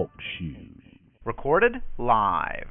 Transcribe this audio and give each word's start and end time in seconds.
Talk 0.00 0.10
Shoe. 0.38 0.54
Recorded 1.26 1.74
live. 1.98 2.68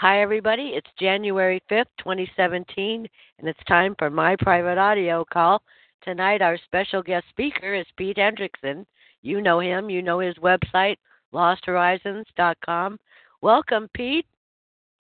Hi, 0.00 0.20
everybody. 0.20 0.72
It's 0.74 0.90
January 0.98 1.62
5th, 1.70 1.84
2017, 1.98 3.06
and 3.38 3.48
it's 3.48 3.62
time 3.68 3.94
for 4.00 4.10
my 4.10 4.34
private 4.40 4.76
audio 4.76 5.24
call. 5.32 5.62
Tonight, 6.02 6.42
our 6.42 6.58
special 6.64 7.04
guest 7.04 7.26
speaker 7.30 7.72
is 7.72 7.86
Pete 7.96 8.16
Hendrickson. 8.16 8.84
You 9.22 9.40
know 9.42 9.60
him, 9.60 9.88
you 9.88 10.02
know 10.02 10.18
his 10.18 10.34
website, 10.38 10.96
losthorizons.com. 11.32 12.98
Welcome, 13.40 13.88
Pete. 13.94 14.26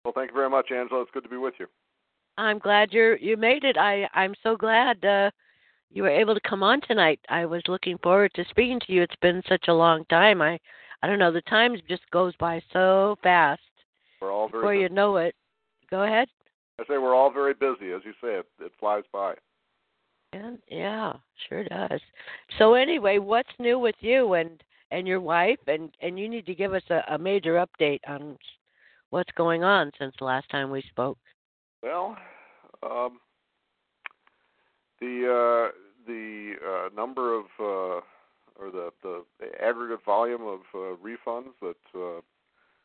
Well, 0.05 0.13
thank 0.13 0.33
you 0.33 0.37
very 0.37 0.51
much, 0.51 0.73
Angela. 0.73 1.03
It's 1.03 1.13
good 1.13 1.23
to 1.23 1.29
be 1.29 1.37
with 1.37 1.55
you. 1.61 1.67
I'm 2.39 2.59
glad 2.59 2.91
you're 2.91 3.17
you 3.19 3.37
made 3.37 3.63
it. 3.63 3.77
I 3.77 4.09
I'm 4.15 4.35
so 4.43 4.57
glad 4.57 5.05
uh, 5.05 5.31
you 5.93 6.03
were 6.03 6.11
able 6.11 6.35
to 6.35 6.41
come 6.49 6.65
on 6.65 6.81
tonight. 6.81 7.21
I 7.29 7.47
was 7.47 7.63
looking 7.69 7.99
forward 7.99 8.33
to 8.35 8.45
speaking 8.51 8.81
to 8.85 8.93
you. 8.93 9.03
It's 9.03 9.15
been 9.23 9.45
such 9.49 9.67
a 9.69 9.75
long 9.75 10.05
time. 10.07 10.43
I 10.43 10.59
I 11.03 11.07
don't 11.07 11.19
know. 11.19 11.33
The 11.33 11.43
time 11.43 11.77
just 11.89 12.03
goes 12.11 12.35
by 12.39 12.61
so 12.73 13.17
fast. 13.23 13.61
We're 14.21 14.33
all 14.33 14.49
very 14.49 14.61
Before 14.61 14.73
busy. 14.75 14.83
you 14.83 14.89
know 14.91 15.17
it, 15.17 15.35
go 15.91 16.03
ahead. 16.03 16.29
I 16.79 16.85
say 16.85 16.99
we're 16.99 17.15
all 17.15 17.31
very 17.31 17.55
busy, 17.55 17.93
as 17.93 18.03
you 18.05 18.13
say. 18.21 18.39
It, 18.39 18.47
it 18.61 18.73
flies 18.79 19.05
by. 19.13 19.35
Yeah, 20.33 20.53
yeah, 20.69 21.13
sure 21.49 21.65
does. 21.65 22.01
So 22.59 22.75
anyway, 22.75 23.19
what's 23.19 23.49
new 23.59 23.79
with 23.79 23.97
you 24.01 24.35
and 24.35 24.63
and 24.91 25.07
your 25.07 25.21
wife? 25.21 25.59
And 25.67 25.91
and 26.01 26.19
you 26.19 26.29
need 26.29 26.47
to 26.47 26.55
give 26.55 26.73
us 26.73 26.83
a, 26.91 27.03
a 27.15 27.19
major 27.19 27.65
update 27.65 28.01
on 28.07 28.37
what's 29.11 29.31
going 29.37 29.65
on 29.65 29.91
since 29.99 30.15
the 30.19 30.25
last 30.25 30.49
time 30.51 30.71
we 30.71 30.83
spoke. 30.91 31.19
Well, 31.83 32.17
um, 32.83 33.19
the 35.01 35.71
uh, 35.71 35.77
the 36.07 36.55
uh, 36.65 36.95
number 36.95 37.39
of 37.39 37.45
uh, 37.59 38.01
or 38.61 38.71
the, 38.71 38.91
the 39.03 39.23
aggregate 39.63 40.05
volume 40.05 40.43
of 40.43 40.61
uh, 40.75 40.97
refunds 41.03 41.53
that 41.63 41.99
uh, 41.99 42.21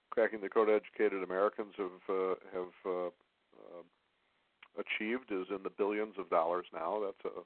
cracking 0.10 0.42
the 0.42 0.50
code 0.50 0.70
educated 0.70 1.22
Americans 1.24 1.74
have 1.78 2.16
uh, 2.16 2.36
have 2.54 2.74
uh, 2.86 3.08
uh, 3.08 3.84
achieved 4.80 5.32
is 5.32 5.48
in 5.50 5.64
the 5.64 5.70
billions 5.70 6.16
of 6.18 6.30
dollars 6.30 6.66
now. 6.74 7.02
That's 7.06 7.36
a 7.36 7.42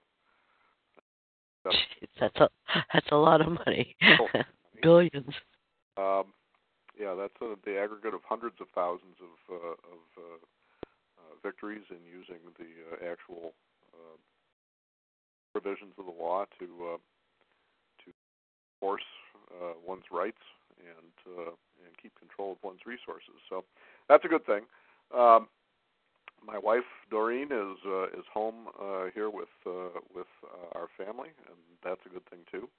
that's, 1.66 1.78
that's 2.20 2.38
a 2.38 2.50
that's 2.94 3.12
a 3.12 3.16
lot 3.16 3.42
of 3.42 3.48
money. 3.66 3.96
Oh, 4.20 4.28
Billions. 4.82 5.34
Um, 5.98 6.32
yeah, 6.98 7.16
that's 7.16 7.36
uh, 7.42 7.56
the 7.66 7.78
aggregate 7.80 8.14
of 8.14 8.22
hundreds 8.24 8.56
of 8.62 8.68
thousands 8.74 9.18
of 9.20 9.56
uh, 9.56 9.72
of 9.72 10.04
uh, 10.18 10.40
uh, 11.20 11.34
victories 11.44 11.84
in 11.90 12.00
using 12.08 12.40
the 12.58 12.72
uh, 12.92 13.12
actual 13.12 13.54
uh, 13.94 14.18
provisions 15.52 15.94
of 15.98 16.06
the 16.06 16.12
law 16.12 16.46
to 16.60 16.66
uh, 16.94 16.98
to 16.98 17.19
force 18.80 19.08
uh, 19.52 19.74
one's 19.86 20.06
rights 20.12 20.42
and 20.80 21.38
uh, 21.38 21.52
and 21.86 21.92
keep 22.02 22.18
control 22.18 22.54
of 22.54 22.58
one's 22.64 22.86
resources. 22.86 23.40
So 23.50 23.64
that's 24.08 24.26
a 24.26 24.28
good 24.28 24.46
thing. 24.46 24.64
Um, 25.16 25.48
my 26.46 26.58
wife 26.58 26.88
Doreen 27.10 27.52
is 27.52 27.78
uh, 27.86 28.08
is 28.16 28.26
home 28.34 28.68
uh, 28.80 29.12
here 29.14 29.30
with 29.30 29.52
uh, 29.66 30.00
with 30.14 30.30
uh, 30.44 30.78
our 30.78 30.88
family, 30.98 31.30
and 31.48 31.58
that's 31.84 32.02
a 32.06 32.10
good 32.10 32.26
thing 32.30 32.40
too. 32.52 32.70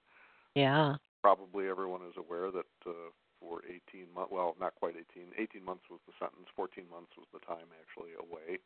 Yeah. 0.54 0.96
Probably 1.22 1.68
everyone 1.68 2.00
is 2.08 2.16
aware 2.16 2.50
that 2.50 2.72
uh, 2.86 3.12
for 3.40 3.60
18 3.64 4.08
months, 4.12 4.32
well, 4.32 4.56
not 4.60 4.74
quite 4.76 4.96
18, 4.96 5.32
18 5.36 5.64
months 5.64 5.84
was 5.88 6.00
the 6.08 6.16
sentence, 6.20 6.48
14 6.56 6.84
months 6.88 7.12
was 7.16 7.28
the 7.32 7.44
time 7.44 7.68
actually 7.76 8.16
away. 8.16 8.60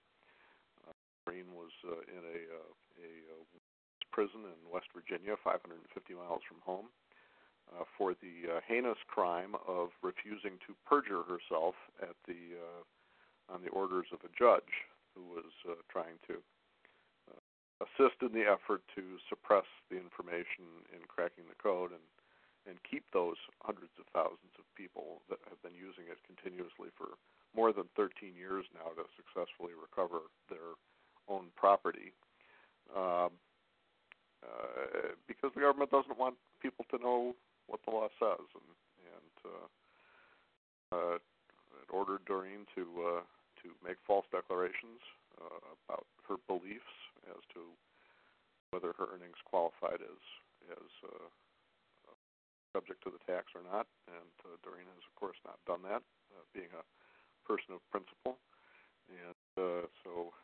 Uh, 0.83 0.95
Doreen 1.27 1.51
was 1.55 1.71
uh, 1.87 2.03
in 2.11 2.23
a, 2.23 2.39
uh, 2.51 2.71
a 3.03 3.11
uh, 3.35 3.43
prison 4.11 4.47
in 4.47 4.59
West 4.71 4.91
Virginia, 4.95 5.35
550 5.43 5.83
miles 6.15 6.43
from 6.47 6.63
home, 6.63 6.91
uh, 7.73 7.85
for 7.97 8.15
the 8.21 8.57
uh, 8.57 8.61
heinous 8.67 8.99
crime 9.07 9.55
of 9.67 9.91
refusing 10.03 10.61
to 10.67 10.75
perjure 10.87 11.23
herself 11.25 11.75
at 12.03 12.17
the 12.27 12.59
uh, 12.59 12.83
on 13.53 13.61
the 13.63 13.71
orders 13.71 14.07
of 14.13 14.21
a 14.25 14.33
judge 14.33 14.89
who 15.13 15.23
was 15.29 15.53
uh, 15.69 15.77
trying 15.93 16.17
to 16.27 16.41
uh, 17.29 17.41
assist 17.85 18.17
in 18.25 18.33
the 18.33 18.47
effort 18.49 18.81
to 18.95 19.21
suppress 19.29 19.69
the 19.91 19.97
information 19.97 20.65
in 20.93 21.05
cracking 21.09 21.45
the 21.49 21.61
code 21.61 21.93
and 21.93 22.05
and 22.65 22.81
keep 22.89 23.05
those 23.13 23.37
hundreds 23.61 23.93
of 24.01 24.09
thousands 24.17 24.57
of 24.57 24.65
people 24.73 25.21
that 25.29 25.37
have 25.53 25.61
been 25.61 25.77
using 25.77 26.09
it 26.09 26.17
continuously 26.25 26.89
for 26.97 27.21
more 27.53 27.77
than 27.77 27.85
13 27.93 28.33
years 28.33 28.65
now 28.73 28.89
to 28.97 29.05
successfully 29.21 29.77
recover 29.77 30.33
their 30.49 30.73
own 31.29 31.53
property. 31.57 32.17
Um, 32.97 33.37
uh, 34.41 35.13
because 35.29 35.53
the 35.55 35.61
government 35.61 35.91
doesn't 35.91 36.19
want 36.19 36.37
people 36.61 36.85
to 36.91 36.99
know 36.99 37.37
what 37.67 37.81
the 37.85 37.91
law 37.91 38.09
says, 38.21 38.47
and, 38.55 38.71
and 39.15 39.37
uh, 39.45 39.67
uh, 40.97 41.17
it 41.17 41.89
ordered 41.91 42.25
Doreen 42.25 42.67
to 42.75 42.85
uh, 43.03 43.23
to 43.63 43.69
make 43.81 43.97
false 44.07 44.27
declarations 44.31 45.01
uh, 45.41 45.73
about 45.87 46.07
her 46.29 46.37
beliefs 46.47 46.95
as 47.31 47.41
to 47.55 47.61
whether 48.71 48.93
her 48.99 49.09
earnings 49.15 49.41
qualified 49.45 50.03
as 50.03 50.21
as 50.73 50.91
uh, 51.05 51.29
subject 52.75 52.99
to 53.07 53.11
the 53.15 53.23
tax 53.31 53.55
or 53.55 53.63
not. 53.63 53.87
And 54.11 54.35
uh, 54.43 54.59
Doreen 54.67 54.91
has, 54.91 55.05
of 55.07 55.15
course, 55.15 55.39
not 55.47 55.63
done 55.63 55.87
that, 55.87 56.03
uh, 56.35 56.43
being 56.51 56.75
a 56.75 56.83
person 57.47 57.79
of 57.79 57.81
principle. 57.95 58.43
And 59.07 59.47
uh, 59.55 59.87
so 60.03 60.35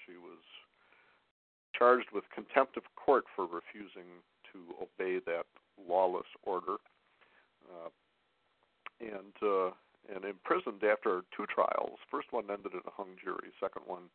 she 0.00 0.16
was 0.16 0.40
charged 1.76 2.08
with 2.16 2.24
contempt 2.32 2.80
of 2.80 2.88
court 2.96 3.28
for 3.36 3.44
refusing 3.44 4.24
to 4.52 4.72
obey 4.80 5.20
that 5.28 5.44
lawless 5.76 6.28
order. 6.42 6.76
Uh, 7.66 7.90
and 9.00 9.36
uh, 9.42 9.70
and 10.06 10.24
imprisoned 10.24 10.82
after 10.86 11.26
two 11.34 11.46
trials. 11.50 11.98
First 12.10 12.30
one 12.30 12.46
ended 12.46 12.72
in 12.72 12.86
a 12.86 12.94
hung 12.94 13.18
jury. 13.18 13.50
Second 13.58 13.82
one, 13.86 14.06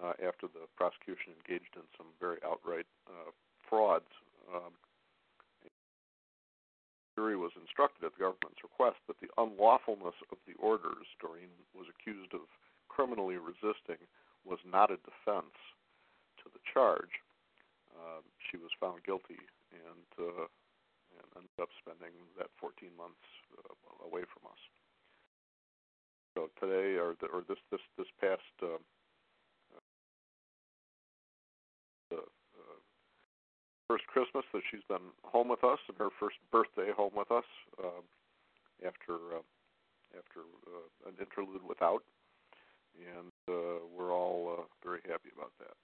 uh, 0.00 0.16
after 0.24 0.48
the 0.48 0.64
prosecution 0.72 1.36
engaged 1.36 1.76
in 1.76 1.84
some 2.00 2.08
very 2.16 2.40
outright 2.40 2.88
uh, 3.06 3.30
frauds. 3.68 4.08
Um, 4.48 4.72
jury 7.18 7.34
was 7.34 7.50
instructed 7.58 8.06
at 8.06 8.14
the 8.14 8.22
government's 8.30 8.62
request 8.62 9.02
that 9.10 9.18
the 9.18 9.26
unlawfulness 9.36 10.14
of 10.30 10.38
the 10.46 10.54
orders 10.62 11.02
Doreen 11.18 11.50
was 11.74 11.90
accused 11.90 12.30
of 12.30 12.46
criminally 12.86 13.36
resisting 13.36 13.98
was 14.46 14.62
not 14.62 14.94
a 14.94 15.02
defense 15.02 15.58
to 16.38 16.46
the 16.54 16.62
charge. 16.62 17.18
Uh, 17.90 18.22
she 18.38 18.56
was 18.56 18.70
found 18.78 19.02
guilty 19.02 19.42
and, 19.74 20.08
uh, 20.14 20.46
ended 21.38 21.58
up 21.62 21.70
spending 21.78 22.12
that 22.34 22.50
14 22.58 22.90
months 22.98 23.22
uh, 23.54 23.72
away 24.02 24.26
from 24.26 24.50
us. 24.50 24.62
So 26.34 26.50
today, 26.58 26.98
or 26.98 27.14
the, 27.22 27.26
or 27.30 27.42
this 27.48 27.58
this 27.70 27.82
this 27.96 28.10
past 28.20 28.42
uh, 28.62 28.78
the 32.10 32.18
uh, 32.18 32.78
first 33.88 34.06
Christmas 34.06 34.44
that 34.52 34.62
she's 34.70 34.86
been 34.88 35.14
home 35.24 35.48
with 35.48 35.64
us, 35.64 35.78
and 35.88 35.96
her 35.98 36.10
first 36.20 36.36
birthday 36.52 36.92
home 36.94 37.12
with 37.16 37.30
us 37.30 37.48
uh, 37.82 38.02
after 38.86 39.14
uh, 39.14 39.46
after 40.16 40.46
uh, 40.66 41.08
an 41.08 41.14
interlude 41.18 41.66
without, 41.66 42.02
and 42.94 43.32
uh, 43.48 43.82
we're 43.96 44.12
all 44.12 44.58
uh, 44.58 44.62
very 44.84 45.00
happy 45.08 45.30
about 45.34 45.52
that. 45.58 45.74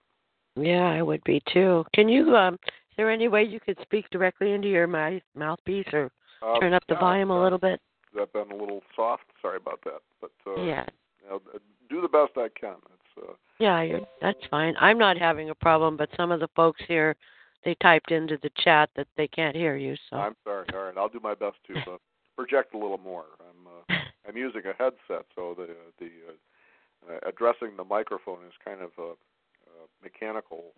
Yeah, 0.62 0.88
I 0.88 1.02
would 1.02 1.22
be 1.24 1.42
too. 1.52 1.84
Can 1.94 2.08
you 2.08 2.36
um 2.36 2.58
there 2.96 3.10
any 3.10 3.28
way 3.28 3.42
you 3.44 3.60
could 3.60 3.78
speak 3.82 4.08
directly 4.10 4.52
into 4.52 4.68
your 4.68 4.86
mouth 4.86 5.22
mouthpiece 5.34 5.86
or 5.92 6.10
Uh, 6.42 6.58
turn 6.60 6.74
up 6.74 6.82
the 6.88 6.94
volume 6.94 7.30
a 7.30 7.42
little 7.42 7.58
bit? 7.58 7.80
I've 8.20 8.32
been 8.32 8.50
a 8.50 8.56
little 8.56 8.82
soft. 8.94 9.24
Sorry 9.42 9.56
about 9.56 9.80
that, 9.84 10.02
but 10.20 10.32
uh, 10.46 10.62
Yeah. 10.62 10.86
I'll 11.30 11.42
uh, 11.54 11.58
do 11.88 12.00
the 12.00 12.08
best 12.08 12.36
I 12.36 12.48
can. 12.48 12.76
It's 12.92 13.28
uh, 13.28 13.34
Yeah, 13.58 13.82
you're, 13.82 14.00
that's 14.20 14.44
fine. 14.50 14.74
I'm 14.78 14.98
not 14.98 15.16
having 15.16 15.50
a 15.50 15.54
problem, 15.54 15.96
but 15.96 16.10
some 16.16 16.30
of 16.30 16.40
the 16.40 16.48
folks 16.54 16.82
here, 16.86 17.16
they 17.64 17.74
typed 17.76 18.10
into 18.10 18.36
the 18.42 18.50
chat 18.62 18.90
that 18.96 19.08
they 19.16 19.28
can't 19.28 19.56
hear 19.56 19.76
you. 19.76 19.96
So 20.10 20.16
I'm 20.16 20.36
sorry. 20.44 20.66
All 20.74 20.82
right, 20.84 20.96
I'll 20.96 21.08
do 21.08 21.20
my 21.20 21.34
best 21.34 21.56
to 21.68 21.74
uh, 21.92 21.96
project 22.36 22.74
a 22.74 22.78
little 22.78 22.98
more. 22.98 23.26
I'm 23.40 23.66
uh, 23.66 24.00
I'm 24.28 24.36
using 24.36 24.62
a 24.66 24.74
headset, 24.74 25.26
so 25.34 25.54
the 25.56 25.68
the 25.98 26.10
uh, 26.28 27.12
uh, 27.12 27.18
addressing 27.28 27.76
the 27.76 27.84
microphone 27.84 28.44
is 28.46 28.52
kind 28.64 28.80
of 28.80 28.90
a, 28.98 29.10
a 29.12 29.86
mechanical 30.02 30.72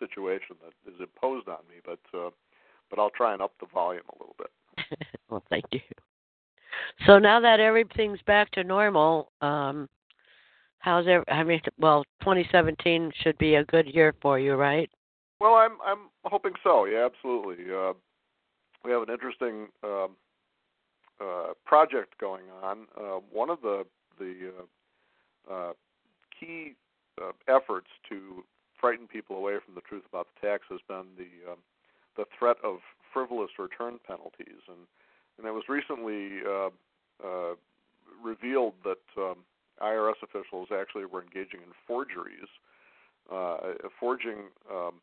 situation 0.00 0.56
that 0.64 0.92
is 0.92 0.98
imposed 1.00 1.48
on 1.48 1.58
me. 1.68 1.76
But 1.84 2.00
uh, 2.18 2.30
but 2.88 2.98
I'll 2.98 3.10
try 3.10 3.32
and 3.32 3.40
up 3.40 3.52
the 3.60 3.66
volume 3.72 4.02
a 4.08 4.18
little 4.18 4.34
bit. 4.36 5.06
well, 5.30 5.44
thank 5.48 5.66
you. 5.70 5.80
So 7.06 7.18
now 7.18 7.40
that 7.40 7.60
everything's 7.60 8.20
back 8.26 8.50
to 8.52 8.64
normal, 8.64 9.30
um, 9.40 9.88
how's 10.78 11.04
there? 11.04 11.24
I 11.30 11.44
mean, 11.44 11.60
well, 11.78 12.04
2017 12.20 13.12
should 13.22 13.38
be 13.38 13.54
a 13.54 13.64
good 13.64 13.86
year 13.86 14.14
for 14.20 14.38
you, 14.38 14.54
right? 14.54 14.90
Well, 15.40 15.54
I'm 15.54 15.78
I'm 15.84 16.10
hoping 16.24 16.52
so. 16.62 16.84
Yeah, 16.84 17.06
absolutely. 17.06 17.64
Uh, 17.72 17.92
we 18.84 18.90
have 18.90 19.02
an 19.02 19.10
interesting 19.10 19.68
um, 19.84 20.16
uh, 21.20 21.52
project 21.64 22.18
going 22.18 22.44
on. 22.62 22.86
Uh, 22.98 23.20
one 23.30 23.50
of 23.50 23.60
the 23.62 23.84
the 24.18 24.52
uh, 25.48 25.52
uh, 25.52 25.72
key 26.38 26.74
uh, 27.20 27.32
efforts 27.48 27.88
to 28.08 28.44
frighten 28.80 29.06
people 29.06 29.36
away 29.36 29.54
from 29.64 29.74
the 29.74 29.80
truth 29.82 30.04
about 30.08 30.26
the 30.34 30.46
tax 30.46 30.64
has 30.70 30.80
been 30.88 31.06
the 31.16 31.52
um, 31.52 31.58
the 32.16 32.24
threat 32.36 32.56
of 32.64 32.78
frivolous 33.12 33.50
return 33.58 33.98
penalties, 34.06 34.62
and 34.68 34.86
and 35.38 35.46
it 35.46 35.52
was 35.52 35.64
recently 35.68 36.40
uh, 36.46 36.70
uh, 37.24 37.54
revealed 38.22 38.74
that 38.84 39.04
um, 39.16 39.36
IRS 39.82 40.20
officials 40.22 40.68
actually 40.72 41.04
were 41.04 41.22
engaging 41.22 41.60
in 41.60 41.72
forgeries, 41.86 42.48
uh, 43.32 43.56
forging 43.98 44.50
um, 44.70 45.00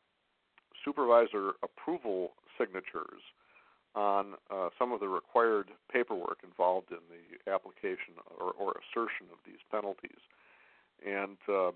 supervisor 0.83 1.53
approval 1.63 2.33
signatures 2.57 3.21
on 3.95 4.33
uh, 4.51 4.69
some 4.77 4.91
of 4.91 4.99
the 4.99 5.07
required 5.07 5.69
paperwork 5.91 6.37
involved 6.43 6.91
in 6.91 7.01
the 7.09 7.51
application 7.51 8.13
or, 8.39 8.51
or 8.53 8.73
assertion 8.77 9.25
of 9.31 9.39
these 9.45 9.61
penalties. 9.71 10.21
And 11.05 11.37
uh, 11.49 11.71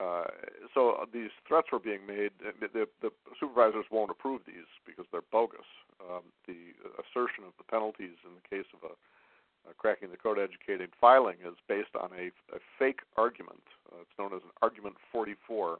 uh, 0.00 0.30
so 0.74 1.02
these 1.12 1.34
threats 1.46 1.68
were 1.72 1.82
being 1.82 2.06
made. 2.06 2.30
The, 2.38 2.86
the, 3.02 3.10
supervisors 3.40 3.86
won't 3.90 4.10
approve 4.10 4.42
these 4.46 4.70
because 4.86 5.06
they're 5.10 5.26
bogus. 5.32 5.66
Um, 5.98 6.22
the 6.46 6.70
assertion 7.02 7.42
of 7.42 7.52
the 7.58 7.66
penalties 7.66 8.14
in 8.22 8.38
the 8.38 8.46
case 8.46 8.70
of 8.70 8.86
a, 8.86 8.94
a 9.70 9.74
cracking 9.74 10.10
the 10.10 10.16
code 10.16 10.38
educated 10.38 10.90
filing 11.00 11.42
is 11.42 11.58
based 11.66 11.98
on 11.98 12.10
a, 12.14 12.30
a 12.54 12.62
fake 12.78 13.02
argument. 13.16 13.62
Uh, 13.90 14.06
it's 14.06 14.14
known 14.18 14.30
as 14.30 14.42
an 14.46 14.54
argument 14.62 14.94
44 15.10 15.78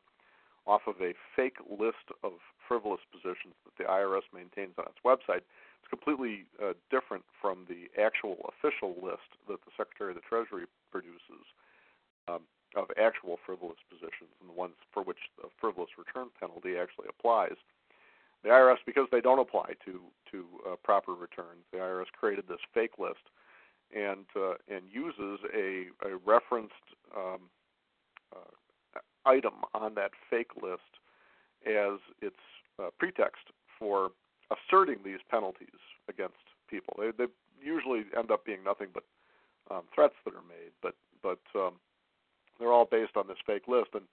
off 0.67 0.83
of 0.87 1.01
a 1.01 1.15
fake 1.35 1.63
list 1.71 2.11
of 2.23 2.43
frivolous 2.67 3.01
positions 3.15 3.55
that 3.65 3.79
the 3.79 3.87
IRS 3.89 4.27
maintains 4.35 4.75
on 4.77 4.85
its 4.91 5.01
website. 5.07 5.47
It's 5.79 5.89
completely 5.89 6.45
uh, 6.59 6.75
different 6.91 7.25
from 7.41 7.65
the 7.71 7.87
actual 7.97 8.51
official 8.51 8.99
list 8.99 9.39
that 9.47 9.63
the 9.63 9.73
Secretary 9.79 10.11
of 10.11 10.19
the 10.19 10.27
Treasury 10.27 10.67
produces 10.91 11.47
um, 12.29 12.43
of 12.77 12.91
actual 13.01 13.39
frivolous 13.45 13.79
positions 13.89 14.31
and 14.41 14.49
the 14.49 14.55
ones 14.55 14.75
for 14.93 15.03
which 15.03 15.19
the 15.41 15.49
frivolous 15.61 15.91
return 15.97 16.29
penalty 16.39 16.77
actually 16.77 17.07
applies. 17.09 17.57
The 18.43 18.51
IRS, 18.51 18.77
because 18.87 19.09
they 19.11 19.21
don't 19.21 19.41
apply 19.41 19.75
to 19.85 20.01
to 20.31 20.45
uh, 20.67 20.77
proper 20.77 21.13
returns, 21.13 21.65
the 21.73 21.79
IRS 21.79 22.07
created 22.13 22.45
this 22.49 22.61
fake 22.73 22.99
list 22.99 23.25
and 23.95 24.27
uh, 24.37 24.55
and 24.69 24.85
uses 24.91 25.41
a, 25.55 25.87
a 26.07 26.17
referenced 26.25 26.75
um, 27.17 27.41
uh, 28.35 29.01
item 29.25 29.55
on 29.75 29.95
that 29.95 30.13
fake 30.31 30.53
list 30.63 31.01
as 31.67 31.99
its 32.23 32.37
uh, 32.81 32.91
pretext 32.99 33.51
for 33.79 34.11
asserting 34.51 34.99
these 35.05 35.21
penalties 35.31 35.81
against 36.09 36.37
people. 36.69 36.95
They, 36.99 37.11
they 37.17 37.31
usually 37.63 38.05
end 38.17 38.31
up 38.31 38.45
being 38.45 38.63
nothing 38.65 38.89
but 38.95 39.05
um, 39.71 39.83
threats 39.95 40.15
that 40.25 40.35
are 40.35 40.47
made, 40.49 40.73
but 40.83 40.95
but 41.23 41.41
um, 41.59 41.73
they're 42.59 42.73
all 42.73 42.85
based 42.85 43.17
on 43.17 43.27
this 43.29 43.39
fake 43.47 43.69
list. 43.69 43.91
And 43.95 44.05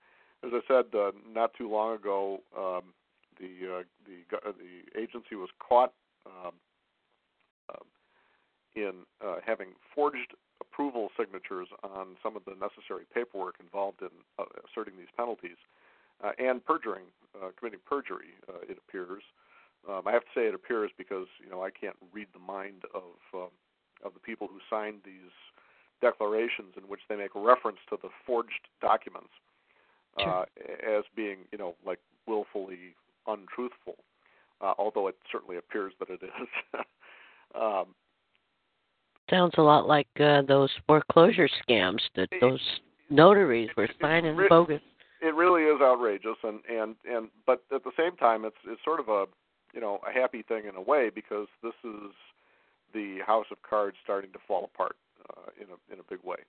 as 0.44 0.52
I 0.54 0.62
said 0.68 0.98
uh, 0.98 1.12
not 1.32 1.54
too 1.54 1.70
long 1.70 1.96
ago, 1.96 2.42
um, 2.58 2.94
the 3.40 3.80
uh, 3.80 3.84
the 4.06 4.38
uh, 4.38 4.52
the 4.52 5.00
agency 5.00 5.36
was 5.36 5.50
caught 5.60 5.94
um, 6.26 6.54
uh, 7.70 7.84
in 8.76 8.94
uh, 9.26 9.38
having 9.46 9.70
forged 9.94 10.34
approval 10.62 11.10
signatures 11.18 11.68
on 11.84 12.16
some 12.22 12.36
of 12.36 12.44
the 12.46 12.52
necessary 12.52 13.04
paperwork 13.14 13.56
involved 13.60 14.02
in 14.02 14.10
uh, 14.40 14.44
asserting 14.70 14.98
these 14.98 15.12
penalties, 15.18 15.58
uh, 16.24 16.32
and 16.38 16.64
perjuring, 16.66 17.06
uh, 17.36 17.50
committing 17.58 17.80
perjury. 17.86 18.36
Uh, 18.48 18.64
it 18.70 18.78
appears. 18.78 19.24
Um, 19.88 20.04
I 20.08 20.12
have 20.12 20.24
to 20.24 20.34
say 20.34 20.48
it 20.48 20.56
appears 20.56 20.92
because 20.98 21.28
you 21.44 21.50
know 21.50 21.64
I 21.64 21.70
can't 21.70 21.98
read 22.14 22.28
the 22.34 22.40
mind 22.40 22.84
of 22.94 23.16
um, 23.34 23.54
of 24.04 24.14
the 24.14 24.20
people 24.20 24.48
who 24.48 24.60
signed 24.70 25.00
these 25.04 25.34
declarations 26.06 26.74
in 26.78 26.84
which 26.84 27.02
they 27.10 27.16
make 27.16 27.32
reference 27.34 27.80
to 27.90 27.98
the 28.04 28.10
forged 28.28 28.68
documents 28.80 29.34
uh, 30.24 30.44
as 30.88 31.04
being 31.16 31.40
you 31.52 31.58
know 31.58 31.76
like 31.86 32.00
willfully 32.28 32.96
untruthful. 33.28 33.96
Uh, 34.62 34.74
although 34.78 35.08
it 35.08 35.16
certainly 35.30 35.58
appears 35.58 35.94
that 36.00 36.10
it 36.10 36.22
is. 36.24 36.48
um, 37.62 37.88
Sounds 39.30 39.54
a 39.58 39.62
lot 39.62 39.88
like 39.88 40.08
uh, 40.20 40.44
those 40.44 40.70
foreclosure 40.88 41.50
scams 41.68 42.00
that 42.16 42.30
those 42.40 42.62
notaries 43.10 43.70
were 43.76 43.90
signing 44.00 44.40
it, 44.40 44.50
bogus. 44.50 44.82
It 45.22 45.34
really 45.34 45.64
is 45.64 45.82
outrageous, 45.82 46.38
and 46.44 46.60
and 46.70 46.96
and 47.10 47.30
but 47.48 47.64
at 47.74 47.84
the 47.84 47.92
same 47.98 48.16
time, 48.18 48.46
it's 48.46 48.62
it's 48.68 48.84
sort 48.86 49.00
of 49.00 49.10
a 49.10 49.26
you 49.74 49.82
know 49.82 50.00
a 50.08 50.14
happy 50.14 50.44
thing 50.44 50.66
in 50.70 50.76
a 50.76 50.82
way 50.82 51.10
because 51.14 51.48
this 51.64 51.74
is 51.84 52.12
the 52.94 53.18
house 53.26 53.48
of 53.52 53.58
cards 53.68 53.98
starting 54.04 54.32
to 54.32 54.40
fall 54.48 54.70
apart 54.74 54.96
uh, 55.30 55.50
in 55.60 55.68
a 55.70 55.94
in 55.94 56.00
a 56.00 56.04
big 56.10 56.24
way, 56.24 56.40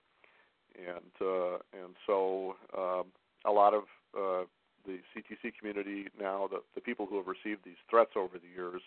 and 0.75 1.13
uh, 1.21 1.57
and 1.73 1.95
so 2.05 2.55
um, 2.77 3.05
a 3.45 3.51
lot 3.51 3.73
of 3.73 3.83
uh, 4.15 4.45
the 4.85 4.99
CTC 5.13 5.53
community 5.57 6.07
now, 6.19 6.47
the 6.49 6.61
the 6.75 6.81
people 6.81 7.05
who 7.05 7.17
have 7.17 7.27
received 7.27 7.61
these 7.65 7.81
threats 7.89 8.11
over 8.15 8.37
the 8.37 8.47
years 8.55 8.81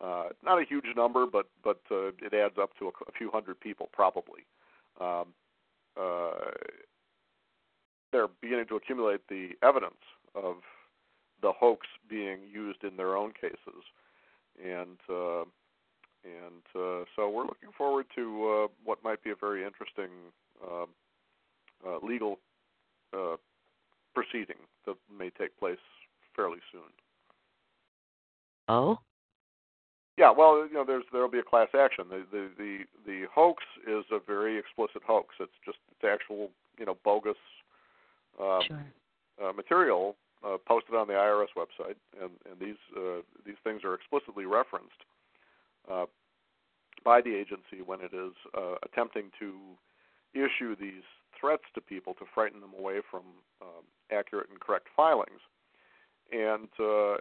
uh, 0.00 0.24
not 0.44 0.60
a 0.60 0.64
huge 0.64 0.86
number, 0.96 1.26
but 1.26 1.46
but 1.62 1.80
uh, 1.90 2.08
it 2.20 2.32
adds 2.34 2.54
up 2.60 2.70
to 2.78 2.86
a, 2.86 2.88
a 3.08 3.12
few 3.16 3.30
hundred 3.30 3.60
people 3.60 3.88
probably. 3.92 4.42
Um, 5.00 5.28
uh, 6.00 6.50
they're 8.10 8.28
beginning 8.40 8.66
to 8.68 8.76
accumulate 8.76 9.20
the 9.28 9.50
evidence 9.62 10.02
of 10.34 10.56
the 11.40 11.52
hoax 11.52 11.86
being 12.08 12.38
used 12.52 12.84
in 12.84 12.96
their 12.96 13.16
own 13.16 13.32
cases, 13.32 13.84
and 14.62 14.98
uh, 15.10 15.44
and 16.24 16.62
uh, 16.74 17.04
so 17.16 17.28
we're 17.28 17.44
looking 17.44 17.70
forward 17.76 18.06
to 18.14 18.64
uh, 18.64 18.68
what 18.84 19.02
might 19.02 19.22
be 19.22 19.30
a 19.30 19.36
very 19.36 19.64
interesting 19.64 20.10
uh, 20.62 20.84
uh, 21.86 21.98
legal 22.02 22.38
uh, 23.12 23.36
proceeding 24.14 24.56
that 24.86 24.96
may 25.16 25.30
take 25.30 25.58
place 25.58 25.78
fairly 26.34 26.58
soon. 26.70 26.82
Oh. 28.68 28.98
Yeah, 30.18 30.30
well, 30.30 30.66
you 30.66 30.74
know, 30.74 30.84
there's 30.86 31.04
there'll 31.10 31.30
be 31.30 31.38
a 31.38 31.42
class 31.42 31.68
action. 31.74 32.04
The 32.10 32.24
the 32.30 32.50
the, 32.58 32.78
the 33.06 33.22
hoax 33.34 33.64
is 33.86 34.04
a 34.12 34.18
very 34.24 34.58
explicit 34.58 35.02
hoax. 35.06 35.34
It's 35.40 35.52
just 35.64 35.78
it's 35.90 36.04
actual, 36.04 36.50
you 36.78 36.84
know, 36.84 36.96
bogus 37.02 37.36
uh, 38.40 38.60
sure. 38.66 38.84
uh, 39.42 39.52
material 39.52 40.16
uh, 40.44 40.58
posted 40.66 40.94
on 40.94 41.06
the 41.06 41.14
IRS 41.14 41.48
website, 41.56 41.96
and 42.20 42.30
and 42.48 42.60
these 42.60 42.76
uh, 42.96 43.22
these 43.44 43.56
things 43.64 43.82
are 43.84 43.94
explicitly 43.94 44.44
referenced 44.44 45.00
uh, 45.90 46.06
by 47.04 47.20
the 47.20 47.34
agency 47.34 47.82
when 47.84 48.00
it 48.00 48.12
is 48.14 48.32
uh, 48.56 48.76
attempting 48.84 49.30
to 49.38 49.52
issue 50.34 50.76
these 50.76 51.02
threats 51.38 51.64
to 51.74 51.80
people 51.80 52.14
to 52.14 52.24
frighten 52.34 52.60
them 52.60 52.72
away 52.78 53.00
from 53.10 53.22
um, 53.60 53.84
accurate 54.10 54.48
and 54.50 54.60
correct 54.60 54.88
filings. 54.96 55.40
And 56.32 56.68
uh, 56.80 57.20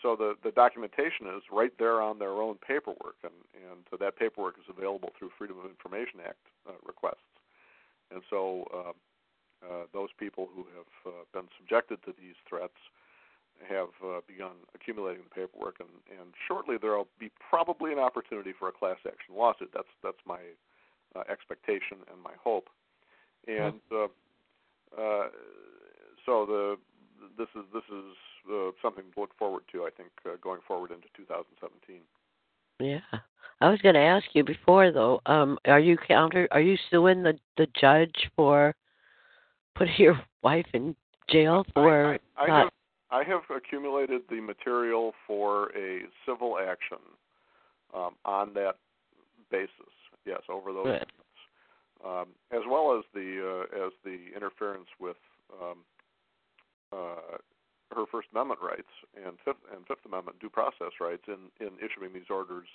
so 0.00 0.14
the 0.14 0.34
the 0.44 0.52
documentation 0.54 1.26
is 1.34 1.42
right 1.50 1.72
there 1.76 2.00
on 2.00 2.20
their 2.20 2.38
own 2.38 2.56
paperwork, 2.64 3.18
and 3.24 3.34
and 3.54 3.82
so 3.90 3.96
that 3.98 4.16
paperwork 4.16 4.54
is 4.58 4.66
available 4.70 5.10
through 5.18 5.30
Freedom 5.36 5.58
of 5.58 5.64
Information 5.64 6.20
Act 6.24 6.38
uh, 6.68 6.78
requests, 6.86 7.26
and 8.12 8.22
so 8.30 8.68
uh, 8.72 8.92
uh, 9.66 9.84
those 9.92 10.10
people 10.20 10.48
who 10.54 10.66
have 10.76 11.12
uh, 11.12 11.24
been 11.32 11.48
subjected 11.58 11.98
to 12.04 12.14
these 12.14 12.36
threats 12.48 12.78
have 13.68 13.88
uh, 14.04 14.20
begun 14.26 14.56
accumulating 14.74 15.22
the 15.24 15.34
paperwork, 15.34 15.76
and 15.80 15.88
and 16.20 16.34
shortly 16.48 16.76
there 16.80 16.96
will 16.96 17.08
be 17.18 17.30
probably 17.38 17.92
an 17.92 17.98
opportunity 17.98 18.52
for 18.58 18.68
a 18.68 18.72
class 18.72 18.98
action 19.06 19.34
lawsuit. 19.36 19.70
That's 19.72 19.92
that's 20.02 20.22
my 20.26 20.40
uh, 21.14 21.22
expectation 21.30 21.98
and 22.12 22.22
my 22.22 22.32
hope, 22.42 22.68
and. 23.46 23.80
Uh, 23.92 24.08
uh, 24.98 25.28
so 26.24 26.46
the 26.46 26.76
this 27.36 27.48
is 27.54 27.62
this 27.72 27.82
is 27.90 28.16
uh, 28.52 28.70
something 28.82 29.04
to 29.14 29.20
look 29.20 29.36
forward 29.38 29.62
to. 29.72 29.82
I 29.82 29.90
think 29.96 30.10
uh, 30.26 30.36
going 30.42 30.60
forward 30.66 30.90
into 30.90 31.08
2017. 31.16 32.00
Yeah, 32.80 33.20
I 33.60 33.68
was 33.68 33.80
going 33.80 33.94
to 33.94 34.00
ask 34.00 34.26
you 34.32 34.44
before 34.44 34.90
though. 34.90 35.20
Um, 35.26 35.58
are 35.66 35.80
you 35.80 35.96
counter? 35.96 36.48
Are 36.50 36.60
you 36.60 36.76
suing 36.90 37.22
the 37.22 37.38
the 37.56 37.66
judge 37.80 38.30
for 38.36 38.74
putting 39.74 39.94
your 39.98 40.20
wife 40.42 40.66
in 40.72 40.94
jail 41.30 41.64
for 41.74 42.18
I, 42.36 42.42
I, 42.42 42.44
I 42.44 42.46
not? 42.48 42.73
I 43.10 43.22
have 43.24 43.42
accumulated 43.54 44.22
the 44.28 44.40
material 44.40 45.12
for 45.26 45.70
a 45.76 46.02
civil 46.26 46.58
action 46.58 46.98
um, 47.94 48.14
on 48.24 48.54
that 48.54 48.76
basis. 49.50 49.92
Yes, 50.26 50.40
over 50.48 50.72
those. 50.72 50.86
Good. 50.86 51.06
Um, 52.04 52.28
as 52.50 52.60
well 52.68 52.96
as 52.98 53.04
the 53.14 53.40
uh, 53.72 53.86
as 53.86 53.92
the 54.04 54.34
interference 54.36 54.88
with 55.00 55.16
um, 55.62 55.78
uh, 56.92 57.38
her 57.94 58.04
First 58.10 58.28
Amendment 58.32 58.60
rights 58.60 58.92
and 59.14 59.36
Fifth 59.44 59.62
and 59.74 59.86
Fifth 59.86 60.04
Amendment 60.04 60.38
due 60.40 60.50
process 60.50 60.92
rights 61.00 61.24
in 61.28 61.48
in 61.64 61.72
issuing 61.78 62.12
these 62.12 62.28
orders 62.28 62.68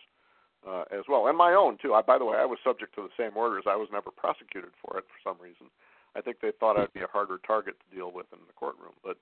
uh, 0.67 0.83
as 0.91 1.05
well, 1.07 1.27
and 1.27 1.37
my 1.37 1.53
own 1.53 1.77
too. 1.81 1.93
I, 1.93 2.01
by 2.01 2.17
the 2.17 2.25
way, 2.25 2.37
I 2.37 2.45
was 2.45 2.57
subject 2.63 2.95
to 2.95 3.01
the 3.01 3.13
same 3.17 3.37
orders. 3.37 3.65
I 3.67 3.75
was 3.75 3.89
never 3.91 4.09
prosecuted 4.09 4.71
for 4.81 4.97
it 4.97 5.05
for 5.05 5.19
some 5.23 5.37
reason. 5.41 5.67
I 6.15 6.21
think 6.21 6.37
they 6.41 6.51
thought 6.59 6.79
I'd 6.79 6.93
be 6.93 7.01
a 7.01 7.11
harder 7.11 7.39
target 7.45 7.75
to 7.79 7.95
deal 7.95 8.11
with 8.11 8.25
in 8.33 8.39
the 8.47 8.53
courtroom, 8.53 8.97
but 9.03 9.17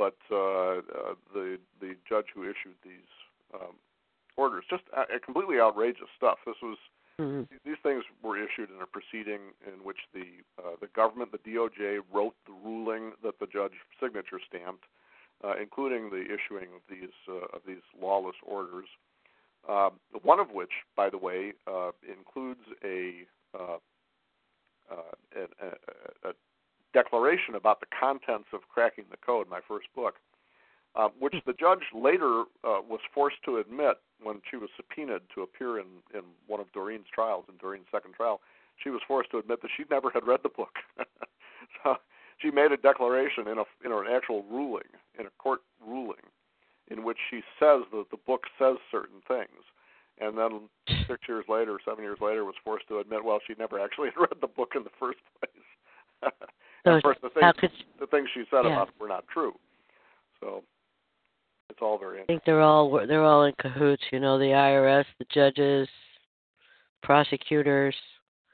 but 0.00 0.16
uh, 0.32 0.80
uh, 0.80 1.14
the 1.36 1.58
the 1.84 1.92
judge 2.08 2.32
who 2.34 2.42
issued 2.44 2.78
these 2.82 3.12
um, 3.52 3.76
orders 4.38 4.64
just 4.70 4.84
uh, 4.96 5.04
completely 5.22 5.60
outrageous 5.60 6.08
stuff. 6.16 6.38
This 6.46 6.56
was 6.62 6.78
Mm-hmm. 7.20 7.52
These 7.66 7.76
things 7.82 8.04
were 8.22 8.38
issued 8.38 8.70
in 8.70 8.80
a 8.80 8.86
proceeding 8.86 9.52
in 9.66 9.84
which 9.84 9.98
the 10.14 10.40
uh, 10.58 10.76
the 10.80 10.86
government, 10.86 11.32
the 11.32 11.38
DOJ, 11.38 12.00
wrote 12.10 12.34
the 12.46 12.54
ruling 12.64 13.12
that 13.22 13.38
the 13.38 13.46
judge 13.46 13.76
signature 14.02 14.40
stamped, 14.48 14.84
uh, 15.44 15.52
including 15.60 16.08
the 16.08 16.24
issuing 16.24 16.68
of 16.74 16.80
these 16.88 17.12
uh, 17.28 17.54
of 17.54 17.60
these 17.66 17.84
lawless 18.00 18.36
orders. 18.46 18.86
Uh, 19.68 19.90
one 20.22 20.40
of 20.40 20.52
which, 20.52 20.72
by 20.96 21.10
the 21.10 21.18
way, 21.18 21.52
uh, 21.66 21.90
includes 22.08 22.64
a, 22.82 23.26
uh, 23.54 23.76
uh, 24.90 25.12
a, 25.36 25.66
a, 25.66 26.30
a, 26.30 26.32
declaration 26.92 27.54
about 27.54 27.80
the 27.80 27.86
contents 27.98 28.48
of 28.52 28.60
Cracking 28.72 29.04
the 29.10 29.16
Code, 29.16 29.48
my 29.48 29.60
first 29.66 29.86
book, 29.94 30.14
uh, 30.96 31.08
which 31.18 31.34
the 31.46 31.52
judge 31.52 31.84
later 31.94 32.42
uh, 32.64 32.82
was 32.82 33.00
forced 33.14 33.42
to 33.44 33.58
admit 33.58 33.98
when 34.22 34.40
she 34.50 34.56
was 34.56 34.68
subpoenaed 34.76 35.22
to 35.34 35.42
appear 35.42 35.78
in, 35.78 35.86
in 36.14 36.22
one 36.46 36.60
of 36.60 36.70
Doreen's 36.72 37.06
trials, 37.14 37.44
in 37.48 37.56
Doreen's 37.58 37.86
second 37.92 38.14
trial. 38.14 38.40
She 38.82 38.90
was 38.90 39.00
forced 39.06 39.30
to 39.30 39.38
admit 39.38 39.62
that 39.62 39.70
she 39.76 39.84
never 39.90 40.10
had 40.10 40.26
read 40.26 40.40
the 40.42 40.48
book. 40.48 40.78
so 41.84 41.96
she 42.38 42.50
made 42.50 42.72
a 42.72 42.76
declaration 42.76 43.46
in 43.46 43.58
a 43.58 43.64
in 43.84 43.92
an 43.92 44.06
actual 44.10 44.44
ruling, 44.50 44.88
in 45.18 45.26
a 45.26 45.30
court 45.38 45.60
ruling, 45.86 46.24
in 46.88 47.04
which 47.04 47.18
she 47.30 47.40
says 47.58 47.82
that 47.92 48.06
the 48.10 48.16
book 48.26 48.44
says 48.58 48.76
certain 48.90 49.20
things, 49.28 49.62
and 50.18 50.36
then 50.36 50.68
six 51.06 51.20
years 51.28 51.44
later, 51.48 51.78
seven 51.84 52.02
years 52.02 52.18
later, 52.20 52.44
was 52.44 52.54
forced 52.64 52.88
to 52.88 52.98
admit, 52.98 53.24
well, 53.24 53.38
she 53.46 53.54
never 53.58 53.78
actually 53.78 54.08
read 54.16 54.40
the 54.40 54.48
book 54.48 54.72
in 54.74 54.82
the 54.84 54.96
first 54.98 55.20
place. 55.38 56.32
So 56.84 56.92
of 56.92 57.02
course, 57.02 57.18
the 57.22 57.30
things, 57.30 57.54
could, 57.58 57.70
the 57.98 58.06
things 58.06 58.28
she 58.32 58.44
said 58.50 58.62
yeah. 58.64 58.72
about 58.72 58.88
it 58.88 58.94
were 59.00 59.08
not 59.08 59.24
true. 59.32 59.52
So 60.40 60.62
it's 61.68 61.80
all 61.82 61.98
very. 61.98 62.22
I 62.22 62.24
think 62.24 62.42
they're 62.44 62.60
all 62.60 63.06
they're 63.06 63.24
all 63.24 63.44
in 63.44 63.54
cahoots. 63.60 64.02
You 64.12 64.20
know, 64.20 64.38
the 64.38 64.46
IRS, 64.46 65.04
the 65.18 65.26
judges, 65.32 65.88
prosecutors. 67.02 67.94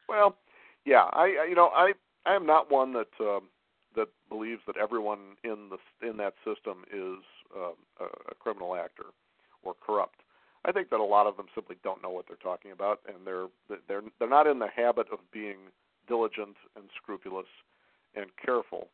Well, 0.08 0.36
yeah, 0.84 1.04
I, 1.12 1.46
you 1.48 1.54
know 1.54 1.68
I 1.68 1.92
I 2.24 2.34
am 2.34 2.46
not 2.46 2.70
one 2.70 2.92
that 2.92 3.08
um, 3.20 3.48
that 3.94 4.08
believes 4.28 4.60
that 4.66 4.76
everyone 4.76 5.36
in 5.44 5.70
the 5.70 6.08
in 6.08 6.16
that 6.18 6.34
system 6.44 6.84
is 6.92 7.18
um, 7.56 7.74
a, 8.00 8.04
a 8.04 8.34
criminal 8.38 8.74
actor 8.76 9.06
or 9.62 9.74
corrupt. 9.84 10.20
I 10.64 10.72
think 10.72 10.90
that 10.90 10.98
a 10.98 11.04
lot 11.04 11.26
of 11.26 11.36
them 11.36 11.46
simply 11.54 11.76
don't 11.84 12.02
know 12.02 12.10
what 12.10 12.26
they're 12.26 12.36
talking 12.36 12.72
about, 12.72 13.00
and 13.06 13.26
they're 13.26 13.46
they're 13.88 14.02
they're 14.18 14.28
not 14.28 14.46
in 14.46 14.58
the 14.58 14.68
habit 14.74 15.06
of 15.12 15.18
being 15.32 15.56
diligent 16.08 16.56
and 16.76 16.84
scrupulous 17.00 17.46
and 18.16 18.26
careful. 18.44 18.88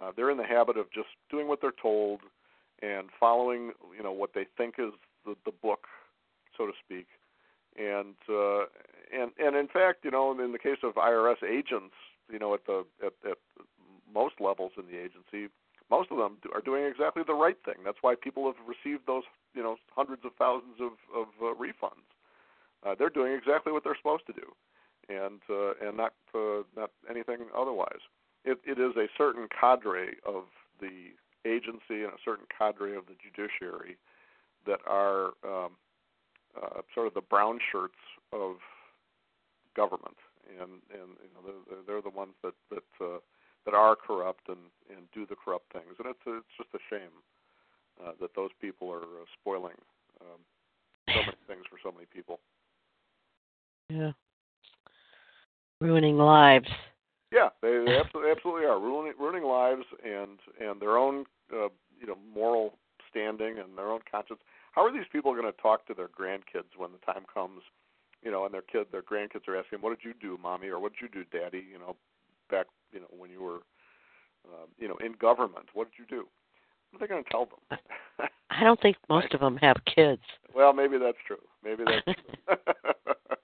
Uh, 0.00 0.10
they're 0.14 0.30
in 0.30 0.36
the 0.36 0.44
habit 0.44 0.76
of 0.76 0.90
just 0.92 1.08
doing 1.30 1.48
what 1.48 1.60
they're 1.60 1.72
told 1.80 2.20
and 2.82 3.08
following, 3.18 3.72
you 3.96 4.02
know, 4.02 4.12
what 4.12 4.34
they 4.34 4.46
think 4.56 4.74
is 4.78 4.92
the 5.24 5.34
the 5.44 5.52
book, 5.52 5.86
so 6.56 6.66
to 6.66 6.72
speak. 6.84 7.06
And 7.78 8.16
uh, 8.28 8.64
and 9.12 9.32
and 9.38 9.56
in 9.56 9.68
fact, 9.68 10.04
you 10.04 10.10
know, 10.10 10.38
in 10.38 10.52
the 10.52 10.58
case 10.58 10.78
of 10.82 10.94
IRS 10.94 11.42
agents, 11.42 11.94
you 12.30 12.38
know, 12.38 12.54
at 12.54 12.66
the 12.66 12.84
at, 13.04 13.12
at 13.28 13.38
most 14.12 14.34
levels 14.40 14.72
in 14.76 14.86
the 14.86 14.98
agency, 14.98 15.52
most 15.90 16.10
of 16.10 16.18
them 16.18 16.38
are 16.54 16.60
doing 16.60 16.84
exactly 16.84 17.22
the 17.26 17.34
right 17.34 17.58
thing. 17.64 17.76
That's 17.84 17.98
why 18.00 18.14
people 18.14 18.46
have 18.46 18.56
received 18.66 19.06
those, 19.06 19.24
you 19.54 19.62
know, 19.62 19.76
hundreds 19.94 20.24
of 20.24 20.32
thousands 20.38 20.80
of 20.80 20.92
of 21.14 21.26
uh, 21.40 21.54
refunds. 21.54 22.08
Uh, 22.84 22.94
they're 22.98 23.10
doing 23.10 23.32
exactly 23.32 23.72
what 23.72 23.84
they're 23.84 23.96
supposed 23.96 24.26
to 24.26 24.32
do, 24.32 24.52
and 25.08 25.40
uh, 25.50 25.72
and 25.86 25.96
not 25.96 26.14
uh, 26.34 26.62
not 26.76 26.90
anything 27.08 27.38
otherwise. 27.56 28.04
It 28.46 28.58
it 28.64 28.78
is 28.78 28.96
a 28.96 29.08
certain 29.18 29.48
cadre 29.48 30.16
of 30.24 30.44
the 30.80 31.12
agency 31.44 32.02
and 32.04 32.12
a 32.14 32.22
certain 32.24 32.46
cadre 32.56 32.96
of 32.96 33.04
the 33.06 33.16
judiciary 33.18 33.96
that 34.66 34.80
are 34.86 35.34
um, 35.44 35.72
uh, 36.56 36.80
sort 36.94 37.06
of 37.06 37.14
the 37.14 37.20
brown 37.20 37.58
shirts 37.70 37.98
of 38.32 38.56
government, 39.74 40.16
and 40.60 40.80
and 40.94 41.18
you 41.22 41.30
know 41.34 41.42
they're, 41.44 41.82
they're 41.86 42.02
the 42.02 42.16
ones 42.16 42.32
that 42.42 42.54
that 42.70 43.04
uh, 43.04 43.18
that 43.64 43.74
are 43.74 43.96
corrupt 43.96 44.48
and 44.48 44.70
and 44.90 45.06
do 45.12 45.26
the 45.26 45.36
corrupt 45.36 45.72
things, 45.72 45.94
and 45.98 46.08
it's 46.08 46.20
it's 46.26 46.56
just 46.56 46.70
a 46.74 46.82
shame 46.88 47.12
uh, 48.04 48.12
that 48.20 48.30
those 48.34 48.50
people 48.60 48.90
are 48.90 49.02
uh, 49.02 49.26
spoiling 49.40 49.76
um, 50.20 50.40
so 51.08 51.20
many 51.20 51.36
things 51.46 51.64
for 51.70 51.78
so 51.82 51.92
many 51.92 52.06
people. 52.12 52.40
Yeah, 53.88 54.12
ruining 55.80 56.16
lives. 56.16 56.68
Yeah, 57.36 57.50
they, 57.60 57.84
they 57.84 57.98
absolutely, 57.98 58.32
absolutely 58.32 58.64
are 58.64 58.80
ruining 58.80 59.12
ruining 59.20 59.44
lives 59.44 59.84
and 60.02 60.40
and 60.58 60.80
their 60.80 60.96
own 60.96 61.26
uh, 61.52 61.68
you 62.00 62.06
know 62.06 62.16
moral 62.34 62.78
standing 63.10 63.58
and 63.58 63.76
their 63.76 63.92
own 63.92 64.00
conscience. 64.10 64.40
How 64.72 64.86
are 64.86 64.92
these 64.92 65.08
people 65.12 65.32
going 65.34 65.44
to 65.44 65.60
talk 65.60 65.86
to 65.88 65.94
their 65.94 66.08
grandkids 66.08 66.72
when 66.78 66.92
the 66.92 67.12
time 67.12 67.24
comes? 67.32 67.60
You 68.22 68.30
know, 68.30 68.46
and 68.46 68.54
their 68.54 68.62
kid, 68.62 68.86
their 68.90 69.02
grandkids 69.02 69.46
are 69.48 69.56
asking, 69.56 69.80
"What 69.82 69.90
did 69.90 70.04
you 70.06 70.14
do, 70.18 70.38
mommy?" 70.42 70.68
or 70.68 70.80
"What 70.80 70.92
did 70.94 71.02
you 71.02 71.08
do, 71.08 71.38
daddy?" 71.38 71.62
You 71.70 71.78
know, 71.78 71.96
back 72.48 72.68
you 72.90 73.00
know 73.00 73.06
when 73.10 73.30
you 73.30 73.42
were 73.42 73.60
uh, 74.48 74.64
you 74.78 74.88
know 74.88 74.96
in 75.04 75.12
government. 75.12 75.66
What 75.74 75.90
did 75.90 75.98
you 75.98 76.06
do? 76.06 76.26
What 76.90 77.02
are 77.02 77.06
they 77.06 77.12
going 77.12 77.22
to 77.22 77.30
tell 77.30 77.46
them? 77.46 77.78
I 78.48 78.64
don't 78.64 78.80
think 78.80 78.96
most 79.10 79.34
of 79.34 79.40
them 79.40 79.58
have 79.58 79.76
kids. 79.84 80.22
Well, 80.54 80.72
maybe 80.72 80.96
that's 80.96 81.18
true. 81.26 81.44
Maybe 81.62 81.84
that's 81.84 82.18
true. 82.48 82.56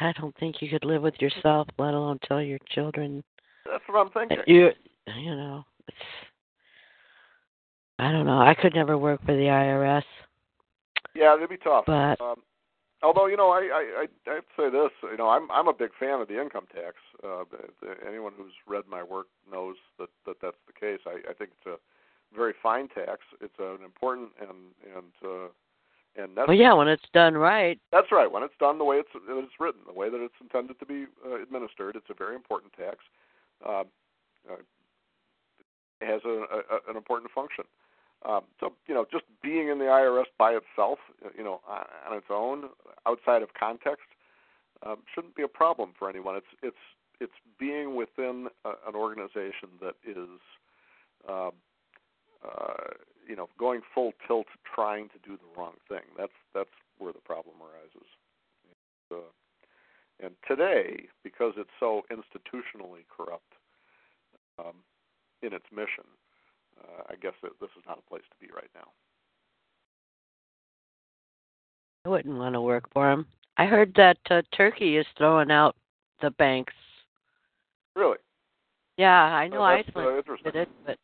I 0.00 0.12
don't 0.20 0.36
think 0.38 0.56
you 0.60 0.68
could 0.68 0.84
live 0.84 1.02
with 1.02 1.14
yourself, 1.20 1.68
let 1.78 1.94
alone 1.94 2.18
tell 2.26 2.42
your 2.42 2.58
children. 2.74 3.22
That's 3.64 3.82
what 3.86 3.98
I'm 3.98 4.10
thinking. 4.10 4.38
You, 4.46 4.70
you 5.16 5.34
know, 5.34 5.64
it's. 5.88 5.96
I 7.98 8.10
don't 8.10 8.26
know. 8.26 8.40
I 8.40 8.54
could 8.54 8.74
never 8.74 8.98
work 8.98 9.20
for 9.24 9.32
the 9.32 9.42
IRS. 9.42 10.02
Yeah, 11.14 11.36
it'd 11.36 11.48
be 11.48 11.56
tough. 11.56 11.84
But 11.86 12.20
um, 12.20 12.42
although 13.02 13.26
you 13.26 13.36
know, 13.36 13.50
I, 13.50 13.60
I 13.60 14.06
I 14.26 14.34
have 14.34 14.44
to 14.44 14.56
say 14.56 14.70
this. 14.70 14.90
You 15.10 15.16
know, 15.16 15.28
I'm 15.28 15.50
I'm 15.50 15.68
a 15.68 15.72
big 15.72 15.90
fan 16.00 16.20
of 16.20 16.28
the 16.28 16.40
income 16.40 16.66
tax. 16.74 16.96
Uh, 17.22 17.44
anyone 18.08 18.32
who's 18.36 18.52
read 18.66 18.84
my 18.88 19.02
work 19.02 19.26
knows 19.50 19.76
that 19.98 20.08
that 20.26 20.36
that's 20.40 20.56
the 20.66 20.72
case. 20.72 21.00
I, 21.06 21.30
I 21.30 21.34
think 21.34 21.50
it's 21.58 21.66
a 21.66 22.36
very 22.36 22.54
fine 22.62 22.88
tax. 22.88 23.20
It's 23.40 23.58
an 23.58 23.84
important 23.84 24.30
and 24.40 24.72
and 24.96 25.12
uh, 25.24 25.48
and 26.16 26.36
well, 26.36 26.54
yeah, 26.54 26.72
when 26.74 26.88
it's 26.88 27.08
done 27.14 27.34
right. 27.34 27.78
That's 27.90 28.12
right. 28.12 28.30
When 28.30 28.42
it's 28.42 28.54
done 28.60 28.78
the 28.78 28.84
way 28.84 28.96
it's 28.96 29.08
it's 29.14 29.60
written, 29.60 29.80
the 29.86 29.92
way 29.92 30.10
that 30.10 30.20
it's 30.20 30.34
intended 30.40 30.78
to 30.80 30.86
be 30.86 31.06
uh, 31.26 31.42
administered, 31.42 31.96
it's 31.96 32.10
a 32.10 32.14
very 32.14 32.34
important 32.34 32.72
tax. 32.74 32.98
Uh, 33.66 33.84
uh, 34.50 34.56
it 36.00 36.06
has 36.06 36.20
a, 36.24 36.28
a, 36.28 36.90
an 36.90 36.96
important 36.96 37.30
function. 37.32 37.64
Um, 38.28 38.42
so 38.60 38.72
you 38.86 38.94
know, 38.94 39.06
just 39.10 39.24
being 39.42 39.68
in 39.68 39.78
the 39.78 39.86
IRS 39.86 40.26
by 40.38 40.52
itself, 40.52 40.98
you 41.36 41.42
know, 41.42 41.60
on 41.68 42.16
its 42.16 42.26
own, 42.30 42.64
outside 43.06 43.42
of 43.42 43.54
context, 43.58 44.06
um, 44.86 44.98
shouldn't 45.14 45.34
be 45.34 45.42
a 45.42 45.48
problem 45.48 45.92
for 45.98 46.08
anyone. 46.08 46.36
It's 46.36 46.46
it's 46.62 46.76
it's 47.20 47.32
being 47.58 47.96
within 47.96 48.48
a, 48.64 48.70
an 48.88 48.94
organization 48.94 49.70
that 49.80 49.94
is, 50.06 50.40
uh, 51.28 51.50
uh, 52.44 52.74
you 53.26 53.36
know, 53.36 53.48
going 53.58 53.80
full 53.94 54.12
tilt, 54.26 54.46
trying 54.74 55.08
to 55.08 55.18
do 55.28 55.36
the 55.36 55.60
wrong 55.60 55.74
thing. 55.88 56.04
That's 56.16 56.32
that's 56.54 56.70
where 56.98 57.12
the 57.12 57.20
problem 57.20 57.56
arises. 57.60 58.08
And, 59.10 59.18
uh, 59.18 60.24
and 60.24 60.34
today, 60.46 61.08
because 61.24 61.54
it's 61.56 61.70
so 61.80 62.02
institutionally 62.10 63.04
corrupt 63.14 63.52
um, 64.58 64.76
in 65.42 65.52
its 65.52 65.66
mission, 65.72 66.04
uh, 66.80 67.02
I 67.10 67.14
guess 67.16 67.34
that 67.42 67.52
this 67.60 67.70
is 67.76 67.84
not 67.86 67.98
a 67.98 68.08
place 68.08 68.22
to 68.30 68.46
be 68.46 68.52
right 68.54 68.70
now. 68.74 68.88
I 72.04 72.08
wouldn't 72.08 72.36
want 72.36 72.54
to 72.54 72.60
work 72.60 72.84
for 72.92 73.10
him. 73.10 73.26
I 73.58 73.66
heard 73.66 73.92
that 73.96 74.18
uh, 74.30 74.42
Turkey 74.56 74.96
is 74.96 75.06
throwing 75.16 75.50
out 75.50 75.76
the 76.20 76.30
banks. 76.30 76.74
Really? 77.94 78.18
Yeah, 78.96 79.22
I 79.22 79.48
know 79.48 79.58
oh, 79.58 79.64
Iceland 79.64 80.24
uh, 80.28 80.36
did 80.44 80.56
it, 80.56 80.68
but 80.86 80.98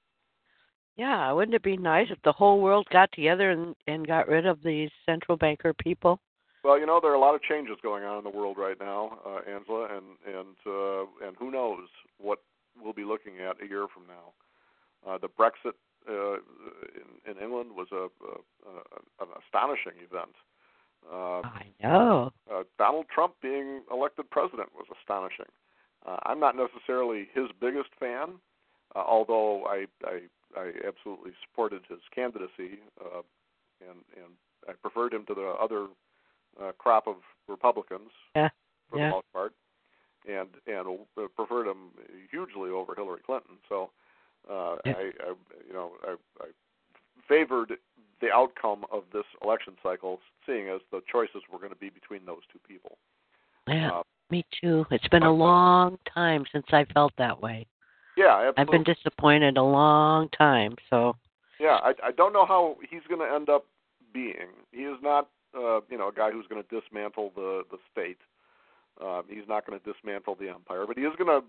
yeah, 0.98 1.30
wouldn't 1.30 1.54
it 1.54 1.62
be 1.62 1.76
nice 1.76 2.08
if 2.10 2.18
the 2.24 2.32
whole 2.32 2.60
world 2.60 2.86
got 2.92 3.10
together 3.12 3.50
and 3.50 3.74
and 3.86 4.06
got 4.06 4.28
rid 4.28 4.46
of 4.46 4.62
these 4.62 4.90
central 5.06 5.38
banker 5.38 5.72
people? 5.72 6.18
Well, 6.64 6.78
you 6.78 6.86
know 6.86 6.98
there 7.00 7.12
are 7.12 7.14
a 7.14 7.20
lot 7.20 7.36
of 7.36 7.42
changes 7.42 7.76
going 7.82 8.02
on 8.02 8.18
in 8.18 8.24
the 8.24 8.36
world 8.36 8.56
right 8.58 8.76
now, 8.78 9.18
uh, 9.24 9.48
Angela, 9.48 9.88
and 9.96 10.06
and 10.26 10.56
uh, 10.66 11.26
and 11.26 11.36
who 11.38 11.52
knows 11.52 11.88
what 12.18 12.40
we'll 12.82 12.92
be 12.92 13.04
looking 13.04 13.34
at 13.38 13.62
a 13.64 13.68
year 13.68 13.86
from 13.94 14.04
now. 14.08 14.32
Uh, 15.08 15.18
the 15.18 15.28
Brexit 15.28 15.78
uh, 16.08 16.34
in, 16.34 17.30
in 17.30 17.42
England 17.42 17.70
was 17.76 17.86
a, 17.92 18.08
a, 18.26 18.68
a 18.68 19.24
an 19.24 19.28
astonishing 19.46 20.02
event. 20.02 20.34
Uh, 21.10 21.42
I 21.46 21.66
know. 21.80 22.32
Uh, 22.52 22.64
Donald 22.76 23.06
Trump 23.14 23.34
being 23.40 23.82
elected 23.92 24.28
president 24.30 24.70
was 24.74 24.86
astonishing. 25.00 25.46
Uh, 26.04 26.16
I'm 26.24 26.40
not 26.40 26.56
necessarily 26.56 27.28
his 27.32 27.46
biggest 27.60 27.90
fan, 28.00 28.40
uh, 28.96 28.98
although 29.06 29.64
I, 29.66 29.86
I 30.04 30.22
I 30.56 30.72
absolutely 30.86 31.32
supported 31.46 31.82
his 31.88 32.00
candidacy, 32.14 32.80
uh, 33.00 33.22
and 33.80 34.00
and 34.16 34.32
I 34.68 34.72
preferred 34.72 35.12
him 35.12 35.24
to 35.26 35.34
the 35.34 35.54
other 35.60 35.86
uh, 36.60 36.72
crop 36.78 37.06
of 37.06 37.16
Republicans 37.48 38.10
yeah. 38.34 38.48
for 38.90 38.98
yeah. 38.98 39.06
the 39.06 39.10
most 39.10 39.32
part, 39.32 39.52
and 40.28 40.48
and 40.66 40.98
preferred 41.36 41.66
him 41.66 41.90
hugely 42.30 42.70
over 42.70 42.94
Hillary 42.94 43.20
Clinton. 43.24 43.56
So 43.68 43.90
uh, 44.50 44.76
yeah. 44.84 44.94
I, 44.96 45.02
I 45.22 45.34
you 45.66 45.72
know 45.72 45.92
I, 46.04 46.16
I 46.40 46.46
favored 47.28 47.72
the 48.20 48.30
outcome 48.32 48.84
of 48.90 49.04
this 49.12 49.24
election 49.42 49.74
cycle, 49.82 50.20
seeing 50.46 50.68
as 50.68 50.80
the 50.90 51.00
choices 51.10 51.42
were 51.52 51.58
going 51.58 51.70
to 51.70 51.76
be 51.78 51.90
between 51.90 52.24
those 52.26 52.42
two 52.52 52.58
people. 52.66 52.98
Yeah, 53.68 53.90
uh, 53.90 54.02
me 54.30 54.44
too. 54.60 54.86
It's 54.90 55.06
been 55.08 55.22
a 55.22 55.32
long 55.32 55.98
time 56.12 56.44
since 56.52 56.66
I 56.72 56.84
felt 56.94 57.12
that 57.18 57.40
way. 57.40 57.66
Yeah, 58.18 58.48
absolutely. 58.48 58.62
I've 58.62 58.84
been 58.84 58.94
disappointed 58.94 59.56
a 59.56 59.62
long 59.62 60.28
time. 60.30 60.74
So 60.90 61.14
yeah, 61.60 61.78
I, 61.82 61.92
I 62.02 62.10
don't 62.10 62.32
know 62.32 62.44
how 62.44 62.76
he's 62.90 63.02
going 63.08 63.20
to 63.20 63.32
end 63.32 63.48
up 63.48 63.66
being. 64.12 64.50
He 64.72 64.82
is 64.82 64.98
not 65.00 65.28
uh, 65.56 65.80
you 65.88 65.96
know 65.96 66.08
a 66.08 66.12
guy 66.12 66.32
who's 66.32 66.46
going 66.48 66.60
to 66.62 66.80
dismantle 66.80 67.32
the 67.36 67.62
the 67.70 67.78
state. 67.92 68.18
Uh, 69.00 69.22
he's 69.28 69.46
not 69.48 69.64
going 69.64 69.78
to 69.78 69.92
dismantle 69.92 70.34
the 70.34 70.48
empire, 70.48 70.84
but 70.84 70.98
he 70.98 71.04
is 71.04 71.12
going 71.16 71.28
to 71.28 71.46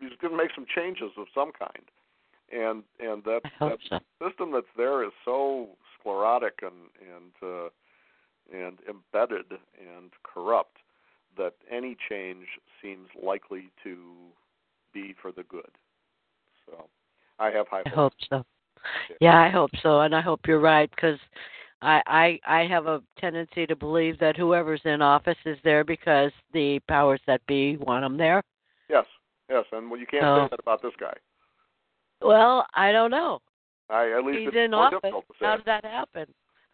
he's 0.00 0.18
going 0.20 0.32
to 0.32 0.36
make 0.36 0.50
some 0.56 0.66
changes 0.66 1.12
of 1.16 1.26
some 1.32 1.52
kind. 1.52 1.86
And 2.50 2.82
and 2.98 3.22
that 3.22 3.42
that 3.60 3.78
so. 3.88 4.00
system 4.20 4.50
that's 4.52 4.66
there 4.76 5.04
is 5.04 5.12
so 5.24 5.68
sclerotic 6.00 6.62
and 6.62 6.90
and 7.14 7.32
uh, 7.40 7.68
and 8.52 8.78
embedded 8.88 9.52
and 9.78 10.10
corrupt 10.24 10.78
that 11.36 11.54
any 11.70 11.96
change 12.10 12.46
seems 12.82 13.06
likely 13.22 13.70
to 13.84 13.96
be 14.92 15.14
for 15.22 15.30
the 15.30 15.44
good. 15.44 15.70
So 16.70 16.86
I 17.38 17.50
have 17.50 17.66
high 17.68 17.82
I 17.86 17.88
hopes. 17.90 17.94
hope 17.94 18.12
so. 18.30 18.44
Yeah. 19.10 19.16
Yeah, 19.32 19.40
I 19.40 19.48
hope 19.50 19.70
so, 19.82 20.00
and 20.00 20.14
I 20.14 20.20
hope 20.20 20.40
you're 20.46 20.60
right 20.60 20.88
because 20.90 21.18
I, 21.82 22.00
I 22.46 22.60
I 22.60 22.66
have 22.66 22.86
a 22.86 23.02
tendency 23.18 23.66
to 23.66 23.76
believe 23.76 24.18
that 24.20 24.36
whoever's 24.36 24.80
in 24.84 25.02
office 25.02 25.36
is 25.44 25.58
there 25.64 25.84
because 25.84 26.30
the 26.52 26.78
powers 26.88 27.20
that 27.26 27.44
be 27.46 27.76
want 27.76 28.04
them 28.04 28.16
there. 28.16 28.42
Yes, 28.88 29.04
yes, 29.50 29.64
and 29.72 29.90
well, 29.90 29.98
you 30.00 30.06
can't 30.06 30.22
So- 30.22 30.44
say 30.44 30.48
that 30.50 30.60
about 30.60 30.82
this 30.82 30.92
guy. 30.98 31.14
Well, 32.20 32.66
I 32.74 32.90
don't 32.90 33.10
know. 33.12 33.40
I 33.90 34.10
at 34.16 34.24
least 34.24 34.38
He's 34.52 34.60
in 34.64 34.74
office. 34.74 35.12
How 35.40 35.56
did 35.56 35.64
that 35.66 35.84
happen? 35.84 36.26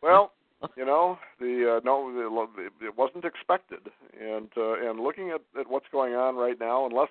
Well, 0.03 0.33
you 0.77 0.85
know, 0.87 1.19
the 1.39 1.77
uh, 1.77 1.81
no, 1.85 2.13
the, 2.13 2.87
it 2.87 2.97
wasn't 2.97 3.25
expected, 3.25 3.81
and 4.21 4.49
uh, 4.57 4.89
and 4.89 5.01
looking 5.01 5.31
at, 5.31 5.43
at 5.59 5.69
what's 5.69 5.87
going 5.93 6.15
on 6.15 6.37
right 6.37 6.59
now, 6.59 6.87
unless 6.87 7.11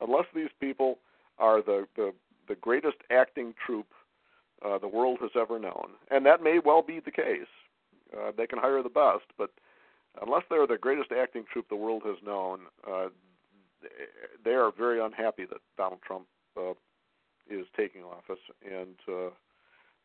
unless 0.00 0.24
these 0.34 0.48
people 0.60 0.98
are 1.40 1.62
the 1.62 1.86
the, 1.96 2.12
the 2.48 2.54
greatest 2.54 2.98
acting 3.10 3.54
troupe 3.64 3.92
uh, 4.64 4.78
the 4.78 4.88
world 4.88 5.18
has 5.20 5.30
ever 5.34 5.58
known, 5.58 5.90
and 6.10 6.24
that 6.26 6.42
may 6.42 6.58
well 6.64 6.82
be 6.82 7.00
the 7.00 7.10
case. 7.10 7.50
Uh, 8.16 8.32
they 8.36 8.46
can 8.46 8.58
hire 8.58 8.82
the 8.82 8.88
best, 8.88 9.24
but 9.38 9.50
unless 10.20 10.42
they're 10.50 10.66
the 10.66 10.76
greatest 10.76 11.12
acting 11.12 11.44
troupe 11.50 11.68
the 11.68 11.76
world 11.76 12.02
has 12.04 12.16
known, 12.24 12.60
uh, 12.88 13.08
they 14.44 14.52
are 14.52 14.72
very 14.76 15.00
unhappy 15.00 15.44
that 15.46 15.60
Donald 15.76 16.00
Trump 16.06 16.26
uh, 16.56 16.72
is 17.48 17.66
taking 17.76 18.02
office, 18.02 18.42
and 18.64 18.96
uh, 19.08 19.30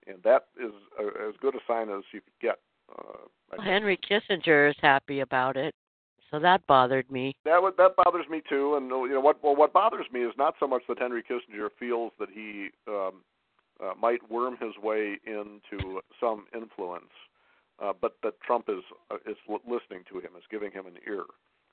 and 0.07 0.21
that 0.23 0.47
is 0.63 0.71
a, 0.99 1.27
as 1.27 1.35
good 1.41 1.55
a 1.55 1.59
sign 1.67 1.89
as 1.89 2.03
you 2.13 2.21
could 2.21 2.39
get. 2.41 2.59
Uh, 2.89 3.27
Well. 3.51 3.61
Henry 3.61 3.97
Kissinger 3.97 4.69
is 4.69 4.75
happy 4.81 5.19
about 5.19 5.57
it, 5.57 5.73
so 6.31 6.39
that 6.39 6.65
bothered 6.67 7.09
me. 7.11 7.35
That 7.45 7.61
would, 7.61 7.77
that 7.77 7.95
bothers 7.95 8.25
me 8.29 8.41
too, 8.47 8.75
and 8.75 8.89
you 8.89 9.13
know 9.13 9.19
what? 9.19 9.43
Well, 9.43 9.55
what 9.55 9.73
bothers 9.73 10.07
me 10.11 10.21
is 10.21 10.33
not 10.37 10.55
so 10.59 10.67
much 10.67 10.83
that 10.87 10.99
Henry 10.99 11.23
Kissinger 11.23 11.69
feels 11.79 12.11
that 12.19 12.29
he 12.33 12.69
um, 12.87 13.21
uh, 13.83 13.93
might 13.99 14.29
worm 14.29 14.57
his 14.59 14.73
way 14.81 15.19
into 15.25 16.01
some 16.19 16.45
influence, 16.55 17.11
uh, 17.81 17.93
but 17.99 18.17
that 18.23 18.39
Trump 18.41 18.65
is 18.69 18.83
uh, 19.11 19.17
is 19.29 19.37
listening 19.47 20.03
to 20.09 20.19
him, 20.19 20.31
is 20.37 20.43
giving 20.49 20.71
him 20.71 20.85
an 20.87 20.95
ear. 21.07 21.23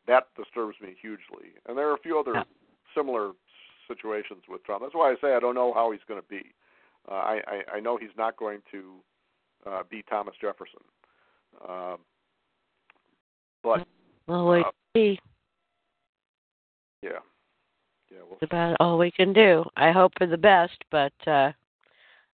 That 0.06 0.26
disturbs 0.37 0.76
me 0.82 0.94
hugely, 1.00 1.54
and 1.66 1.78
there 1.78 1.88
are 1.88 1.94
a 1.94 1.99
few 1.99 2.18
other 2.18 2.35
Yeah. 2.35 2.42
similar 2.94 3.32
situations 3.88 4.42
with 4.49 4.64
Trump. 4.64 4.82
That's 4.82 4.94
why 4.94 5.11
I 5.11 5.16
say 5.21 5.35
I 5.35 5.40
don't 5.40 5.54
know 5.54 5.73
how 5.73 5.90
he's 5.90 6.04
going 6.06 6.21
to 6.21 6.28
be. 6.28 6.52
Uh, 7.11 7.14
I, 7.14 7.40
I 7.47 7.76
I 7.76 7.80
know 7.80 7.97
he's 7.97 8.16
not 8.16 8.37
going 8.37 8.62
to 8.73 8.97
uh, 9.66 9.82
be 9.88 10.02
Thomas 10.02 10.35
Jefferson, 10.40 10.85
uh, 11.66 11.97
but 13.62 13.87
Well, 14.26 14.49
we 14.49 14.61
Uh, 14.61 14.71
see. 14.95 15.21
yeah, 17.02 17.11
yeah, 18.11 18.19
we'll 18.19 18.38
That's 18.41 18.50
about 18.50 18.76
all 18.81 18.99
we 18.99 19.11
can 19.11 19.33
do. 19.33 19.64
I 19.76 19.91
hope 19.91 20.12
for 20.19 20.26
the 20.26 20.38
best, 20.38 20.85
but 20.91 21.12
uh 21.26 21.52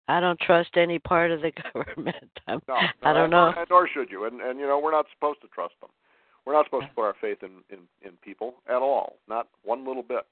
I 0.10 0.22
don't 0.22 0.39
trust 0.39 0.77
any 0.77 1.00
part 1.00 1.32
of 1.32 1.41
the 1.41 1.51
government. 1.74 2.39
I'm, 2.48 2.62
No, 2.67 2.79
I 3.03 3.12
don't 3.13 3.29
know. 3.29 3.53
Nor 3.70 3.88
should 3.89 4.10
you. 4.10 4.25
And 4.25 4.41
and 4.41 4.60
you 4.60 4.65
know, 4.67 4.79
we're 4.79 4.91
not 4.91 5.08
supposed 5.13 5.41
to 5.41 5.48
trust 5.48 5.75
them. 5.82 5.89
We're 6.46 6.53
not 6.53 6.65
supposed 6.65 6.88
to 6.88 6.94
put 6.94 7.03
our 7.03 7.15
faith 7.20 7.44
in 7.44 7.63
in, 7.70 7.79
in 8.01 8.13
people 8.22 8.56
at 8.67 8.82
all. 8.82 9.17
Not 9.28 9.47
one 9.63 9.86
little 9.86 10.04
bit. 10.04 10.26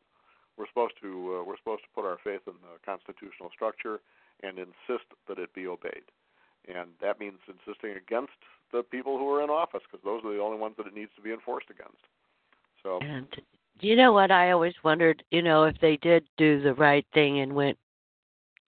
We're 0.57 0.67
supposed 0.67 0.93
to 1.01 1.39
uh, 1.39 1.43
we're 1.43 1.57
supposed 1.57 1.83
to 1.83 1.89
put 1.93 2.05
our 2.05 2.17
faith 2.23 2.41
in 2.47 2.53
the 2.63 2.79
constitutional 2.85 3.49
structure 3.53 3.99
and 4.43 4.57
insist 4.59 5.07
that 5.27 5.39
it 5.39 5.53
be 5.53 5.67
obeyed. 5.67 6.07
And 6.73 6.89
that 7.01 7.19
means 7.19 7.39
insisting 7.47 7.91
against 7.91 8.39
the 8.71 8.83
people 8.83 9.17
who 9.17 9.29
are 9.33 9.43
in 9.43 9.49
office 9.49 9.81
because 9.89 10.03
those 10.03 10.23
are 10.25 10.33
the 10.33 10.41
only 10.41 10.57
ones 10.57 10.75
that 10.77 10.87
it 10.87 10.93
needs 10.93 11.11
to 11.15 11.21
be 11.21 11.31
enforced 11.31 11.67
against. 11.69 12.01
So 12.83 12.99
And 13.01 13.27
you 13.79 13.95
know 13.95 14.13
what? 14.13 14.31
I 14.31 14.51
always 14.51 14.73
wondered, 14.83 15.23
you 15.31 15.41
know, 15.41 15.63
if 15.63 15.75
they 15.81 15.97
did 15.97 16.25
do 16.37 16.61
the 16.61 16.73
right 16.73 17.05
thing 17.13 17.39
and 17.39 17.53
went 17.53 17.77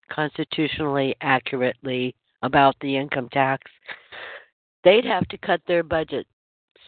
constitutionally 0.09 1.15
accurately 1.21 2.15
about 2.41 2.75
the 2.81 2.95
income 2.95 3.29
tax, 3.29 3.71
they'd 4.83 5.05
have 5.05 5.27
to 5.29 5.37
cut 5.37 5.61
their 5.67 5.83
budget 5.83 6.27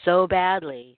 so 0.06 0.28
badly 0.28 0.98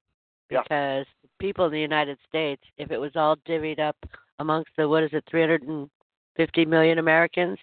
Yeah. 0.50 0.64
because 0.64 1.06
people 1.40 1.66
in 1.66 1.72
the 1.72 1.80
United 1.80 2.18
States, 2.28 2.64
if 2.78 2.92
it 2.92 2.98
was 2.98 3.16
all 3.16 3.36
divvied 3.38 3.80
up 3.80 3.98
amongst 4.40 4.72
the 4.78 4.88
what 4.88 5.04
is 5.04 5.14
it, 5.14 5.24
350 5.30 6.66
million 6.66 7.00
Americans, 7.00 7.58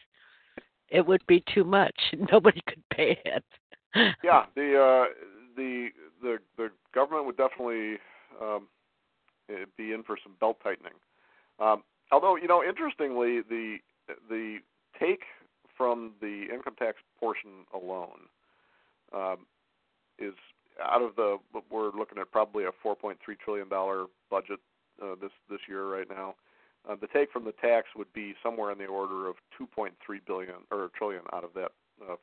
it 0.89 1.07
would 1.07 1.25
be 1.27 1.43
too 1.53 1.65
much. 1.65 1.95
Nobody 2.33 2.61
could 2.67 2.83
pay 2.91 3.21
it. 3.25 3.45
Yeah, 3.95 4.45
the 4.55 4.77
uh, 4.77 5.13
the 5.57 5.89
the 6.23 6.39
the 6.57 6.71
government 6.95 7.27
would 7.27 7.37
definitely 7.37 7.97
um, 8.41 8.69
eh, 9.51 9.65
be 9.77 9.93
in 9.93 10.03
for 10.03 10.17
some 10.23 10.35
belt 10.41 10.59
tightening. 10.63 10.93
Um, 11.61 11.83
although 12.13 12.37
you 12.37 12.49
know, 12.49 12.63
interestingly, 12.63 13.41
the 13.41 13.79
the 14.29 14.59
take 14.99 15.23
from 15.77 16.13
the 16.21 16.47
income 16.53 16.75
tax 16.79 16.99
portion 17.19 17.51
alone 17.73 18.29
um, 19.15 19.47
is 20.19 20.35
out 20.85 21.03
of 21.03 21.17
the 21.17 21.39
we're 21.71 21.91
looking 21.93 22.19
at 22.19 22.31
probably 22.31 22.65
a 22.65 22.87
4.3 22.87 23.17
trillion 23.43 23.69
dollar 23.69 24.07
budget 24.31 24.61
uh, 25.03 25.15
this 25.21 25.33
this 25.51 25.61
year 25.69 25.87
right 25.87 26.09
now. 26.09 26.35
Uh, 26.89 26.95
the 27.01 27.09
take 27.09 27.31
from 27.31 27.45
the 27.45 27.53
tax 27.53 27.89
would 27.97 28.11
be 28.13 28.35
somewhere 28.43 28.71
in 28.73 28.79
the 28.79 28.87
order 28.87 29.29
of 29.29 29.37
2.3 29.61 29.91
billion 30.27 30.55
or 30.71 30.91
trillion 30.97 31.23
out 31.33 31.45
of 31.45 31.51
that 31.55 31.73
uh, 32.03 32.15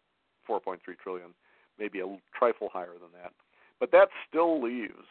4.3 0.50 0.78
trillion, 1.02 1.34
maybe 1.80 2.00
a 2.00 2.18
trifle 2.38 2.70
higher 2.72 2.94
than 2.94 3.12
that. 3.22 3.34
But 3.80 3.92
that 3.92 4.10
still 4.28 4.62
leaves 4.62 5.06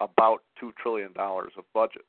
about 0.00 0.42
two 0.58 0.72
trillion 0.80 1.12
dollars 1.12 1.52
of 1.56 1.64
budget, 1.74 2.04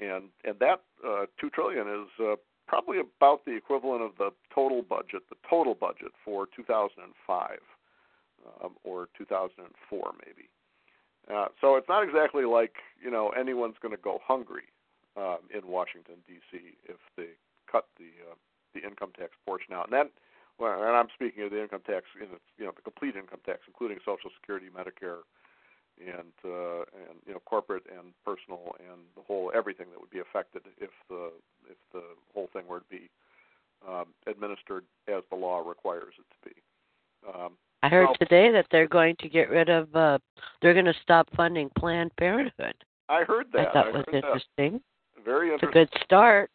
and 0.00 0.24
and 0.44 0.58
that 0.60 0.82
uh, 1.06 1.26
two 1.40 1.50
trillion 1.50 1.86
is 1.88 2.08
uh, 2.20 2.36
probably 2.66 2.98
about 2.98 3.44
the 3.44 3.56
equivalent 3.56 4.02
of 4.02 4.12
the 4.18 4.30
total 4.54 4.82
budget, 4.82 5.22
the 5.28 5.36
total 5.48 5.74
budget 5.74 6.12
for 6.24 6.46
2005 6.56 7.58
um, 8.62 8.74
or 8.84 9.08
2004 9.16 10.12
maybe. 10.26 10.48
Uh, 11.32 11.46
so 11.60 11.76
it's 11.76 11.88
not 11.88 12.02
exactly 12.02 12.44
like 12.44 12.74
you 13.02 13.10
know 13.10 13.30
anyone's 13.30 13.76
going 13.80 13.94
to 13.94 14.02
go 14.02 14.20
hungry 14.22 14.68
um, 15.16 15.38
in 15.54 15.66
Washington 15.66 16.16
D.C. 16.26 16.58
if 16.84 16.96
they 17.16 17.28
cut 17.70 17.86
the 17.98 18.10
uh, 18.30 18.34
the 18.74 18.86
income 18.86 19.12
tax 19.18 19.32
portion 19.46 19.74
out, 19.74 19.90
and 19.90 19.92
that. 19.92 20.10
Well, 20.58 20.82
and 20.82 20.96
I'm 20.96 21.08
speaking 21.14 21.42
of 21.44 21.50
the 21.50 21.62
income 21.62 21.82
tax 21.86 22.06
in 22.16 22.30
its, 22.30 22.46
you 22.58 22.64
know, 22.64 22.72
the 22.74 22.82
complete 22.82 23.16
income 23.16 23.40
tax, 23.44 23.60
including 23.66 23.98
Social 24.04 24.30
Security, 24.38 24.66
Medicare, 24.70 25.26
and 25.98 26.32
uh, 26.44 26.86
and 26.94 27.18
you 27.26 27.32
know, 27.34 27.42
corporate 27.44 27.84
and 27.90 28.14
personal, 28.24 28.76
and 28.78 29.02
the 29.16 29.22
whole 29.22 29.50
everything 29.54 29.86
that 29.90 30.00
would 30.00 30.10
be 30.10 30.20
affected 30.20 30.62
if 30.78 30.90
the 31.08 31.30
if 31.68 31.78
the 31.92 32.02
whole 32.32 32.48
thing 32.52 32.62
were 32.68 32.80
to 32.80 32.90
be 32.90 33.10
um, 33.88 34.06
administered 34.26 34.84
as 35.08 35.22
the 35.30 35.36
law 35.36 35.58
requires 35.58 36.14
it 36.18 36.26
to 36.30 36.48
be. 36.48 36.62
Um, 37.26 37.52
I 37.82 37.88
heard 37.88 38.06
Well- 38.06 38.16
today 38.20 38.50
that 38.52 38.66
they're 38.70 38.88
going 38.88 39.16
to 39.20 39.28
get 39.28 39.50
rid 39.50 39.68
of 39.68 39.94
uh 39.94 40.18
they're 40.62 40.72
going 40.72 40.86
to 40.86 40.94
stop 41.02 41.28
funding 41.36 41.70
Planned 41.78 42.14
Parenthood. 42.16 42.74
I 43.08 43.24
heard 43.24 43.46
that. 43.52 43.68
I 43.68 43.72
thought 43.72 43.86
I 43.86 43.90
was 43.90 43.96
heard 43.96 44.14
that. 44.14 44.24
interesting. 44.24 44.80
It's 45.26 45.62
a 45.62 45.66
good 45.66 45.88
start. 46.02 46.50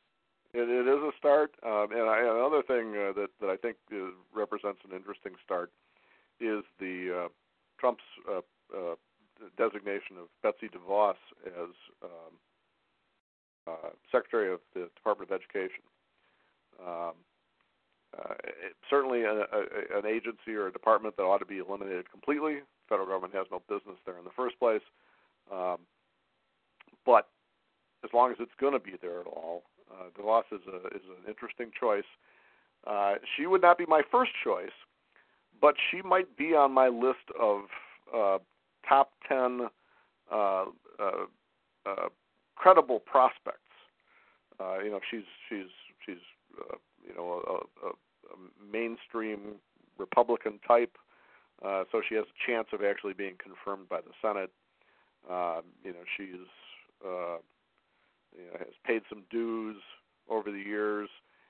It, 0.54 0.68
it 0.68 0.88
is 0.88 1.04
a 1.04 1.12
start, 1.18 1.52
um, 1.64 1.92
and 1.92 2.10
I, 2.10 2.22
another 2.22 2.64
thing 2.64 2.98
uh, 2.98 3.14
that 3.14 3.30
that 3.40 3.50
I 3.50 3.58
think 3.58 3.78
uh, 3.94 4.10
represents 4.34 4.80
an 4.84 4.96
interesting 4.96 5.34
start 5.46 5.72
is 6.40 6.64
the 6.80 7.26
uh, 7.26 7.30
Trump's 7.80 8.04
uh, 8.28 8.42
uh, 8.76 8.96
designation 9.58 10.18
of 10.18 10.28
Betsy 10.42 10.70
DeVos 10.70 11.16
as 11.46 11.76
um, 12.04 12.34
uh, 13.68 13.90
Secretary 14.12 14.52
of 14.52 14.60
the 14.74 14.90
Department 14.96 15.30
of 15.30 15.40
Education. 15.40 15.84
Um, 16.82 17.14
uh, 18.18 18.34
certainly, 18.90 19.22
a, 19.22 19.46
a, 19.54 20.00
an 20.00 20.06
agency 20.08 20.56
or 20.56 20.68
a 20.68 20.72
department 20.72 21.16
that 21.18 21.24
ought 21.24 21.38
to 21.38 21.46
be 21.46 21.60
eliminated 21.60 22.10
completely. 22.10 22.56
The 22.56 22.88
federal 22.90 23.08
government 23.08 23.36
has 23.36 23.46
no 23.52 23.62
business 23.70 23.98
there 24.06 24.18
in 24.18 24.24
the 24.24 24.34
first 24.36 24.58
place. 24.58 24.82
Um, 25.54 25.78
but 27.06 27.28
as 28.04 28.10
long 28.14 28.32
as 28.32 28.38
it's 28.40 28.52
going 28.60 28.74
to 28.74 28.80
be 28.80 28.94
there 29.00 29.20
at 29.22 29.28
all, 29.28 29.64
uh, 29.92 30.10
DeVos 30.18 30.44
is 30.52 30.62
a 30.68 30.88
is 30.88 31.04
an 31.10 31.28
interesting 31.28 31.72
choice. 31.78 32.04
Uh, 32.88 33.16
she 33.36 33.46
would 33.46 33.62
not 33.62 33.78
be 33.78 33.86
my 33.86 34.02
first 34.12 34.32
choice, 34.44 34.72
but 35.62 35.76
she 35.90 36.02
might 36.02 36.38
be 36.38 36.56
on 36.56 36.72
my 36.72 36.88
list 36.88 37.30
of 37.40 37.62
uh, 38.16 38.38
top 38.88 39.12
ten 39.28 39.68
uh, 40.32 40.66
uh, 41.00 41.26
uh, 41.86 42.10
credible 42.56 43.00
prospects. 43.00 43.60
Uh, 44.60 44.80
you 44.80 44.90
know, 44.90 45.00
she's 45.10 45.24
she's 45.48 45.72
she's 46.06 46.24
uh, 46.60 46.76
you 47.08 47.14
know 47.16 47.42
a, 47.48 47.88
a, 47.88 47.90
a 47.90 48.72
mainstream 48.72 49.56
Republican 49.98 50.60
type, 50.68 50.98
uh, 51.66 51.84
so 51.92 52.02
she 52.08 52.16
has 52.16 52.26
a 52.26 52.52
chance 52.52 52.68
of 52.74 52.84
actually 52.84 53.14
being 53.14 53.36
confirmed 53.42 53.88
by 53.90 54.00
the 54.02 54.12
Senate. 54.22 54.52
Um, 55.30 55.64
you 55.84 55.92
know, 55.92 56.04
she's 56.16 56.48
uh, 57.06 57.38
you 58.36 58.46
know, 58.46 58.60
has 58.60 58.76
paid 58.86 59.02
some 59.10 59.24
dues 59.30 59.78
over 60.30 60.52
the 60.52 60.60
years, 60.60 61.10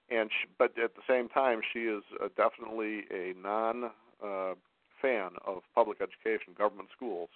and 0.10 0.30
she, 0.32 0.48
but 0.58 0.78
at 0.82 0.96
the 0.96 1.02
same 1.08 1.30
time, 1.30 1.62
she 1.74 1.80
is 1.80 2.04
uh, 2.24 2.30
definitely 2.36 3.04
a 3.12 3.34
non 3.42 3.92
uh, 4.24 4.54
fan 5.02 5.32
of 5.46 5.62
public 5.76 6.00
education, 6.02 6.54
government 6.58 6.90
schools. 6.96 7.30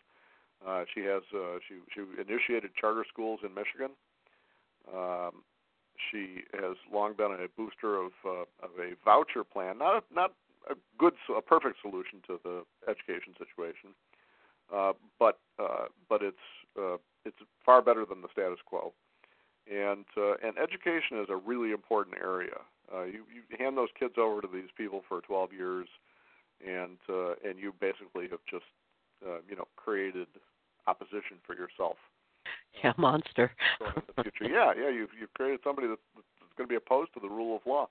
Uh, 0.65 0.83
she 0.93 1.01
has 1.01 1.23
uh, 1.35 1.59
she 1.67 1.75
she 1.93 2.01
initiated 2.19 2.71
charter 2.79 3.05
schools 3.07 3.41
in 3.43 3.53
Michigan. 3.53 3.91
Um, 4.93 5.43
she 6.11 6.43
has 6.53 6.77
long 6.91 7.13
been 7.13 7.31
a 7.31 7.47
booster 7.57 7.97
of 7.97 8.11
uh, 8.25 8.45
of 8.63 8.71
a 8.79 8.95
voucher 9.03 9.43
plan, 9.43 9.77
not 9.77 9.97
a, 9.97 10.13
not 10.13 10.33
a 10.69 10.75
good 10.97 11.13
a 11.35 11.41
perfect 11.41 11.77
solution 11.81 12.19
to 12.27 12.39
the 12.43 12.63
education 12.89 13.33
situation, 13.37 13.91
uh, 14.73 14.93
but 15.19 15.39
uh, 15.59 15.85
but 16.09 16.21
it's 16.21 16.37
uh, 16.79 16.97
it's 17.25 17.37
far 17.65 17.81
better 17.81 18.05
than 18.05 18.21
the 18.21 18.29
status 18.31 18.59
quo. 18.65 18.93
And 19.71 20.05
uh, 20.17 20.35
and 20.43 20.57
education 20.57 21.19
is 21.19 21.27
a 21.29 21.37
really 21.37 21.71
important 21.71 22.17
area. 22.21 22.59
Uh, 22.93 23.03
you 23.03 23.23
you 23.33 23.41
hand 23.57 23.77
those 23.77 23.89
kids 23.97 24.15
over 24.17 24.41
to 24.41 24.47
these 24.51 24.69
people 24.75 25.03
for 25.07 25.21
12 25.21 25.53
years, 25.53 25.87
and 26.65 26.97
uh, 27.09 27.35
and 27.47 27.57
you 27.57 27.73
basically 27.79 28.27
have 28.29 28.43
just 28.49 28.65
uh, 29.25 29.39
you 29.49 29.55
know 29.55 29.67
created 29.75 30.27
opposition 30.87 31.39
for 31.45 31.55
yourself. 31.55 31.95
Yeah, 32.83 32.91
monster. 32.97 33.51
in 33.79 34.03
the 34.15 34.23
future. 34.23 34.51
yeah, 34.53 34.73
yeah, 34.77 34.89
you've 34.89 35.11
you've 35.17 35.33
created 35.33 35.61
somebody 35.63 35.87
that's, 35.87 36.01
that's 36.15 36.53
going 36.57 36.67
to 36.67 36.71
be 36.71 36.75
opposed 36.75 37.13
to 37.13 37.19
the 37.19 37.29
rule 37.29 37.55
of 37.55 37.61
law. 37.65 37.87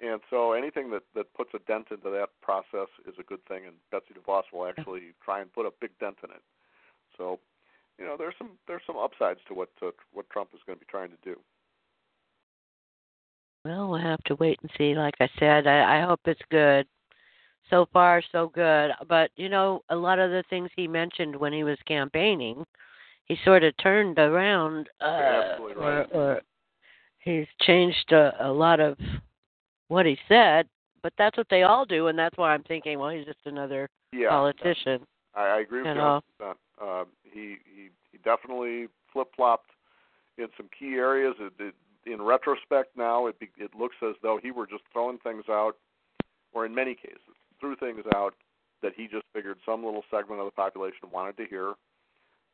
And 0.00 0.20
so 0.30 0.52
anything 0.52 0.90
that 0.90 1.02
that 1.14 1.32
puts 1.34 1.50
a 1.54 1.58
dent 1.60 1.86
into 1.90 2.10
that 2.10 2.30
process 2.42 2.88
is 3.06 3.14
a 3.18 3.22
good 3.22 3.44
thing, 3.46 3.66
and 3.66 3.74
Betsy 3.90 4.14
DeVos 4.14 4.44
will 4.52 4.66
actually 4.66 5.14
try 5.24 5.40
and 5.40 5.52
put 5.52 5.66
a 5.66 5.72
big 5.80 5.90
dent 5.98 6.18
in 6.24 6.30
it. 6.30 6.42
So, 7.16 7.38
you 7.98 8.04
know, 8.04 8.16
there's 8.18 8.34
some 8.38 8.50
there's 8.66 8.82
some 8.86 8.96
upsides 8.96 9.40
to 9.48 9.54
what 9.54 9.68
uh, 9.82 9.90
what 10.12 10.28
Trump 10.30 10.50
is 10.54 10.60
going 10.66 10.78
to 10.78 10.84
be 10.84 10.90
trying 10.90 11.10
to 11.10 11.16
do. 11.22 11.38
Well, 13.64 13.90
we'll 13.90 14.00
have 14.00 14.22
to 14.24 14.34
wait 14.36 14.58
and 14.62 14.70
see. 14.76 14.94
Like 14.94 15.14
I 15.20 15.28
said, 15.38 15.66
I, 15.66 15.98
I 15.98 16.06
hope 16.06 16.20
it's 16.24 16.40
good. 16.50 16.86
So 17.70 17.86
far, 17.92 18.22
so 18.32 18.50
good. 18.54 18.90
But 19.08 19.30
you 19.36 19.48
know, 19.48 19.82
a 19.88 19.96
lot 19.96 20.18
of 20.18 20.30
the 20.30 20.42
things 20.50 20.68
he 20.74 20.88
mentioned 20.88 21.36
when 21.36 21.52
he 21.52 21.64
was 21.64 21.78
campaigning, 21.86 22.64
he 23.26 23.36
sort 23.44 23.62
of 23.62 23.76
turned 23.76 24.18
around, 24.18 24.88
uh, 25.00 25.04
absolutely 25.04 25.82
right. 25.82 26.06
or, 26.12 26.20
or 26.20 26.40
he's 27.20 27.46
changed 27.62 28.12
a, 28.12 28.32
a 28.40 28.50
lot 28.50 28.80
of 28.80 28.98
what 29.88 30.06
he 30.06 30.18
said. 30.28 30.66
But 31.02 31.12
that's 31.18 31.36
what 31.36 31.48
they 31.50 31.62
all 31.64 31.84
do, 31.84 32.06
and 32.06 32.18
that's 32.18 32.36
why 32.36 32.54
I'm 32.54 32.62
thinking, 32.62 32.98
well, 32.98 33.10
he's 33.10 33.26
just 33.26 33.40
another 33.44 33.88
Yeah, 34.12 34.28
politician. 34.28 35.04
I, 35.34 35.40
I 35.40 35.60
agree 35.60 35.80
with 35.80 35.88
You 35.88 35.92
you. 35.92 35.98
know. 35.98 36.20
100%. 36.40 36.54
Uh, 36.80 37.04
he 37.22 37.56
he 37.64 37.90
he 38.10 38.18
definitely 38.24 38.88
flip 39.12 39.28
flopped 39.36 39.70
in 40.38 40.48
some 40.56 40.68
key 40.76 40.94
areas. 40.94 41.34
It, 41.38 41.52
it, 41.58 41.74
in 42.04 42.20
retrospect, 42.20 42.96
now 42.96 43.26
it 43.26 43.38
be, 43.38 43.50
it 43.58 43.70
looks 43.78 43.96
as 44.02 44.16
though 44.22 44.38
he 44.42 44.50
were 44.50 44.66
just 44.66 44.82
throwing 44.92 45.18
things 45.18 45.44
out, 45.48 45.76
or 46.52 46.66
in 46.66 46.74
many 46.74 46.94
cases, 46.94 47.36
threw 47.60 47.76
things 47.76 48.04
out 48.14 48.34
that 48.82 48.92
he 48.96 49.06
just 49.06 49.24
figured 49.32 49.58
some 49.64 49.84
little 49.84 50.02
segment 50.10 50.40
of 50.40 50.46
the 50.46 50.50
population 50.50 51.08
wanted 51.12 51.36
to 51.36 51.46
hear, 51.46 51.74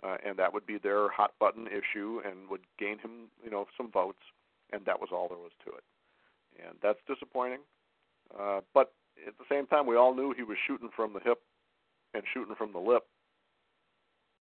uh, 0.05 0.17
and 0.25 0.39
that 0.39 0.53
would 0.53 0.67
be 0.67 0.77
their 0.77 1.09
hot 1.09 1.33
button 1.41 1.67
issue 1.67 2.21
and 2.27 2.51
would 2.51 2.61
gain 2.79 2.99
him, 2.99 3.29
you 3.43 3.51
know, 3.51 3.67
some 3.77 3.91
votes, 3.91 4.21
and 4.73 4.85
that 4.85 5.01
was 5.01 5.09
all 5.11 5.29
there 5.29 5.39
was 5.39 5.53
to 5.65 5.73
it. 5.73 5.85
And 6.63 6.77
that's 6.83 6.99
disappointing. 7.09 7.61
Uh, 8.39 8.61
but 8.75 8.93
at 9.27 9.39
the 9.39 9.45
same 9.51 9.67
time, 9.67 9.87
we 9.87 9.97
all 9.97 10.15
knew 10.15 10.35
he 10.37 10.43
was 10.43 10.59
shooting 10.67 10.91
from 10.95 11.15
the 11.15 11.21
hip 11.21 11.41
and 12.15 12.23
shooting 12.33 12.55
from 12.57 12.73
the 12.73 12.79
lip 12.79 13.05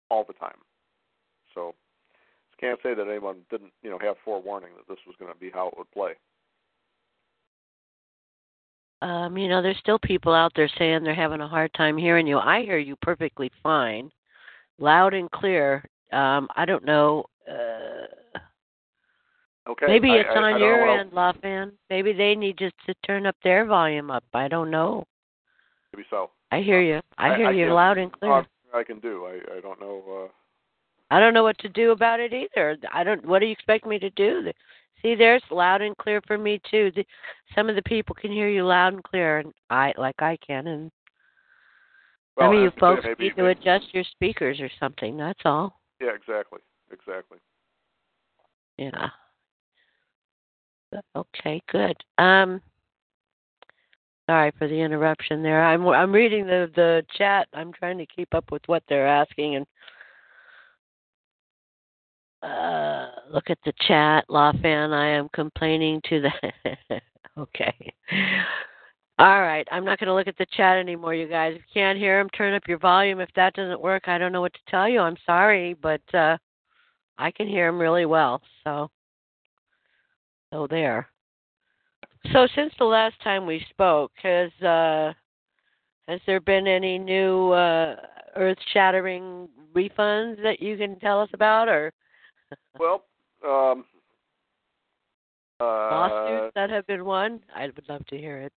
all 0.09 0.23
the 0.23 0.33
time. 0.33 0.57
So 1.53 1.73
can't 2.59 2.79
say 2.81 2.93
that 2.93 3.07
anyone 3.07 3.37
didn't, 3.49 3.71
you 3.81 3.89
know, 3.89 3.99
have 3.99 4.15
forewarning 4.23 4.69
that 4.77 4.87
this 4.87 5.01
was 5.05 5.15
going 5.19 5.33
to 5.33 5.39
be 5.39 5.49
how 5.49 5.67
it 5.67 5.77
would 5.77 5.91
play. 5.91 6.13
Um, 9.01 9.37
you 9.37 9.49
know, 9.49 9.61
there's 9.61 9.77
still 9.77 9.99
people 9.99 10.33
out 10.33 10.53
there 10.55 10.69
saying 10.77 11.03
they're 11.03 11.13
having 11.13 11.41
a 11.41 11.47
hard 11.47 11.73
time 11.73 11.97
hearing 11.97 12.25
you. 12.25 12.37
I 12.37 12.61
hear 12.61 12.77
you 12.77 12.95
perfectly 13.01 13.51
fine, 13.61 14.09
loud 14.79 15.13
and 15.13 15.29
clear. 15.31 15.83
Um, 16.11 16.47
I 16.55 16.65
don't 16.65 16.85
know. 16.85 17.25
Uh, 17.49 18.05
Okay. 19.67 19.87
maybe 19.87 20.11
it's 20.13 20.29
I- 20.29 20.33
I 20.33 20.43
on 20.43 20.51
don't 20.51 20.59
your 20.61 20.87
end, 20.87 21.11
Lafan. 21.11 21.71
Maybe 21.89 22.13
they 22.13 22.35
need 22.35 22.55
just 22.57 22.75
to 22.85 22.93
turn 23.03 23.25
up 23.25 23.35
their 23.43 23.65
volume 23.65 24.11
up. 24.11 24.23
I 24.33 24.47
don't 24.47 24.69
know. 24.69 25.05
Maybe 25.95 26.05
so. 26.09 26.31
I 26.51 26.59
hear 26.61 26.81
you. 26.81 26.99
I 27.17 27.29
I- 27.29 27.37
hear 27.37 27.47
I 27.47 27.51
you 27.51 27.73
loud 27.73 27.97
and 27.97 28.11
clear. 28.11 28.45
I 28.73 28.83
can 28.83 28.99
do. 28.99 29.25
I 29.25 29.57
I 29.57 29.61
don't 29.61 29.79
know. 29.79 30.03
Uh, 30.25 30.31
I 31.09 31.19
don't 31.21 31.33
know 31.33 31.43
what 31.43 31.57
to 31.59 31.69
do 31.69 31.91
about 31.91 32.19
it 32.19 32.33
either. 32.33 32.77
I 32.91 33.03
don't. 33.05 33.25
What 33.25 33.39
do 33.39 33.45
you 33.45 33.53
expect 33.53 33.85
me 33.85 33.97
to 33.99 34.09
do? 34.11 34.51
See, 35.01 35.15
there's 35.15 35.43
loud 35.51 35.81
and 35.81 35.95
clear 35.97 36.19
for 36.27 36.37
me 36.37 36.59
too. 36.69 36.91
The, 36.95 37.05
some 37.53 37.69
of 37.69 37.75
the 37.75 37.81
people 37.83 38.15
can 38.15 38.31
hear 38.31 38.49
you 38.49 38.65
loud 38.65 38.93
and 38.93 39.03
clear, 39.03 39.39
and 39.39 39.53
I 39.69 39.93
like 39.97 40.21
I 40.21 40.37
can. 40.45 40.67
And 40.67 40.91
well, 42.35 42.49
some 42.49 42.57
of 42.57 42.61
you 42.63 42.71
I 42.75 42.79
folks 42.79 43.03
maybe, 43.05 43.23
need 43.25 43.35
to 43.37 43.43
maybe- 43.43 43.59
adjust 43.61 43.93
your 43.93 44.03
speakers 44.03 44.59
or 44.59 44.69
something. 44.79 45.15
That's 45.15 45.39
all. 45.45 45.79
Yeah, 46.01 46.13
exactly. 46.13 46.59
Exactly. 46.91 47.37
Yeah. 48.77 49.09
Okay, 51.15 51.61
good. 51.71 51.95
Um 52.17 52.61
sorry 54.27 54.51
for 54.57 54.67
the 54.67 54.79
interruption 54.79 55.43
there. 55.43 55.63
I'm 55.65 55.87
I'm 55.87 56.11
reading 56.11 56.45
the 56.45 56.69
the 56.75 57.03
chat. 57.17 57.47
I'm 57.53 57.71
trying 57.73 57.97
to 57.97 58.05
keep 58.05 58.33
up 58.33 58.51
with 58.51 58.61
what 58.67 58.83
they're 58.87 59.07
asking 59.07 59.55
and 59.55 59.65
uh 62.43 63.07
look 63.31 63.49
at 63.49 63.59
the 63.65 63.73
chat, 63.87 64.25
Lafan. 64.29 64.93
I 64.93 65.07
am 65.07 65.29
complaining 65.33 66.01
to 66.09 66.21
the 66.21 67.01
Okay. 67.37 67.93
All 69.17 69.41
right, 69.41 69.65
I'm 69.71 69.85
not 69.85 69.97
going 69.99 70.07
to 70.07 70.13
look 70.13 70.27
at 70.27 70.37
the 70.37 70.45
chat 70.57 70.77
anymore, 70.77 71.15
you 71.15 71.27
guys. 71.27 71.53
If 71.55 71.61
you 71.61 71.73
can't 71.73 71.97
hear 71.97 72.19
them, 72.19 72.29
turn 72.31 72.53
up 72.53 72.67
your 72.67 72.79
volume. 72.79 73.21
If 73.21 73.29
that 73.35 73.53
doesn't 73.53 73.79
work, 73.79 74.07
I 74.07 74.17
don't 74.17 74.33
know 74.33 74.41
what 74.41 74.53
to 74.53 74.59
tell 74.67 74.89
you. 74.89 74.99
I'm 74.99 75.17
sorry, 75.25 75.73
but 75.73 76.01
uh 76.13 76.37
I 77.17 77.31
can 77.31 77.47
hear 77.47 77.67
them 77.67 77.79
really 77.79 78.05
well. 78.05 78.41
So 78.63 78.89
so 80.51 80.67
there. 80.69 81.09
So 82.33 82.47
since 82.55 82.73
the 82.77 82.85
last 82.85 83.15
time 83.23 83.45
we 83.45 83.65
spoke, 83.69 84.11
has 84.21 84.51
uh 84.61 85.13
has 86.07 86.19
there 86.27 86.39
been 86.39 86.67
any 86.67 86.97
new 86.97 87.51
uh 87.51 87.95
earth 88.35 88.57
shattering 88.73 89.47
refunds 89.73 90.41
that 90.43 90.61
you 90.61 90.77
can 90.77 90.99
tell 90.99 91.21
us 91.21 91.29
about 91.33 91.67
or 91.67 91.93
Well, 92.79 93.03
um, 93.45 93.85
uh, 95.59 95.63
lawsuits 95.63 96.53
that 96.55 96.69
have 96.69 96.85
been 96.87 97.05
won? 97.05 97.41
I 97.55 97.65
would 97.67 97.87
love 97.87 98.05
to 98.07 98.17
hear 98.17 98.41
it. 98.41 98.53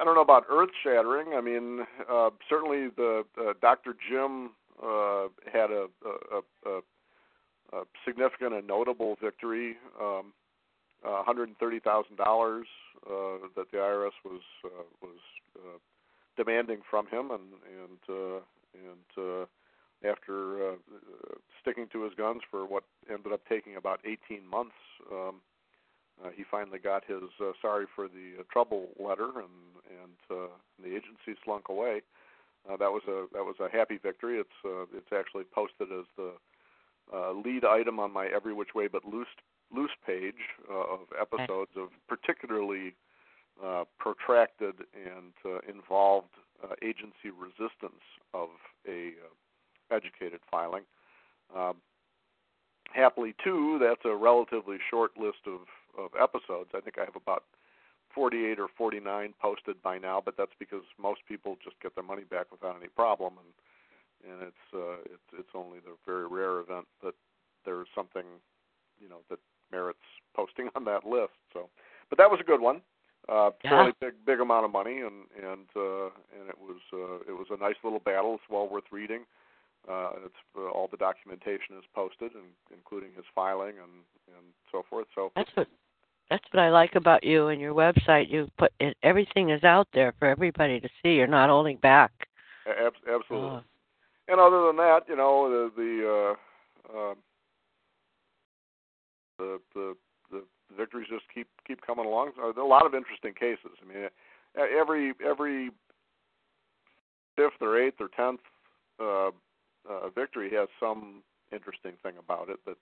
I 0.00 0.04
don't 0.04 0.14
know 0.14 0.22
about 0.22 0.46
earth 0.50 0.70
shattering. 0.82 1.34
I 1.34 1.42
mean, 1.42 1.80
uh, 2.10 2.30
certainly 2.48 2.88
the 2.96 3.22
uh, 3.38 3.52
Dr. 3.60 3.94
Jim 4.08 4.50
uh, 4.82 5.28
had 5.52 5.70
a, 5.70 5.86
a, 6.06 6.70
a, 6.70 6.80
a 7.76 7.82
significant 8.06 8.54
and 8.54 8.66
notable 8.66 9.16
victory. 9.22 9.76
Um, 10.00 10.32
uh, 11.06 11.22
$130,000 11.24 11.54
uh, 11.80 12.64
that 13.56 13.70
the 13.70 13.78
IRS 13.78 14.10
was 14.24 14.42
uh, 14.64 14.68
was 15.00 15.18
uh, 15.56 15.78
demanding 16.36 16.80
from 16.88 17.06
him, 17.06 17.30
and 17.30 17.48
and 17.64 18.00
uh, 18.08 18.40
and 18.74 19.08
uh, 19.18 19.46
after 20.08 20.72
uh, 20.72 20.76
sticking 21.60 21.86
to 21.92 22.04
his 22.04 22.14
guns 22.14 22.42
for 22.50 22.66
what 22.66 22.84
ended 23.10 23.32
up 23.32 23.40
taking 23.48 23.76
about 23.76 24.00
18 24.04 24.46
months, 24.46 24.76
um, 25.12 25.36
uh, 26.24 26.30
he 26.34 26.44
finally 26.50 26.78
got 26.78 27.04
his 27.04 27.22
uh, 27.40 27.52
sorry 27.60 27.86
for 27.94 28.08
the 28.08 28.40
uh, 28.40 28.42
trouble 28.52 28.88
letter, 28.98 29.30
and 29.36 29.70
and 30.02 30.38
uh, 30.38 30.48
the 30.82 30.88
agency 30.88 31.38
slunk 31.44 31.68
away. 31.68 32.02
Uh, 32.68 32.76
that 32.76 32.90
was 32.90 33.02
a 33.08 33.26
that 33.32 33.44
was 33.44 33.56
a 33.60 33.74
happy 33.74 33.96
victory. 33.96 34.38
It's 34.38 34.58
uh, 34.64 34.84
it's 34.94 35.12
actually 35.16 35.44
posted 35.44 35.88
as 35.92 36.04
the 36.16 36.32
uh, 37.12 37.32
lead 37.32 37.64
item 37.64 37.98
on 37.98 38.12
my 38.12 38.26
Every 38.26 38.52
Which 38.52 38.74
Way 38.74 38.86
But 38.86 39.04
Loose 39.04 39.28
loose 39.74 39.90
page 40.06 40.34
uh, 40.70 40.74
of 40.74 41.00
episodes 41.20 41.70
of 41.76 41.88
particularly 42.08 42.94
uh, 43.64 43.84
protracted 43.98 44.74
and 44.94 45.32
uh, 45.44 45.58
involved 45.68 46.34
uh, 46.64 46.74
agency 46.82 47.30
resistance 47.36 48.02
of 48.34 48.48
a 48.88 49.12
uh, 49.20 49.94
educated 49.94 50.40
filing. 50.50 50.84
Um, 51.54 51.76
happily, 52.92 53.34
too, 53.42 53.78
that's 53.80 54.04
a 54.04 54.14
relatively 54.14 54.78
short 54.90 55.12
list 55.18 55.46
of, 55.46 55.60
of 55.98 56.10
episodes. 56.20 56.70
I 56.74 56.80
think 56.80 56.96
I 56.98 57.04
have 57.04 57.16
about 57.16 57.44
48 58.14 58.58
or 58.58 58.68
49 58.76 59.34
posted 59.40 59.82
by 59.82 59.98
now, 59.98 60.22
but 60.24 60.36
that's 60.36 60.54
because 60.58 60.82
most 61.00 61.20
people 61.28 61.56
just 61.62 61.80
get 61.80 61.94
their 61.94 62.04
money 62.04 62.24
back 62.24 62.46
without 62.50 62.76
any 62.76 62.88
problem, 62.88 63.34
and 63.38 63.52
and 64.20 64.42
it's 64.42 64.66
uh, 64.74 65.00
it's 65.06 65.28
it's 65.38 65.54
only 65.54 65.78
the 65.78 65.96
very 66.04 66.26
rare 66.26 66.60
event 66.60 66.86
that 67.02 67.14
there's 67.64 67.88
something, 67.94 68.24
you 69.00 69.08
know, 69.08 69.20
that 69.30 69.38
merits 69.72 69.98
posting 70.34 70.68
on 70.74 70.84
that 70.84 71.06
list. 71.06 71.32
So, 71.52 71.68
but 72.08 72.18
that 72.18 72.30
was 72.30 72.40
a 72.40 72.44
good 72.44 72.60
one. 72.60 72.82
uh, 73.28 73.50
Yeah. 73.62 73.70
fairly 73.70 73.92
big 74.00 74.14
big 74.24 74.40
amount 74.40 74.64
of 74.64 74.72
money, 74.72 75.00
and 75.00 75.26
and 75.36 75.68
uh, 75.76 76.06
and 76.38 76.48
it 76.48 76.58
was 76.58 76.80
uh, 76.92 77.16
it 77.30 77.36
was 77.36 77.46
a 77.50 77.56
nice 77.56 77.76
little 77.84 78.00
battle. 78.00 78.34
It's 78.34 78.48
well 78.50 78.68
worth 78.68 78.90
reading. 78.90 79.24
Uh, 79.88 80.10
it's 80.26 80.34
uh, 80.56 80.68
all 80.70 80.88
the 80.90 80.96
documentation 80.96 81.76
is 81.78 81.84
posted, 81.94 82.34
and 82.34 82.44
including 82.72 83.10
his 83.16 83.24
filing 83.34 83.76
and 83.78 84.04
and 84.36 84.46
so 84.72 84.84
forth. 84.88 85.06
So 85.14 85.32
That's 85.36 85.50
what 85.54 85.68
that's 86.30 86.44
what 86.52 86.62
I 86.62 86.70
like 86.70 86.94
about 86.96 87.24
you 87.24 87.48
and 87.48 87.60
your 87.60 87.74
website. 87.74 88.30
You 88.30 88.50
put 88.58 88.72
it, 88.80 88.96
everything 89.02 89.50
is 89.50 89.64
out 89.64 89.88
there 89.92 90.12
for 90.18 90.28
everybody 90.28 90.80
to 90.80 90.88
see. 91.02 91.10
You're 91.14 91.26
not 91.26 91.50
holding 91.50 91.76
back. 91.78 92.12
ab- 92.66 92.92
absolutely. 93.08 93.48
Oh, 93.48 93.62
And 94.28 94.40
other 94.40 94.66
than 94.66 94.76
that, 94.76 95.00
you 95.08 95.16
know, 95.16 95.48
the 95.50 95.72
the 95.76 96.36
uh, 96.94 96.98
um 97.10 97.16
the 99.40 99.60
the 99.74 99.96
the 100.30 100.44
victories 100.76 101.08
just 101.10 101.24
keep 101.34 101.48
keep 101.66 101.80
coming 101.84 102.06
along. 102.06 102.32
A 102.38 102.62
lot 102.62 102.86
of 102.86 102.94
interesting 102.94 103.34
cases. 103.34 103.76
I 103.82 103.92
mean, 103.92 104.08
every 104.56 105.12
every 105.26 105.70
fifth 107.36 107.60
or 107.60 107.80
eighth 107.80 108.00
or 108.00 108.08
tenth 108.08 108.40
uh, 109.00 109.30
uh, 109.88 110.10
victory 110.14 110.50
has 110.52 110.68
some 110.78 111.22
interesting 111.52 111.92
thing 112.02 112.12
about 112.18 112.48
it 112.48 112.60
that 112.66 112.76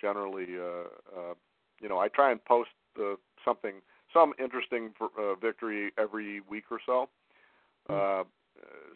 generally, 0.00 0.46
uh, 0.56 0.88
uh, 1.18 1.34
you 1.80 1.88
know, 1.88 1.98
I 1.98 2.08
try 2.08 2.30
and 2.30 2.42
post 2.44 2.70
uh, 2.98 3.14
something, 3.44 3.74
some 4.12 4.32
interesting 4.38 4.90
uh, 5.00 5.34
victory 5.34 5.92
every 5.98 6.40
week 6.48 6.64
or 6.70 6.78
so. 6.84 7.08
Uh, 7.88 8.24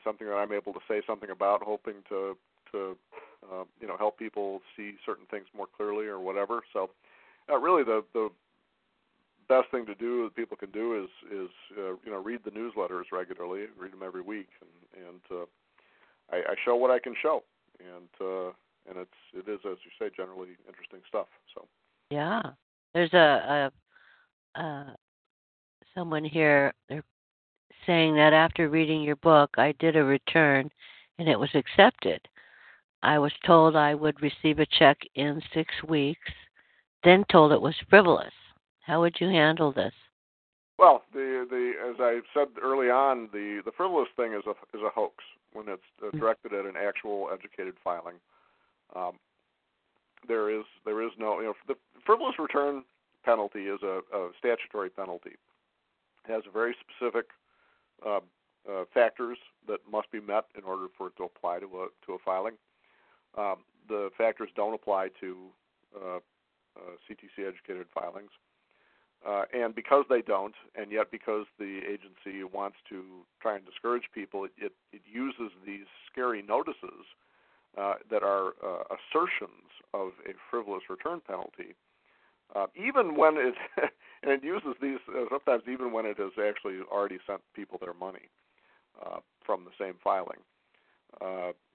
something 0.05 0.27
that 0.27 0.35
I'm 0.35 0.53
able 0.53 0.73
to 0.75 0.81
say 0.89 1.01
something 1.07 1.31
about, 1.31 1.63
hoping 1.63 2.03
to 2.11 2.37
to 2.73 2.97
uh, 3.53 3.65
you 3.81 3.87
know 3.87 3.97
help 3.97 4.19
people 4.19 4.61
see 4.77 4.95
certain 5.05 5.27
things 5.31 5.47
more 5.57 5.67
clearly 5.77 6.07
or 6.07 6.21
whatever. 6.21 6.63
So, 6.73 6.91
uh, 7.51 7.59
really, 7.59 7.85
the 7.85 8.05
the 8.15 8.29
best 9.49 9.71
thing 9.71 9.87
to 9.87 9.95
do 9.95 10.25
that 10.25 10.37
people 10.37 10.57
can 10.57 10.71
do 10.71 11.03
is 11.03 11.11
is 11.31 11.51
uh, 11.79 11.93
you 12.05 12.11
know 12.11 12.23
read 12.23 12.41
the 12.45 12.51
newsletters 12.51 13.05
regularly, 13.13 13.67
read 13.79 13.93
them 13.93 14.03
every 14.05 14.23
week, 14.23 14.49
and 14.61 15.07
and 15.07 15.21
uh, 15.31 15.47
I, 16.31 16.53
I 16.53 16.55
show 16.65 16.77
what 16.77 16.91
I 16.91 16.99
can 16.99 17.15
show, 17.21 17.43
and 17.79 18.09
uh, 18.21 18.53
and 18.89 18.99
it's 18.99 19.11
it 19.35 19.51
is 19.51 19.61
as 19.65 19.79
you 19.85 19.91
say 19.99 20.11
generally 20.17 20.57
interesting 20.69 21.01
stuff. 21.09 21.27
So 21.55 21.67
yeah. 22.11 22.43
There's 22.95 23.13
a, 23.15 23.71
a 24.55 24.61
uh 24.61 24.91
someone 25.95 26.25
here 26.25 26.73
they're 26.89 27.05
saying 27.87 28.15
that 28.17 28.33
after 28.33 28.69
reading 28.69 29.03
your 29.03 29.17
book 29.17 29.51
I 29.57 29.73
did 29.79 29.97
a 29.97 30.05
return 30.05 30.71
and 31.19 31.29
it 31.29 31.39
was 31.39 31.49
accepted. 31.55 32.21
I 33.03 33.19
was 33.19 33.33
told 33.45 33.77
I 33.77 33.95
would 33.95 34.23
receive 34.23 34.59
a 34.59 34.67
check 34.67 34.99
in 35.15 35.43
6 35.53 35.69
weeks, 35.89 36.31
then 37.05 37.25
told 37.31 37.53
it 37.53 37.61
was 37.61 37.75
frivolous. 37.91 38.33
How 38.81 39.01
would 39.01 39.17
you 39.21 39.29
handle 39.29 39.73
this? 39.73 39.95
Well, 40.79 41.05
the 41.13 41.47
the 41.49 41.73
as 41.89 41.97
I 42.01 42.21
said 42.35 42.49
early 42.61 42.91
on, 42.91 43.29
the 43.33 43.63
the 43.65 43.71
frivolous 43.71 44.09
thing 44.17 44.33
is 44.33 44.43
a 44.47 44.51
is 44.77 44.83
a 44.85 44.91
hoax 44.91 45.23
when 45.53 45.69
it's 45.69 45.83
uh, 46.03 46.17
directed 46.17 46.53
at 46.53 46.65
an 46.65 46.75
actual 46.77 47.29
educated 47.33 47.75
filing. 47.85 48.17
Um, 48.97 49.13
there 50.27 50.51
is 50.51 50.65
there 50.85 51.03
is 51.03 51.13
no 51.19 51.39
you 51.41 51.47
know 51.47 51.55
the 51.69 51.77
frivolous 52.05 52.39
return 52.39 52.83
penalty 53.25 53.67
is 53.67 53.81
a, 53.83 54.01
a 54.13 54.31
statutory 54.39 54.91
penalty. 54.91 55.37
It 56.25 56.33
has 56.33 56.43
very 56.53 56.75
specific 56.81 57.27
uh, 58.05 58.21
uh, 58.69 58.85
factors 58.93 59.39
that 59.69 59.79
must 59.91 60.11
be 60.11 60.21
met 60.21 60.47
in 60.57 60.65
order 60.65 60.87
for 60.97 61.09
it 61.09 61.17
to 61.19 61.25
apply 61.25 61.61
to 61.61 61.67
a 61.67 61.87
to 62.07 62.15
a 62.15 62.19
filing. 62.25 62.55
Um, 63.37 63.65
the 63.89 64.11
factors 64.17 64.51
don't 64.55 64.75
apply 64.75 65.09
to 65.21 65.37
uh, 65.97 66.17
uh, 66.17 66.21
CTC 67.09 67.47
educated 67.47 67.87
filings. 67.93 68.31
Uh, 69.27 69.45
and 69.53 69.75
because 69.75 70.05
they 70.09 70.21
don't, 70.21 70.55
and 70.75 70.91
yet 70.91 71.11
because 71.13 71.47
the 71.59 71.81
agency 71.87 72.43
wants 72.43 72.77
to 72.89 73.05
try 73.41 73.55
and 73.55 73.65
discourage 73.65 74.05
people, 74.13 74.45
it, 74.45 74.51
it, 74.59 74.73
it 74.93 75.03
uses 75.07 75.53
these 75.65 75.87
scary 76.11 76.43
notices 76.43 77.07
uh, 77.79 77.95
that 78.11 78.23
are 78.25 78.55
uh, 78.65 78.83
assertions 78.91 79.71
of 79.95 80.09
a 80.29 80.33
frivolous 80.51 80.83
return 80.91 81.21
penalty, 81.25 81.77
uh, 82.57 82.67
even 82.75 83.17
when 83.17 83.37
it 83.37 83.55
and 84.23 84.33
it 84.33 84.45
uses 84.45 84.75
these 84.83 84.99
uh, 85.09 85.25
sometimes 85.31 85.63
even 85.71 85.93
when 85.93 86.05
it 86.05 86.19
has 86.19 86.33
actually 86.45 86.81
already 86.91 87.19
sent 87.27 87.41
people 87.55 87.79
their 87.81 87.95
money 87.95 88.29
uh, 89.07 89.21
from 89.45 89.65
the 89.65 89.71
same 89.79 89.95
filing. 90.03 90.41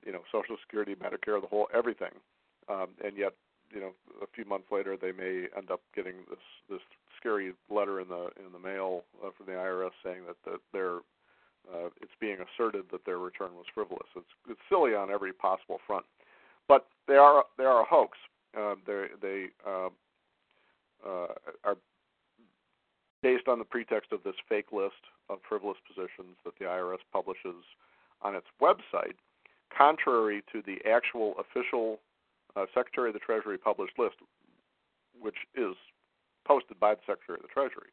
You 0.08 0.14
know, 0.14 0.24
Social 0.32 0.56
Security, 0.64 0.96
Medicare, 0.96 1.42
the 1.42 1.52
whole 1.52 1.68
everything, 1.76 2.16
um, 2.70 2.88
and 3.04 3.18
yet 3.18 3.34
you 3.74 3.82
know 3.82 3.92
a 4.24 4.28
few 4.34 4.46
months 4.46 4.68
later 4.72 4.96
they 4.96 5.12
may 5.12 5.48
end 5.56 5.70
up 5.70 5.82
getting 5.94 6.16
this 6.30 6.40
this 6.70 6.82
scary 7.20 7.54
letter 7.70 8.00
in 8.00 8.08
the 8.08 8.30
in 8.40 8.52
the 8.54 8.60
mail 8.60 9.04
uh, 9.24 9.30
from 9.36 9.46
the 9.48 9.52
IRS 9.52 9.92
saying 10.04 10.22
that 10.28 10.38
that 10.46 10.60
they're 10.72 11.00
uh, 11.74 11.90
it's 12.02 12.16
being 12.20 12.38
asserted 12.40 12.86
that 12.92 13.06
their 13.06 13.18
return 13.18 13.54
was 13.56 13.66
frivolous. 13.74 14.08
It's 14.16 14.34
it's 14.50 14.60
silly 14.70 14.96
on 14.96 15.12
every 15.12 15.34
possible 15.34 15.80
front, 15.86 16.06
but 16.68 16.88
they 17.08 17.16
are 17.16 17.44
they 17.58 17.66
are 17.66 17.82
a 17.82 17.86
hoax. 17.86 18.18
Uh, 18.58 18.76
they 18.86 19.08
they 19.22 19.46
uh, 19.68 19.90
uh, 21.06 21.28
are 21.64 21.78
based 23.22 23.48
on 23.48 23.60
the 23.60 23.66
pretext 23.66 24.12
of 24.12 24.24
this 24.24 24.36
fake 24.48 24.72
list 24.72 25.04
of 25.30 25.40
frivolous 25.48 25.78
positions 25.86 26.38
that 26.46 26.54
the 26.60 26.66
IRS 26.66 27.04
publishes 27.12 27.64
on 28.22 28.36
its 28.36 28.48
website, 28.62 29.18
contrary 29.76 30.44
to 30.52 30.62
the 30.66 30.78
actual 30.90 31.36
official 31.40 32.00
uh, 32.56 32.66
Secretary 32.74 33.10
of 33.10 33.14
the 33.14 33.20
Treasury 33.20 33.58
published 33.58 33.98
list, 33.98 34.16
which 35.20 35.36
is 35.56 35.76
posted 36.46 36.80
by 36.80 36.96
the 36.96 37.02
Secretary 37.06 37.38
of 37.38 37.44
the 37.44 37.54
Treasury. 37.54 37.92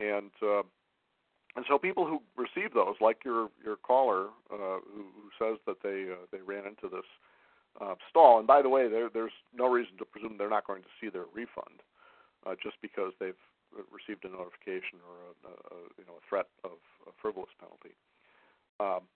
And 0.00 0.30
uh, 0.42 0.62
and 1.56 1.64
so 1.68 1.78
people 1.78 2.06
who 2.06 2.20
receive 2.36 2.74
those, 2.74 2.96
like 3.00 3.24
your 3.24 3.48
your 3.64 3.76
caller 3.76 4.28
uh, 4.52 4.80
who, 4.84 5.08
who 5.16 5.28
says 5.38 5.58
that 5.66 5.82
they 5.82 6.12
uh, 6.12 6.26
they 6.30 6.40
ran 6.44 6.66
into 6.66 6.88
this 6.94 7.08
uh, 7.80 7.94
stall, 8.10 8.38
and 8.38 8.46
by 8.46 8.62
the 8.62 8.68
way, 8.68 8.88
there, 8.88 9.08
there's 9.12 9.32
no 9.54 9.68
reason 9.68 9.96
to 9.98 10.04
presume 10.04 10.36
they're 10.36 10.50
not 10.50 10.66
going 10.66 10.82
to 10.82 10.94
see 11.00 11.08
their 11.08 11.24
refund 11.34 11.80
uh, 12.46 12.54
just 12.62 12.76
because 12.82 13.12
they've 13.20 13.40
received 13.92 14.24
a 14.24 14.28
notification 14.28 15.00
or 15.04 15.16
a, 15.48 15.52
a 15.74 15.78
you 15.98 16.04
know 16.04 16.20
a 16.20 16.24
threat 16.28 16.46
of 16.64 16.76
a 17.08 17.12
frivolous 17.20 17.50
penalty. 17.58 17.96
Um, 18.78 19.08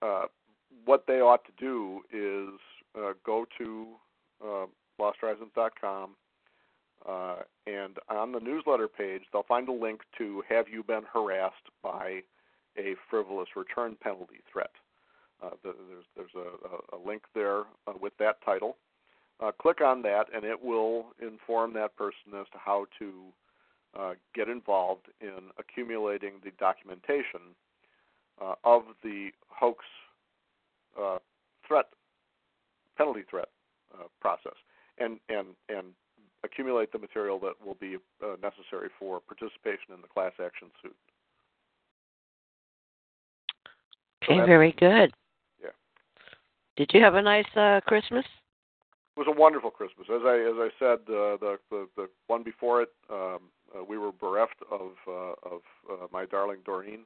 uh, 0.00 0.28
what 0.84 1.04
they 1.06 1.20
ought 1.20 1.44
to 1.44 1.52
do 1.58 2.02
is 2.12 2.60
uh, 2.98 3.12
go 3.24 3.46
to 3.58 3.86
uh, 4.44 4.66
losthorizons.com 5.00 6.14
uh, 7.06 7.36
and 7.66 7.98
on 8.08 8.32
the 8.32 8.40
newsletter 8.40 8.88
page, 8.88 9.22
they'll 9.32 9.42
find 9.44 9.68
a 9.68 9.72
link 9.72 10.00
to 10.18 10.42
Have 10.48 10.68
You 10.68 10.82
Been 10.82 11.04
Harassed 11.12 11.54
by 11.82 12.22
a 12.76 12.94
Frivolous 13.08 13.48
Return 13.56 13.96
Penalty 14.00 14.40
Threat? 14.52 14.70
Uh, 15.42 15.50
there's 15.62 15.76
there's 16.16 16.34
a, 16.34 16.96
a 16.96 16.98
link 17.06 17.22
there 17.34 17.60
uh, 17.86 17.92
with 18.00 18.12
that 18.18 18.38
title. 18.44 18.76
Uh, 19.40 19.52
click 19.52 19.80
on 19.80 20.02
that, 20.02 20.24
and 20.34 20.44
it 20.44 20.60
will 20.60 21.06
inform 21.22 21.72
that 21.74 21.94
person 21.94 22.34
as 22.38 22.46
to 22.50 22.58
how 22.58 22.86
to 22.98 23.12
uh, 23.96 24.14
get 24.34 24.48
involved 24.48 25.06
in 25.20 25.50
accumulating 25.58 26.32
the 26.42 26.50
documentation 26.58 27.54
of 28.64 28.82
the 29.02 29.30
hoax 29.48 29.84
uh, 31.00 31.18
threat 31.66 31.86
penalty 32.96 33.22
threat 33.28 33.48
process, 34.20 34.56
and 34.98 35.18
and 35.28 35.48
and 35.68 35.88
accumulate 36.44 36.92
the 36.92 36.98
material 36.98 37.38
that 37.40 37.54
will 37.64 37.76
be 37.80 37.96
uh, 38.22 38.36
necessary 38.42 38.88
for 38.98 39.20
participation 39.20 39.94
in 39.94 40.00
the 40.00 40.08
class 40.08 40.32
action 40.44 40.68
suit. 40.82 40.96
Okay, 44.24 44.40
so 44.40 44.46
very 44.46 44.72
good. 44.72 45.12
Yeah. 45.62 45.70
Did 46.76 46.90
you 46.92 47.02
have 47.02 47.14
a 47.14 47.22
nice 47.22 47.46
uh, 47.56 47.80
Christmas? 47.86 48.24
It 49.16 49.26
was 49.26 49.26
a 49.28 49.38
wonderful 49.38 49.70
Christmas. 49.70 50.06
As 50.08 50.22
I 50.24 50.36
as 50.38 50.56
I 50.58 50.68
said, 50.78 50.98
uh, 51.08 51.36
the, 51.40 51.58
the 51.70 51.88
the 51.96 52.08
one 52.26 52.42
before 52.42 52.82
it, 52.82 52.90
um, 53.10 53.38
uh, 53.74 53.82
we 53.88 53.98
were 53.98 54.12
bereft 54.12 54.62
of 54.70 54.92
uh, 55.08 55.32
of 55.42 55.60
uh, 55.90 56.06
my 56.12 56.24
darling 56.24 56.60
Doreen, 56.64 57.00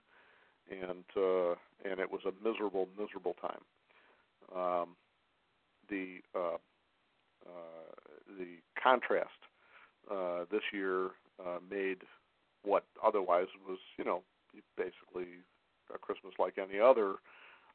and 0.70 1.04
uh, 1.16 1.54
and 1.84 2.00
it 2.00 2.10
was 2.10 2.22
a 2.26 2.48
miserable, 2.48 2.88
miserable 2.98 3.34
time. 3.40 3.62
Um, 4.54 4.88
the 5.88 6.18
uh, 6.34 6.56
uh, 7.46 7.90
the 8.38 8.58
contrast 8.82 9.30
uh, 10.10 10.44
this 10.50 10.62
year 10.72 11.10
uh, 11.40 11.58
made 11.70 11.98
what 12.64 12.84
otherwise 13.04 13.48
was, 13.68 13.78
you 13.98 14.04
know, 14.04 14.22
basically 14.76 15.42
a 15.94 15.98
Christmas 15.98 16.34
like 16.38 16.58
any 16.58 16.78
other, 16.78 17.16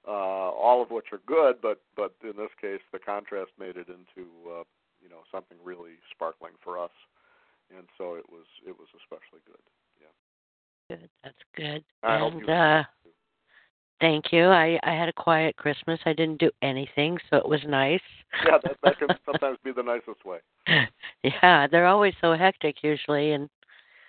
uh, 0.07 0.51
all 0.55 0.81
of 0.81 0.91
which 0.91 1.07
are 1.11 1.21
good, 1.25 1.61
but 1.61 1.81
but 1.95 2.13
in 2.23 2.37
this 2.37 2.53
case, 2.59 2.81
the 2.91 2.99
contrast 2.99 3.51
made 3.59 3.75
it 3.75 3.87
into, 3.89 4.29
uh, 4.47 4.63
you 5.03 5.09
know, 5.09 5.21
something 5.31 5.57
really 5.63 5.99
sparkling 6.11 6.53
for 6.63 6.79
us, 6.79 6.95
and 7.75 7.87
so 7.97 8.15
it 8.15 8.25
was 8.29 8.45
it 8.65 8.77
was 8.77 8.87
especially 8.95 9.41
good. 9.45 9.61
Good. 10.89 11.09
That's 11.23 11.35
good. 11.55 11.83
I 12.03 12.15
and 12.15 12.41
you 12.41 12.47
uh, 12.53 12.83
Thank 13.99 14.31
you. 14.31 14.45
I 14.45 14.79
I 14.83 14.91
had 14.91 15.09
a 15.09 15.13
quiet 15.13 15.55
Christmas. 15.57 15.99
I 16.05 16.13
didn't 16.13 16.39
do 16.39 16.51
anything, 16.61 17.17
so 17.29 17.37
it 17.37 17.47
was 17.47 17.61
nice. 17.67 18.01
yeah, 18.45 18.57
that 18.63 18.77
that 18.83 18.99
can 18.99 19.07
sometimes 19.25 19.57
be 19.63 19.71
the 19.71 19.83
nicest 19.83 20.23
way. 20.23 20.37
yeah, 21.23 21.67
they're 21.67 21.87
always 21.87 22.13
so 22.21 22.33
hectic 22.33 22.83
usually, 22.83 23.31
and 23.33 23.49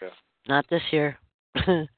Yeah. 0.03 0.09
not 0.47 0.67
this 0.69 0.83
year. 0.91 1.19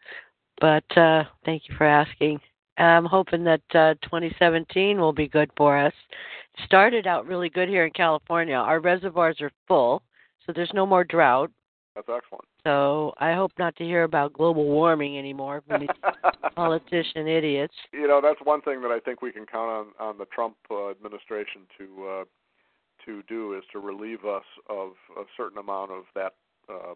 but 0.60 0.96
uh, 0.96 1.24
thank 1.44 1.68
you 1.68 1.74
for 1.76 1.84
asking. 1.84 2.40
I'm 2.78 3.04
hoping 3.04 3.44
that 3.44 3.60
uh, 3.74 3.94
2017 4.02 4.98
will 4.98 5.12
be 5.12 5.28
good 5.28 5.50
for 5.56 5.76
us. 5.76 5.92
Started 6.64 7.06
out 7.06 7.26
really 7.26 7.50
good 7.50 7.68
here 7.68 7.84
in 7.84 7.92
California. 7.92 8.54
Our 8.54 8.80
reservoirs 8.80 9.40
are 9.40 9.52
full, 9.68 10.02
so 10.46 10.52
there's 10.54 10.72
no 10.72 10.86
more 10.86 11.04
drought. 11.04 11.50
That's 11.94 12.08
excellent. 12.08 12.44
So 12.64 13.12
I 13.18 13.32
hope 13.34 13.52
not 13.58 13.74
to 13.76 13.84
hear 13.84 14.04
about 14.04 14.32
global 14.32 14.64
warming 14.64 15.18
anymore 15.18 15.62
from 15.66 15.80
these 15.80 15.88
politician 16.54 17.26
idiots. 17.26 17.74
You 17.92 18.06
know, 18.06 18.20
that's 18.22 18.38
one 18.44 18.60
thing 18.62 18.80
that 18.82 18.90
I 18.90 19.00
think 19.00 19.22
we 19.22 19.32
can 19.32 19.44
count 19.46 19.70
on 19.70 19.86
on 20.08 20.18
the 20.18 20.26
Trump 20.26 20.56
uh, 20.70 20.90
administration 20.90 21.62
to 21.78 22.08
uh, 22.08 22.24
to 23.06 23.22
do 23.28 23.54
is 23.56 23.64
to 23.72 23.78
relieve 23.80 24.24
us 24.24 24.44
of 24.68 24.90
a 25.18 25.22
certain 25.36 25.58
amount 25.58 25.90
of 25.90 26.04
that 26.14 26.34
uh, 26.68 26.94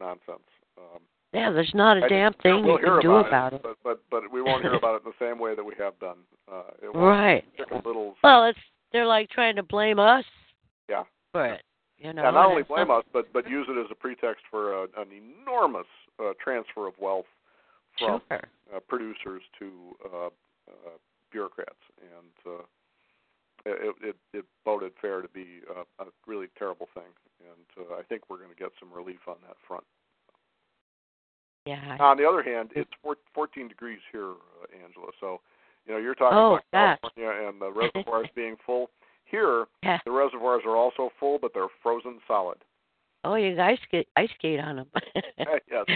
nonsense. 0.00 0.48
Um, 0.76 1.00
yeah, 1.32 1.50
there's 1.50 1.72
not 1.74 1.98
a 1.98 2.04
I- 2.04 2.08
damn 2.08 2.32
thing 2.34 2.64
we'll 2.64 2.80
you 2.80 2.84
can 2.86 3.00
do 3.00 3.12
about, 3.14 3.28
about 3.28 3.52
it, 3.52 3.56
it. 3.56 3.62
But 3.62 3.76
but 3.84 4.00
but 4.10 4.32
we 4.32 4.42
won't 4.42 4.62
hear 4.62 4.74
about 4.74 4.96
it 4.96 5.02
in 5.06 5.12
the 5.18 5.24
same 5.24 5.38
way 5.38 5.54
that 5.54 5.64
we 5.64 5.74
have 5.78 5.98
done. 6.00 6.18
Uh, 6.50 6.62
it 6.82 6.86
Right. 6.96 7.44
littles. 7.84 8.16
Well, 8.24 8.44
it's 8.46 8.58
they're 8.92 9.06
like 9.06 9.30
trying 9.30 9.56
to 9.56 9.62
blame 9.62 9.98
us 9.98 10.24
Yeah. 10.88 11.04
for 11.32 11.46
it. 11.46 11.62
You 12.02 12.12
know, 12.12 12.24
and 12.24 12.34
not 12.34 12.46
only 12.50 12.64
blame 12.64 12.90
us, 12.90 13.04
but 13.12 13.32
but 13.32 13.48
use 13.48 13.66
it 13.68 13.78
as 13.78 13.86
a 13.90 13.94
pretext 13.94 14.42
for 14.50 14.74
a, 14.74 14.82
an 14.98 15.08
enormous 15.12 15.86
uh, 16.18 16.32
transfer 16.42 16.86
of 16.88 16.94
wealth 17.00 17.26
from 17.98 18.20
Sure. 18.28 18.40
uh, 18.74 18.80
producers 18.88 19.42
to 19.60 19.70
uh, 20.04 20.26
uh, 20.26 20.30
bureaucrats, 21.30 21.78
and 22.00 22.54
uh, 22.54 22.62
it, 23.66 23.94
it 24.02 24.16
it 24.32 24.44
voted 24.64 24.92
fair 25.00 25.22
to 25.22 25.28
be 25.28 25.60
uh, 25.70 25.84
a 26.04 26.06
really 26.26 26.48
terrible 26.58 26.88
thing, 26.92 27.12
and 27.40 27.86
uh, 27.86 27.94
I 27.94 28.02
think 28.02 28.22
we're 28.28 28.38
going 28.38 28.50
to 28.50 28.56
get 28.56 28.72
some 28.80 28.92
relief 28.92 29.20
on 29.28 29.36
that 29.46 29.56
front. 29.68 29.84
Yeah. 31.66 31.96
On 32.00 32.16
the 32.16 32.26
other 32.26 32.42
hand, 32.42 32.70
it's 32.74 32.90
four, 33.02 33.16
14 33.34 33.68
degrees 33.68 34.00
here, 34.10 34.30
uh, 34.32 34.84
Angela. 34.84 35.12
So, 35.20 35.40
you 35.86 35.92
know, 35.94 36.00
you're 36.00 36.16
talking 36.16 36.36
Oh, 36.36 36.58
about. 36.72 37.00
California 37.00 37.48
and 37.48 37.60
the 37.60 37.70
reservoirs 37.70 38.26
being 38.34 38.56
full. 38.66 38.90
Here, 39.32 39.64
Yeah. 39.82 39.98
the 40.04 40.10
reservoirs 40.12 40.62
are 40.66 40.76
also 40.76 41.10
full, 41.18 41.38
but 41.40 41.52
they're 41.54 41.66
frozen 41.82 42.20
solid. 42.28 42.58
Oh, 43.24 43.34
you 43.34 43.56
guys 43.56 43.78
skate 43.88 44.06
ice 44.16 44.28
skate 44.38 44.60
on 44.60 44.76
them. 44.76 44.86
yes, 45.38 45.86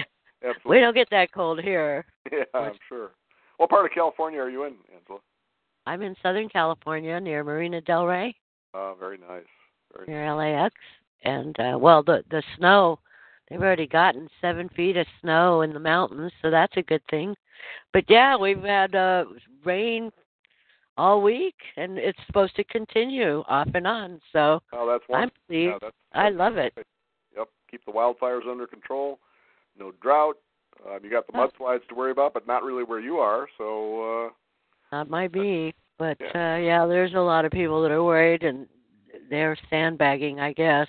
absolutely. 0.42 0.56
we 0.64 0.80
don't 0.80 0.94
get 0.94 1.08
that 1.10 1.30
cold 1.32 1.60
here. 1.60 2.04
Yeah, 2.32 2.42
I'm 2.54 2.72
sure. 2.88 3.10
What 3.58 3.70
part 3.70 3.84
of 3.86 3.92
California 3.92 4.40
are 4.40 4.50
you 4.50 4.64
in, 4.64 4.74
Angela? 4.92 5.20
I'm 5.86 6.02
in 6.02 6.16
Southern 6.22 6.48
California 6.48 7.20
near 7.20 7.44
Marina 7.44 7.80
Del 7.82 8.04
Rey, 8.06 8.34
Uh, 8.74 8.94
very 8.94 9.18
nice. 9.18 9.44
Very 9.94 10.08
near 10.08 10.34
LAX, 10.34 10.74
and 11.24 11.54
uh, 11.60 11.78
well, 11.78 12.02
the 12.02 12.24
the 12.30 12.42
snow. 12.56 12.98
They've 13.48 13.62
already 13.62 13.86
gotten 13.86 14.28
seven 14.40 14.68
feet 14.70 14.96
of 14.96 15.06
snow 15.20 15.60
in 15.62 15.72
the 15.72 15.78
mountains, 15.78 16.32
so 16.42 16.50
that's 16.50 16.76
a 16.76 16.82
good 16.82 17.02
thing. 17.08 17.36
But 17.92 18.04
yeah, 18.08 18.36
we've 18.36 18.62
had 18.62 18.94
uh, 18.96 19.26
rain 19.64 20.10
all 20.96 21.22
week, 21.22 21.54
and 21.76 21.98
it's 21.98 22.18
supposed 22.26 22.56
to 22.56 22.64
continue 22.64 23.42
off 23.48 23.68
and 23.74 23.86
on. 23.86 24.20
So 24.32 24.60
Oh, 24.72 24.86
that's 24.86 25.04
I'm 25.14 25.30
pleased. 25.48 25.70
Yeah, 25.72 25.78
that's, 25.80 25.96
I 26.14 26.28
love 26.30 26.56
it. 26.56 26.72
Yep. 27.36 27.48
Keep 27.70 27.84
the 27.84 27.92
wildfires 27.92 28.48
under 28.50 28.66
control. 28.66 29.18
No 29.78 29.92
drought. 30.02 30.36
Uh, 30.86 30.98
you 31.02 31.10
got 31.10 31.26
the 31.26 31.38
Oh. 31.38 31.48
mudslides 31.48 31.86
to 31.88 31.94
worry 31.94 32.10
about, 32.10 32.34
but 32.34 32.46
not 32.46 32.62
really 32.62 32.84
where 32.84 33.00
you 33.00 33.18
are. 33.18 33.48
So, 33.58 34.26
uh, 34.26 34.30
Not 34.92 35.10
my 35.10 35.28
me, 35.28 35.74
but 35.98 36.16
Yeah. 36.20 36.54
uh 36.54 36.58
yeah, 36.58 36.86
there's 36.86 37.14
a 37.14 37.20
lot 37.20 37.44
of 37.44 37.50
people 37.52 37.82
that 37.82 37.90
are 37.90 38.04
worried 38.04 38.44
and 38.44 38.68
they're 39.28 39.56
sandbagging, 39.68 40.38
I 40.40 40.52
guess. 40.52 40.88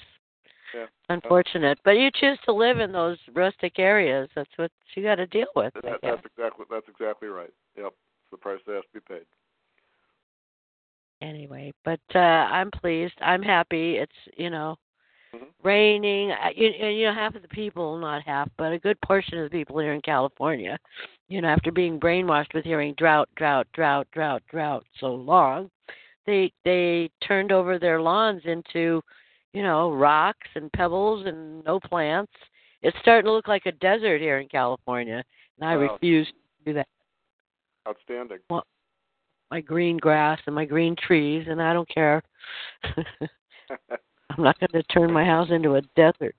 Yeah. 0.73 0.87
Unfortunate, 1.09 1.79
but 1.83 1.97
you 1.97 2.11
choose 2.11 2.37
to 2.41 2.51
live 2.51 2.79
in 2.79 2.91
those 2.91 3.17
rustic 3.33 3.79
areas. 3.79 4.29
That's 4.35 4.55
what 4.57 4.71
you 4.95 5.03
got 5.03 5.15
to 5.15 5.25
deal 5.27 5.47
with. 5.55 5.73
That, 5.75 5.99
that's 6.01 6.25
exactly 6.25 6.65
that's 6.69 6.87
exactly 6.89 7.29
right. 7.29 7.53
Yep. 7.75 7.87
It's 7.87 8.31
the 8.31 8.37
price 8.37 8.59
that 8.67 8.75
has 8.75 8.83
to 8.83 8.93
be 8.93 8.99
paid. 8.99 9.25
Anyway, 11.21 11.73
but 11.83 11.99
uh 12.13 12.19
I'm 12.19 12.69
pleased. 12.71 13.15
I'm 13.21 13.41
happy. 13.41 13.97
It's 13.97 14.11
you 14.37 14.49
know 14.49 14.77
Mhm. 15.33 15.47
raining. 15.63 16.31
I- 16.31 16.51
You, 16.51 16.67
and, 16.69 16.97
you 16.97 17.05
know, 17.07 17.13
half 17.13 17.35
of 17.35 17.41
the 17.41 17.47
people, 17.49 17.97
not 17.97 18.23
half, 18.23 18.49
but 18.57 18.71
a 18.71 18.79
good 18.79 18.99
portion 19.01 19.37
of 19.39 19.49
the 19.49 19.57
people 19.57 19.77
here 19.79 19.93
in 19.93 20.01
California, 20.01 20.79
you 21.27 21.41
know, 21.41 21.49
after 21.49 21.71
being 21.71 21.99
brainwashed 21.99 22.53
with 22.53 22.63
hearing 22.63 22.93
drought, 22.93 23.27
drought, 23.35 23.67
drought, 23.73 24.07
drought, 24.11 24.41
drought 24.47 24.85
so 24.99 25.13
long, 25.13 25.69
they 26.25 26.53
they 26.63 27.09
turned 27.21 27.51
over 27.51 27.77
their 27.79 27.99
lawns 28.01 28.45
into, 28.45 29.03
you 29.53 29.63
know, 29.63 29.91
rocks 29.91 30.47
and 30.55 30.71
pebbles 30.73 31.25
and 31.25 31.63
no 31.65 31.79
plants. 31.79 32.31
It's 32.83 32.97
starting 32.99 33.25
to 33.25 33.31
look 33.31 33.47
like 33.47 33.65
a 33.65 33.71
desert 33.73 34.21
here 34.21 34.37
in 34.39 34.47
California, 34.47 35.23
and 35.59 35.69
I 35.69 35.75
Wow. 35.75 35.93
refuse 35.93 36.27
to 36.27 36.33
do 36.65 36.73
that. 36.73 36.87
Outstanding. 37.87 38.39
My 39.49 39.61
green 39.61 39.97
grass 39.97 40.39
and 40.45 40.55
my 40.55 40.65
green 40.65 40.95
trees, 40.95 41.45
and 41.49 41.61
I 41.61 41.73
don't 41.73 41.89
care. 41.89 42.21
I'm 42.83 44.43
not 44.43 44.59
going 44.59 44.69
to 44.73 44.83
turn 44.83 45.11
my 45.11 45.25
house 45.25 45.49
into 45.51 45.75
a 45.75 45.81
desert. 45.95 46.35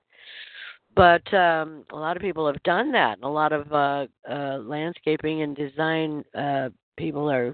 But 0.95 1.33
um 1.33 1.85
a 1.91 1.95
lot 1.95 2.17
of 2.17 2.21
people 2.21 2.45
have 2.47 2.61
done 2.63 2.91
that. 2.91 3.17
And 3.17 3.23
a 3.23 3.29
lot 3.29 3.53
of 3.53 3.71
uh 3.71 4.07
uh 4.29 4.57
landscaping 4.59 5.43
and 5.43 5.55
design 5.55 6.23
uh 6.37 6.69
people 6.97 7.29
are 7.29 7.53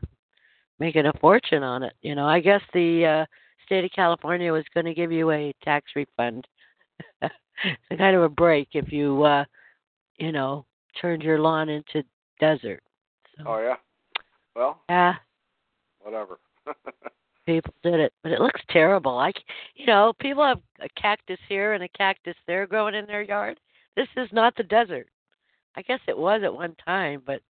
making 0.79 1.05
a 1.05 1.13
fortune 1.19 1.63
on 1.63 1.83
it. 1.83 1.93
You 2.01 2.15
know, 2.15 2.25
I 2.25 2.39
guess 2.39 2.61
the 2.73 3.05
uh 3.05 3.25
state 3.65 3.83
of 3.83 3.91
California 3.91 4.51
was 4.51 4.63
going 4.73 4.85
to 4.85 4.93
give 4.93 5.11
you 5.11 5.31
a 5.31 5.53
tax 5.63 5.91
refund. 5.95 6.47
it's 7.21 7.33
a 7.91 7.97
kind 7.97 8.15
of 8.15 8.23
a 8.23 8.29
break 8.29 8.69
if 8.73 8.91
you 8.91 9.23
uh 9.23 9.45
you 10.17 10.31
know, 10.31 10.65
turned 10.99 11.21
your 11.21 11.39
lawn 11.39 11.67
into 11.69 12.03
desert. 12.39 12.81
So 13.37 13.43
oh 13.47 13.59
yeah. 13.59 13.75
Well, 14.55 14.81
yeah, 14.89 15.15
whatever. 16.05 16.39
people 17.45 17.73
did 17.83 17.99
it, 17.99 18.13
but 18.23 18.31
it 18.31 18.39
looks 18.39 18.61
terrible. 18.69 19.15
Like, 19.15 19.35
you 19.75 19.85
know, 19.85 20.13
people 20.19 20.43
have 20.43 20.61
a 20.81 20.89
cactus 20.99 21.39
here 21.49 21.73
and 21.73 21.83
a 21.83 21.89
cactus 21.89 22.35
there 22.47 22.67
growing 22.67 22.95
in 22.95 23.05
their 23.05 23.21
yard. 23.23 23.59
This 23.95 24.07
is 24.15 24.29
not 24.31 24.55
the 24.55 24.63
desert. 24.63 25.07
I 25.75 25.81
guess 25.81 25.99
it 26.07 26.17
was 26.17 26.41
at 26.43 26.53
one 26.53 26.75
time, 26.85 27.21
but 27.25 27.41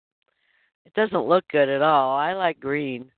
it 0.86 0.94
doesn't 0.96 1.28
look 1.28 1.48
good 1.52 1.70
at 1.70 1.82
all. 1.82 2.16
I 2.16 2.34
like 2.34 2.60
green, 2.60 3.12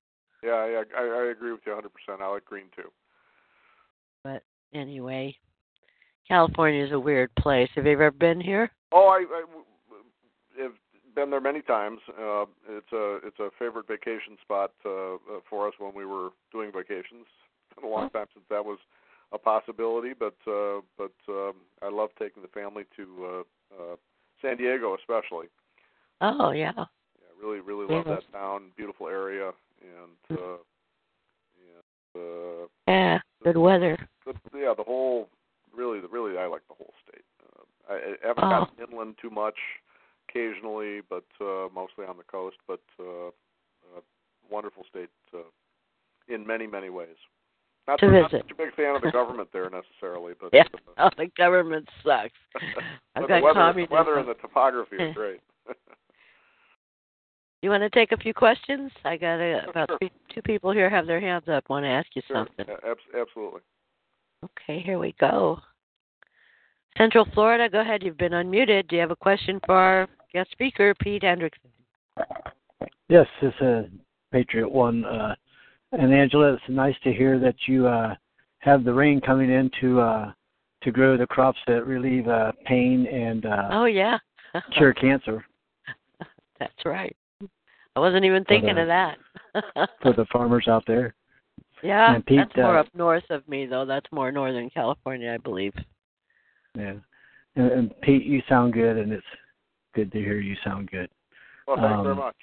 yeah, 0.44 0.68
yeah. 0.68 0.84
I, 0.98 1.02
I 1.02 1.32
agree 1.32 1.52
with 1.52 1.62
you 1.66 1.74
100%. 1.74 2.22
I 2.22 2.28
like 2.28 2.46
green 2.46 2.66
too. 2.76 2.90
but 4.24 4.44
anyway, 4.74 5.36
California 6.28 6.86
is 6.86 6.92
a 6.92 7.00
weird 7.00 7.34
place. 7.36 7.70
Have 7.76 7.86
you 7.86 7.94
ever 7.94 8.12
been 8.12 8.40
here? 8.40 8.72
Oh, 8.92 9.08
I, 9.08 9.18
I 9.18 9.42
w- 9.42 9.48
w- 9.48 9.66
have 9.66 9.67
been 11.18 11.32
there 11.32 11.42
many 11.42 11.64
times. 11.64 12.00
Uh, 12.10 12.46
it's 12.70 12.94
a 12.94 13.20
it's 13.26 13.40
a 13.40 13.50
favorite 13.58 13.88
vacation 13.88 14.38
spot 14.44 14.72
uh, 14.86 15.16
uh, 15.16 15.18
for 15.50 15.68
us 15.68 15.74
when 15.80 15.94
we 15.96 16.06
were 16.06 16.30
doing 16.52 16.72
vacations. 16.72 17.26
It's 17.26 17.76
been 17.82 17.90
a 17.90 17.94
long 17.94 18.10
time 18.12 18.28
since 18.34 18.46
that 18.52 18.64
was 18.64 18.78
a 19.34 19.40
possibility, 19.40 20.14
but 20.14 20.38
uh, 20.48 20.82
but 20.96 21.18
um, 21.28 21.56
I 21.82 21.90
love 21.90 22.10
taking 22.20 22.44
the 22.44 22.50
family 22.50 22.84
to 22.96 23.04
uh, 23.26 23.44
uh, 23.76 23.96
San 24.44 24.58
Diego, 24.58 24.96
especially. 24.96 25.48
Oh 26.22 26.52
yeah. 26.52 26.72
Yeah, 26.78 26.86
really 27.42 27.62
really 27.62 27.88
love 27.92 28.06
Mhm. 28.06 28.16
that 28.16 28.32
town. 28.32 28.72
Beautiful 28.78 29.08
area, 29.08 29.52
and 29.82 30.38
uh, 30.40 30.58
and 31.74 32.22
uh, 32.22 32.68
Yeah, 32.88 33.20
good 33.44 33.58
weather. 33.58 33.98
the, 34.24 34.34
yeah, 34.54 34.76
the 34.78 34.84
whole 34.84 35.30
really, 35.76 36.00
the 36.00 36.08
really, 36.08 36.38
I 36.38 36.46
like 36.46 36.66
the 36.68 36.76
whole 36.76 36.94
state. 37.08 37.26
Uh, 37.42 37.94
I, 37.94 37.96
I 37.96 38.28
haven't 38.28 38.46
Oh. 38.46 38.50
gotten 38.50 38.92
inland 38.92 39.16
too 39.22 39.30
much, 39.32 39.58
occasionally, 40.38 41.02
but 41.10 41.26
uh, 41.42 41.68
mostly 41.74 42.06
on 42.06 42.18
the 42.18 42.24
coast. 42.24 42.58
But 42.68 42.82
uh, 43.00 43.28
uh, 43.28 44.02
wonderful 44.50 44.84
state 44.90 45.10
uh, 45.34 45.40
in 46.28 46.46
many, 46.46 46.68
many 46.68 46.90
ways. 46.90 47.16
Not, 47.88 48.00
To 48.00 48.08
not 48.12 48.32
visit. 48.32 48.46
such 48.46 48.52
a 48.52 48.56
big 48.56 48.76
fan 48.76 48.96
of 48.98 49.02
the 49.02 49.12
government 49.12 49.50
there 49.54 49.70
necessarily, 49.70 50.34
but 50.40 50.50
Yeah. 50.54 50.64
uh, 50.98 51.06
Oh, 51.06 51.10
the 51.18 51.28
government 51.38 51.88
sucks. 52.04 52.32
I've 53.16 53.28
got 53.28 53.40
the 53.40 53.44
weather, 53.44 53.74
the 53.74 53.88
weather 53.90 54.18
and 54.18 54.28
the 54.28 54.34
topography 54.36 54.98
Yeah. 55.00 55.06
are 55.10 55.14
great. 55.14 55.40
You 57.64 57.72
want 57.72 57.82
to 57.82 57.90
take 57.90 58.12
a 58.12 58.18
few 58.18 58.34
questions? 58.34 58.92
I 59.04 59.18
got 59.18 59.40
a, 59.40 59.68
about 59.70 59.90
sure. 59.90 59.98
three, 59.98 60.12
two 60.34 60.42
people 60.44 60.72
here 60.72 60.90
have 60.90 61.08
their 61.08 61.20
hands 61.20 61.46
up. 61.52 61.70
Want 61.70 61.86
to 61.86 61.90
ask 61.90 62.08
you 62.14 62.22
sure, 62.28 62.46
something? 62.46 62.66
a- 62.70 62.90
abs- 62.90 63.02
absolutely. 63.20 63.62
Okay, 64.44 64.80
here 64.80 65.00
we 65.00 65.16
go. 65.20 65.58
Central 66.98 67.26
Florida, 67.34 67.68
go 67.70 67.82
ahead. 67.82 68.04
You've 68.04 68.18
been 68.18 68.32
unmuted. 68.34 68.88
Do 68.90 68.96
you 68.96 69.02
have 69.02 69.12
a 69.12 69.16
question 69.16 69.60
for 69.66 69.76
our 69.76 70.08
guest 70.34 70.52
speaker, 70.52 70.94
Pete 71.02 71.24
Hendrickson? 71.24 71.72
Yes, 73.10 73.28
it's 73.42 73.60
a 73.62 73.86
Patriot 74.32 74.70
one. 74.70 75.06
Uh, 75.06 75.36
and 75.94 76.14
Angela, 76.14 76.54
it's 76.54 76.64
nice 76.70 76.96
to 77.04 77.14
hear 77.14 77.40
that 77.40 77.56
you 77.68 77.88
uh, 77.88 78.16
have 78.60 78.84
the 78.84 78.94
rain 78.94 79.22
coming 79.22 79.50
in 79.50 79.72
to 79.82 80.00
uh, 80.02 80.32
to 80.84 80.92
grow 80.92 81.18
the 81.18 81.28
crops 81.28 81.60
that 81.68 81.86
relieve 81.86 82.28
uh, 82.28 82.52
pain 82.66 83.08
and 83.08 83.46
uh, 83.46 83.70
Oh 83.72 83.86
yeah, 83.86 84.18
cure 84.78 84.94
cancer 84.94 85.46
That's 86.60 86.86
right. 86.86 87.16
I 87.96 88.00
wasn't 88.00 88.26
even 88.26 88.44
thinking 88.46 88.76
the- 88.76 88.82
of 88.82 88.88
that. 88.88 89.18
for 90.02 90.14
the 90.14 90.26
farmers 90.32 90.68
out 90.68 90.84
there. 90.86 91.16
yeah, 91.82 92.14
and 92.14 92.26
Pete, 92.26 92.40
that's 92.40 92.56
more 92.58 92.78
uh, 92.78 92.82
up 92.82 92.88
north 92.94 93.24
of 93.30 93.48
me 93.48 93.66
though. 93.66 93.86
That's 93.86 94.06
more 94.12 94.32
northern 94.32 94.70
California, 94.70 95.32
I 95.32 95.38
believe. 95.38 95.74
Yeah. 96.76 96.96
And, 97.56 97.72
and 97.72 98.02
Pete, 98.02 98.24
you 98.26 98.42
sound 98.48 98.74
good, 98.74 98.98
and 98.98 99.12
it's 99.12 99.26
good 99.98 100.12
to 100.12 100.20
hear 100.20 100.40
you 100.40 100.56
sound 100.64 100.92
good. 100.92 101.10
Well, 101.68 101.78
thanks 101.78 101.98
Um, 101.98 102.04
very 102.04 102.16
much. 102.16 102.36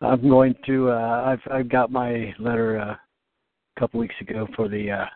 I'm 0.00 0.28
going 0.28 0.56
to. 0.66 0.90
Uh, 0.90 1.22
I've 1.24 1.52
I've 1.52 1.68
got 1.68 1.92
my 1.92 2.34
letter 2.40 2.80
uh, 2.80 2.96
a 3.76 3.80
couple 3.80 4.00
weeks 4.00 4.16
ago 4.20 4.48
for 4.56 4.68
the. 4.68 4.90
Uh, 4.90 5.06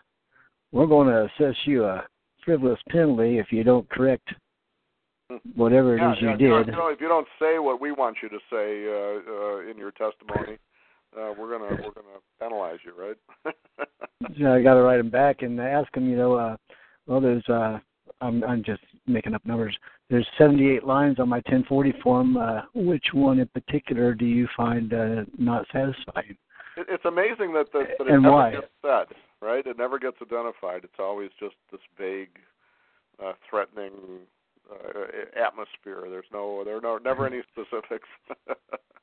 we're 0.71 0.85
going 0.85 1.09
to 1.09 1.25
assess 1.25 1.55
you 1.65 1.83
a 1.83 2.07
frivolous 2.45 2.79
penalty 2.89 3.39
if 3.39 3.51
you 3.51 3.65
don't 3.65 3.89
correct 3.89 4.33
whatever 5.55 5.97
it 5.97 5.99
yeah, 5.99 6.13
is 6.13 6.17
yeah, 6.21 6.27
you 6.27 6.33
if 6.33 6.39
did. 6.39 6.67
You 6.67 6.71
know, 6.71 6.87
if 6.87 7.01
you 7.01 7.09
don't 7.09 7.27
say 7.37 7.59
what 7.59 7.81
we 7.81 7.91
want 7.91 8.17
you 8.23 8.29
to 8.29 8.39
say 8.49 8.87
uh, 8.87 9.19
uh, 9.29 9.69
in 9.69 9.77
your 9.77 9.91
testimony, 9.91 10.57
uh, 11.17 11.33
we're 11.37 11.51
gonna 11.51 11.75
we're 11.83 11.91
gonna 11.91 12.21
penalize 12.39 12.79
you, 12.85 12.93
right? 12.97 13.17
So 14.39 14.51
I 14.51 14.63
got 14.63 14.73
to 14.73 14.81
write 14.81 14.97
them 14.97 15.11
back 15.11 15.43
and 15.43 15.59
ask 15.59 15.91
them. 15.93 16.09
You 16.09 16.17
know, 16.17 16.33
uh, 16.33 16.57
well, 17.05 17.21
there's. 17.21 17.47
Uh, 17.47 17.79
I'm 18.21 18.43
I'm 18.43 18.63
just 18.63 18.81
making 19.05 19.33
up 19.33 19.45
numbers. 19.45 19.77
There's 20.09 20.27
78 20.37 20.83
lines 20.83 21.19
on 21.19 21.29
my 21.29 21.37
1040 21.37 21.93
form. 22.03 22.37
Uh, 22.37 22.61
which 22.73 23.05
one 23.13 23.39
in 23.39 23.47
particular 23.47 24.13
do 24.13 24.25
you 24.25 24.47
find 24.55 24.93
uh, 24.93 25.23
not 25.37 25.65
satisfying? 25.71 26.37
It, 26.75 26.87
it's 26.89 27.05
amazing 27.05 27.53
that 27.53 27.71
the, 27.71 27.85
that 27.97 28.07
it 28.07 28.13
And 28.13 28.23
never 28.23 28.35
why? 28.35 28.51
gets 28.51 28.67
said, 28.81 29.15
right? 29.41 29.65
It 29.65 29.77
never 29.77 29.99
gets 29.99 30.17
identified. 30.21 30.83
It's 30.83 30.99
always 30.99 31.29
just 31.39 31.55
this 31.71 31.81
vague, 31.97 32.39
uh, 33.23 33.33
threatening 33.49 33.91
uh, 34.71 35.41
atmosphere. 35.41 36.05
There's 36.09 36.25
no, 36.33 36.63
there 36.63 36.77
are 36.77 36.81
no, 36.81 36.97
never 36.97 37.25
any 37.27 37.41
specifics. 37.51 38.07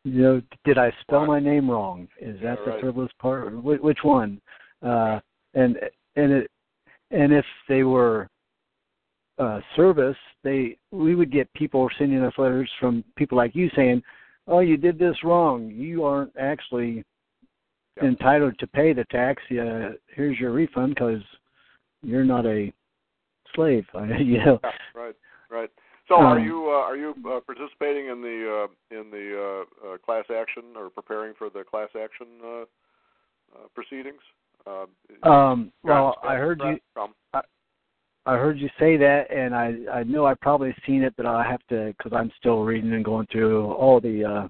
You 0.07 0.23
know, 0.23 0.43
did 0.67 0.77
I 0.77 0.93
spell 1.01 1.25
my 1.25 1.41
name 1.41 1.71
wrong? 1.71 2.09
Is 2.21 2.37
that 2.43 2.59
Yeah, 2.59 2.65
the 2.67 2.71
right. 2.73 2.81
frivolous 2.81 3.11
part? 3.19 3.51
Wh- 3.55 3.83
Which 3.83 4.01
one? 4.03 4.39
Uh, 4.83 5.19
and 5.55 5.79
and 6.17 6.31
it 6.31 6.51
and 7.11 7.33
if 7.33 7.47
they 7.71 7.85
were 7.85 8.29
uh, 9.39 9.61
service, 9.75 10.17
they 10.43 10.77
we 10.91 11.15
would 11.15 11.33
get 11.33 11.53
people 11.55 11.89
sending 11.99 12.23
us 12.23 12.35
letters 12.39 12.71
from 12.79 13.05
people 13.17 13.37
like 13.37 13.55
you 13.55 13.69
saying, 13.75 14.03
"Oh, 14.47 14.61
you 14.61 14.77
did 14.77 14.99
this 14.99 15.17
wrong. 15.25 15.71
You 15.71 16.05
aren't 16.05 16.37
actually 16.39 17.05
Yeah. 17.97 18.05
entitled 18.05 18.59
to 18.59 18.67
pay 18.67 18.93
the 18.93 19.05
tax. 19.05 19.43
Uh, 19.51 19.93
here's 20.09 20.39
your 20.39 20.53
refund 20.53 20.95
because 20.95 21.23
you're 22.03 22.25
not 22.25 22.47
a 22.47 22.73
slave." 23.55 23.87
you 24.19 24.39
know. 24.45 24.61
yeah, 24.63 24.73
right, 24.95 25.17
right. 25.51 25.71
So, 26.07 26.17
are 26.17 26.39
Um, 26.39 26.45
you 26.45 26.69
uh, 26.69 26.83
are 26.83 26.97
you 26.97 27.15
uh, 27.27 27.41
participating 27.41 28.09
in 28.09 28.21
the 28.21 28.69
uh, 28.69 28.97
in 28.97 29.11
the 29.11 29.27
uh, 29.37 29.89
uh, 29.89 29.99
class 29.99 30.27
action 30.31 30.77
or 30.77 30.91
preparing 30.91 31.35
for 31.35 31.51
the 31.51 31.65
class 31.65 31.89
action 31.97 32.27
uh, 32.45 32.63
uh, 33.55 33.69
proceedings? 33.75 34.21
Uh, 34.67 34.87
Um, 35.23 35.73
well, 35.83 36.19
I 36.23 36.37
heard 36.37 36.61
you. 36.61 36.79
From, 36.93 37.15
I 37.33 37.43
heard 38.27 38.59
you 38.59 38.69
say 38.79 38.97
that, 38.97 39.31
and 39.31 39.55
I 39.55 39.75
I 39.93 40.03
know 40.05 40.27
I've 40.27 40.41
probably 40.41 40.75
seen 40.87 41.03
it, 41.03 41.15
but 41.17 41.27
I 41.27 41.45
have 41.45 41.61
to 41.69 41.95
because 41.97 42.13
I'm 42.15 42.33
still 42.39 42.63
reading 42.63 42.93
and 42.95 43.05
going 43.05 43.27
through 43.31 43.73
all 43.73 44.01
the 44.01 44.25
uh, 44.25 44.49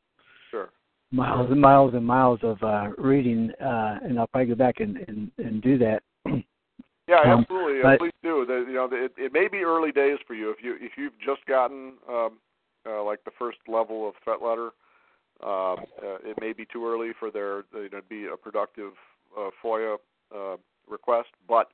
sure. 0.50 0.70
miles 1.10 1.50
and 1.50 1.60
miles 1.60 1.94
and 1.94 2.06
miles 2.06 2.40
of 2.42 2.62
uh, 2.62 2.90
reading, 2.98 3.50
uh, 3.60 3.98
and 4.02 4.18
I'll 4.18 4.28
probably 4.28 4.48
go 4.48 4.54
back 4.54 4.80
and 4.80 4.96
and, 5.08 5.30
and 5.38 5.62
do 5.62 5.78
that. 5.78 6.02
Yeah, 7.06 7.20
Um, 7.20 7.40
absolutely. 7.40 7.82
But- 7.82 7.98
please 7.98 8.12
do. 8.22 8.46
The, 8.46 8.64
you 8.66 8.72
know, 8.76 8.88
the, 8.88 9.04
it, 9.04 9.12
it 9.18 9.32
may 9.32 9.46
be 9.46 9.58
early 9.58 9.92
days 9.92 10.16
for 10.26 10.32
you 10.32 10.50
if 10.50 10.62
you 10.62 10.78
if 10.80 10.92
you've 10.96 11.18
just 11.18 11.44
gotten 11.44 11.94
um, 12.08 12.38
uh, 12.86 13.02
like 13.02 13.22
the 13.24 13.30
first 13.38 13.58
level 13.68 14.08
of 14.08 14.14
threat 14.24 14.40
letter. 14.40 14.70
Um, 15.42 15.84
uh, 16.02 16.16
it 16.24 16.40
may 16.40 16.54
be 16.54 16.64
too 16.72 16.86
early 16.86 17.10
for 17.18 17.30
there 17.30 17.64
you 17.74 17.90
know, 17.90 18.00
to 18.00 18.06
be 18.08 18.26
a 18.26 18.36
productive 18.36 18.92
uh, 19.38 19.50
FOIA 19.62 19.96
uh, 20.34 20.56
request, 20.88 21.28
but 21.46 21.70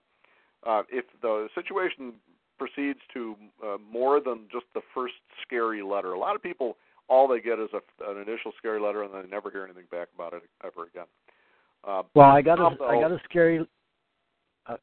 uh, 0.66 0.82
if 0.90 1.04
the 1.22 1.48
situation 1.54 2.14
proceeds 2.58 3.00
to 3.14 3.34
uh, 3.64 3.76
more 3.90 4.20
than 4.20 4.40
just 4.52 4.66
the 4.74 4.82
first 4.94 5.14
scary 5.42 5.82
letter, 5.82 6.12
a 6.12 6.18
lot 6.18 6.36
of 6.36 6.42
people 6.42 6.76
all 7.08 7.26
they 7.26 7.40
get 7.40 7.58
is 7.58 7.70
a, 7.72 8.10
an 8.10 8.16
initial 8.18 8.52
scary 8.58 8.80
letter 8.80 9.02
and 9.02 9.12
they 9.12 9.28
never 9.28 9.50
hear 9.50 9.64
anything 9.64 9.86
back 9.90 10.08
about 10.14 10.32
it 10.32 10.42
ever 10.64 10.86
again. 10.86 11.06
Uh, 11.82 12.02
Well, 12.14 12.30
I 12.30 12.42
got 12.42 12.58
some, 12.58 12.76
a 12.80 12.90
I 12.90 13.00
got 13.00 13.10
a 13.10 13.20
scary 13.24 13.66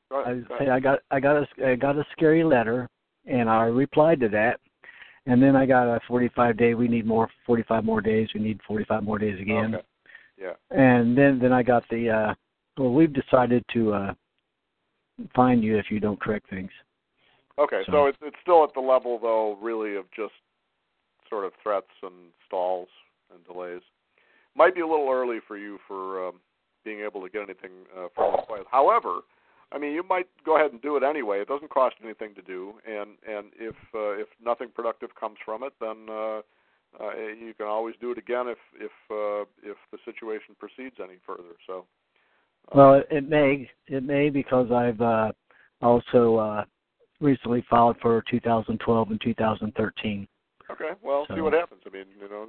go 0.09 0.23
I 0.25 0.33
go 0.33 0.43
say. 0.59 0.69
I 0.69 0.79
got 0.79 0.99
I 1.11 1.19
got 1.19 1.37
a 1.37 1.47
I 1.65 1.75
got 1.75 1.97
a 1.97 2.05
scary 2.11 2.43
letter, 2.43 2.89
and 3.25 3.49
I 3.49 3.63
replied 3.63 4.19
to 4.21 4.29
that, 4.29 4.59
and 5.25 5.41
then 5.41 5.55
I 5.55 5.65
got 5.65 5.87
a 5.87 5.99
45 6.07 6.57
day. 6.57 6.73
We 6.73 6.87
need 6.87 7.05
more 7.05 7.29
45 7.45 7.85
more 7.85 8.01
days. 8.01 8.29
We 8.33 8.41
need 8.41 8.59
45 8.67 9.03
more 9.03 9.19
days 9.19 9.39
again. 9.39 9.75
Okay. 9.75 9.85
Yeah. 10.39 10.53
And 10.71 11.17
then 11.17 11.39
then 11.39 11.53
I 11.53 11.63
got 11.63 11.83
the 11.89 12.09
uh 12.09 12.33
well 12.77 12.93
we've 12.93 13.13
decided 13.13 13.63
to 13.73 13.93
uh 13.93 14.13
find 15.35 15.63
you 15.63 15.77
if 15.77 15.89
you 15.89 15.99
don't 15.99 16.19
correct 16.19 16.49
things. 16.49 16.71
Okay, 17.59 17.81
so, 17.85 17.91
So- 17.91 18.05
it's 18.07 18.17
it's 18.21 18.37
still 18.41 18.63
at 18.63 18.73
the 18.73 18.79
level 18.81 19.19
though, 19.19 19.57
really 19.61 19.95
of 19.95 20.05
just 20.11 20.33
sort 21.29 21.45
of 21.45 21.53
threats 21.61 21.91
and 22.03 22.31
stalls 22.45 22.89
and 23.33 23.43
delays. 23.45 23.81
Might 24.55 24.73
be 24.75 24.81
a 24.81 24.87
little 24.87 25.09
early 25.09 25.39
for 25.47 25.57
you 25.57 25.77
for 25.87 26.27
um, 26.27 26.35
being 26.83 27.01
able 27.01 27.21
to 27.21 27.29
get 27.29 27.43
anything 27.43 27.71
uh, 27.95 28.07
from 28.15 28.31
the 28.33 28.41
client. 28.47 28.67
However, 28.71 29.19
I 29.71 29.77
mean, 29.77 29.91
you 29.91 30.03
might 30.03 30.27
go 30.45 30.55
ahead 30.55 30.71
and 30.71 30.81
do 30.81 30.95
it 30.95 31.03
anyway. 31.03 31.41
It 31.41 31.47
doesn't 31.47 31.69
cost 31.69 31.95
anything 32.03 32.33
to 32.35 32.41
do, 32.41 32.75
and 32.87 33.17
and 33.27 33.51
if 33.59 33.75
uh, 33.93 34.11
if 34.11 34.27
nothing 34.43 34.69
productive 34.73 35.13
comes 35.19 35.37
from 35.43 35.63
it, 35.63 35.73
then 35.81 36.07
uh, 36.09 36.41
uh, 36.99 37.13
you 37.39 37.53
can 37.57 37.67
always 37.67 37.95
do 37.99 38.11
it 38.11 38.17
again 38.17 38.47
if 38.47 38.57
if 38.79 38.91
uh, 39.11 39.45
if 39.63 39.77
the 39.91 39.97
situation 40.05 40.55
proceeds 40.59 40.95
any 41.03 41.17
further. 41.25 41.55
So. 41.65 41.85
Well, 42.73 42.95
it, 42.95 43.07
it 43.09 43.29
may 43.29 43.69
it 43.87 44.03
may 44.03 44.29
because 44.29 44.71
I've 44.71 45.01
uh 45.01 45.31
also 45.81 46.35
uh 46.37 46.65
recently 47.19 47.65
filed 47.69 47.97
for 48.01 48.23
2012 48.29 49.11
and 49.11 49.21
2013. 49.21 50.27
Okay, 50.69 50.91
well, 51.01 51.25
see 51.33 51.41
what 51.41 51.53
happens. 51.53 51.81
I 51.85 51.89
mean, 51.89 52.05
you 52.21 52.27
know, 52.27 52.45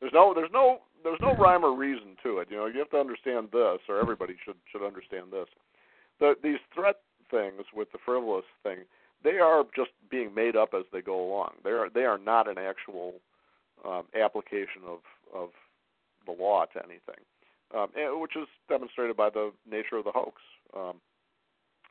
there's 0.00 0.12
no, 0.12 0.34
there's 0.34 0.50
no, 0.52 0.80
there's 1.04 1.20
no 1.20 1.34
rhyme 1.36 1.64
or 1.64 1.76
reason 1.76 2.16
to 2.24 2.38
it. 2.38 2.48
You 2.50 2.56
know, 2.56 2.66
you 2.66 2.80
have 2.80 2.90
to 2.90 2.98
understand 2.98 3.48
this, 3.52 3.78
or 3.88 4.00
everybody 4.00 4.34
should 4.44 4.56
should 4.72 4.84
understand 4.84 5.26
this. 5.30 5.46
The 6.18 6.34
these 6.42 6.58
threat 6.74 6.96
things 7.30 7.62
with 7.72 7.90
the 7.92 7.98
frivolous 8.04 8.44
thing, 8.64 8.78
they 9.22 9.38
are 9.38 9.64
just 9.76 9.90
being 10.10 10.34
made 10.34 10.56
up 10.56 10.70
as 10.76 10.84
they 10.92 11.00
go 11.00 11.24
along. 11.24 11.52
They 11.62 11.70
are 11.70 11.88
they 11.88 12.04
are 12.04 12.18
not 12.18 12.48
an 12.48 12.58
actual 12.58 13.14
um, 13.84 14.04
application 14.20 14.82
of 14.86 14.98
of 15.32 15.50
the 16.26 16.32
law 16.32 16.64
to 16.64 16.78
anything, 16.80 17.22
um, 17.74 17.88
and, 17.96 18.20
which 18.20 18.36
is 18.36 18.48
demonstrated 18.68 19.16
by 19.16 19.30
the 19.30 19.52
nature 19.68 19.96
of 19.96 20.04
the 20.04 20.12
hoax. 20.12 20.40
Um, 20.76 21.00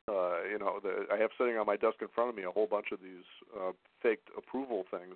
uh, 0.07 0.41
you 0.49 0.57
know, 0.57 0.80
the, 0.82 1.05
I 1.13 1.17
have 1.17 1.30
sitting 1.38 1.57
on 1.57 1.67
my 1.67 1.75
desk 1.75 1.97
in 2.01 2.07
front 2.13 2.32
of 2.32 2.36
me 2.36 2.43
a 2.43 2.51
whole 2.51 2.67
bunch 2.67 2.88
of 2.91 2.99
these 2.99 3.25
uh, 3.55 3.71
faked 4.01 4.30
approval 4.38 4.86
things 4.89 5.15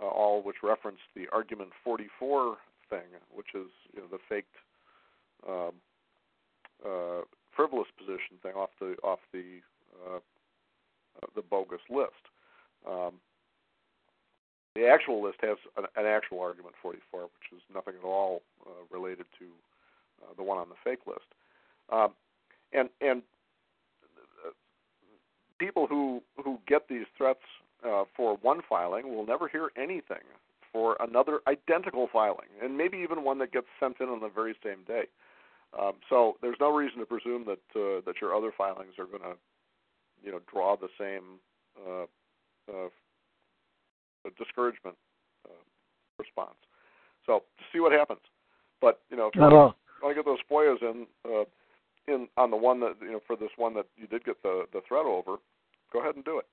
uh, 0.00 0.06
all 0.06 0.42
which 0.42 0.56
reference 0.62 0.98
the 1.14 1.26
argument 1.32 1.70
44 1.84 2.56
thing, 2.88 3.08
which 3.34 3.54
is 3.54 3.68
you 3.94 4.00
know 4.00 4.06
the 4.10 4.18
faked 4.28 4.56
um, 5.48 5.72
uh, 6.84 7.22
frivolous 7.54 7.88
position 7.98 8.38
thing 8.42 8.52
off 8.54 8.70
the 8.80 8.96
off 9.02 9.20
the 9.32 9.60
uh, 10.06 10.18
the 11.34 11.42
bogus 11.42 11.80
list. 11.90 12.30
Um, 12.88 13.14
the 14.74 14.88
actual 14.88 15.22
list 15.22 15.38
has 15.42 15.58
an, 15.76 15.84
an 15.96 16.06
actual 16.06 16.40
argument 16.40 16.74
44, 16.80 17.22
which 17.22 17.52
is 17.52 17.62
nothing 17.72 17.94
at 18.00 18.06
all 18.06 18.40
uh, 18.66 18.70
related 18.90 19.26
to 19.38 19.44
uh, 20.22 20.34
the 20.36 20.42
one 20.42 20.58
on 20.58 20.68
the 20.68 20.74
fake 20.84 21.06
list. 21.06 21.26
Um, 21.90 22.12
and 22.72 22.88
and 23.00 23.22
people 25.58 25.86
who 25.86 26.22
who 26.42 26.58
get 26.66 26.88
these 26.88 27.06
threats 27.16 27.40
uh, 27.86 28.04
for 28.16 28.36
one 28.42 28.60
filing 28.68 29.14
will 29.14 29.26
never 29.26 29.48
hear 29.48 29.70
anything 29.76 30.24
for 30.72 30.96
another 31.00 31.40
identical 31.46 32.08
filing, 32.12 32.48
and 32.62 32.76
maybe 32.76 32.96
even 32.98 33.24
one 33.24 33.38
that 33.38 33.52
gets 33.52 33.66
sent 33.78 34.00
in 34.00 34.08
on 34.08 34.20
the 34.20 34.28
very 34.28 34.54
same 34.64 34.82
day. 34.86 35.04
Um, 35.78 35.92
so 36.08 36.36
there's 36.42 36.56
no 36.60 36.74
reason 36.74 36.98
to 36.98 37.06
presume 37.06 37.44
that 37.46 37.62
uh, 37.76 38.00
that 38.06 38.16
your 38.20 38.34
other 38.34 38.52
filings 38.56 38.94
are 38.98 39.06
going 39.06 39.22
to, 39.22 39.34
you 40.22 40.32
know, 40.32 40.40
draw 40.52 40.76
the 40.76 40.88
same 40.98 41.38
uh, 41.86 42.04
uh, 42.72 42.88
discouragement 44.38 44.96
uh, 45.48 45.62
response. 46.18 46.56
So 47.26 47.42
see 47.72 47.80
what 47.80 47.92
happens. 47.92 48.20
But 48.80 49.00
you 49.10 49.16
know, 49.16 49.28
if 49.28 49.34
you 49.34 49.40
To 50.02 50.14
get 50.14 50.24
those 50.24 50.38
FOIAs 50.50 50.82
in 50.82 51.06
uh, 51.24 51.44
in 52.08 52.28
on 52.36 52.50
the 52.50 52.56
one 52.56 52.80
that 52.80 52.94
you 53.00 53.12
know 53.12 53.20
for 53.26 53.36
this 53.36 53.50
one 53.56 53.74
that 53.74 53.86
you 53.96 54.06
did 54.06 54.24
get 54.24 54.42
the 54.42 54.64
the 54.72 54.80
threat 54.88 55.06
over, 55.06 55.36
go 55.92 56.00
ahead 56.00 56.16
and 56.16 56.24
do 56.24 56.38
it. 56.38 56.46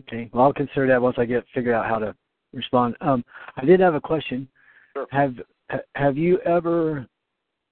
okay. 0.00 0.28
Well, 0.32 0.44
I'll 0.44 0.52
consider 0.52 0.88
that 0.88 1.00
once 1.00 1.16
I 1.18 1.24
get 1.24 1.44
figure 1.54 1.74
out 1.74 1.88
how 1.88 1.98
to 1.98 2.14
respond. 2.52 2.96
Um, 3.00 3.24
I 3.56 3.64
did 3.64 3.80
have 3.80 3.94
a 3.94 4.00
question. 4.00 4.48
Sure. 4.94 5.06
Have 5.10 5.34
Have 5.94 6.16
you 6.16 6.40
ever 6.40 7.06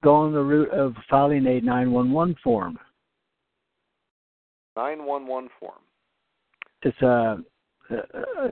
gone 0.05 0.33
the 0.33 0.43
route 0.43 0.71
of 0.71 0.95
filing 1.11 1.47
a 1.47 1.61
911 1.61 2.37
form? 2.45 2.79
911 4.77 5.51
form. 5.59 5.79
It's 6.83 7.03
a, 7.03 7.43
uh, 7.91 7.99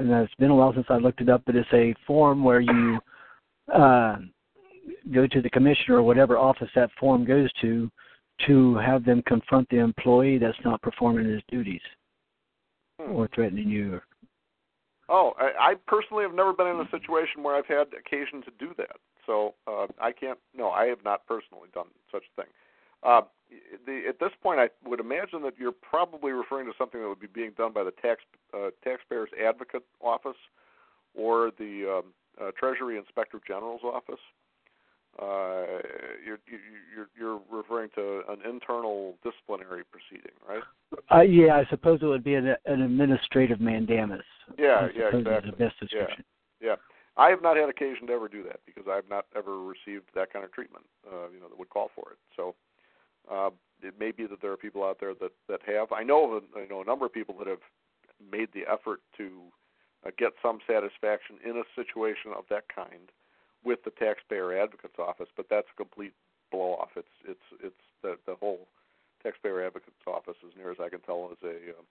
and 0.00 0.10
it's 0.10 0.34
been 0.36 0.50
a 0.50 0.54
while 0.54 0.72
since 0.74 0.86
I 0.88 0.96
looked 0.96 1.20
it 1.20 1.28
up, 1.28 1.42
but 1.46 1.54
it's 1.54 1.68
a 1.72 1.94
form 2.06 2.42
where 2.42 2.60
you 2.60 2.98
uh, 3.72 4.16
go 5.12 5.26
to 5.26 5.40
the 5.40 5.50
commissioner 5.50 5.98
or 5.98 6.02
whatever 6.02 6.38
office 6.38 6.70
that 6.74 6.90
form 6.98 7.24
goes 7.24 7.50
to 7.60 7.90
to 8.46 8.76
have 8.76 9.04
them 9.04 9.22
confront 9.26 9.68
the 9.68 9.78
employee 9.78 10.38
that's 10.38 10.58
not 10.64 10.82
performing 10.82 11.26
his 11.26 11.42
duties 11.48 11.80
Hmm. 13.00 13.12
or 13.12 13.28
threatening 13.34 13.68
you. 13.68 14.00
Oh, 15.08 15.34
I, 15.38 15.72
I 15.72 15.74
personally 15.86 16.22
have 16.22 16.34
never 16.34 16.52
been 16.52 16.68
in 16.68 16.80
a 16.80 16.90
situation 16.90 17.42
where 17.42 17.56
I've 17.56 17.66
had 17.66 17.88
occasion 17.98 18.40
to 18.42 18.50
do 18.58 18.72
that. 18.78 18.96
So 19.26 19.54
uh, 19.66 19.86
I 20.00 20.12
can't. 20.12 20.38
No, 20.54 20.70
I 20.70 20.86
have 20.86 21.04
not 21.04 21.26
personally 21.26 21.68
done 21.74 21.88
such 22.10 22.22
a 22.22 22.42
thing. 22.42 22.50
Uh, 23.02 23.22
the, 23.86 24.02
at 24.08 24.18
this 24.18 24.30
point, 24.42 24.60
I 24.60 24.68
would 24.88 25.00
imagine 25.00 25.42
that 25.42 25.54
you're 25.58 25.72
probably 25.72 26.32
referring 26.32 26.66
to 26.66 26.72
something 26.78 27.00
that 27.00 27.08
would 27.08 27.20
be 27.20 27.26
being 27.26 27.52
done 27.56 27.72
by 27.72 27.84
the 27.84 27.90
tax 27.90 28.22
uh, 28.54 28.70
taxpayers 28.82 29.28
advocate 29.44 29.84
office 30.00 30.38
or 31.14 31.50
the 31.58 32.00
um, 32.00 32.12
uh, 32.40 32.50
Treasury 32.58 32.96
Inspector 32.96 33.38
General's 33.46 33.82
office. 33.84 34.20
Uh, 35.20 35.78
you're, 36.26 36.40
you're 36.94 37.08
you're 37.16 37.40
referring 37.50 37.88
to 37.94 38.22
an 38.28 38.38
internal 38.48 39.14
disciplinary 39.22 39.84
proceeding, 39.84 40.32
right? 40.48 40.62
Uh, 41.12 41.20
yeah, 41.20 41.54
I 41.54 41.64
suppose 41.70 42.00
it 42.02 42.06
would 42.06 42.24
be 42.24 42.34
an, 42.34 42.54
an 42.66 42.82
administrative 42.82 43.60
mandamus. 43.60 44.24
Yeah, 44.58 44.66
I 44.66 44.90
yeah, 44.96 45.16
exactly. 45.16 45.50
The 45.52 45.56
best 45.56 45.78
description. 45.78 46.24
Yeah, 46.60 46.74
I 47.16 47.28
have 47.28 47.42
not 47.42 47.56
had 47.56 47.68
occasion 47.68 48.08
to 48.08 48.12
ever 48.12 48.26
do 48.26 48.42
that 48.42 48.60
because 48.66 48.84
I 48.90 48.96
have 48.96 49.08
not 49.08 49.26
ever 49.36 49.60
received 49.60 50.06
that 50.14 50.32
kind 50.32 50.44
of 50.44 50.52
treatment, 50.52 50.84
uh, 51.06 51.28
you 51.32 51.38
know, 51.38 51.48
that 51.48 51.58
would 51.58 51.70
call 51.70 51.90
for 51.94 52.10
it. 52.10 52.18
So 52.34 52.56
uh, 53.30 53.50
it 53.82 53.94
may 53.98 54.10
be 54.10 54.26
that 54.26 54.42
there 54.42 54.50
are 54.50 54.56
people 54.56 54.82
out 54.82 54.98
there 54.98 55.14
that 55.20 55.32
that 55.48 55.60
have. 55.66 55.92
I 55.92 56.02
know 56.02 56.40
I 56.56 56.66
know 56.66 56.82
a 56.82 56.84
number 56.84 57.06
of 57.06 57.12
people 57.12 57.36
that 57.38 57.46
have 57.46 57.62
made 58.32 58.48
the 58.52 58.62
effort 58.70 59.00
to 59.18 59.30
uh, 60.04 60.10
get 60.18 60.32
some 60.42 60.58
satisfaction 60.66 61.36
in 61.44 61.56
a 61.56 61.64
situation 61.76 62.32
of 62.36 62.44
that 62.50 62.64
kind 62.74 63.10
with 63.64 63.82
the 63.84 63.90
taxpayer 63.90 64.56
advocate's 64.56 64.98
office, 64.98 65.28
but 65.36 65.46
that's 65.50 65.66
a 65.72 65.76
complete 65.76 66.12
blow 66.50 66.76
off. 66.76 66.90
It's 66.96 67.16
it's 67.26 67.48
it's 67.62 67.84
the 68.02 68.16
the 68.26 68.36
whole 68.36 68.68
taxpayer 69.22 69.64
advocate's 69.64 70.06
office, 70.06 70.36
as 70.46 70.56
near 70.56 70.70
as 70.70 70.78
I 70.80 70.88
can 70.88 71.00
tell, 71.00 71.30
is 71.32 71.38
a 71.42 71.48
uh, 71.48 71.82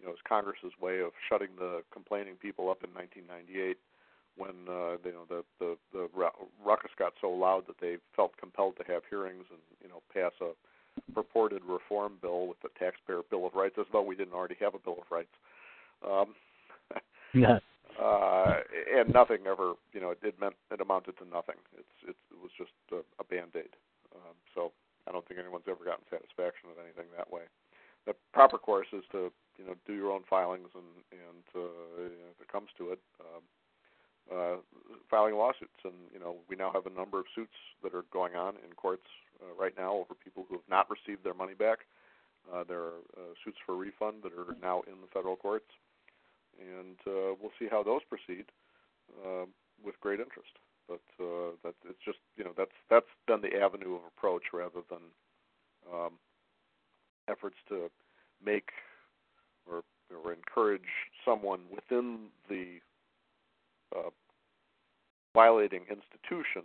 you 0.00 0.06
know 0.06 0.12
is 0.12 0.22
Congress's 0.26 0.72
way 0.80 1.00
of 1.00 1.12
shutting 1.28 1.50
the 1.58 1.82
complaining 1.92 2.36
people 2.36 2.70
up 2.70 2.84
in 2.84 2.90
1998 2.94 3.76
when 4.36 4.54
uh, 4.68 4.96
you 5.04 5.12
know 5.12 5.26
the 5.28 5.44
the 5.58 5.76
the 5.92 6.08
ruckus 6.64 6.92
got 6.98 7.12
so 7.20 7.30
loud 7.30 7.66
that 7.66 7.80
they 7.80 7.96
felt 8.14 8.36
compelled 8.38 8.76
to 8.76 8.84
have 8.92 9.02
hearings 9.10 9.44
and 9.50 9.60
you 9.82 9.88
know 9.88 10.00
pass 10.14 10.32
a 10.40 10.52
purported 11.12 11.62
reform 11.66 12.14
bill 12.22 12.46
with 12.46 12.60
the 12.62 12.70
taxpayer 12.78 13.20
bill 13.30 13.46
of 13.46 13.54
rights, 13.54 13.76
as 13.78 13.86
though 13.92 14.02
we 14.02 14.16
didn't 14.16 14.34
already 14.34 14.56
have 14.60 14.74
a 14.74 14.78
bill 14.78 14.98
of 15.00 15.10
rights. 15.10 15.34
Um, 16.06 16.34
yeah 17.34 17.58
uh, 17.96 18.60
and 18.92 19.12
nothing 19.12 19.48
ever, 19.48 19.74
you 19.92 20.00
know, 20.00 20.10
it, 20.10 20.18
it 20.22 20.40
meant 20.40 20.54
it 20.70 20.80
amounted 20.80 21.16
to 21.18 21.24
nothing. 21.24 21.56
It's 21.76 21.96
it, 22.04 22.16
it 22.30 22.38
was 22.40 22.52
just 22.56 22.72
a, 22.92 23.00
a 23.20 23.24
band 23.24 23.56
aid. 23.56 23.72
Um, 24.14 24.36
so 24.54 24.72
I 25.08 25.12
don't 25.12 25.26
think 25.26 25.40
anyone's 25.40 25.68
ever 25.68 25.84
gotten 25.84 26.04
satisfaction 26.10 26.68
with 26.68 26.80
anything 26.80 27.08
that 27.16 27.32
way. 27.32 27.48
The 28.04 28.14
proper 28.32 28.58
course 28.58 28.88
is 28.92 29.04
to 29.12 29.32
you 29.56 29.64
know 29.64 29.74
do 29.86 29.94
your 29.94 30.12
own 30.12 30.22
filings 30.28 30.68
and 30.76 30.92
and 31.12 31.44
uh, 31.56 32.12
you 32.12 32.20
know, 32.20 32.30
if 32.36 32.40
it 32.40 32.52
comes 32.52 32.68
to 32.78 32.92
it, 32.92 33.00
um, 33.20 33.42
uh, 34.28 34.56
filing 35.08 35.34
lawsuits. 35.34 35.80
And 35.84 35.96
you 36.12 36.20
know 36.20 36.36
we 36.48 36.56
now 36.56 36.70
have 36.72 36.86
a 36.86 36.94
number 36.94 37.18
of 37.18 37.26
suits 37.34 37.56
that 37.82 37.94
are 37.94 38.04
going 38.12 38.36
on 38.36 38.60
in 38.60 38.76
courts 38.76 39.08
uh, 39.40 39.54
right 39.56 39.74
now 39.76 40.04
over 40.04 40.12
people 40.12 40.44
who 40.48 40.60
have 40.60 40.68
not 40.68 40.90
received 40.90 41.24
their 41.24 41.34
money 41.34 41.54
back. 41.54 41.88
Uh, 42.46 42.62
there 42.62 42.78
are 42.78 43.00
uh, 43.16 43.32
suits 43.42 43.58
for 43.64 43.74
refund 43.74 44.22
that 44.22 44.32
are 44.36 44.54
now 44.62 44.82
in 44.86 45.00
the 45.00 45.10
federal 45.12 45.34
courts 45.34 45.66
and 46.60 46.96
uh, 47.06 47.34
we'll 47.40 47.54
see 47.58 47.68
how 47.70 47.82
those 47.82 48.02
proceed 48.08 48.46
uh, 49.24 49.46
with 49.84 49.98
great 50.00 50.20
interest. 50.20 50.52
But 50.88 51.02
uh, 51.20 51.56
that 51.64 51.74
it's 51.88 52.04
just 52.04 52.18
you 52.36 52.44
know 52.44 52.52
that's 52.56 52.76
that's 52.88 53.10
been 53.26 53.40
the 53.40 53.58
avenue 53.58 53.96
of 53.96 54.02
approach 54.16 54.44
rather 54.52 54.80
than 54.88 55.02
um, 55.92 56.12
efforts 57.28 57.56
to 57.68 57.90
make 58.44 58.70
or 59.70 59.82
or 60.24 60.32
encourage 60.32 60.88
someone 61.24 61.60
within 61.74 62.28
the 62.48 62.78
uh, 63.96 64.10
violating 65.34 65.82
institution 65.90 66.62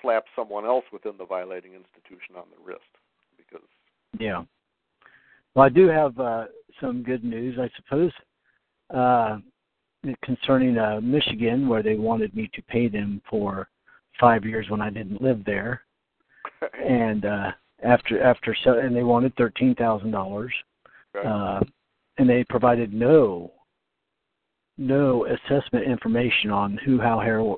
slap 0.00 0.24
someone 0.34 0.64
else 0.64 0.84
within 0.92 1.12
the 1.18 1.24
violating 1.24 1.72
institution 1.72 2.34
on 2.36 2.44
the 2.50 2.62
wrist 2.64 2.80
because 3.36 3.66
yeah 4.18 4.42
well 5.54 5.64
i 5.64 5.68
do 5.68 5.86
have 5.88 6.18
uh, 6.18 6.44
some 6.80 7.02
good 7.02 7.24
news 7.24 7.56
i 7.60 7.70
suppose 7.76 8.10
uh, 8.94 9.38
concerning 10.24 10.78
uh, 10.78 11.00
Michigan, 11.02 11.68
where 11.68 11.82
they 11.82 11.94
wanted 11.94 12.34
me 12.34 12.50
to 12.54 12.62
pay 12.62 12.88
them 12.88 13.22
for 13.28 13.68
five 14.20 14.44
years 14.44 14.68
when 14.68 14.80
I 14.80 14.90
didn't 14.90 15.22
live 15.22 15.44
there, 15.44 15.82
and 16.84 17.24
uh, 17.24 17.52
after 17.84 18.22
after 18.22 18.56
so, 18.64 18.78
and 18.78 18.94
they 18.94 19.02
wanted 19.02 19.34
thirteen 19.36 19.74
thousand 19.74 20.10
dollars, 20.10 20.52
uh, 21.24 21.60
and 22.18 22.28
they 22.28 22.44
provided 22.44 22.92
no 22.92 23.52
no 24.78 25.26
assessment 25.26 25.86
information 25.86 26.50
on 26.50 26.78
who, 26.84 27.00
how, 27.00 27.18
where, 27.18 27.56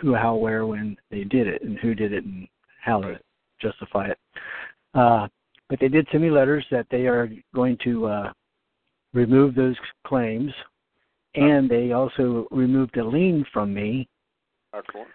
who, 0.00 0.14
how, 0.14 0.34
where, 0.34 0.66
when 0.66 0.96
they 1.10 1.24
did 1.24 1.46
it, 1.46 1.62
and 1.62 1.78
who 1.78 1.94
did 1.94 2.12
it, 2.12 2.24
and 2.24 2.48
how 2.82 3.00
to 3.00 3.18
justify 3.60 4.08
it. 4.08 4.18
Uh, 4.94 5.28
but 5.68 5.78
they 5.80 5.88
did 5.88 6.06
send 6.10 6.22
me 6.22 6.30
letters 6.30 6.64
that 6.70 6.86
they 6.90 7.06
are 7.06 7.28
going 7.54 7.76
to 7.84 8.06
uh, 8.06 8.32
remove 9.16 9.54
those 9.54 9.76
claims, 10.06 10.52
and 11.34 11.68
they 11.68 11.92
also 11.92 12.46
removed 12.50 12.96
a 12.98 13.04
lien 13.04 13.44
from 13.52 13.72
me. 13.74 14.08
Excellent. 14.74 15.08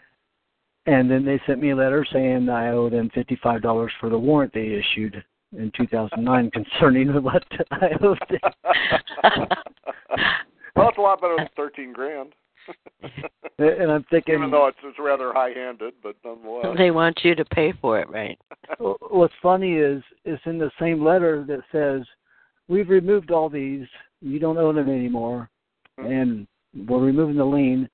And 0.88 1.10
then 1.10 1.24
they 1.24 1.40
sent 1.46 1.62
me 1.62 1.70
a 1.70 1.76
letter 1.76 2.06
saying 2.12 2.50
I 2.50 2.70
owe 2.70 2.90
them 2.90 3.12
fifty-five 3.14 3.62
dollars 3.62 3.92
for 4.00 4.10
the 4.10 4.18
warrant 4.18 4.54
they 4.54 4.82
issued 4.82 5.24
in 5.56 5.72
2009 5.78 6.52
concerning 6.54 7.10
what 7.22 7.44
I 7.72 7.90
owed 8.02 8.20
them. 8.30 8.52
well, 10.76 10.86
that's 10.88 10.98
a 10.98 11.02
lot 11.02 11.22
better 11.22 11.36
than 11.38 11.50
thirteen 11.56 11.94
grand. 11.94 12.34
and 13.58 13.92
I'm 13.92 14.06
thinking, 14.12 14.36
even 14.36 14.52
though 14.52 14.68
it's, 14.68 14.78
it's 14.84 15.00
rather 15.00 15.34
high-handed, 15.34 15.96
but 16.04 16.16
nonetheless, 16.24 16.78
they 16.78 16.92
want 16.92 17.20
you 17.24 17.34
to 17.34 17.46
pay 17.46 17.74
for 17.82 18.00
it, 18.00 18.08
right? 18.10 18.38
What's 18.80 19.34
funny 19.42 19.74
is 19.74 20.04
it's 20.26 20.42
in 20.46 20.60
the 20.60 20.72
same 20.80 21.04
letter 21.04 21.44
that 21.48 21.62
says 21.72 22.06
we've 22.68 22.90
removed 22.90 23.32
all 23.32 23.50
these. 23.50 23.88
You 24.22 24.40
don't 24.40 24.58
own 24.58 24.76
them 24.76 24.90
anymore, 24.90 25.50
mm-hmm. 26.00 26.12
and 26.12 26.48
we're 26.88 27.00
removing 27.00 27.38
the 27.38 27.46
lien. 27.46 27.90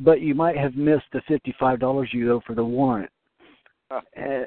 But 0.00 0.20
you 0.20 0.34
might 0.34 0.56
have 0.56 0.74
missed 0.74 1.06
the 1.12 1.22
fifty-five 1.28 1.78
dollars 1.78 2.10
you 2.12 2.32
owe 2.32 2.42
for 2.46 2.54
the 2.54 2.64
warrant. 2.64 3.10
Huh. 3.90 4.00
Uh, 4.16 4.44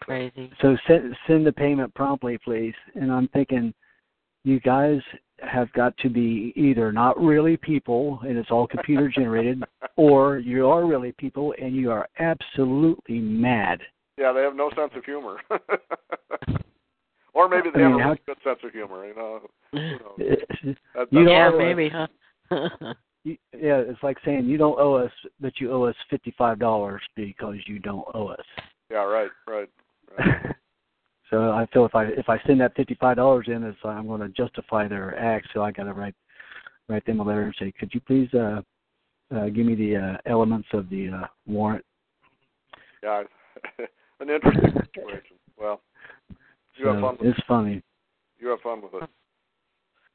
Crazy. 0.00 0.50
So 0.60 0.76
send 0.86 1.16
send 1.26 1.46
the 1.46 1.52
payment 1.52 1.94
promptly, 1.94 2.38
please. 2.38 2.74
And 2.94 3.10
I'm 3.10 3.28
thinking, 3.28 3.72
you 4.44 4.60
guys 4.60 5.00
have 5.42 5.72
got 5.72 5.96
to 5.98 6.10
be 6.10 6.52
either 6.54 6.92
not 6.92 7.18
really 7.18 7.56
people 7.56 8.20
and 8.22 8.36
it's 8.36 8.50
all 8.50 8.66
computer 8.66 9.08
generated, 9.08 9.62
or 9.96 10.38
you 10.38 10.66
are 10.68 10.86
really 10.86 11.12
people 11.12 11.54
and 11.60 11.74
you 11.74 11.90
are 11.90 12.08
absolutely 12.18 13.18
mad. 13.18 13.80
Yeah, 14.18 14.32
they 14.32 14.42
have 14.42 14.54
no 14.54 14.70
sense 14.76 14.92
of 14.94 15.04
humor. 15.04 15.36
Or 17.32 17.48
maybe 17.48 17.68
they 17.72 17.82
I 17.82 17.90
have 17.90 18.12
a 18.12 18.18
good 18.26 18.36
sense 18.44 18.58
of 18.64 18.72
humor, 18.72 19.06
you 19.06 19.14
know. 19.14 19.40
You 19.72 19.98
know 19.98 20.14
that, 20.18 21.12
you 21.12 21.30
yeah, 21.30 21.50
maybe, 21.56 21.88
huh? 21.88 22.08
you, 23.24 23.36
yeah, 23.52 23.78
it's 23.78 24.02
like 24.02 24.16
saying 24.24 24.46
you 24.46 24.58
don't 24.58 24.78
owe 24.80 24.94
us, 24.94 25.12
but 25.40 25.52
you 25.60 25.70
owe 25.70 25.84
us 25.84 25.94
fifty-five 26.08 26.58
dollars 26.58 27.02
because 27.14 27.54
you 27.66 27.78
don't 27.78 28.04
owe 28.14 28.28
us. 28.28 28.44
Yeah, 28.90 29.04
right, 29.04 29.30
right. 29.46 29.68
right. 30.18 30.56
so 31.30 31.52
I 31.52 31.66
feel 31.72 31.84
if 31.86 31.94
I 31.94 32.06
if 32.06 32.28
I 32.28 32.40
send 32.46 32.60
that 32.62 32.74
fifty-five 32.74 33.16
dollars 33.16 33.46
in, 33.46 33.62
it's 33.62 33.78
I'm 33.84 34.08
going 34.08 34.22
to 34.22 34.28
justify 34.28 34.88
their 34.88 35.16
act. 35.16 35.48
So 35.54 35.62
I 35.62 35.70
got 35.70 35.84
to 35.84 35.92
write 35.92 36.16
write 36.88 37.06
them 37.06 37.20
a 37.20 37.22
letter 37.22 37.42
and 37.42 37.54
say, 37.58 37.72
could 37.78 37.94
you 37.94 38.00
please 38.00 38.28
uh, 38.34 38.60
uh, 39.34 39.46
give 39.46 39.64
me 39.64 39.76
the 39.76 39.96
uh, 39.96 40.16
elements 40.26 40.68
of 40.72 40.90
the 40.90 41.10
uh, 41.10 41.26
warrant? 41.46 41.84
Yeah, 43.02 43.22
an 44.20 44.30
interesting 44.30 44.72
situation. 44.94 45.36
Well, 45.56 45.80
you 46.80 46.88
have 46.88 47.00
fun. 47.00 47.16
it's 47.20 47.40
funny. 47.46 47.82
You 48.38 48.48
have 48.48 48.60
fun 48.60 48.82
with 48.82 49.02
it. 49.02 49.08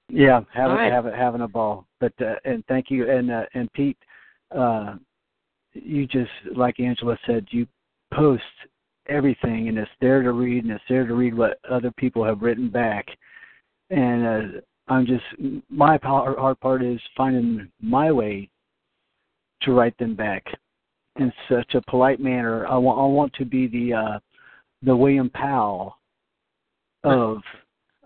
Yeah, 0.09 0.41
having 0.53 0.75
right. 0.77 0.91
having 0.91 1.13
having 1.13 1.41
a 1.41 1.47
ball. 1.47 1.85
But 1.99 2.13
uh, 2.21 2.35
and 2.45 2.63
thank 2.67 2.89
you 2.89 3.09
and 3.09 3.31
uh, 3.31 3.43
and 3.53 3.71
Pete, 3.73 3.97
uh, 4.55 4.95
you 5.73 6.07
just 6.07 6.31
like 6.55 6.79
Angela 6.79 7.17
said, 7.25 7.45
you 7.49 7.67
post 8.13 8.43
everything 9.07 9.67
and 9.67 9.77
it's 9.77 9.89
there 10.01 10.23
to 10.23 10.31
read 10.31 10.63
and 10.63 10.73
it's 10.73 10.83
there 10.89 11.05
to 11.05 11.13
read 11.13 11.35
what 11.35 11.59
other 11.69 11.91
people 11.91 12.23
have 12.23 12.41
written 12.41 12.69
back. 12.69 13.05
And 13.89 14.25
uh, 14.25 14.59
I'm 14.87 15.05
just 15.05 15.23
my 15.69 15.99
hard 16.01 16.59
part 16.59 16.83
is 16.83 16.99
finding 17.15 17.71
my 17.81 18.11
way 18.11 18.49
to 19.61 19.71
write 19.71 19.97
them 19.97 20.15
back 20.15 20.43
in 21.17 21.31
such 21.49 21.75
a 21.75 21.81
polite 21.89 22.19
manner. 22.19 22.67
I 22.67 22.77
want 22.77 22.99
I 22.99 23.05
want 23.05 23.33
to 23.33 23.45
be 23.45 23.67
the 23.67 23.93
uh, 23.93 24.19
the 24.83 24.95
William 24.95 25.29
Powell 25.29 25.97
of 27.05 27.41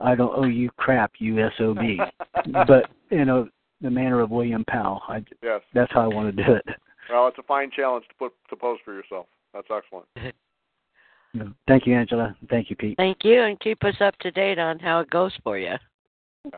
I 0.02 0.16
don't 0.16 0.38
owe 0.38 0.48
you 0.48 0.70
crap, 0.78 1.14
you 1.20 1.48
SOB. 1.58 1.78
but 2.68 2.90
you 3.10 3.26
know 3.26 3.48
the 3.82 3.90
manner 3.90 4.22
of 4.22 4.32
William 4.32 4.64
Powell. 4.66 5.02
I, 5.08 5.24
yes. 5.42 5.62
That's 5.74 5.92
how 5.92 6.02
I 6.02 6.08
want 6.08 6.36
to 6.36 6.44
do 6.44 6.54
it. 6.54 6.66
Well, 7.10 7.28
it's 7.28 7.38
a 7.38 7.44
fine 7.44 7.72
challenge 7.72 8.06
to 8.10 8.16
put 8.16 8.34
to 8.50 8.56
pose 8.56 8.80
for 8.86 8.94
yourself. 8.94 9.26
That's 9.54 9.68
excellent. 9.76 10.06
Thank 11.68 11.86
you, 11.86 11.96
Angela. 11.96 12.36
Thank 12.50 12.70
you, 12.70 12.76
Pete. 12.76 12.98
Thank 12.98 13.20
you, 13.24 13.42
and 13.44 13.60
keep 13.60 13.84
us 13.84 13.96
up 14.00 14.18
to 14.20 14.32
date 14.32 14.58
on 14.58 14.80
how 14.80 15.00
it 15.00 15.10
goes 15.10 15.32
for 15.44 15.60
you. 15.60 15.76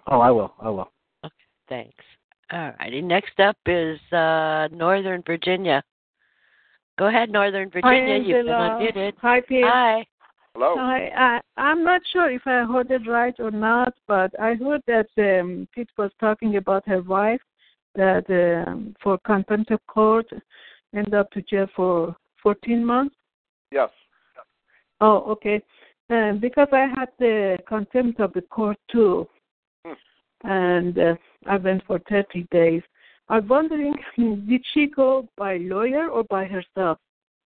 Oh, 0.07 0.19
I 0.19 0.31
will. 0.31 0.53
I 0.61 0.69
will. 0.69 0.91
Okay, 1.25 1.33
thanks. 1.67 2.03
All 2.53 2.71
righty. 2.79 3.01
Next 3.01 3.39
up 3.39 3.57
is 3.65 3.99
uh, 4.13 4.69
Northern 4.71 5.23
Virginia. 5.25 5.83
Go 6.97 7.07
ahead, 7.07 7.29
Northern 7.29 7.69
Virginia. 7.69 7.89
Hi, 7.89 8.15
You've 8.15 8.45
been 8.45 8.53
Angela. 8.53 8.79
unmuted. 8.79 9.13
Hi, 9.21 9.41
Pete. 9.41 9.63
Hi. 9.65 10.05
Hello. 10.53 10.75
Hi. 10.77 11.09
I, 11.15 11.41
I'm 11.61 11.83
not 11.83 12.01
sure 12.11 12.29
if 12.29 12.41
I 12.45 12.65
heard 12.65 12.91
it 12.91 13.07
right 13.07 13.33
or 13.39 13.51
not, 13.51 13.93
but 14.07 14.37
I 14.39 14.55
heard 14.55 14.81
that 14.87 15.07
um, 15.17 15.67
Pete 15.73 15.89
was 15.97 16.11
talking 16.19 16.57
about 16.57 16.87
her 16.87 17.01
wife 17.01 17.41
that 17.95 18.25
um, 18.29 18.95
for 19.01 19.17
contempt 19.25 19.71
of 19.71 19.79
court 19.87 20.27
ended 20.93 21.13
up 21.13 21.31
to 21.31 21.41
jail 21.43 21.67
for 21.75 22.15
14 22.43 22.83
months. 22.83 23.15
Yes. 23.71 23.89
Oh, 24.99 25.23
okay. 25.31 25.61
Um, 26.09 26.39
because 26.41 26.67
I 26.73 26.87
had 26.95 27.09
the 27.17 27.57
contempt 27.67 28.19
of 28.19 28.33
the 28.33 28.41
court 28.41 28.77
too, 28.91 29.27
Hmm. 29.85 29.93
and 30.43 30.99
uh, 30.99 31.15
I 31.47 31.57
went 31.57 31.85
for 31.85 31.99
30 32.09 32.45
days. 32.51 32.83
I'm 33.29 33.47
wondering, 33.47 33.95
did 34.17 34.65
she 34.73 34.87
go 34.87 35.29
by 35.37 35.57
lawyer 35.57 36.09
or 36.09 36.25
by 36.25 36.45
herself? 36.45 36.97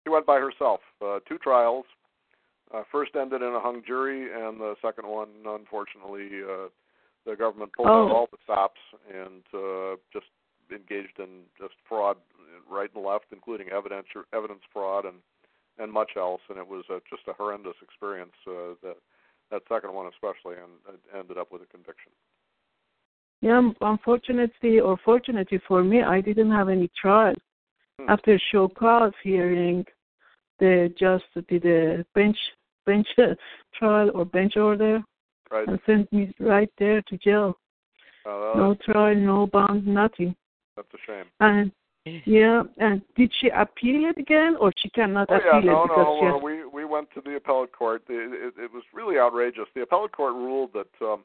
She 0.05 0.11
went 0.11 0.25
by 0.25 0.39
herself. 0.39 0.81
Uh, 1.01 1.19
two 1.27 1.37
trials. 1.37 1.85
Uh, 2.74 2.84
first 2.91 3.15
ended 3.15 3.41
in 3.41 3.47
a 3.49 3.59
hung 3.59 3.82
jury, 3.86 4.32
and 4.32 4.59
the 4.59 4.76
second 4.82 5.07
one, 5.07 5.30
unfortunately, 5.45 6.30
uh, 6.43 6.67
the 7.26 7.36
government 7.36 7.72
pulled 7.74 7.88
out 7.88 8.11
Oh. 8.11 8.15
all 8.15 8.30
the 8.32 8.38
stops 8.43 8.80
and 9.11 9.43
uh, 9.53 9.95
just 10.13 10.28
engaged 10.72 11.17
in 11.20 11.45
just 11.59 11.74
fraud 11.88 12.17
right 12.70 12.93
and 12.93 13.03
left, 13.03 13.26
including 13.32 13.70
evidence 13.70 14.07
evidence 14.34 14.61
fraud 14.72 15.05
and 15.05 15.17
and 15.80 15.91
much 15.91 16.11
else. 16.17 16.41
And 16.49 16.57
it 16.57 16.67
was 16.67 16.84
uh, 16.89 16.99
just 17.09 17.28
a 17.28 17.34
horrendous 17.34 17.76
experience. 17.82 18.36
Uh, 18.47 18.76
that 18.84 18.97
that 19.51 19.63
second 19.67 19.93
one 19.93 20.07
especially, 20.13 20.55
and 20.61 20.72
it 20.93 20.99
ended 21.17 21.38
up 21.38 21.51
with 21.51 21.63
a 21.63 21.65
conviction. 21.65 22.11
Yeah, 23.41 23.72
unfortunately 23.82 24.80
or 24.80 24.97
fortunately 25.03 25.59
for 25.67 25.84
me, 25.84 26.03
I 26.03 26.22
didn't 26.22 26.51
have 26.51 26.70
any 26.70 26.89
trial. 27.01 27.36
Hmm. 27.99 28.09
After 28.09 28.39
show 28.51 28.67
cause 28.67 29.13
hearing, 29.24 29.86
they 30.59 30.93
just 30.99 31.26
did 31.47 31.65
a 31.65 32.05
bench 32.13 32.38
bench 32.86 33.07
trial 33.77 34.11
or 34.13 34.25
bench 34.25 34.57
order 34.57 35.01
Right. 35.51 35.67
and 35.67 35.80
sent 35.88 36.11
me 36.13 36.32
right 36.39 36.69
there 36.77 37.01
to 37.01 37.17
jail. 37.17 37.57
Uh, 38.25 38.53
No 38.55 38.75
trial, 38.86 39.15
no 39.15 39.47
bond, 39.47 39.88
nothing. 39.88 40.36
That's 40.75 40.88
a 40.93 40.97
shame. 41.07 41.25
And 41.39 41.71
yeah, 42.25 42.63
and 42.77 43.01
did 43.15 43.32
she 43.39 43.49
appeal 43.49 44.09
it 44.09 44.17
again, 44.17 44.55
or 44.59 44.71
she 44.77 44.89
cannot 44.89 45.27
Oh 45.30 45.39
yeah, 45.43 45.57
appeal 45.57 45.71
no, 45.71 45.84
it 45.84 45.88
because 45.88 46.21
no. 46.21 46.34
has, 46.34 46.43
we 46.43 46.65
we 46.65 46.86
went 46.86 47.09
to 47.15 47.21
the 47.21 47.36
appellate 47.36 47.71
court. 47.71 48.03
The, 48.07 48.13
it, 48.47 48.53
it 48.57 48.71
was 48.71 48.84
really 48.93 49.17
outrageous. 49.19 49.65
The 49.75 49.82
appellate 49.82 50.11
court 50.11 50.34
ruled 50.34 50.71
that 50.73 50.89
um, 51.01 51.23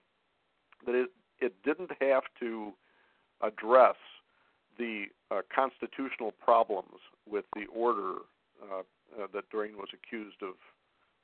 that 0.86 0.94
it 0.94 1.10
it 1.40 1.54
didn't 1.62 1.90
have 2.00 2.24
to 2.40 2.72
address 3.42 3.96
the 4.78 5.04
uh, 5.30 5.42
constitutional 5.54 6.32
problems 6.32 6.98
with 7.30 7.44
the 7.54 7.66
order 7.66 8.14
uh, 8.62 8.80
uh, 8.80 9.26
that 9.32 9.48
Doreen 9.50 9.76
was 9.76 9.88
accused 9.92 10.42
of 10.42 10.54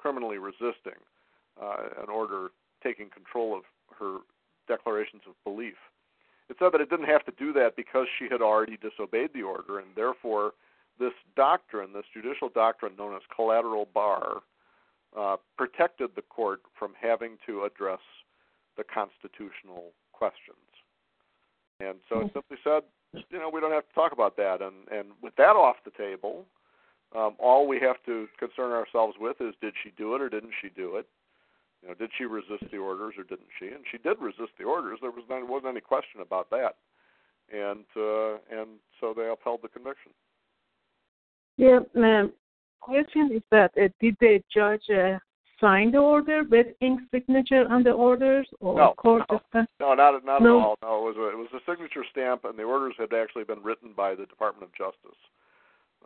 criminally 0.01 0.39
resisting, 0.39 0.99
uh, 1.61 2.03
an 2.03 2.09
order 2.09 2.49
taking 2.83 3.09
control 3.11 3.55
of 3.57 3.63
her 3.99 4.19
declarations 4.67 5.23
of 5.29 5.35
belief. 5.45 5.77
It 6.49 6.57
said 6.59 6.73
that 6.73 6.81
it 6.81 6.91
didn't 6.91 7.07
have 7.07 7.25
to 7.27 7.33
do 7.39 7.53
that 7.53 7.77
because 7.77 8.07
she 8.19 8.27
had 8.31 8.41
already 8.41 8.77
disobeyed 8.77 9.31
the 9.35 9.43
order, 9.43 9.79
and 9.79 9.89
therefore 9.95 10.53
this 10.99 11.13
doctrine, 11.37 11.93
this 11.93 12.05
judicial 12.13 12.49
doctrine 12.49 12.93
known 12.99 13.15
as 13.15 13.23
collateral 13.35 13.87
bar, 13.95 14.43
uh, 15.17 15.37
protected 15.57 16.11
the 16.17 16.23
court 16.23 16.61
from 16.79 16.93
having 17.01 17.37
to 17.47 17.65
address 17.65 18.01
the 18.77 18.85
constitutional 18.85 19.93
questions. 20.13 20.57
And 21.81 21.99
so 22.09 22.21
it 22.21 22.31
simply 22.33 22.59
said, 22.63 22.83
you 23.31 23.39
know, 23.39 23.51
we 23.53 23.61
don't 23.61 23.73
have 23.73 23.89
to 23.89 23.95
talk 23.95 24.13
about 24.13 24.37
that. 24.37 24.61
And 24.61 24.87
and 24.97 25.09
with 25.23 25.35
that 25.37 25.57
off 25.57 25.77
the 25.85 25.91
table, 25.91 26.45
um, 27.17 27.35
all 27.39 27.67
we 27.67 27.81
have 27.81 27.97
to 28.07 28.29
concern 28.39 28.73
ourselves 28.73 29.17
with 29.21 29.41
is 29.41 29.55
did 29.61 29.75
she 29.83 29.91
do 29.97 30.15
it 30.15 30.21
or 30.23 30.29
didn't 30.29 30.53
she 30.63 30.69
do 30.71 30.97
it? 30.97 31.07
You 31.83 31.89
know, 31.89 31.95
did 31.95 32.11
she 32.17 32.25
resist 32.25 32.65
the 32.71 32.79
orders 32.79 33.15
or 33.19 33.25
didn't 33.25 33.49
she? 33.59 33.67
And 33.69 33.85
she 33.91 33.99
did 33.99 34.21
resist 34.21 34.53
the 34.59 34.65
orders. 34.65 34.99
There 35.01 35.11
was 35.11 35.25
there 35.29 35.45
wasn't 35.45 35.71
any 35.73 35.81
question 35.81 36.21
about 36.21 36.51
that. 36.51 36.77
And 37.53 37.85
uh, 37.97 38.35
and 38.51 38.79
so 39.01 39.13
they 39.17 39.29
upheld 39.29 39.61
the 39.63 39.69
conviction. 39.69 40.13
yeah. 41.57 41.81
ma'am. 41.95 42.33
question 42.81 43.31
is 43.35 43.43
that 43.51 43.73
uh, 43.77 43.89
did 44.01 44.17
the 44.21 44.41
judge 44.55 44.83
uh, 44.91 45.19
sign 45.61 45.91
the 45.91 45.99
order 45.99 46.43
with 46.49 46.69
ink 46.81 47.01
signature 47.13 47.67
on 47.69 47.83
the 47.83 47.91
orders, 47.91 48.49
or 48.61 48.77
No, 48.77 48.95
court 48.97 49.23
no. 49.31 49.41
No, 49.81 49.95
not 49.95 50.25
not 50.25 50.43
No. 50.43 50.59
at 50.61 50.65
all. 50.65 50.77
No, 50.83 50.99
it 51.01 51.05
was 51.09 51.17
a 51.17 51.29
it 51.31 51.39
was 51.39 51.49
a 51.55 51.71
signature 51.71 52.05
stamp, 52.11 52.45
and 52.45 52.57
the 52.59 52.63
orders 52.63 52.95
had 52.99 53.13
actually 53.13 53.45
been 53.45 53.63
written 53.63 53.93
by 53.97 54.15
the 54.15 54.27
Department 54.27 54.71
of 54.71 54.75
Justice. 54.77 55.19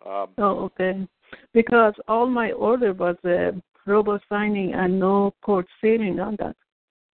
Um, 0.06 0.28
Oh, 0.38 0.64
okay. 0.64 1.06
Because 1.52 1.94
all 2.08 2.26
my 2.26 2.52
order 2.52 2.92
was 2.92 3.16
uh, 3.24 3.52
robo 3.86 4.18
signing 4.28 4.74
and 4.74 4.98
no 4.98 5.34
court 5.42 5.66
sealing 5.80 6.20
on 6.20 6.36
that. 6.38 6.56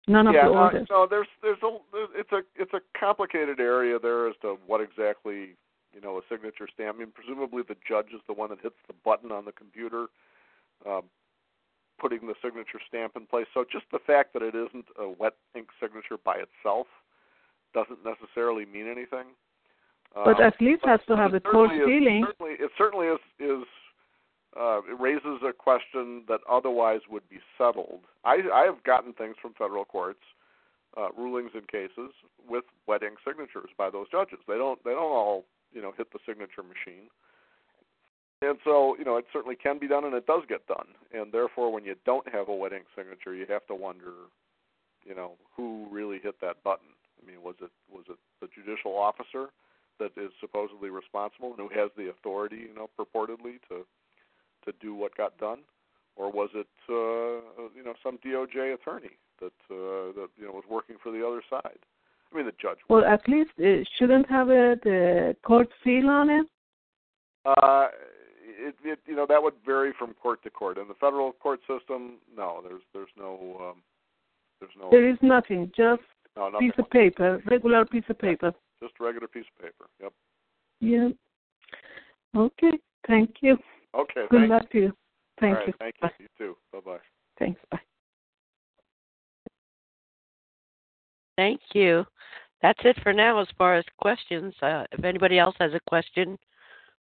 None 0.08 0.28
of 0.28 0.34
yeah, 0.34 0.48
the 0.48 0.54
no, 0.54 0.60
orders. 0.60 0.88
no, 0.90 1.08
there's 1.08 1.28
there's 1.44 1.62
a 1.62 1.78
there's, 1.92 2.10
it's 2.16 2.32
a 2.32 2.42
it's 2.56 2.74
a 2.74 2.82
complicated 3.00 3.60
area 3.60 4.00
there 4.00 4.28
as 4.28 4.34
to 4.42 4.58
what 4.66 4.82
exactly 4.82 5.56
you 5.94 6.02
know 6.02 6.18
a 6.18 6.22
signature 6.28 6.68
stamp. 6.74 6.96
I 6.96 7.00
mean, 7.00 7.12
presumably 7.14 7.62
the 7.68 7.76
judge 7.88 8.08
is 8.14 8.22
the 8.26 8.34
one 8.34 8.50
that 8.50 8.60
hits 8.62 8.76
the 8.88 8.96
button 9.06 9.32
on 9.32 9.46
the 9.46 9.52
computer, 9.52 10.08
um, 10.88 11.04
putting 12.00 12.26
the 12.26 12.34
signature 12.42 12.80
stamp 12.88 13.14
in 13.16 13.28
place. 13.28 13.46
So 13.54 13.66
just 13.72 13.86
the 13.92 14.00
fact 14.00 14.34
that 14.34 14.42
it 14.42 14.56
isn't 14.56 14.86
a 14.98 15.08
wet 15.08 15.36
ink 15.56 15.68
signature 15.80 16.18
by 16.18 16.38
itself 16.42 16.88
doesn't 17.76 18.00
necessarily 18.04 18.66
mean 18.66 18.88
anything. 18.88 19.28
But 20.14 20.40
Um, 20.40 20.42
at 20.42 20.60
least 20.60 20.84
has 20.86 21.00
to 21.08 21.16
have 21.16 21.34
a 21.34 21.40
court 21.40 21.70
certainly. 21.70 22.24
Certainly, 22.26 22.54
it 22.54 22.72
certainly 22.78 23.08
is 23.08 23.20
is 23.40 23.64
uh, 24.60 24.82
it 24.90 25.00
raises 25.00 25.42
a 25.44 25.54
question 25.54 26.24
that 26.28 26.42
otherwise 26.50 27.02
would 27.10 27.28
be 27.30 27.40
settled. 27.58 28.02
I 28.26 28.42
I 28.54 28.64
have 28.66 28.84
gotten 28.84 29.14
things 29.14 29.36
from 29.42 29.54
federal 29.54 29.86
courts, 29.86 30.24
uh, 30.98 31.10
rulings 31.16 31.52
in 31.54 31.62
cases 31.68 32.12
with 32.48 32.66
wet 32.88 33.04
ink 33.04 33.20
signatures 33.26 33.70
by 33.78 33.90
those 33.90 34.10
judges. 34.10 34.40
They 34.48 34.58
don't 34.58 34.84
they 34.84 34.92
don't 34.92 35.12
all 35.12 35.46
you 35.72 35.82
know 35.82 35.94
hit 35.96 36.12
the 36.12 36.20
signature 36.26 36.64
machine. 36.64 37.10
And 38.42 38.58
so, 38.64 38.96
you 38.98 39.04
know, 39.04 39.18
it 39.18 39.26
certainly 39.34 39.58
can 39.58 39.80
be 39.80 39.88
done 39.88 40.06
and 40.06 40.14
it 40.14 40.26
does 40.26 40.44
get 40.48 40.66
done. 40.66 40.88
And 41.12 41.30
therefore 41.32 41.74
when 41.74 41.84
you 41.84 41.96
don't 42.06 42.28
have 42.30 42.48
a 42.48 42.56
wet 42.56 42.72
ink 42.72 42.86
signature, 42.96 43.36
you 43.36 43.46
have 43.50 43.68
to 43.68 43.76
wonder, 43.76 44.14
you 45.04 45.14
know, 45.14 45.34
who 45.58 45.88
really 45.92 46.20
hit 46.24 46.40
that 46.40 46.64
button. 46.64 46.88
I 47.22 47.30
mean, 47.30 47.44
was 47.44 47.56
it 47.62 47.70
was 47.92 48.06
it 48.10 48.18
the 48.40 48.48
judicial 48.56 48.98
officer 48.98 49.50
that 50.00 50.12
is 50.18 50.32
supposedly 50.40 50.90
responsible 50.90 51.54
and 51.58 51.60
who 51.60 51.80
has 51.80 51.92
the 51.98 52.10
authority, 52.10 52.68
you 52.68 52.74
know, 52.74 52.90
purportedly 52.98 53.60
to 53.70 53.86
to 54.66 54.74
do 54.82 54.94
what 54.94 55.16
got 55.16 55.38
done, 55.38 55.60
or 56.16 56.32
was 56.32 56.50
it 56.54 56.68
uh, 56.90 57.70
you 57.76 57.84
know 57.84 57.94
some 58.04 58.18
DOJ 58.18 58.74
attorney 58.74 59.18
that 59.40 59.54
uh, 59.72 60.12
that 60.16 60.30
you 60.38 60.46
know 60.46 60.52
was 60.52 60.66
working 60.70 60.98
for 61.02 61.12
the 61.12 61.26
other 61.26 61.42
side? 61.50 61.80
I 62.32 62.38
mean, 62.38 62.46
the 62.46 62.54
judge. 62.62 62.78
Well, 62.90 63.04
at 63.06 63.28
least 63.28 63.52
it 63.58 63.88
shouldn't 63.98 64.30
have 64.30 64.50
a 64.50 64.76
the 64.84 65.36
court 65.44 65.70
seal 65.84 66.10
on 66.10 66.30
it. 66.30 66.46
Uh, 67.46 67.88
it, 68.44 68.76
it 68.84 69.00
you 69.06 69.16
know 69.16 69.26
that 69.28 69.42
would 69.42 69.56
vary 69.66 69.94
from 69.98 70.14
court 70.14 70.44
to 70.44 70.50
court. 70.50 70.78
In 70.78 70.88
the 70.88 70.94
federal 70.96 71.32
court 71.32 71.62
system, 71.62 72.18
no, 72.36 72.62
there's 72.64 72.82
there's 72.94 73.10
no 73.18 73.72
um, 73.72 73.82
there's 74.60 74.74
no 74.80 74.90
There 74.92 75.10
is 75.10 75.18
nothing, 75.22 75.72
just 75.76 76.02
no 76.36 76.50
nothing. 76.50 76.72
piece 76.72 76.80
of 76.80 76.90
paper, 76.90 77.42
regular 77.50 77.86
piece 77.86 78.04
of 78.10 78.20
paper. 78.20 78.54
Just 78.82 78.94
a 79.00 79.04
regular 79.04 79.28
piece 79.28 79.46
of 79.58 79.64
paper. 79.64 79.90
Yep. 80.02 80.14
Yeah. 80.82 81.10
Okay. 82.36 82.78
Thank 83.08 83.36
you. 83.42 83.58
Okay. 83.96 84.26
Good 84.30 84.40
thank 84.42 84.50
luck 84.50 84.72
to 84.72 84.78
you. 84.78 84.94
Thank 85.40 85.54
All 85.54 85.60
right, 85.60 85.68
you. 85.68 85.74
Thank 85.80 85.96
you. 86.02 86.08
Bye. 86.08 86.14
You 86.20 86.28
too. 86.38 86.56
Bye 86.72 86.80
bye. 86.86 86.98
Thanks. 87.38 87.62
Bye. 87.72 87.80
Thank 91.38 91.62
you. 91.74 92.06
That's 92.62 92.80
it 92.84 92.98
for 93.02 93.14
now 93.14 93.40
as 93.40 93.48
far 93.58 93.76
as 93.76 93.86
questions. 93.98 94.54
Uh, 94.62 94.84
if 94.92 95.04
anybody 95.06 95.40
else 95.40 95.56
has 95.60 95.74
a 95.74 95.80
question, 95.88 96.38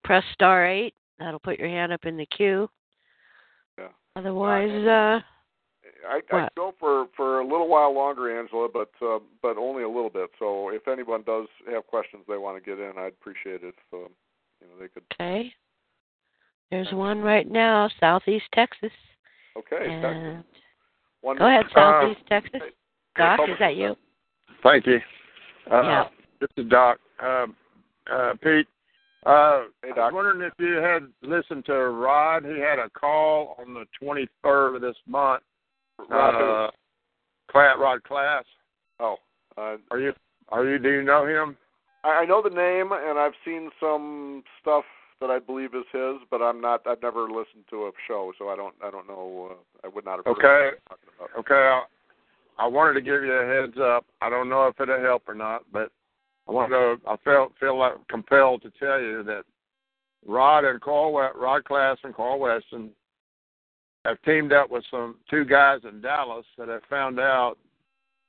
press 0.04 0.22
star 0.32 0.66
eight. 0.66 0.94
That'll 1.18 1.40
put 1.40 1.58
your 1.58 1.68
hand 1.68 1.92
up 1.92 2.04
in 2.04 2.16
the 2.16 2.26
queue. 2.26 2.68
Yeah. 3.76 3.88
Otherwise, 4.14 4.86
uh, 4.86 5.20
I 6.06 6.20
I 6.36 6.48
go 6.56 6.74
for 6.78 7.06
for 7.16 7.40
a 7.40 7.46
little 7.46 7.68
while 7.68 7.94
longer, 7.94 8.38
Angela, 8.38 8.68
but 8.72 8.90
uh, 9.04 9.18
but 9.42 9.56
only 9.56 9.82
a 9.82 9.88
little 9.88 10.10
bit. 10.10 10.30
So 10.38 10.70
if 10.70 10.86
anyone 10.88 11.22
does 11.26 11.46
have 11.72 11.86
questions 11.86 12.24
they 12.28 12.36
want 12.36 12.62
to 12.62 12.70
get 12.70 12.78
in, 12.78 12.92
I'd 12.98 13.08
appreciate 13.08 13.62
it 13.62 13.74
if 13.76 13.94
um, 13.94 14.08
you 14.60 14.66
know 14.66 14.74
they 14.80 14.88
could. 14.88 15.02
okay. 15.14 15.52
There's 16.70 16.92
one 16.92 17.20
right 17.20 17.50
now, 17.50 17.88
Southeast 17.98 18.44
Texas. 18.54 18.90
Okay. 19.56 20.00
Texas. 20.02 20.44
One. 21.22 21.38
go 21.38 21.46
ahead, 21.46 21.64
Southeast 21.74 22.20
Texas. 22.28 22.60
Doc, 23.16 23.38
public 23.38 23.54
is 23.54 23.58
that 23.58 23.76
you? 23.76 23.96
Thank 24.62 24.86
you. 24.86 25.00
Uh, 25.70 25.82
Yeah. 25.82 26.04
This 26.40 26.50
is 26.56 26.70
Doc. 26.70 26.98
Um, 27.20 27.56
uh, 28.10 28.34
Pete, 28.42 28.68
uh, 29.26 29.64
Hey, 29.82 29.90
I 29.92 29.94
Doc. 29.96 30.12
was 30.12 30.14
wondering 30.14 30.42
if 30.42 30.52
you 30.58 30.74
had 30.76 31.08
listened 31.22 31.64
to 31.66 31.74
Rod. 31.74 32.44
He 32.44 32.60
had 32.60 32.78
a 32.78 32.88
call 32.90 33.56
on 33.58 33.74
the 33.74 33.84
23rd 34.00 34.76
of 34.76 34.82
this 34.82 34.96
month. 35.06 35.42
Rod? 36.08 36.66
Uh, 36.66 36.70
Cla- 37.50 37.78
Rod 37.78 38.02
Class. 38.04 38.44
Oh, 39.00 39.16
uh, 39.56 39.76
Are 39.90 39.98
you? 39.98 40.12
Are 40.50 40.64
you? 40.64 40.78
Do 40.78 40.90
you 40.90 41.02
know 41.02 41.26
him? 41.26 41.56
I, 42.04 42.20
I 42.22 42.24
know 42.24 42.42
the 42.42 42.50
name, 42.50 42.90
and 42.92 43.18
I've 43.18 43.32
seen 43.44 43.70
some 43.80 44.42
stuff 44.60 44.84
that 45.20 45.30
I 45.30 45.38
believe 45.38 45.74
is 45.74 45.84
his, 45.92 46.16
but 46.30 46.40
I'm 46.42 46.60
not. 46.60 46.86
I've 46.86 47.02
never 47.02 47.22
listened 47.22 47.64
to 47.70 47.86
a 47.86 47.90
show, 48.06 48.32
so 48.38 48.48
I 48.48 48.56
don't. 48.56 48.74
I 48.82 48.90
don't 48.90 49.06
know. 49.06 49.50
Uh, 49.50 49.86
I 49.86 49.88
would 49.88 50.04
not 50.04 50.18
have. 50.18 50.26
Heard 50.26 50.38
Okay. 50.38 50.42
what 50.42 50.50
you're 50.60 50.80
talking 50.88 51.08
about. 51.18 51.40
Okay, 51.40 51.54
I, 52.58 52.64
I 52.64 52.66
wanted 52.66 52.94
to 52.94 53.00
give 53.00 53.22
you 53.22 53.32
a 53.32 53.46
heads 53.46 53.78
up. 53.80 54.04
I 54.20 54.30
don't 54.30 54.48
know 54.48 54.66
if 54.66 54.80
it'll 54.80 55.00
help 55.00 55.24
or 55.28 55.34
not, 55.34 55.62
but 55.72 55.90
I 56.48 56.52
want 56.52 56.70
to. 56.70 56.96
I 57.08 57.16
felt 57.24 57.52
feel 57.58 57.78
like 57.78 57.94
compelled 58.08 58.62
to 58.62 58.70
tell 58.78 59.00
you 59.00 59.22
that 59.24 59.42
Rod 60.26 60.64
and 60.64 60.80
Carl, 60.80 61.12
Rod 61.12 61.64
Class 61.64 61.98
and 62.04 62.14
Carl 62.14 62.38
Weston 62.38 62.90
have 64.08 64.22
teamed 64.22 64.52
up 64.52 64.70
with 64.70 64.84
some 64.90 65.16
two 65.30 65.44
guys 65.44 65.80
in 65.88 66.00
Dallas 66.00 66.46
that 66.56 66.68
have 66.68 66.82
found 66.88 67.20
out 67.20 67.56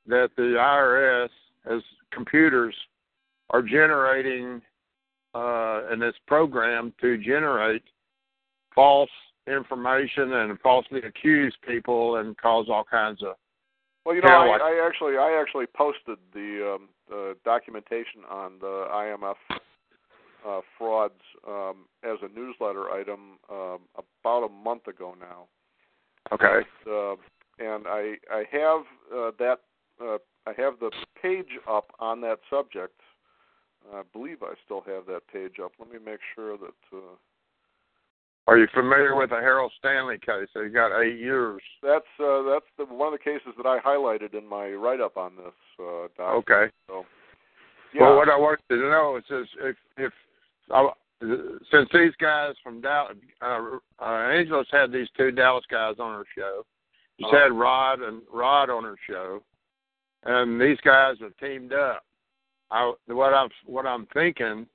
that 0.08 0.30
the 0.36 0.56
IRS 0.60 1.30
has 1.66 1.82
computers 2.12 2.76
are 3.52 3.62
generating 3.62 4.62
uh, 5.34 5.82
in 5.92 6.00
this 6.00 6.16
program 6.28 6.94
to 7.02 7.18
generate 7.18 7.84
false 8.74 9.10
information 9.48 10.34
and 10.34 10.60
falsely 10.60 11.02
accuse 11.02 11.56
people 11.68 12.18
and 12.18 12.38
cause 12.38 12.68
all 12.70 12.84
kinds 12.84 13.22
of 13.24 13.36
Well, 14.06 14.16
you 14.16 14.22
know, 14.22 14.30
I, 14.30 14.48
like- 14.48 14.62
I 14.62 14.86
actually, 14.86 15.18
I 15.18 15.40
actually 15.40 15.66
posted 15.68 16.18
the, 16.34 16.76
um, 16.76 16.90
the 17.08 17.36
documentation 17.46 18.22
on 18.30 18.54
the 18.60 18.86
IMF 18.92 19.36
uh, 20.48 20.62
frauds 20.78 21.14
um, 21.48 21.86
as 22.04 22.18
a 22.22 22.34
newsletter 22.38 22.90
item 22.92 23.38
um, 23.50 23.80
about 23.98 24.46
a 24.46 24.50
month 24.50 24.88
ago 24.88 25.16
now. 25.20 25.48
Okay 26.32 26.68
uh, 26.90 27.16
and 27.60 27.86
I 27.88 28.16
I 28.32 28.44
have 28.52 28.82
uh, 29.14 29.32
that 29.40 29.60
uh, 30.02 30.18
I 30.48 30.54
have 30.58 30.80
the 30.80 30.92
page 31.22 31.60
up 31.70 31.92
on 32.00 32.22
that 32.22 32.40
subject. 32.50 33.00
I 33.94 34.02
believe 34.14 34.38
I 34.44 34.54
still 34.66 34.82
have 34.82 35.06
that 35.08 35.22
page 35.32 35.56
up. 35.64 35.72
Let 35.80 35.92
me 35.92 36.00
make 36.04 36.20
sure 36.36 36.58
that. 36.58 36.76
Uh, 36.94 37.16
Are 38.48 38.58
you 38.58 38.68
familiar 38.74 39.16
with 39.16 39.30
the 39.30 39.38
Harold 39.38 39.72
Stanley 39.80 40.18
case? 40.18 40.48
He 40.54 40.70
got 40.70 41.00
eight 41.02 41.20
years. 41.20 41.62
that's 41.82 42.06
uh, 42.20 42.44
that's 42.44 42.66
the 42.78 42.86
one 42.86 43.14
of 43.14 43.20
the 43.20 43.24
cases 43.24 43.54
that 43.58 43.66
I 43.66 43.80
highlighted 43.80 44.38
in 44.38 44.48
my 44.48 44.70
write 44.70 45.02
up 45.02 45.18
on 45.18 45.36
this. 45.36 45.54
Uh, 45.80 46.08
doc. 46.18 46.36
Okay. 46.36 46.72
So, 46.88 47.06
yeah. 47.94 48.04
Well, 48.04 48.18
what 48.18 48.30
I 48.30 48.38
want 48.38 48.60
you 48.70 48.78
to 48.78 48.90
know 48.90 49.18
is 49.18 49.24
this, 49.30 49.48
if 49.62 49.76
if 49.98 50.14
I, 50.72 50.90
since 51.22 51.90
these 51.94 52.14
guys 52.20 52.54
from 52.64 52.82
Dallas, 52.82 53.18
uh, 53.42 53.78
uh, 54.00 54.06
Angela's 54.06 54.68
had 54.72 54.92
these 54.92 55.08
two 55.18 55.32
Dallas 55.32 55.66
guys 55.70 55.96
on 56.00 56.14
her 56.18 56.26
show. 56.38 56.66
She's 57.18 57.26
Uh-huh. 57.28 57.38
had 57.44 57.52
Rod 57.52 58.02
and 58.02 58.22
Rod 58.32 58.70
on 58.70 58.84
her 58.86 58.96
show, 59.08 59.44
and 60.24 60.60
these 60.60 60.80
guys 60.82 61.18
have 61.20 61.36
teamed 61.38 61.74
up. 61.74 62.04
I, 62.72 62.94
what 63.08 63.34
I'm 63.34 63.50
what 63.66 63.86
I'm 63.86 64.06
thinking 64.14 64.68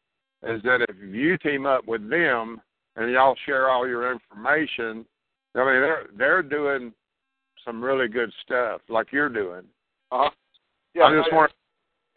is 0.43 0.61
that 0.65 0.83
if 0.89 0.97
you 1.01 1.39
team 1.39 1.65
up 1.65 1.87
with 1.87 2.09
them 2.11 2.61
and 2.97 3.11
y'all 3.11 3.37
share 3.47 3.71
all 3.71 3.87
your 3.89 4.13
information, 4.13 5.07
I 5.55 5.59
mean 5.61 5.81
they're 5.81 6.07
they're 6.17 6.43
doing 6.43 6.93
some 7.65 7.83
really 7.83 8.09
good 8.09 8.31
stuff 8.43 8.83
like 8.91 9.11
you're 9.13 9.31
doing. 9.31 9.63
uh-huh. 10.13 10.31
Yeah. 10.95 11.05
I 11.05 11.17
just 11.17 11.33
I- 11.33 11.35
want 11.37 11.53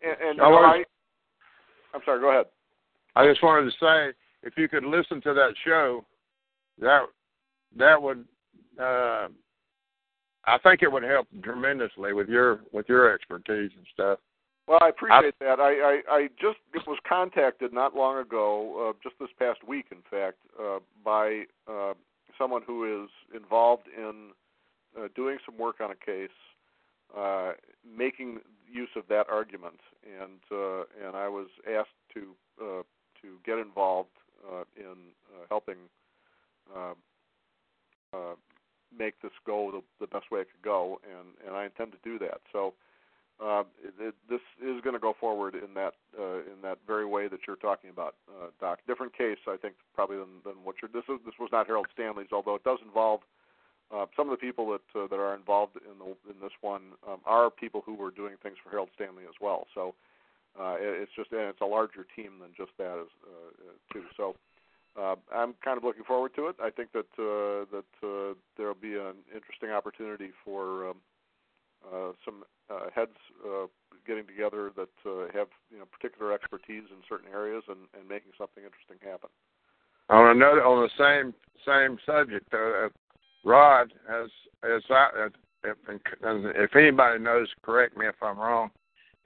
And, 0.02 0.18
and 0.22 0.42
I 0.42 0.84
I'm 1.94 2.02
sorry. 2.04 2.20
Go 2.20 2.30
ahead. 2.32 2.48
I 3.18 3.28
just 3.28 3.42
wanted 3.42 3.72
to 3.72 3.78
say, 3.80 4.14
if 4.44 4.54
you 4.58 4.70
could 4.70 4.84
listen 4.84 5.22
to 5.22 5.34
that 5.34 5.56
show, 5.66 6.06
that 6.80 7.08
that 7.76 8.00
would, 8.00 8.24
uh, 8.80 9.28
I 10.46 10.58
think 10.62 10.84
it 10.84 10.92
would 10.92 11.02
help 11.02 11.28
tremendously 11.42 12.14
with 12.14 12.30
your 12.30 12.60
with 12.72 12.88
your 12.88 13.12
expertise 13.12 13.72
and 13.76 13.88
stuff. 13.92 14.20
Well, 14.68 14.78
I 14.84 14.90
appreciate 14.90 15.34
that. 15.40 15.60
I, 15.60 15.72
I, 15.80 16.02
I 16.16 16.28
just 16.40 16.60
was 16.86 17.00
contacted 17.10 17.74
not 17.74 17.96
long 17.96 18.20
ago, 18.20 18.90
uh, 18.90 18.94
just 19.02 19.16
this 19.20 19.30
past 19.40 19.68
week, 19.68 19.86
in 19.92 20.04
fact, 20.12 20.38
uh, 20.62 20.80
by 21.04 21.46
uh, 21.68 21.94
someone 22.38 22.62
who 22.68 23.04
is 23.04 23.10
involved 23.36 23.88
in 23.98 24.30
uh, 24.96 25.08
doing 25.16 25.38
some 25.44 25.58
work 25.58 25.78
on 25.82 25.90
a 25.90 25.96
case, 25.96 26.30
uh, 27.18 27.54
making 27.84 28.42
use 28.72 28.90
of 28.96 29.04
that 29.10 29.26
argument, 29.28 29.80
and 30.06 30.40
uh, 30.52 30.82
and 31.04 31.16
I 31.16 31.28
was 31.30 31.48
asked 31.68 31.90
to 32.14 32.36
uh, 32.62 32.84
to 32.84 32.97
get 33.48 33.58
involved 33.58 34.16
uh, 34.46 34.66
in 34.76 34.98
uh, 35.34 35.46
helping 35.50 35.78
uh, 36.76 36.94
uh, 38.14 38.36
make 38.98 39.20
this 39.22 39.32
go 39.46 39.72
the, 39.72 39.82
the 40.06 40.08
best 40.08 40.30
way 40.32 40.42
it 40.42 40.48
could 40.52 40.64
go, 40.64 41.00
and 41.04 41.28
and 41.48 41.56
I 41.56 41.66
intend 41.66 41.94
to 41.94 42.02
do 42.04 42.20
that. 42.20 42.42
So 42.52 42.74
uh, 43.44 43.64
it, 43.84 43.94
it, 44.00 44.16
this 44.30 44.42
is 44.62 44.82
going 44.82 44.96
to 44.96 45.00
go 45.00 45.14
forward 45.20 45.56
in 45.56 45.74
that 45.76 45.94
uh, 46.20 46.40
in 46.52 46.60
that 46.64 46.78
very 46.86 47.06
way 47.06 47.28
that 47.28 47.42
you're 47.48 47.56
talking 47.70 47.90
about, 47.90 48.16
uh, 48.30 48.48
Doc. 48.60 48.80
Different 48.88 49.18
case, 49.18 49.38
I 49.48 49.58
think, 49.58 49.76
probably 49.96 50.18
than, 50.18 50.42
than 50.44 50.56
what 50.64 50.76
you're. 50.82 50.92
This 50.92 51.08
is 51.10 51.20
this 51.26 51.36
was 51.40 51.50
not 51.52 51.68
Harold 51.68 51.88
Stanley's, 51.94 52.32
although 52.32 52.56
it 52.56 52.64
does 52.64 52.80
involve 52.84 53.22
uh, 53.94 54.06
some 54.16 54.30
of 54.30 54.32
the 54.32 54.44
people 54.46 54.66
that 54.72 55.00
uh, 55.00 55.08
that 55.08 55.20
are 55.20 55.36
involved 55.36 55.78
in 55.78 55.98
the 56.00 56.06
in 56.32 56.40
this 56.42 56.56
one 56.62 56.82
um, 57.08 57.20
are 57.26 57.50
people 57.50 57.84
who 57.86 57.94
were 57.94 58.12
doing 58.12 58.36
things 58.42 58.58
for 58.64 58.70
Harold 58.70 58.90
Stanley 58.96 59.24
as 59.24 59.36
well. 59.40 59.68
So 59.76 59.94
uh, 60.60 60.76
it, 60.80 61.02
it's 61.04 61.12
just 61.16 61.32
and 61.32 61.42
it's 61.42 61.62
a 61.62 61.66
larger 61.66 62.06
team 62.16 62.40
than 62.42 62.50
just 62.58 62.72
that 62.78 62.98
as 63.00 63.12
uh, 63.26 63.70
uh, 63.70 63.94
too. 63.94 64.04
So. 64.16 64.36
Uh, 64.98 65.14
I'm 65.32 65.54
kind 65.64 65.78
of 65.78 65.84
looking 65.84 66.04
forward 66.04 66.32
to 66.38 66.48
it. 66.48 66.56
I 66.60 66.72
think 66.72 66.90
that 66.94 67.06
uh, 67.22 67.70
that 67.70 67.92
uh, 68.02 68.34
there'll 68.58 68.74
be 68.74 68.96
an 68.96 69.14
interesting 69.30 69.70
opportunity 69.70 70.32
for 70.44 70.90
um, 70.90 70.98
uh, 71.86 72.12
some 72.26 72.44
uh, 72.70 72.90
heads 72.94 73.16
uh, 73.46 73.68
getting 74.06 74.26
together 74.26 74.72
that 74.76 74.90
uh, 75.06 75.28
have 75.34 75.48
you 75.72 75.78
know 75.78 75.86
particular 75.86 76.34
expertise 76.34 76.84
in 76.90 76.98
certain 77.08 77.30
areas 77.32 77.64
and, 77.70 77.80
and 77.98 78.08
making 78.08 78.32
something 78.38 78.64
interesting 78.64 78.98
happen. 79.02 79.30
On 80.10 80.36
another, 80.36 80.66
on 80.66 80.88
the 80.88 80.94
same 80.98 81.34
same 81.66 81.98
subject, 82.06 82.52
uh, 82.54 82.90
Rod 83.44 83.94
has 84.08 84.30
as 84.64 84.82
I, 84.90 85.28
if, 85.64 85.78
if 85.88 86.76
anybody 86.76 87.20
knows, 87.20 87.48
correct 87.62 87.98
me 87.98 88.08
if 88.08 88.16
I'm 88.22 88.38
wrong. 88.38 88.72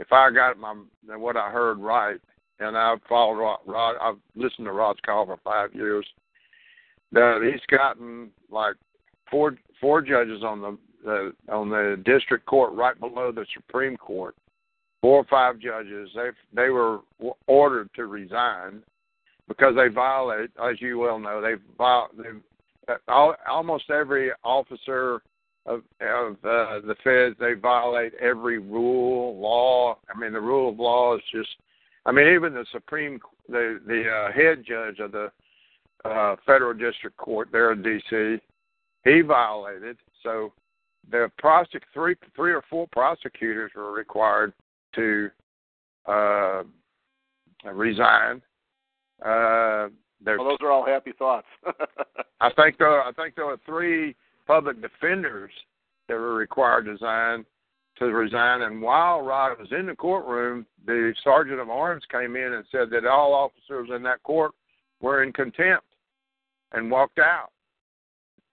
If 0.02 0.12
I 0.12 0.32
got 0.32 0.58
my 0.58 0.74
what 1.16 1.38
I 1.38 1.52
heard 1.52 1.78
right, 1.78 2.20
and 2.60 2.76
I've 2.76 3.02
followed 3.08 3.40
Rod, 3.40 3.60
Rod 3.68 3.96
I've 4.02 4.18
listened 4.36 4.66
to 4.66 4.72
Rod's 4.72 5.00
call 5.06 5.28
for 5.28 5.38
five 5.44 5.76
years. 5.76 6.06
That 7.12 7.48
he's 7.52 7.62
gotten 7.78 8.32
like 8.50 8.76
four 9.30 9.58
four 9.80 10.02
judges 10.02 10.44
on 10.44 10.62
the, 10.62 10.78
the 11.06 11.54
on 11.54 11.70
the 11.70 12.02
district 12.04 12.48
court 12.48 12.74
right 12.74 13.00
below 13.00 13.32
the 13.32 13.46
Supreme 13.54 13.96
Court. 13.96 14.36
Four 15.02 15.20
or 15.20 15.26
five 15.26 15.60
judges. 15.60 16.10
They 16.16 16.30
they 16.52 16.70
were 16.70 17.02
ordered 17.46 17.92
to 17.96 18.08
resign 18.08 18.82
because 19.48 19.76
they 19.76 19.94
violate, 19.94 20.50
as 20.64 20.82
you 20.82 20.98
well 20.98 21.20
know, 21.20 21.42
they 21.42 21.54
viol 21.78 22.08
they 22.18 22.30
uh, 22.92 22.98
all, 23.08 23.36
almost 23.48 23.92
every 23.92 24.32
officer 24.44 25.22
of 25.66 25.82
of 26.02 26.34
uh, 26.44 26.80
the 26.86 26.96
feds 27.04 27.36
they 27.40 27.54
violate 27.54 28.14
every 28.16 28.58
rule 28.58 29.40
law. 29.40 29.98
I 30.14 30.18
mean, 30.18 30.34
the 30.34 30.42
rule 30.42 30.70
of 30.70 30.80
law 30.80 31.16
is 31.16 31.22
just. 31.32 31.50
I 32.06 32.12
mean, 32.12 32.34
even 32.34 32.54
the 32.54 32.66
Supreme, 32.72 33.20
the 33.48 33.80
the 33.86 34.10
uh, 34.10 34.32
head 34.32 34.64
judge 34.68 35.00
of 35.00 35.12
the 35.12 35.32
uh, 36.04 36.36
federal 36.46 36.74
district 36.74 37.16
court 37.18 37.50
there 37.52 37.72
in 37.74 37.84
D.C., 37.84 38.38
he 39.04 39.22
violated. 39.22 39.98
So 40.24 40.52
the 41.12 41.32
prosec 41.42 41.82
three 41.94 42.16
three 42.36 42.54
or 42.54 42.64
four 42.70 42.88
prosecutors 42.92 43.72
were 43.76 43.92
required 43.92 44.54
to 44.96 45.30
uh, 46.08 46.64
resign. 47.72 48.42
Uh, 49.24 49.90
Well, 50.38 50.50
those 50.50 50.58
are 50.62 50.72
all 50.72 50.86
happy 50.86 51.14
thoughts. 51.18 51.48
I 52.42 52.52
think 52.54 52.78
there, 52.78 53.02
I 53.04 53.12
think 53.12 53.36
there 53.36 53.46
were 53.46 53.60
three 53.66 54.16
public 54.52 54.82
defenders 54.82 55.52
that 56.10 56.16
were 56.16 56.36
required 56.36 56.84
to 56.84 56.92
resign. 56.92 57.46
To 58.00 58.06
resign, 58.06 58.64
and 58.64 58.82
while 58.82 59.22
Rod 59.22 59.60
was 59.60 59.68
in 59.72 59.86
the 59.86 59.96
courtroom, 59.96 60.66
the 60.86 61.14
sergeant 61.24 61.60
of 61.60 61.70
arms 61.70 62.04
came 62.12 62.36
in 62.36 62.54
and 62.54 62.66
said 62.72 62.90
that 62.90 63.06
all 63.06 63.34
officers 63.34 63.90
in 63.96 64.02
that 64.04 64.24
court 64.24 64.54
were 65.02 65.24
in 65.24 65.32
contempt, 65.32 65.86
and 66.72 66.90
walked 66.90 67.20
out. 67.20 67.50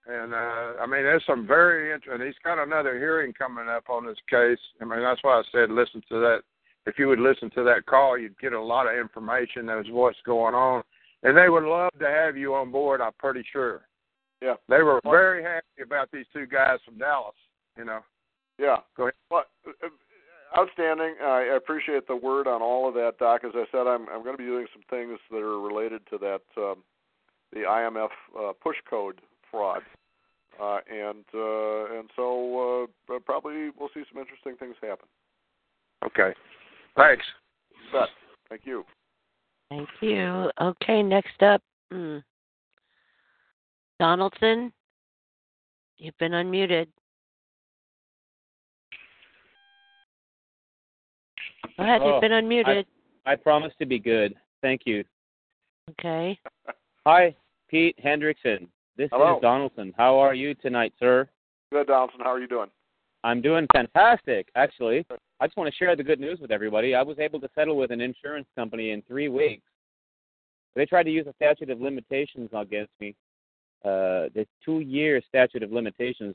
And 0.07 0.35
uh, 0.35 0.83
I 0.83 0.87
mean, 0.87 1.03
there's 1.03 1.25
some 1.27 1.47
very 1.47 1.95
interesting. 1.95 2.27
He's 2.27 2.35
got 2.45 2.63
another 2.63 2.99
hearing 2.99 3.33
coming 3.33 3.69
up 3.69 3.89
on 3.89 4.05
this 4.05 4.19
case. 4.29 4.59
I 4.83 4.85
mean, 4.85 5.01
that's 5.01 5.23
why 5.23 5.39
I 5.39 5.43
said 5.51 5.71
listen 5.71 6.03
to 6.11 6.21
that. 6.21 6.41
If 6.87 6.99
you 6.99 7.09
would 7.09 7.21
listen 7.21 7.51
to 7.51 7.65
that 7.65 7.87
call, 7.87 8.19
you'd 8.19 8.39
get 8.39 8.53
a 8.53 8.61
lot 8.61 8.87
of 8.87 8.99
information 8.99 9.69
as 9.71 9.87
what's 9.91 10.19
going 10.27 10.55
on. 10.55 10.83
And 11.23 11.37
they 11.37 11.49
would 11.49 11.65
love 11.65 11.93
to 12.01 12.09
have 12.09 12.37
you 12.37 12.55
on 12.55 12.71
board. 12.71 13.01
I'm 13.01 13.13
pretty 13.19 13.45
sure. 13.51 13.88
Yeah. 14.43 14.55
They 14.69 14.83
were 14.83 15.01
very 15.05 15.43
happy 15.43 15.83
about 15.83 16.11
these 16.13 16.27
two 16.33 16.47
guys 16.47 16.79
from 16.85 16.99
Dallas. 16.99 17.35
You 17.77 17.85
know. 17.85 18.01
Yeah. 18.59 18.79
Go 18.97 19.05
ahead. 19.05 19.15
Well, 19.31 19.45
uh, 19.67 19.89
outstanding. 20.59 21.15
I 21.23 21.55
appreciate 21.57 22.07
the 22.07 22.17
word 22.17 22.47
on 22.47 22.63
all 22.63 22.89
of 22.89 22.95
that, 22.95 23.19
Doc. 23.19 23.43
As 23.45 23.53
I 23.55 23.65
said, 23.71 23.87
I'm 23.87 24.09
I'm 24.09 24.23
going 24.23 24.37
to 24.37 24.43
be 24.43 24.49
doing 24.49 24.67
some 24.73 24.83
things 24.91 25.19
that 25.31 25.39
are 25.39 25.61
related 25.61 26.03
to 26.11 26.19
that 26.19 26.43
um, 26.57 26.83
the 27.53 27.61
IMF 27.61 28.09
uh, 28.39 28.53
push 28.63 28.77
code 28.89 29.21
fraud, 29.51 29.83
uh, 30.61 30.79
and 30.91 31.25
uh, 31.35 31.99
and 31.99 32.11
so 32.17 32.89
uh, 33.11 33.19
probably 33.25 33.71
we'll 33.79 33.91
see 33.95 34.05
some 34.13 34.21
interesting 34.21 34.57
things 34.57 34.77
happen. 34.83 35.09
Okay. 36.05 36.33
Thanks. 36.97 37.25
But 37.93 38.09
Thank 38.49 38.63
you. 38.65 38.85
Thank 39.71 39.89
you. 40.01 40.51
Okay, 40.61 41.03
next 41.03 41.43
up, 41.43 41.61
hmm. 41.93 42.19
Donaldson. 43.99 44.73
You've 45.99 46.17
been 46.19 46.33
unmuted. 46.33 46.87
Go 51.77 51.85
ahead, 51.85 52.01
Oh, 52.03 52.13
you've 52.13 52.21
been 52.21 52.33
unmuted. 52.33 52.85
I 53.27 53.37
promise 53.37 53.73
to 53.79 53.87
be 53.87 53.99
good. 53.99 54.35
Thank 54.63 54.83
you. 54.85 55.05
Okay. 55.91 56.39
Hi, 57.07 57.35
Pete 57.69 57.97
Hendrickson. 58.05 58.69
This 58.97 59.09
Hello. 59.13 59.37
is 59.37 59.43
Donaldson. 59.43 59.95
How 59.97 60.19
are 60.19 60.35
you 60.35 60.55
tonight, 60.55 60.93
sir? 60.99 61.29
Good, 61.73 61.87
Donaldson. 61.87 62.21
How 62.21 62.33
are 62.33 62.41
you 62.41 62.49
doing? 62.49 62.69
I'm 63.25 63.41
doing 63.41 63.67
fantastic, 63.73 64.49
actually. 64.55 65.05
I 65.41 65.47
just 65.47 65.57
want 65.57 65.71
to 65.71 65.77
share 65.77 65.95
the 65.95 66.03
good 66.03 66.21
news 66.21 66.41
with 66.41 66.51
everybody. 66.51 66.95
I 66.95 67.03
was 67.03 67.19
able 67.19 67.41
to 67.41 67.49
settle 67.55 67.77
with 67.77 67.91
an 67.91 68.01
insurance 68.01 68.47
company 68.57 68.91
in 68.91 69.03
three 69.03 69.29
weeks. 69.29 69.63
They 70.75 70.87
tried 70.87 71.05
to 71.05 71.11
use 71.11 71.27
a 71.27 71.33
statute 71.35 71.71
of 71.71 71.81
limitations 71.81 72.51
against 72.53 72.93
me. 73.01 73.15
Uh, 73.85 74.29
the 74.35 74.47
two-year 74.65 75.23
statute 75.29 75.63
of 75.63 75.71
limitations. 75.73 76.35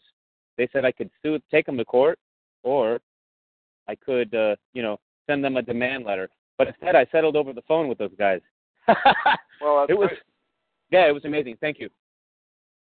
They 0.58 0.68
said 0.72 0.86
I 0.86 0.92
could 0.92 1.10
sue, 1.22 1.40
take 1.52 1.66
them 1.66 1.78
to 1.78 1.86
court, 1.86 2.18
or 2.64 3.00
I 3.88 3.96
could, 3.96 4.34
uh, 4.34 4.56
you 4.74 4.82
know, 4.82 5.00
send 5.28 5.44
them 5.44 5.58
a 5.58 5.62
demand 5.62 6.06
letter. 6.06 6.30
But 6.58 6.68
instead, 6.70 6.96
I 6.96 7.06
settled 7.12 7.36
over 7.36 7.52
the 7.52 7.64
phone 7.68 7.88
with 7.88 7.98
those 7.98 8.14
guys. 8.18 8.42
Well, 9.62 9.80
that's 9.80 9.92
it 9.92 9.98
was, 9.98 10.10
great. 10.10 10.20
yeah, 10.92 11.08
it 11.08 11.14
was 11.14 11.24
amazing. 11.24 11.58
Thank 11.62 11.80
you. 11.80 11.90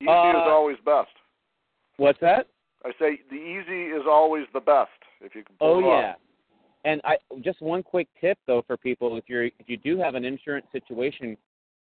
Easy 0.01 0.11
is 0.11 0.35
uh, 0.35 0.51
always 0.51 0.79
best. 0.85 1.11
What's 1.99 2.19
that? 2.21 2.47
I 2.85 2.91
say 2.99 3.21
the 3.31 3.37
easy 3.37 3.85
is 3.95 4.03
always 4.09 4.45
the 4.55 4.61
best 4.61 4.89
if 5.21 5.35
you 5.35 5.45
can 5.45 5.55
pull 5.59 5.69
Oh 5.69 5.79
it 5.81 5.83
off. 5.83 6.03
yeah. 6.03 6.91
And 6.91 7.01
I 7.05 7.17
just 7.43 7.61
one 7.61 7.83
quick 7.83 8.09
tip 8.21 8.39
though 8.47 8.63
for 8.67 8.77
people 8.79 9.17
if 9.19 9.25
you're 9.29 9.45
if 9.45 9.67
you 9.69 9.77
do 9.77 9.99
have 9.99 10.15
an 10.15 10.25
insurance 10.25 10.67
situation, 10.73 11.37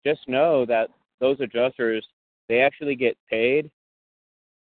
just 0.05 0.21
know 0.29 0.65
that 0.67 0.91
those 1.21 1.41
adjusters 1.41 2.07
they 2.49 2.61
actually 2.61 2.95
get 2.95 3.17
paid 3.29 3.71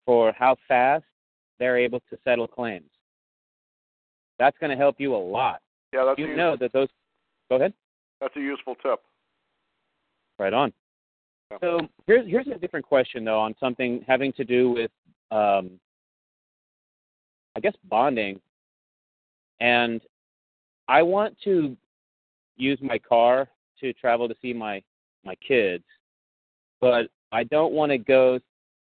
for 0.06 0.32
how 0.32 0.56
fast 0.68 1.04
they're 1.58 1.78
able 1.78 2.00
to 2.10 2.18
settle 2.24 2.46
claims. 2.46 2.90
That's 4.38 4.56
going 4.58 4.70
to 4.70 4.76
help 4.76 4.96
you 4.98 5.14
a 5.14 5.16
lot. 5.16 5.60
Yeah, 5.92 6.04
that's 6.04 6.18
You 6.18 6.34
know 6.36 6.56
that 6.56 6.72
those. 6.72 6.88
Go 7.50 7.56
ahead. 7.56 7.74
that's 8.20 8.34
a 8.36 8.40
useful 8.40 8.74
tip. 8.76 9.00
Right 10.38 10.52
on. 10.52 10.72
Yeah. 11.50 11.58
So 11.60 11.80
here's 12.06 12.28
here's 12.28 12.48
a 12.48 12.58
different 12.58 12.86
question 12.86 13.24
though 13.24 13.38
on 13.38 13.54
something 13.60 14.04
having 14.08 14.32
to 14.34 14.44
do 14.44 14.70
with 14.70 14.90
um, 15.30 15.70
I 17.54 17.60
guess 17.60 17.74
bonding, 17.88 18.40
and 19.60 20.00
I 20.88 21.02
want 21.02 21.36
to 21.44 21.76
use 22.56 22.78
my 22.82 22.98
car 22.98 23.48
to 23.80 23.92
travel 23.92 24.28
to 24.28 24.34
see 24.40 24.52
my 24.52 24.82
my 25.24 25.34
kids, 25.46 25.84
but 26.80 27.08
I 27.32 27.44
don't 27.44 27.72
want 27.72 27.90
to 27.90 27.98
go 27.98 28.38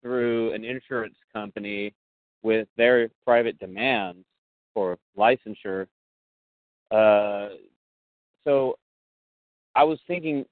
through 0.03 0.53
an 0.53 0.65
insurance 0.65 1.17
company 1.33 1.95
with 2.43 2.69
their 2.77 3.09
private 3.25 3.59
demands 3.59 4.25
for 4.75 4.99
licensure. 5.19 5.87
Uh, 6.91 7.49
so 8.45 8.79
I 9.75 9.83
was 9.83 9.99
thinking 10.07 10.45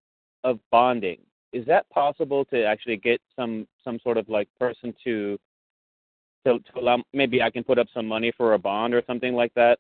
of 0.43 0.59
bonding. 0.73 1.19
Is 1.53 1.65
that 1.67 1.89
possible 1.91 2.45
to 2.47 2.65
actually 2.65 2.97
get 2.97 3.21
some 3.37 3.69
some 3.85 4.01
sort 4.03 4.17
of 4.17 4.29
like 4.29 4.49
person 4.59 4.93
to 5.05 5.39
to, 6.45 6.59
to 6.59 6.79
allow 6.81 7.03
maybe 7.13 7.43
I 7.43 7.51
can 7.51 7.65
put 7.65 7.79
up 7.79 7.87
some 7.95 8.07
money 8.07 8.33
for 8.37 8.55
a 8.55 8.59
bond 8.59 8.93
or 8.93 9.03
something 9.07 9.35
like 9.35 9.55
that, 9.55 9.79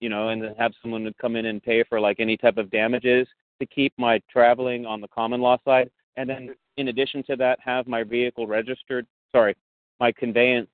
you 0.00 0.08
know, 0.08 0.28
and 0.30 0.42
then 0.42 0.54
have 0.58 0.72
someone 0.82 1.12
come 1.20 1.36
in 1.36 1.46
and 1.46 1.62
pay 1.62 1.84
for 1.84 2.00
like 2.00 2.18
any 2.18 2.36
type 2.36 2.56
of 2.56 2.70
damages 2.70 3.28
to 3.60 3.66
keep 3.66 3.92
my 3.96 4.20
traveling 4.30 4.84
on 4.84 5.00
the 5.00 5.08
common 5.08 5.40
law 5.40 5.56
side, 5.64 5.90
and 6.16 6.28
then 6.28 6.54
in 6.76 6.88
addition 6.88 7.22
to 7.24 7.36
that, 7.36 7.58
have 7.60 7.86
my 7.86 8.02
vehicle 8.02 8.46
registered. 8.46 9.06
Sorry, 9.32 9.56
my 10.00 10.12
conveyance 10.12 10.68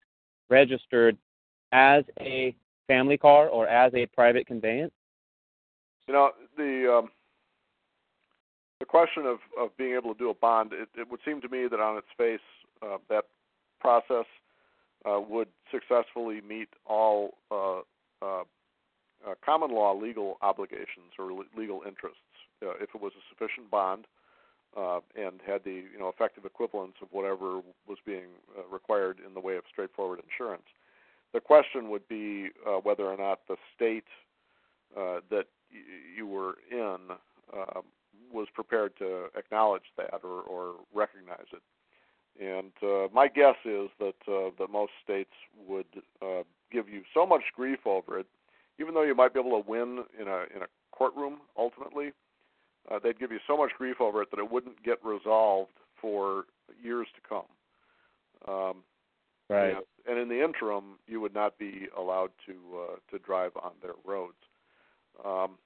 registered 0.51 1.17
as 1.73 2.05
a 2.21 2.55
family 2.87 3.19
car 3.19 3.49
or 3.49 3.67
as 3.69 3.93
a 3.95 4.07
private 4.07 4.47
conveyance. 4.47 4.93
You 6.07 6.15
know 6.15 6.31
the 6.57 6.99
um, 6.99 7.11
the 8.81 8.87
question 8.87 9.27
of, 9.27 9.39
of 9.59 9.77
being 9.77 9.95
able 9.95 10.15
to 10.15 10.19
do 10.19 10.31
a 10.31 10.35
bond. 10.35 10.73
It, 10.73 10.89
it 10.97 11.11
would 11.11 11.21
seem 11.25 11.41
to 11.41 11.49
me 11.49 11.67
that 11.69 11.81
on 11.81 11.99
its 11.99 12.07
face, 12.17 12.41
uh, 12.83 12.99
that 13.09 13.25
process 13.81 14.27
uh, 15.05 15.21
would 15.21 15.49
successfully 15.71 16.41
meet 16.41 16.69
all 16.87 17.35
uh, 17.51 17.81
uh, 18.23 18.43
uh, 19.27 19.35
common 19.45 19.71
law 19.71 19.95
legal 19.95 20.39
obligations 20.43 21.13
or 21.19 21.33
le- 21.33 21.45
legal 21.57 21.83
interests 21.87 22.19
uh, 22.63 22.71
if 22.81 22.91
it 22.95 23.01
was 23.01 23.13
a 23.17 23.23
sufficient 23.29 23.71
bond 23.71 24.07
uh, 24.77 25.01
and 25.17 25.41
had 25.47 25.65
the 25.65 25.83
you 25.93 25.99
know 25.99 26.09
effective 26.09 26.45
equivalence 26.45 26.95
of 27.03 27.09
whatever 27.11 27.61
was 27.87 27.99
being 28.05 28.29
uh, 28.57 28.63
required 28.71 29.19
in 29.27 29.35
the 29.35 29.41
way 29.41 29.57
of 29.57 29.65
straightforward 29.71 30.21
insurance. 30.21 30.67
The 31.33 31.41
question 31.41 31.91
would 31.91 32.07
be 32.09 32.49
uh, 32.67 32.79
whether 32.83 33.05
or 33.05 33.17
not 33.17 33.41
the 33.49 33.57
state 33.75 34.05
uh, 34.97 35.21
that 35.31 35.47
y- 35.73 35.81
you 36.17 36.27
were 36.27 36.57
in 36.71 36.97
uh, 37.57 37.81
was 38.33 38.49
prepared 38.55 38.97
to 38.99 39.27
acknowledge 39.37 39.83
that 39.97 40.21
or, 40.23 40.43
or 40.43 40.75
recognize 40.95 41.47
it. 41.53 41.63
And 42.41 42.73
uh, 42.83 43.09
my 43.13 43.29
guess 43.29 43.57
is 43.65 43.89
that 43.99 44.15
uh, 44.29 44.51
that 44.59 44.71
most 44.71 44.93
states 45.03 45.33
would 45.67 45.87
uh, 46.23 46.43
give 46.71 46.89
you 46.89 47.03
so 47.13 47.27
much 47.27 47.43
grief 47.55 47.81
over 47.85 48.19
it, 48.19 48.27
even 48.79 48.95
though 48.95 49.03
you 49.03 49.15
might 49.15 49.35
be 49.35 49.41
able 49.41 49.61
to 49.61 49.69
win 49.69 50.05
in 50.21 50.29
a 50.29 50.45
in 50.55 50.63
a 50.63 50.69
courtroom 50.93 51.39
ultimately. 51.57 52.13
Uh, 52.91 52.99
they'd 53.03 53.19
give 53.19 53.31
you 53.31 53.39
so 53.47 53.57
much 53.57 53.71
grief 53.77 54.01
over 54.01 54.23
it 54.23 54.31
that 54.31 54.39
it 54.39 54.51
wouldn't 54.51 54.83
get 54.83 54.99
resolved 55.05 55.73
for 56.01 56.45
years 56.83 57.07
to 57.15 57.29
come. 57.29 57.45
Um, 58.47 58.77
and, 60.07 60.19
and 60.19 60.19
in 60.19 60.29
the 60.29 60.43
interim, 60.45 60.99
you 61.07 61.21
would 61.21 61.35
not 61.35 61.59
be 61.59 61.89
allowed 61.97 62.31
to 62.47 62.53
uh, 62.79 62.97
to 63.11 63.19
drive 63.19 63.53
on 63.63 63.73
their 63.83 63.95
roads. 64.05 64.37
Um, 65.25 65.59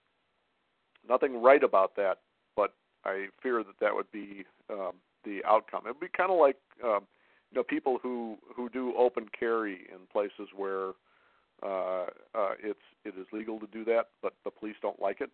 nothing 1.08 1.42
right 1.42 1.62
about 1.62 1.96
that, 1.96 2.18
but 2.56 2.74
I 3.04 3.26
fear 3.42 3.62
that 3.64 3.78
that 3.80 3.94
would 3.94 4.10
be 4.12 4.44
um, 4.70 4.92
the 5.24 5.42
outcome. 5.46 5.82
It 5.86 5.90
would 5.90 6.00
be 6.00 6.08
kind 6.16 6.30
of 6.30 6.38
like 6.38 6.56
um, 6.84 7.06
you 7.50 7.56
know 7.56 7.62
people 7.62 7.98
who 8.02 8.38
who 8.54 8.68
do 8.68 8.94
open 8.96 9.26
carry 9.38 9.86
in 9.90 10.06
places 10.12 10.48
where 10.56 10.90
uh, 11.62 12.06
uh, 12.34 12.54
it's 12.62 12.80
it 13.04 13.14
is 13.18 13.26
legal 13.32 13.58
to 13.60 13.66
do 13.66 13.84
that, 13.84 14.08
but 14.22 14.34
the 14.44 14.50
police 14.50 14.76
don't 14.80 15.00
like 15.00 15.20
it. 15.20 15.30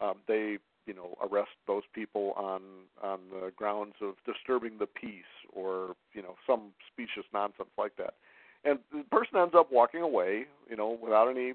Um, 0.00 0.16
they 0.28 0.58
you 0.88 0.94
know 0.94 1.16
arrest 1.22 1.50
those 1.66 1.82
people 1.94 2.32
on 2.36 2.62
on 3.02 3.20
the 3.30 3.52
grounds 3.54 3.94
of 4.00 4.14
disturbing 4.24 4.78
the 4.78 4.86
peace 4.86 5.36
or 5.52 5.94
you 6.14 6.22
know 6.22 6.34
some 6.46 6.72
specious 6.90 7.28
nonsense 7.32 7.68
like 7.76 7.94
that. 7.96 8.14
And 8.64 8.80
the 8.90 9.04
person 9.10 9.38
ends 9.38 9.54
up 9.54 9.70
walking 9.70 10.00
away 10.00 10.46
you 10.68 10.76
know 10.76 10.98
without 11.00 11.28
any 11.28 11.52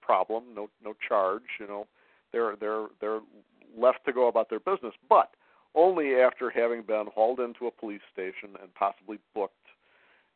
problem 0.00 0.44
no 0.54 0.70
no 0.82 0.94
charge 1.06 1.58
you 1.60 1.66
know. 1.66 1.86
They're 2.32 2.54
they're 2.56 2.86
they're 3.00 3.20
left 3.76 4.04
to 4.06 4.12
go 4.12 4.28
about 4.28 4.48
their 4.48 4.60
business 4.60 4.94
but 5.08 5.30
only 5.74 6.14
after 6.14 6.48
having 6.48 6.82
been 6.82 7.06
hauled 7.12 7.40
into 7.40 7.66
a 7.66 7.70
police 7.70 8.00
station 8.12 8.56
and 8.62 8.72
possibly 8.74 9.18
booked 9.34 9.54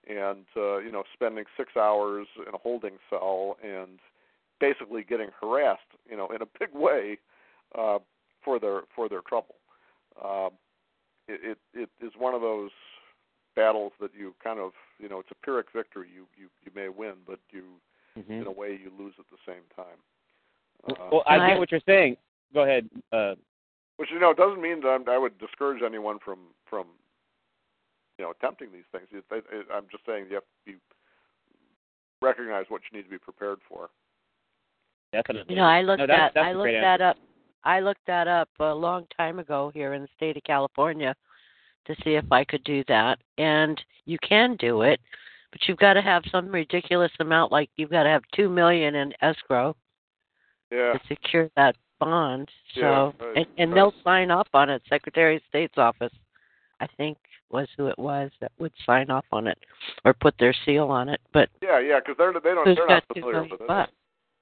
and 0.09 0.45
uh, 0.57 0.79
you 0.79 0.91
know 0.91 1.05
spending 1.15 1.45
6 1.57 1.77
hours 1.77 2.27
in 2.47 2.53
a 2.53 2.59
holding 2.59 2.99
cell 3.09 3.57
and 3.63 4.01
basically 4.59 5.05
getting 5.05 5.31
harassed 5.41 5.81
you 6.11 6.17
know 6.17 6.29
in 6.29 6.43
a 6.43 6.47
big 6.59 6.71
way 6.75 7.19
uh 7.79 7.99
for 8.45 8.59
their 8.59 8.82
for 8.95 9.09
their 9.09 9.20
trouble. 9.22 9.57
Um, 10.22 10.51
it, 11.28 11.59
it 11.74 11.88
it 12.01 12.05
is 12.05 12.12
one 12.18 12.34
of 12.34 12.41
those 12.41 12.70
battles 13.57 13.93
that 14.01 14.11
you 14.16 14.34
kind 14.43 14.59
of 14.59 14.72
you 14.99 15.09
know 15.09 15.20
it's 15.20 15.30
a 15.30 15.34
pyrrhic 15.47 15.66
victory. 15.74 16.09
You 16.14 16.26
you 16.36 16.49
you 16.64 16.70
may 16.74 16.88
win, 16.88 17.14
but 17.26 17.38
you 17.51 17.64
Mhm. 18.18 18.41
in 18.41 18.47
a 18.47 18.51
way 18.51 18.72
you 18.72 18.91
lose 18.99 19.14
at 19.20 19.26
the 19.30 19.38
same 19.47 19.62
time. 19.76 19.97
Uh, 20.88 21.09
Well, 21.12 21.22
I 21.26 21.36
I- 21.38 21.47
get 21.51 21.59
what 21.59 21.70
you're 21.70 21.80
saying. 21.86 22.16
Go 22.53 22.62
ahead. 22.62 22.91
Uh, 23.12 23.36
which 23.99 24.11
you 24.11 24.18
know 24.18 24.34
doesn't 24.34 24.61
mean 24.61 24.80
that 24.80 24.88
I'm, 24.88 25.09
I 25.09 25.16
would 25.18 25.38
discourage 25.38 25.82
anyone 25.82 26.18
from 26.18 26.38
from 26.68 26.86
you 28.18 28.24
know 28.24 28.32
attempting 28.32 28.72
these 28.72 28.86
things. 28.91 29.07
It, 29.12 29.24
it, 29.30 29.45
it, 29.53 29.66
I'm 29.72 29.86
just 29.93 30.05
saying 30.07 30.26
you 30.28 30.34
have 30.34 30.45
to 30.45 30.72
be 30.72 30.78
recognize 32.22 32.64
what 32.68 32.82
you 32.91 32.99
need 32.99 33.05
to 33.05 33.11
be 33.11 33.18
prepared 33.18 33.61
for. 33.68 33.91
definitely. 35.12 35.55
You 35.55 35.61
know, 35.61 35.66
I 35.66 35.82
looked 35.82 35.99
no, 36.01 36.07
that, 36.07 36.16
that 36.16 36.34
that's 36.34 36.47
I 36.47 36.51
a 36.51 36.55
looked 36.59 36.72
that 36.72 37.01
answer. 37.01 37.05
up. 37.05 37.16
I 37.65 37.81
looked 37.81 38.07
that 38.07 38.29
up 38.29 38.49
a 38.59 38.75
long 38.75 39.07
time 39.17 39.39
ago 39.39 39.71
here 39.75 39.95
in 39.95 40.03
the 40.03 40.09
state 40.17 40.37
of 40.37 40.45
California 40.45 41.15
to 41.87 41.95
see 42.05 42.15
if 42.15 42.25
I 42.31 42.45
could 42.45 42.65
do 42.65 42.83
that. 42.89 43.19
And 43.39 43.81
you 44.07 44.19
can 44.27 44.57
do 44.57 44.83
it, 44.83 45.01
but 45.53 45.61
you've 45.67 45.79
got 45.79 45.95
to 45.95 46.03
have 46.03 46.23
some 46.31 46.49
ridiculous 46.49 47.13
amount 47.21 47.53
like 47.53 47.71
you've 47.77 47.91
got 47.91 48.05
to 48.05 48.09
have 48.09 48.23
2 48.35 48.49
million 48.49 48.95
in 48.95 49.13
escrow 49.21 49.77
Yeah. 50.71 50.93
to 50.93 51.01
secure 51.09 51.51
that 51.57 51.77
bond. 51.99 52.49
So 52.75 52.81
Yeah, 52.81 53.27
right, 53.27 53.37
and, 53.37 53.47
and 53.59 53.77
they'll 53.77 53.95
sign 54.05 54.31
off 54.31 54.49
on 54.55 54.71
it. 54.71 54.83
Secretary 54.89 55.37
of 55.37 55.43
State's 55.49 55.79
office, 55.79 56.13
I 56.81 56.87
think, 56.97 57.19
was 57.51 57.69
who 57.77 57.89
it 57.89 57.99
was 57.99 58.31
that 58.41 58.53
would 58.59 58.73
sign 58.87 59.11
off 59.11 59.25
on 59.33 59.47
it 59.47 59.59
or 60.05 60.15
put 60.15 60.35
their 60.39 60.55
seal 60.65 60.87
on 60.87 61.09
it. 61.09 61.21
But 61.33 61.49
Yeah, 61.61 61.81
yeah, 61.81 61.99
because 61.99 62.17
they're 62.17 62.33
they 62.33 62.55
don't 62.55 62.65
they're 62.65 62.87
not 62.87 63.05
familiar 63.13 63.43
with 63.43 63.61
it. 63.61 63.67
bucks? 63.67 63.93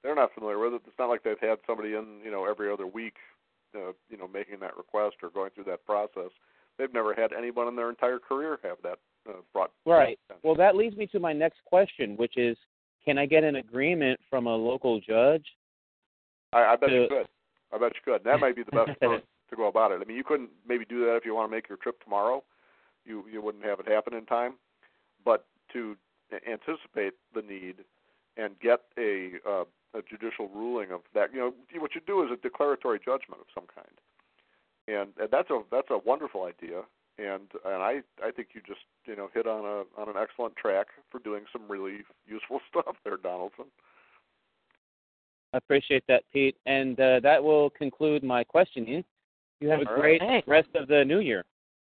They're 0.03 0.15
not 0.15 0.33
familiar 0.33 0.59
with 0.59 0.73
it. 0.73 0.81
It's 0.87 0.99
not 0.99 1.09
like 1.09 1.23
they've 1.23 1.39
had 1.39 1.59
somebody 1.67 1.89
in, 1.89 2.19
you 2.23 2.31
know, 2.31 2.45
every 2.45 2.71
other 2.71 2.87
week 2.87 3.15
uh, 3.75 3.91
you 4.09 4.17
know 4.17 4.27
making 4.27 4.59
that 4.59 4.77
request 4.77 5.17
or 5.21 5.29
going 5.29 5.51
through 5.53 5.65
that 5.65 5.85
process. 5.85 6.31
They've 6.77 6.93
never 6.93 7.13
had 7.13 7.33
anyone 7.33 7.67
in 7.67 7.75
their 7.75 7.89
entire 7.89 8.19
career 8.19 8.57
have 8.63 8.77
that 8.83 8.99
uh, 9.27 9.41
brought. 9.53 9.71
Right. 9.85 10.17
Well, 10.43 10.55
that 10.55 10.75
leads 10.75 10.95
me 10.95 11.07
to 11.07 11.19
my 11.19 11.33
next 11.33 11.59
question, 11.65 12.15
which 12.15 12.37
is, 12.37 12.55
can 13.03 13.17
I 13.17 13.25
get 13.25 13.43
an 13.43 13.57
agreement 13.57 14.19
from 14.29 14.47
a 14.47 14.55
local 14.55 15.01
judge? 15.01 15.45
I, 16.53 16.63
I 16.63 16.75
bet 16.77 16.89
to- 16.89 16.95
you 16.95 17.07
could. 17.09 17.27
I 17.71 17.77
bet 17.77 17.91
you 17.93 18.13
could. 18.13 18.23
That 18.23 18.39
might 18.39 18.55
be 18.55 18.63
the 18.63 18.71
best 18.71 18.91
approach 19.01 19.23
to 19.49 19.55
go 19.55 19.67
about 19.67 19.91
it. 19.91 19.99
I 20.01 20.05
mean, 20.05 20.17
you 20.17 20.23
couldn't 20.23 20.49
maybe 20.67 20.85
do 20.85 21.05
that 21.05 21.17
if 21.17 21.25
you 21.25 21.35
want 21.35 21.51
to 21.51 21.55
make 21.55 21.67
your 21.67 21.77
trip 21.77 22.01
tomorrow. 22.03 22.43
You 23.05 23.23
you 23.31 23.41
wouldn't 23.41 23.65
have 23.65 23.79
it 23.79 23.87
happen 23.87 24.13
in 24.13 24.25
time, 24.25 24.55
but 25.23 25.45
to 25.73 25.95
anticipate 26.31 27.13
the 27.33 27.41
need 27.41 27.75
and 28.37 28.59
get 28.59 28.81
a 28.97 29.31
uh, 29.47 29.63
a 29.93 30.01
judicial 30.01 30.47
ruling 30.49 30.91
of 30.91 31.01
that, 31.13 31.33
you 31.33 31.39
know, 31.39 31.53
what 31.79 31.95
you 31.95 32.01
do 32.05 32.23
is 32.23 32.29
a 32.31 32.37
declaratory 32.37 32.99
judgment 32.99 33.41
of 33.41 33.47
some 33.53 33.65
kind, 33.73 33.95
and, 34.87 35.09
and 35.19 35.29
that's 35.31 35.49
a 35.49 35.61
that's 35.71 35.89
a 35.89 35.97
wonderful 35.97 36.43
idea. 36.43 36.83
And 37.17 37.49
and 37.65 37.81
I 37.83 38.01
I 38.23 38.31
think 38.31 38.49
you 38.53 38.61
just 38.65 38.81
you 39.05 39.15
know 39.15 39.29
hit 39.33 39.47
on 39.47 39.65
a 39.65 40.01
on 40.01 40.09
an 40.09 40.15
excellent 40.21 40.55
track 40.55 40.87
for 41.11 41.19
doing 41.19 41.43
some 41.51 41.63
really 41.69 41.99
useful 42.27 42.61
stuff 42.69 42.95
there, 43.03 43.17
Donaldson. 43.17 43.65
I 45.53 45.57
appreciate 45.57 46.03
that, 46.07 46.23
Pete. 46.31 46.55
And 46.65 46.99
uh, 46.99 47.19
that 47.21 47.43
will 47.43 47.71
conclude 47.71 48.23
my 48.23 48.43
questioning. 48.43 49.03
You 49.59 49.69
have 49.69 49.81
a 49.81 49.85
great 49.85 50.21
Hey. 50.21 50.43
rest 50.47 50.69
of 50.75 50.87
the 50.87 51.03
new 51.03 51.19
year. 51.19 51.43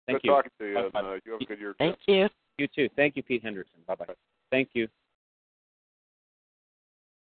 Thank 0.08 0.22
Good 0.24 0.30
you. 0.30 0.34
talking 0.34 0.52
to 0.60 0.66
you, 0.66 0.78
and 0.78 0.94
Bye-bye. 0.94 1.08
uh, 1.08 1.20
you 1.26 1.32
have 1.34 1.42
a 1.42 1.46
good 1.46 1.60
year. 1.60 1.76
Thank 1.78 1.98
you. 2.08 2.30
You 2.58 2.68
too. 2.68 2.90
Thank 2.96 3.16
you, 3.16 3.24
Pete 3.24 3.44
Henderson. 3.44 3.80
Bye 3.86 3.96
bye. 3.96 4.06
Thank 4.50 4.70
you. 4.74 4.88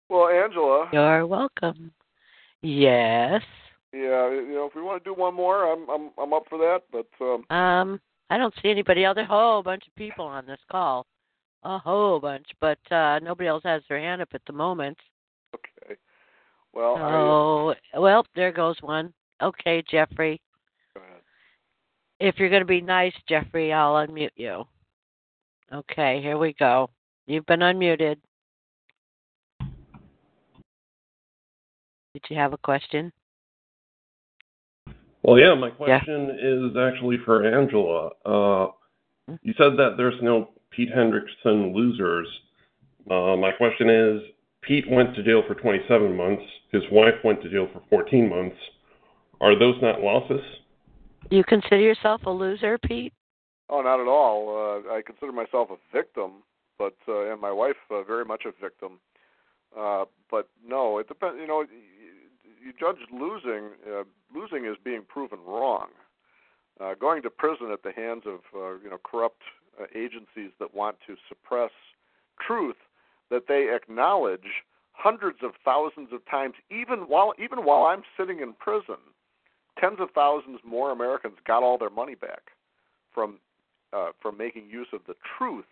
Well, 0.10 0.28
Angela, 0.30 0.90
You're 0.94 1.26
welcome. 1.26 1.92
Yes. 2.62 3.42
yeah, 3.94 4.30
you 4.32 4.54
know, 4.54 4.66
if 4.70 4.76
we 4.76 4.82
want 4.82 5.04
to 5.04 5.10
do 5.10 5.14
one 5.20 5.34
more, 5.34 5.72
I'm 5.72 5.90
I'm 5.90 6.12
I'm 6.22 6.34
up 6.34 6.44
for 6.50 6.58
that. 6.60 6.82
But 6.92 7.08
um, 7.24 7.46
Um, 7.56 8.00
I 8.30 8.38
don't 8.38 8.54
see 8.62 8.70
anybody 8.70 9.04
else. 9.04 9.16
There's 9.16 9.26
a 9.26 9.34
whole 9.34 9.64
bunch 9.64 9.84
of 9.88 9.96
people 9.96 10.26
on 10.26 10.46
this 10.46 10.60
call, 10.72 11.06
a 11.64 11.78
whole 11.78 12.20
bunch, 12.20 12.48
but 12.62 12.80
uh 12.92 13.20
nobody 13.20 13.48
else 13.48 13.64
has 13.66 13.82
their 13.90 14.00
hand 14.00 14.22
up 14.22 14.30
at 14.34 14.42
the 14.48 14.54
moment. 14.54 14.98
okay. 15.54 15.96
Well, 16.74 16.96
I, 16.98 17.14
Oh, 17.14 17.76
well, 18.02 18.26
there 18.36 18.52
goes 18.52 18.76
one. 18.82 19.14
Okay, 19.42 19.82
Jeffrey. 19.90 20.42
go 20.94 21.02
ahead. 21.02 21.22
If 22.20 22.38
you're 22.38 22.50
going 22.50 22.62
to 22.62 22.66
be 22.66 22.82
nice, 22.82 23.14
Jeffrey, 23.30 23.72
I'll 23.72 23.94
unmute 23.94 24.30
you. 24.36 24.66
Okay, 25.74 26.22
here 26.22 26.38
we 26.38 26.54
go. 26.54 26.90
You've 27.28 27.46
been 27.46 27.62
unmuted. 27.62 28.18
Did 32.16 32.24
you 32.30 32.38
have 32.38 32.54
a 32.54 32.58
question? 32.58 33.12
Well, 35.22 35.38
yeah, 35.38 35.54
my 35.54 35.68
Yeah. 35.68 36.00
question 36.00 36.30
is 36.40 36.78
actually 36.78 37.18
for 37.18 37.44
Angela. 37.44 38.14
Uh, 38.24 38.72
Hmm. 39.28 39.36
you 39.42 39.54
said 39.58 39.76
that 39.76 39.98
there's 39.98 40.22
no 40.22 40.48
Pete 40.70 40.90
Hendrickson 40.90 41.74
losers. 41.74 42.30
Uh, 43.12 43.36
my 43.36 43.52
question 43.52 43.90
is 43.90 44.24
Pete 44.62 44.90
went 44.90 45.14
to 45.16 45.24
jail 45.24 45.44
for 45.44 45.56
27 45.56 46.16
months, 46.16 46.46
his 46.72 46.90
wife 46.90 47.22
went 47.26 47.42
to 47.42 47.50
jail 47.50 47.68
for 47.74 47.82
14 47.90 48.30
months. 48.30 48.58
Are 49.42 49.54
those 49.60 49.82
not 49.82 50.00
losses? 50.02 50.42
You 51.30 51.44
consider 51.44 51.80
yourself 51.80 52.26
a 52.26 52.32
loser, 52.32 52.78
Pete? 52.78 53.12
Oh, 53.68 53.82
not 53.82 54.00
at 54.00 54.08
all. 54.08 54.56
Uh, 54.56 54.94
I 54.94 55.02
consider 55.02 55.34
myself 55.34 55.70
a 55.70 55.78
victim, 55.92 56.44
but 56.80 56.96
uh, 57.10 57.32
and 57.34 57.42
my 57.42 57.52
wife 57.52 57.76
uh, 57.92 58.04
very 58.04 58.24
much 58.24 58.46
a 58.46 58.54
victim. 58.54 59.02
Uh, 59.78 60.06
but 60.32 60.48
no, 60.66 61.00
it 61.00 61.08
depends. 61.08 61.38
You 61.40 61.48
know, 61.48 61.66
you, 62.66 62.74
judge 62.80 62.98
losing. 63.12 63.70
Uh, 63.88 64.04
losing 64.34 64.66
is 64.66 64.76
being 64.84 65.04
proven 65.08 65.40
wrong. 65.48 65.88
Uh, 66.82 66.94
going 67.00 67.22
to 67.22 67.30
prison 67.30 67.72
at 67.72 67.84
the 67.84 67.92
hands 67.92 68.24
of 68.26 68.40
uh, 68.54 68.78
you 68.84 68.90
know 68.90 68.98
corrupt 69.04 69.42
uh, 69.80 69.86
agencies 69.96 70.52
that 70.60 70.74
want 70.74 70.98
to 71.08 71.16
suppress 71.30 71.72
truth 72.46 72.76
that 73.30 73.44
they 73.48 73.70
acknowledge 73.74 74.64
hundreds 74.92 75.40
of 75.44 75.52
thousands 75.64 76.10
of 76.12 76.20
times, 76.30 76.56
even 76.70 77.00
while 77.08 77.34
even 77.42 77.60
while 77.60 77.84
I'm 77.84 78.04
sitting 78.18 78.40
in 78.42 78.54
prison, 78.54 78.98
tens 79.80 79.98
of 80.00 80.10
thousands 80.12 80.60
more 80.66 80.92
Americans 80.92 81.36
got 81.46 81.64
all 81.64 81.78
their 81.78 81.90
money 81.90 82.16
back 82.16 82.52
from 83.14 83.40
uh, 83.94 84.10
from 84.22 84.38
making 84.38 84.70
use 84.70 84.88
of 84.92 85.02
the 85.08 85.16
truth 85.38 85.66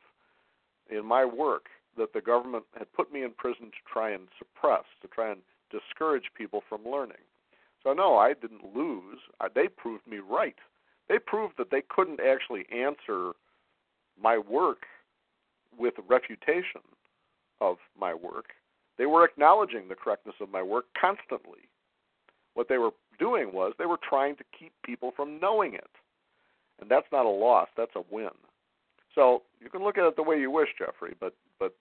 in 0.89 1.05
my 1.05 1.25
work 1.25 1.65
that 1.97 2.13
the 2.13 2.21
government 2.21 2.63
had 2.77 2.91
put 2.93 3.13
me 3.13 3.23
in 3.23 3.31
prison 3.31 3.65
to 3.65 3.91
try 3.91 4.11
and 4.11 4.27
suppress, 4.39 4.83
to 5.01 5.07
try 5.07 5.31
and 5.31 5.41
discourage 5.73 6.25
people 6.37 6.61
from 6.69 6.85
learning. 6.85 7.25
So 7.83 7.93
no, 7.93 8.17
I 8.17 8.33
didn't 8.33 8.75
lose. 8.75 9.19
They 9.53 9.67
proved 9.67 10.07
me 10.07 10.19
right. 10.19 10.55
They 11.09 11.19
proved 11.19 11.55
that 11.57 11.71
they 11.71 11.83
couldn't 11.89 12.21
actually 12.21 12.65
answer 12.73 13.33
my 14.21 14.37
work 14.37 14.83
with 15.77 15.95
refutation 16.07 16.81
of 17.59 17.77
my 17.99 18.13
work. 18.13 18.51
They 18.97 19.05
were 19.05 19.25
acknowledging 19.25 19.87
the 19.87 19.95
correctness 19.95 20.35
of 20.39 20.49
my 20.49 20.61
work 20.61 20.85
constantly. 20.99 21.67
What 22.53 22.69
they 22.69 22.77
were 22.77 22.91
doing 23.19 23.51
was 23.53 23.73
they 23.77 23.85
were 23.85 23.99
trying 24.07 24.35
to 24.37 24.43
keep 24.57 24.71
people 24.85 25.11
from 25.15 25.39
knowing 25.39 25.73
it. 25.73 25.89
And 26.79 26.89
that's 26.89 27.07
not 27.11 27.25
a 27.25 27.29
loss, 27.29 27.67
that's 27.75 27.95
a 27.95 28.03
win. 28.11 28.29
So 29.15 29.43
you 29.59 29.69
can 29.69 29.83
look 29.83 29.97
at 29.97 30.05
it 30.05 30.15
the 30.15 30.23
way 30.23 30.39
you 30.39 30.51
wish, 30.51 30.69
Jeffrey, 30.77 31.15
but 31.19 31.33
but 31.59 31.73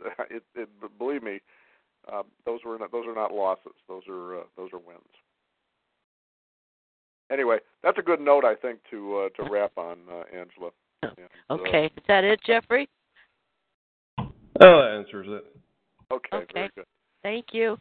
it, 0.30 0.42
it 0.54 0.68
believe 0.98 1.22
me, 1.22 1.40
um, 2.10 2.24
those 2.46 2.60
were 2.64 2.78
not, 2.78 2.90
those 2.92 3.06
are 3.06 3.14
not 3.14 3.32
losses. 3.32 3.72
Those 3.88 4.02
are 4.08 4.40
uh, 4.40 4.42
those 4.56 4.70
are 4.72 4.78
wins. 4.78 5.00
Anyway, 7.30 7.58
that's 7.82 7.98
a 7.98 8.02
good 8.02 8.20
note 8.20 8.44
I 8.44 8.54
think 8.54 8.78
to 8.90 9.18
uh, 9.36 9.42
to 9.42 9.50
wrap 9.50 9.72
on, 9.76 9.98
uh, 10.10 10.24
Angela. 10.36 10.70
And, 11.02 11.12
uh, 11.50 11.54
Okay, 11.54 11.86
is 11.86 12.02
that 12.08 12.24
it, 12.24 12.40
Jeffrey? 12.46 12.88
Oh, 14.18 14.26
that 14.60 14.96
answers 14.98 15.26
it. 15.30 15.44
okay. 16.12 16.36
Okay. 16.36 16.46
Very 16.54 16.70
good. 16.76 16.84
Thank 17.22 17.46
you. 17.52 17.78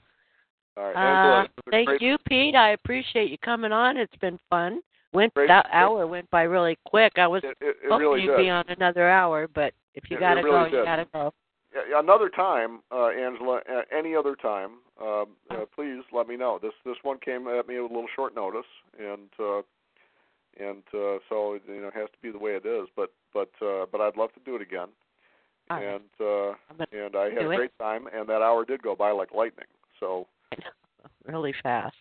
All 0.77 0.83
right, 0.85 0.95
Uh, 0.95 0.99
Angela. 0.99 1.43
it 1.43 1.51
thank 1.71 1.87
great- 1.89 2.01
you, 2.01 2.17
Pete. 2.27 2.55
I 2.55 2.69
appreciate 2.71 3.29
you 3.29 3.37
coming 3.39 3.71
on. 3.73 3.97
It's 3.97 4.15
been 4.17 4.39
fun. 4.49 4.81
Went 5.13 5.33
Great- 5.33 5.49
that 5.49 5.65
great- 5.65 5.73
hour 5.75 6.07
went 6.07 6.29
by 6.29 6.43
really 6.43 6.77
quick. 6.85 7.17
I 7.17 7.27
was 7.27 7.43
It, 7.43 7.57
it, 7.59 7.75
it 7.83 7.89
hoping 7.89 7.99
really 7.99 8.21
you'd 8.21 8.37
did. 8.37 8.43
be 8.43 8.49
on 8.49 8.63
another 8.69 9.09
hour, 9.09 9.49
but 9.49 9.73
if 9.95 10.09
you 10.09 10.15
It- 10.15 10.19
it 10.19 10.21
gotta 10.21 10.41
really 10.43 10.51
go, 10.57 10.65
you 10.65 10.71
did. 10.77 10.85
gotta 10.85 11.05
go. 11.11 11.33
Yeah, 11.73 11.99
another 11.99 12.29
time, 12.29 12.79
uh, 12.91 13.07
Angela, 13.07 13.61
uh, 13.69 13.81
any 13.91 14.15
other 14.15 14.35
time, 14.35 14.79
um, 14.99 15.35
Oh. 15.49 15.61
uh, 15.61 15.65
please 15.73 16.03
let 16.11 16.27
me 16.27 16.35
know. 16.35 16.59
This 16.59 16.73
this 16.83 16.97
one 17.03 17.17
came 17.19 17.47
at 17.47 17.67
me 17.67 17.79
with 17.79 17.91
a 17.91 17.93
little 17.93 18.09
short 18.15 18.35
notice, 18.35 18.65
and 18.99 19.29
uh, 19.39 19.61
and 20.59 20.83
uh, 20.93 21.19
so 21.29 21.57
you 21.67 21.81
know 21.81 21.87
it 21.87 21.93
has 21.93 22.09
to 22.11 22.17
be 22.21 22.31
the 22.31 22.37
way 22.39 22.55
it 22.55 22.65
is. 22.65 22.87
But 22.95 23.11
but 23.33 23.49
uh, 23.61 23.85
but 23.91 24.01
I'd 24.01 24.17
love 24.17 24.33
to 24.33 24.39
do 24.45 24.55
it 24.55 24.61
again, 24.61 24.89
All 25.69 25.77
right. 25.77 25.85
and 25.85 26.09
uh, 26.19 26.53
and 26.91 27.15
I 27.15 27.29
had 27.29 27.45
a 27.45 27.51
it. 27.51 27.55
great 27.55 27.77
time, 27.79 28.07
and 28.13 28.27
that 28.27 28.41
hour 28.41 28.65
did 28.65 28.81
go 28.83 28.95
by 28.95 29.11
like 29.11 29.33
lightning. 29.33 29.67
So 29.99 30.27
really 31.25 31.53
fast. 31.63 31.95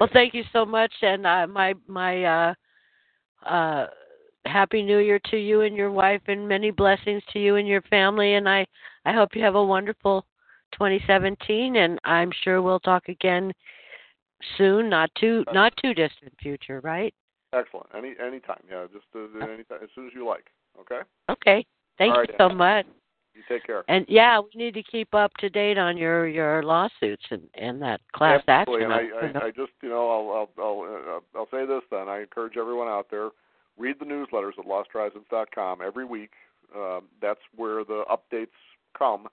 Well, 0.00 0.08
thank 0.12 0.34
you 0.34 0.42
so 0.52 0.64
much, 0.64 0.92
and 1.02 1.26
uh, 1.26 1.46
my 1.46 1.74
my 1.86 2.24
uh, 2.24 2.54
uh, 3.46 3.86
happy 4.46 4.82
New 4.82 4.98
Year 4.98 5.20
to 5.30 5.36
you 5.36 5.62
and 5.62 5.76
your 5.76 5.90
wife, 5.90 6.22
and 6.28 6.48
many 6.48 6.70
blessings 6.70 7.22
to 7.32 7.38
you 7.38 7.56
and 7.56 7.68
your 7.68 7.82
family. 7.82 8.34
And 8.34 8.48
I 8.48 8.66
I 9.04 9.12
hope 9.12 9.34
you 9.34 9.42
have 9.42 9.54
a 9.54 9.64
wonderful 9.64 10.24
2017, 10.72 11.76
and 11.76 11.98
I'm 12.04 12.30
sure 12.42 12.62
we'll 12.62 12.80
talk 12.80 13.08
again 13.08 13.52
soon, 14.56 14.88
not 14.88 15.10
too 15.18 15.44
not 15.52 15.72
too 15.82 15.94
distant 15.94 16.32
future, 16.40 16.80
right? 16.80 17.14
excellent. 17.54 17.86
Any 17.96 18.14
any 18.24 18.40
time, 18.40 18.62
yeah, 18.70 18.86
just 18.92 19.06
uh, 19.14 19.38
any 19.38 19.64
time 19.64 19.78
as 19.82 19.88
soon 19.94 20.06
as 20.06 20.12
you 20.14 20.26
like. 20.26 20.46
Okay. 20.80 21.00
Okay. 21.30 21.64
Thank 21.98 22.12
All 22.12 22.16
you 22.16 22.26
right, 22.28 22.34
so 22.38 22.46
Anna. 22.46 22.54
much. 22.54 22.86
You 23.34 23.42
take 23.48 23.66
care. 23.66 23.84
And 23.88 24.04
yeah, 24.08 24.40
we 24.40 24.50
need 24.54 24.74
to 24.74 24.82
keep 24.82 25.12
up 25.14 25.32
to 25.38 25.48
date 25.48 25.78
on 25.78 25.96
your 25.96 26.28
your 26.28 26.62
lawsuits 26.62 27.24
and 27.30 27.42
and 27.54 27.80
that 27.82 28.00
class 28.12 28.42
Absolutely. 28.46 28.84
action. 28.84 29.20
And 29.20 29.34
I, 29.34 29.44
I, 29.44 29.46
I 29.46 29.50
just, 29.50 29.72
you 29.82 29.88
know, 29.88 30.08
I'll, 30.08 30.48
I'll, 30.58 30.64
I'll, 30.64 31.16
uh, 31.16 31.38
I'll 31.38 31.48
say 31.50 31.66
this 31.66 31.82
then. 31.90 32.08
I 32.08 32.20
encourage 32.20 32.56
everyone 32.56 32.88
out 32.88 33.06
there 33.10 33.30
read 33.78 33.96
the 33.98 34.04
newsletters 34.04 34.58
at 34.58 34.66
losthorizons.com 34.66 35.80
every 35.84 36.04
week. 36.04 36.32
Um, 36.74 37.04
that's 37.20 37.40
where 37.56 37.84
the 37.84 38.04
updates 38.10 38.48
come, 38.96 39.28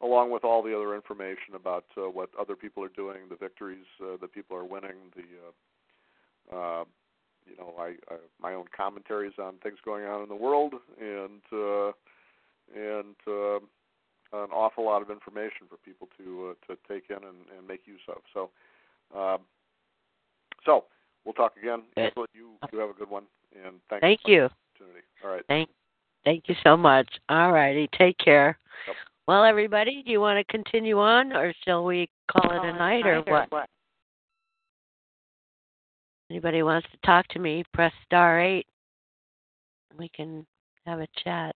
along 0.00 0.30
with 0.30 0.44
all 0.44 0.62
the 0.62 0.74
other 0.74 0.94
information 0.94 1.54
about 1.54 1.84
uh, 1.96 2.02
what 2.02 2.30
other 2.38 2.56
people 2.56 2.82
are 2.82 2.88
doing, 2.88 3.18
the 3.28 3.36
victories 3.36 3.86
uh, 4.02 4.16
that 4.20 4.32
people 4.32 4.56
are 4.56 4.64
winning, 4.64 4.96
the, 5.14 6.56
uh, 6.56 6.56
uh, 6.56 6.84
you 7.46 7.56
know, 7.56 7.74
I, 7.78 7.94
I 8.12 8.16
my 8.40 8.54
own 8.54 8.66
commentaries 8.76 9.34
on 9.38 9.54
things 9.62 9.78
going 9.84 10.04
on 10.04 10.22
in 10.22 10.28
the 10.28 10.34
world, 10.34 10.74
and 11.00 11.42
uh, 11.52 11.92
and 12.74 13.14
uh, 13.26 13.58
an 14.32 14.50
awful 14.52 14.84
lot 14.84 15.02
of 15.02 15.10
information 15.10 15.66
for 15.68 15.76
people 15.84 16.08
to 16.18 16.50
uh, 16.50 16.72
to 16.72 16.78
take 16.88 17.10
in 17.10 17.16
and, 17.16 17.46
and 17.56 17.66
make 17.66 17.82
use 17.86 18.00
of. 18.08 18.18
So, 18.34 18.50
um, 19.16 19.38
so 20.64 20.84
we'll 21.24 21.34
talk 21.34 21.54
again. 21.60 21.82
Angela, 21.96 22.26
you 22.34 22.52
you 22.72 22.78
have 22.78 22.90
a 22.90 22.98
good 22.98 23.10
one, 23.10 23.24
and 23.64 23.76
thanks 23.88 24.02
Thank 24.02 24.20
for 24.22 24.28
the 24.28 24.32
you. 24.32 24.42
opportunity. 24.44 25.06
All 25.24 25.30
right. 25.30 25.42
Thank 25.48 25.68
thank 26.24 26.44
you 26.48 26.54
so 26.64 26.76
much. 26.76 27.08
All 27.28 27.52
righty, 27.52 27.88
take 27.96 28.16
care. 28.18 28.58
Yep. 28.86 28.96
Well, 29.28 29.44
everybody, 29.44 30.02
do 30.04 30.10
you 30.12 30.20
want 30.20 30.38
to 30.44 30.52
continue 30.52 30.98
on, 31.00 31.32
or 31.32 31.52
shall 31.64 31.84
we 31.84 32.08
call 32.30 32.50
it 32.50 32.64
a 32.68 32.72
night, 32.72 33.06
or 33.06 33.22
what? 33.22 33.68
Anybody 36.30 36.62
wants 36.62 36.88
to 36.90 36.98
talk 37.06 37.26
to 37.28 37.38
me, 37.38 37.64
press 37.72 37.92
star 38.04 38.40
eight. 38.40 38.66
We 39.98 40.08
can 40.10 40.44
have 40.86 41.00
a 41.00 41.06
chat. 41.24 41.54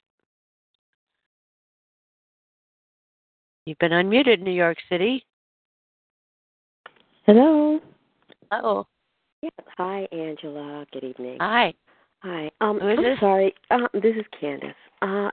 You've 3.66 3.78
been 3.78 3.92
unmuted, 3.92 4.40
New 4.40 4.52
York 4.52 4.78
City. 4.88 5.24
Hello. 7.26 7.78
Oh, 8.50 8.86
Yes. 9.42 9.52
Hi, 9.78 10.06
Angela. 10.12 10.84
Good 10.92 11.04
evening. 11.04 11.38
hi. 11.40 11.72
Hi. 12.22 12.50
Um, 12.60 12.78
Who 12.80 12.88
is 12.88 12.98
I'm 12.98 13.04
this? 13.04 13.20
sorry. 13.20 13.54
Uh, 13.70 13.88
this 13.94 14.14
is 14.16 14.24
Candace. 14.38 14.74
Uh, 15.02 15.30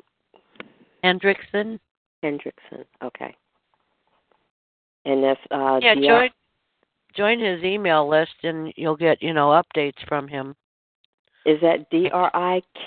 Hendrickson. 1.03 1.79
Hendrickson. 2.23 2.83
Okay. 3.03 3.35
And 5.05 5.23
that's 5.23 5.39
uh. 5.51 5.79
Yeah, 5.81 5.95
join 5.95 6.29
join 7.15 7.39
his 7.39 7.63
email 7.63 8.07
list, 8.09 8.35
and 8.43 8.73
you'll 8.75 8.97
get 8.97 9.21
you 9.21 9.33
know 9.33 9.49
updates 9.49 10.05
from 10.07 10.27
him. 10.27 10.55
Is 11.45 11.61
that 11.61 11.89
D 11.89 12.09
R 12.11 12.31
I 12.33 12.61
K? 12.75 12.81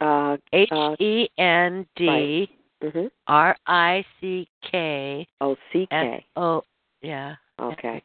Uh. 0.00 0.36
H 0.52 0.70
E 1.00 1.28
N 1.38 1.86
D 1.94 2.48
Mhm. 2.82 3.10
R 3.28 3.56
I 3.66 4.04
C 4.20 4.48
K 4.70 5.26
Oh, 5.40 5.56
C 5.72 5.86
K. 5.90 6.24
O. 6.36 6.62
Yeah. 7.00 7.36
Okay. 7.60 8.02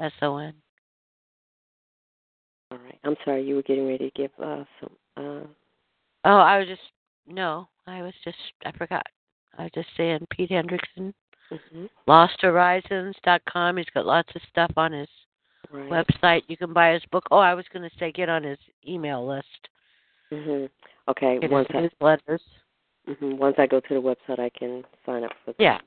S 0.00 0.12
O 0.22 0.36
N. 0.38 0.54
All 2.70 2.78
right. 2.78 2.98
I'm 3.04 3.16
sorry. 3.24 3.42
You 3.42 3.56
were 3.56 3.62
getting 3.62 3.86
ready 3.86 4.10
to 4.10 4.14
give 4.14 4.30
uh 4.42 4.64
some. 4.80 4.96
Uh. 5.16 5.46
Oh, 6.24 6.36
I 6.36 6.58
was 6.58 6.68
just 6.68 6.80
no. 7.26 7.68
I 7.86 8.02
was 8.02 8.14
just 8.24 8.38
I 8.64 8.72
forgot. 8.72 9.04
I 9.58 9.64
was 9.64 9.72
just 9.74 9.88
saying 9.96 10.26
Pete 10.30 10.50
Hendrickson. 10.50 11.12
Mhm. 11.50 11.90
LostHorizons.com. 12.08 13.76
He's 13.76 13.90
got 13.92 14.06
lots 14.06 14.34
of 14.34 14.42
stuff 14.48 14.70
on 14.76 14.92
his 14.92 15.08
Right. 15.70 15.90
website. 15.90 16.42
You 16.48 16.56
can 16.56 16.72
buy 16.72 16.92
his 16.92 17.04
book. 17.06 17.24
Oh, 17.30 17.38
I 17.38 17.54
was 17.54 17.66
going 17.72 17.88
to 17.88 17.96
say 17.98 18.12
get 18.12 18.28
on 18.28 18.42
his 18.42 18.58
email 18.86 19.26
list. 19.26 19.68
Mhm. 20.30 20.70
Okay. 21.08 21.38
Get 21.40 21.50
Once 21.50 21.68
his 21.68 21.76
I 21.76 22.04
newsletters. 22.04 22.40
Mhm. 23.08 23.38
once 23.38 23.56
I 23.58 23.66
go 23.66 23.80
to 23.80 23.94
the 23.94 24.00
website, 24.00 24.38
I 24.38 24.50
can 24.50 24.84
sign 25.04 25.24
up 25.24 25.32
for 25.44 25.52
that. 25.52 25.62
Yeah. 25.62 25.78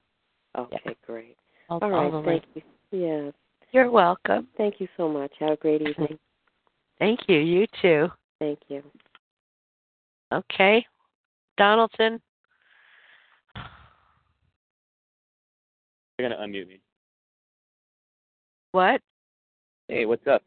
Okay. 0.58 0.96
Great. 1.06 1.38
All, 1.70 1.80
All 1.82 1.94
all 1.94 2.04
right. 2.04 2.12
the 2.12 2.22
Thank 2.24 2.44
links. 2.56 2.68
you. 2.92 3.00
Yeah. 3.00 3.32
You're 3.72 3.92
welcome. 3.92 4.48
Thank 4.58 4.80
you 4.80 4.88
so 4.96 5.10
much. 5.10 5.32
Have 5.40 5.52
a 5.52 5.58
great 5.58 5.82
evening. 5.88 6.18
Thank 7.00 7.22
you. 7.28 7.40
You 7.40 7.66
too. 7.82 8.08
Thank 8.40 8.60
you. 8.68 8.84
Okay. 10.34 10.86
Donaldson. 11.58 12.22
You're 16.18 16.30
gonna 16.30 16.42
unmute 16.42 16.68
me. 16.68 16.80
What? 18.72 19.02
Hey, 19.88 20.06
what's 20.06 20.26
up? 20.28 20.44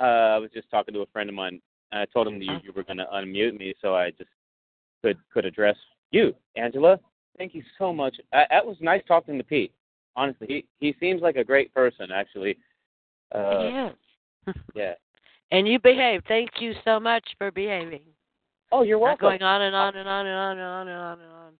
Uh, 0.00 0.04
I 0.34 0.38
was 0.38 0.50
just 0.52 0.70
talking 0.70 0.94
to 0.94 1.00
a 1.00 1.06
friend 1.06 1.28
of 1.28 1.34
mine. 1.34 1.60
And 1.92 2.00
I 2.00 2.06
told 2.06 2.26
him 2.26 2.38
that 2.38 2.44
you, 2.44 2.58
you 2.64 2.72
were 2.74 2.82
gonna 2.82 3.06
unmute 3.14 3.58
me, 3.58 3.74
so 3.80 3.94
I 3.94 4.10
just 4.10 4.30
could 5.02 5.18
could 5.32 5.44
address 5.44 5.76
you, 6.10 6.34
Angela. 6.56 6.98
Thank 7.38 7.54
you 7.54 7.62
so 7.78 7.92
much. 7.92 8.16
Uh, 8.32 8.44
that 8.50 8.64
was 8.64 8.76
nice 8.80 9.02
talking 9.06 9.36
to 9.38 9.44
Pete. 9.44 9.72
Honestly, 10.16 10.46
he 10.48 10.66
he 10.78 10.94
seems 10.98 11.22
like 11.22 11.36
a 11.36 11.44
great 11.44 11.72
person, 11.74 12.10
actually. 12.12 12.56
Uh, 13.34 13.62
yeah. 13.62 13.90
yeah. 14.74 14.94
And 15.52 15.68
you 15.68 15.78
behave. 15.78 16.22
Thank 16.26 16.50
you 16.60 16.72
so 16.84 16.98
much 16.98 17.24
for 17.38 17.50
behaving. 17.50 18.02
Oh, 18.72 18.82
you're 18.82 18.98
welcome. 18.98 19.26
Not 19.26 19.40
going 19.40 19.42
on 19.42 19.62
and 19.62 19.76
on 19.76 19.96
and 19.96 20.08
on 20.08 20.26
and 20.26 20.34
on 20.36 20.58
and 20.58 20.66
on 20.66 20.88
and 20.88 20.98
on 20.98 21.20
and 21.20 21.32
on 21.32 21.52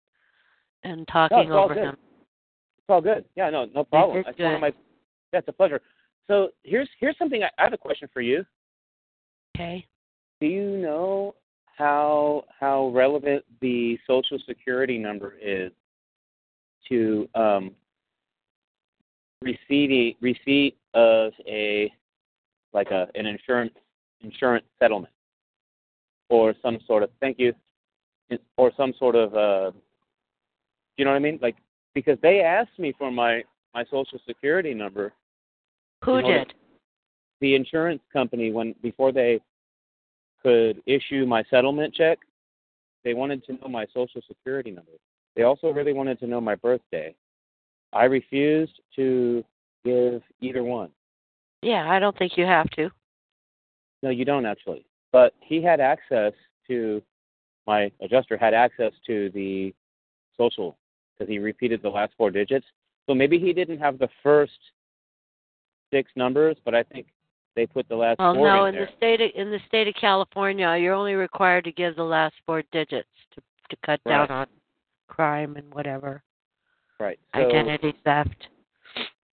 and 0.84 0.99
No, 0.99 1.05
talking 1.12 1.53
all 1.53 1.64
over 1.64 1.74
good. 1.74 1.84
him. 1.84 1.95
It's 1.95 2.89
all 2.89 3.01
good. 3.01 3.24
Yeah, 3.37 3.51
no, 3.51 3.66
no 3.74 3.84
problem. 3.84 4.22
That's 4.24 4.39
one 4.39 4.55
of 4.55 4.61
my. 4.61 4.72
That's 5.32 5.49
a 5.49 5.53
pleasure. 5.53 5.80
So 6.28 6.49
here's 6.62 6.89
here's 6.99 7.18
something. 7.18 7.43
I, 7.43 7.51
I 7.59 7.64
have 7.64 7.72
a 7.72 7.78
question 7.78 8.09
for 8.12 8.20
you. 8.20 8.45
Okay. 9.57 9.87
Do 10.41 10.47
you 10.47 10.76
know 10.78 11.34
how 11.76 12.44
how 12.58 12.88
relevant 12.88 13.44
the 13.60 13.98
social 14.06 14.38
security 14.46 14.98
number 14.98 15.34
is 15.40 15.70
to 16.88 17.28
um, 17.34 17.70
receipt 19.42 20.16
receipt 20.20 20.76
of 20.94 21.32
a 21.46 21.92
like 22.72 22.90
a 22.90 23.08
an 23.14 23.26
insurance 23.26 23.74
insurance 24.22 24.64
settlement 24.78 25.12
or 26.30 26.54
some 26.62 26.78
sort 26.86 27.02
of 27.02 27.10
thank 27.20 27.38
you 27.38 27.52
or 28.57 28.72
some 28.76 28.92
sort 28.98 29.14
of 29.14 29.34
uh 29.34 29.70
you 30.96 31.04
know 31.04 31.11
what 31.11 31.16
I 31.16 31.20
mean 31.20 31.38
like 31.42 31.57
because 31.94 32.18
they 32.22 32.40
asked 32.40 32.78
me 32.78 32.94
for 32.98 33.11
my 33.11 33.42
my 33.74 33.84
social 33.84 34.18
security 34.26 34.72
number 34.72 35.12
Who 36.04 36.22
did? 36.22 36.54
the 37.40 37.54
insurance 37.54 38.00
company 38.12 38.50
when 38.50 38.74
before 38.82 39.12
they 39.12 39.40
could 40.46 40.80
issue 40.86 41.26
my 41.26 41.42
settlement 41.50 41.92
check 41.92 42.18
they 43.04 43.14
wanted 43.14 43.44
to 43.44 43.52
know 43.52 43.68
my 43.68 43.86
social 43.94 44.20
security 44.26 44.70
number. 44.70 44.90
They 45.36 45.42
also 45.42 45.68
really 45.70 45.92
wanted 45.92 46.18
to 46.20 46.26
know 46.26 46.40
my 46.40 46.56
birthday. 46.56 47.14
I 47.92 48.04
refused 48.04 48.80
to 48.96 49.44
give 49.84 50.22
either 50.40 50.64
one. 50.64 50.90
Yeah, 51.62 51.88
I 51.88 52.00
don't 52.00 52.16
think 52.18 52.36
you 52.36 52.44
have 52.44 52.68
to. 52.70 52.90
no 54.02 54.10
you 54.10 54.24
don't 54.24 54.44
actually. 54.44 54.86
But 55.12 55.34
he 55.40 55.62
had 55.62 55.80
access 55.80 56.32
to 56.68 57.02
my 57.66 57.90
adjuster 58.00 58.36
had 58.36 58.54
access 58.54 58.92
to 59.06 59.30
the 59.30 59.72
social 60.36 60.76
because 61.12 61.30
he 61.30 61.38
repeated 61.38 61.82
the 61.82 61.88
last 61.88 62.12
four 62.16 62.30
digits. 62.30 62.66
So 63.06 63.14
maybe 63.14 63.38
he 63.38 63.52
didn't 63.52 63.78
have 63.78 63.98
the 63.98 64.08
first 64.22 64.58
six 65.92 66.10
numbers 66.16 66.56
but 66.64 66.74
i 66.74 66.82
think 66.82 67.06
they 67.57 67.66
put 67.66 67.88
the 67.88 67.96
last 67.96 68.18
Well, 68.18 68.34
four 68.34 68.46
no, 68.46 68.64
in 68.66 68.74
in 68.74 68.80
the 68.83 68.88
state 68.96 69.20
of, 69.20 69.30
in 69.34 69.50
the 69.50 69.58
state 69.66 69.88
of 69.88 69.95
California, 70.00 70.76
you're 70.76 70.95
only 70.95 71.14
required 71.14 71.64
to 71.64 71.72
give 71.72 71.96
the 71.96 72.03
last 72.04 72.34
four 72.46 72.62
digits 72.70 73.08
to 73.34 73.41
to 73.70 73.76
cut 73.84 74.00
down 74.07 74.30
on 74.30 74.46
crime 75.08 75.57
and 75.57 75.72
whatever 75.74 76.22
right 77.00 77.18
so, 77.34 77.41
identity 77.41 77.92
theft. 78.04 78.49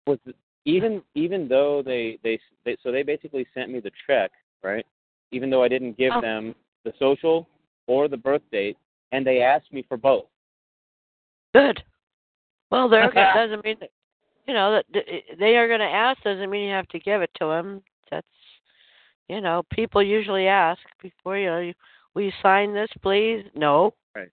was 0.07 0.17
even 0.65 1.01
even 1.15 1.47
though 1.47 1.81
they, 1.83 2.17
they 2.23 2.39
they 2.65 2.75
so 2.81 2.91
they 2.91 3.03
basically 3.03 3.45
sent 3.53 3.69
me 3.71 3.79
the 3.79 3.91
check 4.07 4.31
right 4.63 4.85
even 5.31 5.49
though 5.49 5.63
i 5.63 5.67
didn't 5.67 5.97
give 5.97 6.13
Oh. 6.15 6.21
them 6.21 6.55
the 6.83 6.93
social 6.99 7.47
or 7.87 8.07
the 8.07 8.17
birth 8.17 8.41
date 8.51 8.77
and 9.11 9.25
they 9.25 9.41
asked 9.41 9.71
me 9.71 9.83
for 9.87 9.97
both 9.97 10.25
Good. 11.53 11.83
Well, 12.71 12.89
there 12.89 13.11
that 13.15 13.35
doesn't 13.35 13.63
mean 13.63 13.77
that 13.79 13.91
you 14.47 14.53
know 14.53 14.71
that 14.93 15.05
they 15.39 15.55
are 15.57 15.67
going 15.67 15.79
to 15.79 15.85
ask 15.85 16.21
doesn't 16.23 16.49
mean 16.49 16.67
you 16.67 16.73
have 16.73 16.87
to 16.89 16.99
give 16.99 17.21
it 17.21 17.29
to 17.39 17.45
them. 17.45 17.81
That's 18.13 18.27
you 19.29 19.41
know 19.41 19.63
people 19.71 20.03
usually 20.03 20.47
ask 20.47 20.81
before 21.01 21.37
you 21.37 21.47
know 21.47 21.73
will 22.13 22.23
you 22.23 22.31
sign 22.41 22.73
this 22.73 22.89
please? 23.01 23.43
No. 23.55 23.93
Right. 24.15 24.29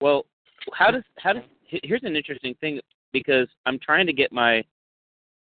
well 0.00 0.26
how 0.72 0.90
does 0.90 1.04
how 1.18 1.34
does 1.34 1.42
here's 1.66 2.02
an 2.04 2.16
interesting 2.16 2.54
thing 2.60 2.80
because 3.12 3.48
i'm 3.66 3.78
trying 3.78 4.06
to 4.06 4.12
get 4.12 4.32
my 4.32 4.64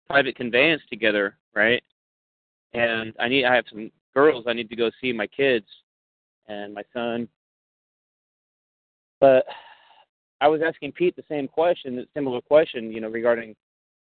private 0.07 0.35
conveyance 0.35 0.81
together 0.89 1.37
right 1.53 1.83
and 2.73 3.13
i 3.19 3.27
need 3.27 3.45
i 3.45 3.55
have 3.55 3.65
some 3.69 3.91
girls 4.13 4.45
i 4.47 4.53
need 4.53 4.69
to 4.69 4.75
go 4.75 4.89
see 4.99 5.13
my 5.13 5.27
kids 5.27 5.65
and 6.47 6.73
my 6.73 6.83
son 6.93 7.27
but 9.21 9.45
I 10.41 10.47
was 10.47 10.61
asking 10.65 10.91
Pete 10.91 11.15
the 11.15 11.23
same 11.29 11.47
question, 11.47 12.05
similar 12.13 12.41
question, 12.41 12.91
you 12.91 13.01
know, 13.01 13.09
regarding 13.09 13.55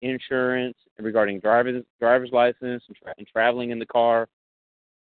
insurance, 0.01 0.77
regarding 0.99 1.39
driver's 1.39 1.83
driver's 1.99 2.31
license, 2.31 2.83
and, 2.87 2.97
tra- 3.01 3.13
and 3.17 3.27
traveling 3.27 3.71
in 3.71 3.79
the 3.79 3.85
car. 3.85 4.27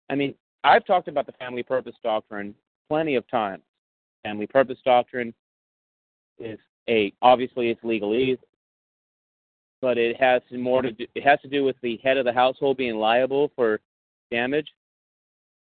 I 0.09 0.15
mean, 0.15 0.34
I've 0.64 0.85
talked 0.85 1.07
about 1.07 1.26
the 1.26 1.34
family 1.34 1.64
purpose 1.64 1.95
doctrine 2.03 2.55
plenty 2.89 3.15
of 3.15 3.27
times. 3.30 3.64
Family 4.23 4.47
purpose 4.47 4.77
doctrine 4.84 5.34
is 6.39 6.59
a 6.89 7.14
obviously 7.22 7.69
it's 7.69 7.81
legalese, 7.81 8.39
but 9.81 9.97
it 9.97 10.19
has 10.19 10.41
more 10.51 10.81
to 10.81 10.91
do, 10.91 11.05
it 11.15 11.23
has 11.23 11.39
to 11.41 11.47
do 11.47 11.64
with 11.64 11.76
the 11.81 11.99
head 12.03 12.18
of 12.18 12.26
the 12.26 12.34
household 12.34 12.77
being 12.77 12.95
liable 12.95 13.51
for 13.55 13.80
damage 14.31 14.68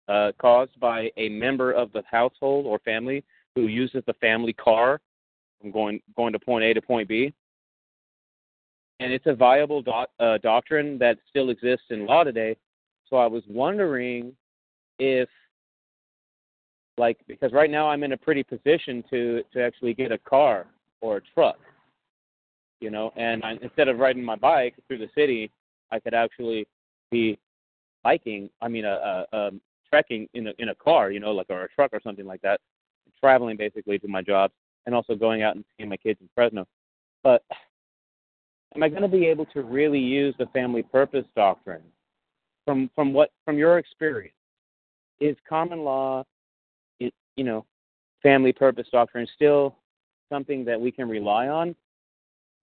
uh, 0.07 0.31
caused 0.39 0.77
by 0.79 1.09
a 1.17 1.29
member 1.29 1.71
of 1.71 1.91
the 1.93 2.03
household 2.09 2.65
or 2.65 2.79
family 2.79 3.23
who 3.55 3.67
uses 3.67 4.03
the 4.07 4.13
family 4.15 4.53
car 4.53 4.99
from 5.59 5.71
going 5.71 6.01
going 6.15 6.33
to 6.33 6.39
point 6.39 6.63
A 6.63 6.73
to 6.73 6.81
point 6.81 7.07
B. 7.07 7.33
And 9.01 9.11
it's 9.11 9.25
a 9.25 9.33
viable 9.33 9.81
doc, 9.81 10.09
uh, 10.19 10.37
doctrine 10.37 10.99
that 10.99 11.17
still 11.27 11.49
exists 11.49 11.87
in 11.89 12.05
law 12.05 12.23
today. 12.23 12.55
So 13.09 13.17
I 13.17 13.25
was 13.25 13.41
wondering 13.49 14.33
if, 14.99 15.27
like, 16.99 17.17
because 17.27 17.51
right 17.51 17.71
now 17.71 17.89
I'm 17.89 18.03
in 18.03 18.11
a 18.11 18.17
pretty 18.17 18.43
position 18.43 19.03
to 19.09 19.41
to 19.53 19.63
actually 19.63 19.95
get 19.95 20.11
a 20.11 20.19
car 20.19 20.67
or 21.01 21.17
a 21.17 21.21
truck, 21.33 21.57
you 22.79 22.91
know, 22.91 23.11
and 23.15 23.43
I, 23.43 23.57
instead 23.63 23.87
of 23.87 23.97
riding 23.97 24.23
my 24.23 24.35
bike 24.35 24.75
through 24.87 24.99
the 24.99 25.09
city, 25.15 25.49
I 25.91 25.99
could 25.99 26.13
actually 26.13 26.67
be 27.09 27.39
biking. 28.03 28.51
I 28.61 28.67
mean, 28.67 28.85
a, 28.85 29.25
a, 29.33 29.37
a 29.37 29.51
trekking 29.89 30.29
in 30.35 30.45
a 30.47 30.53
in 30.59 30.69
a 30.69 30.75
car, 30.75 31.09
you 31.09 31.19
know, 31.19 31.31
like 31.31 31.47
or 31.49 31.63
a 31.63 31.69
truck 31.69 31.91
or 31.91 32.01
something 32.03 32.27
like 32.27 32.41
that, 32.41 32.61
traveling 33.19 33.57
basically 33.57 33.97
to 33.97 34.07
my 34.07 34.21
jobs, 34.21 34.53
and 34.85 34.93
also 34.93 35.15
going 35.15 35.41
out 35.41 35.55
and 35.55 35.65
seeing 35.75 35.89
my 35.89 35.97
kids 35.97 36.19
in 36.21 36.29
Fresno. 36.35 36.67
But 37.23 37.43
am 38.75 38.83
I 38.83 38.89
going 38.89 39.01
to 39.01 39.07
be 39.07 39.25
able 39.25 39.45
to 39.47 39.61
really 39.61 39.99
use 39.99 40.35
the 40.37 40.45
family 40.47 40.83
purpose 40.83 41.25
doctrine 41.35 41.83
from 42.65 42.89
from 42.95 43.13
what 43.13 43.31
from 43.45 43.57
your 43.57 43.77
experience? 43.77 44.35
Is 45.19 45.35
common 45.47 45.83
law, 45.83 46.23
you 46.99 47.11
know, 47.37 47.65
family 48.23 48.53
purpose 48.53 48.87
doctrine 48.91 49.27
still 49.35 49.75
something 50.29 50.65
that 50.65 50.79
we 50.79 50.91
can 50.91 51.09
rely 51.09 51.47
on? 51.47 51.75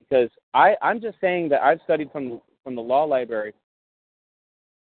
Because 0.01 0.31
I 0.55 0.77
I'm 0.83 1.01
just 1.01 1.19
saying 1.21 1.49
that 1.51 1.63
I've 1.63 1.81
studied 1.85 2.11
from 2.11 2.41
from 2.65 2.75
the 2.75 2.83
law 2.83 3.05
library, 3.05 3.53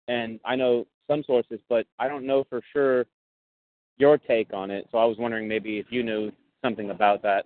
and 0.07 0.39
I 0.45 0.55
know 0.55 0.87
some 1.09 1.23
sources, 1.23 1.59
but 1.69 1.85
I 1.99 2.07
don't 2.07 2.25
know 2.25 2.45
for 2.49 2.61
sure 2.71 3.05
your 3.97 4.17
take 4.17 4.53
on 4.53 4.71
it. 4.71 4.87
So 4.91 4.97
I 4.97 5.05
was 5.05 5.17
wondering 5.17 5.47
maybe 5.47 5.77
if 5.77 5.87
you 5.89 6.03
knew 6.03 6.31
something 6.63 6.89
about 6.89 7.21
that. 7.23 7.45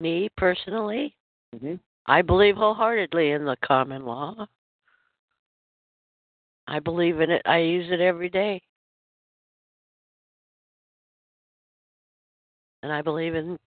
Me 0.00 0.28
personally, 0.36 1.14
hmm 1.58 1.74
I 2.06 2.22
believe 2.22 2.56
wholeheartedly 2.56 3.30
in 3.30 3.44
the 3.44 3.56
common 3.64 4.04
law. 4.04 4.46
I 6.66 6.78
believe 6.80 7.20
in 7.20 7.30
it. 7.30 7.42
I 7.44 7.58
use 7.58 7.90
it 7.90 8.00
every 8.00 8.28
day. 8.28 8.60
And 12.82 12.92
I 12.92 13.00
believe 13.02 13.34
in 13.34 13.58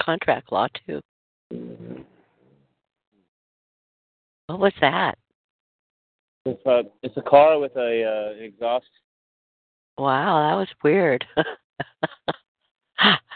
contract 0.00 0.50
law 0.50 0.66
too. 0.86 1.00
What 4.46 4.58
was 4.58 4.72
that? 4.80 5.16
It's 6.44 6.64
a 6.66 6.82
it's 7.02 7.16
a 7.16 7.22
car 7.22 7.58
with 7.58 7.76
a 7.76 8.04
uh, 8.04 8.42
exhaust. 8.42 8.86
Wow, 9.98 10.48
that 10.48 10.56
was 10.56 10.68
weird. 10.82 11.24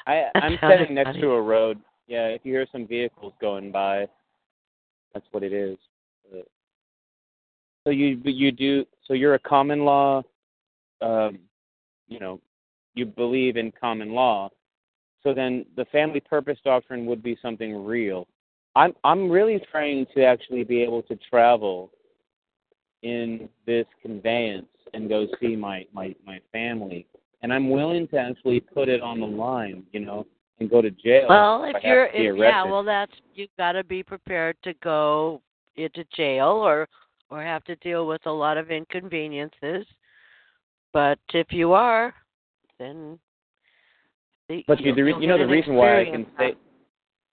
I 0.07 0.25
I'm 0.35 0.59
sitting 0.69 0.95
next 0.95 1.09
funny. 1.09 1.21
to 1.21 1.31
a 1.33 1.43
road. 1.43 1.79
Yeah, 2.07 2.27
if 2.29 2.41
you 2.45 2.53
hear 2.53 2.67
some 2.73 2.87
vehicles 2.87 3.33
going 3.41 3.71
by, 3.71 4.07
that's 5.13 5.27
what 5.31 5.43
it 5.43 5.53
is. 5.53 5.77
So 7.85 7.91
you 7.91 8.21
you 8.25 8.53
do 8.53 8.85
so 9.07 9.15
you're 9.15 9.35
a 9.35 9.39
common 9.41 9.85
law, 9.85 10.23
um, 11.01 11.39
you 12.09 12.21
know, 12.21 12.41
you 12.95 13.07
believe 13.07 13.57
in 13.57 13.73
common 13.73 14.13
law. 14.13 14.51
So 15.23 15.35
then 15.35 15.67
the 15.77 15.85
family 15.87 16.21
purpose 16.21 16.59
doctrine 16.65 17.07
would 17.07 17.23
be 17.23 17.37
something 17.43 17.85
real. 17.85 18.27
I'm 18.77 18.95
I'm 19.05 19.31
really 19.31 19.61
trying 19.71 20.07
to 20.15 20.25
actually 20.25 20.65
be 20.65 20.83
able 20.83 21.03
to 21.05 21.17
travel 21.29 21.91
in 23.03 23.49
this 23.67 23.87
conveyance 24.01 24.67
and 24.95 25.09
go 25.09 25.27
see 25.41 25.57
my 25.57 25.85
my 25.93 26.15
my 26.25 26.41
family, 26.53 27.07
and 27.43 27.53
I'm 27.53 27.69
willing 27.69 28.07
to 28.09 28.17
actually 28.17 28.61
put 28.61 28.89
it 28.89 29.01
on 29.01 29.21
the 29.21 29.27
line, 29.27 29.83
you 29.93 30.01
know, 30.01 30.27
and 30.61 30.71
go 30.71 30.83
to 30.83 30.91
jail. 30.91 31.27
Well, 31.29 31.65
if 31.65 31.83
you're 31.83 32.05
have 32.07 32.13
to 32.13 32.19
be 32.19 32.29
if, 32.29 32.37
yeah, 32.37 32.65
well 32.65 32.85
that's 32.85 33.13
you've 33.35 33.51
got 33.59 33.73
to 33.73 33.85
be 33.85 34.03
prepared 34.03 34.57
to 34.65 34.75
go 34.83 35.43
into 35.77 36.05
jail 36.15 36.49
or 36.49 36.89
or 37.31 37.43
have 37.43 37.65
to 37.65 37.77
deal 37.77 38.07
with 38.07 38.25
a 38.27 38.31
lot 38.31 38.59
of 38.59 38.71
inconveniences. 38.71 39.87
But 40.93 41.19
if 41.33 41.47
you 41.51 41.73
are, 41.73 42.15
then 42.79 43.19
the, 44.49 44.65
But 44.69 44.81
you, 44.81 44.95
the, 44.95 45.01
you'll 45.03 45.27
know 45.27 45.39
the 45.39 45.47
reason 45.47 45.75
why 45.75 46.03
I 46.03 46.05
can 46.05 46.27
say, 46.39 46.55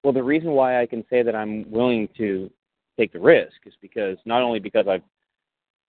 well, 0.04 0.14
the 0.14 0.24
reason 0.24 0.52
why 0.52 0.82
I 0.82 0.86
can 0.86 1.04
say 1.10 1.22
that 1.22 1.36
I'm 1.36 1.70
willing 1.70 2.08
to 2.18 2.50
take 2.98 3.12
the 3.12 3.20
risk 3.20 3.56
is 3.66 3.74
because 3.82 4.18
not 4.26 4.41
only 4.41 4.60
because 4.60 4.86
I've 4.88 5.04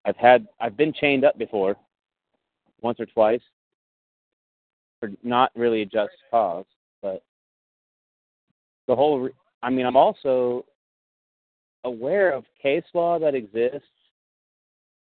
I've 0.04 0.16
had 0.16 0.46
I've 0.60 0.76
been 0.76 0.92
chained 0.92 1.24
up 1.24 1.38
before, 1.38 1.76
once 2.82 3.00
or 3.00 3.06
twice, 3.06 3.40
for 5.00 5.10
not 5.22 5.50
really 5.56 5.82
a 5.82 5.86
just 5.86 6.12
cause, 6.30 6.66
the 8.86 8.94
whole. 8.94 9.20
Re- 9.20 9.32
I 9.62 9.70
mean, 9.70 9.86
I'm 9.86 9.96
also 9.96 10.64
aware 11.84 12.32
of 12.32 12.44
case 12.60 12.84
law 12.92 13.18
that 13.18 13.34
exists, 13.34 13.88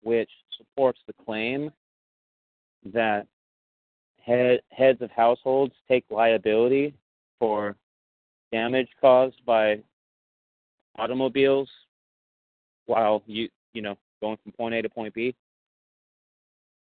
which 0.02 0.30
supports 0.56 0.98
the 1.06 1.14
claim 1.24 1.70
that 2.92 3.26
head, 4.20 4.60
heads 4.70 5.00
of 5.02 5.10
households 5.10 5.74
take 5.88 6.04
liability 6.10 6.94
for 7.38 7.76
damage 8.52 8.88
caused 9.00 9.44
by 9.46 9.80
automobiles 10.98 11.68
while 12.86 13.22
you 13.26 13.48
you 13.72 13.82
know 13.82 13.96
going 14.20 14.36
from 14.42 14.52
point 14.52 14.74
A 14.74 14.82
to 14.82 14.88
point 14.88 15.14
B. 15.14 15.34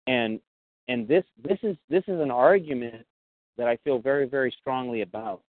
And 0.07 0.41
and 0.89 1.07
this 1.07 1.25
this 1.43 1.59
is 1.63 1.77
this 1.89 2.05
is 2.09 2.21
an 2.21 2.31
argument 2.31 3.07
that 3.59 3.69
I 3.69 3.77
feel 3.79 3.99
very 3.99 4.27
very 4.27 4.55
strongly 4.61 5.03
about. 5.03 5.43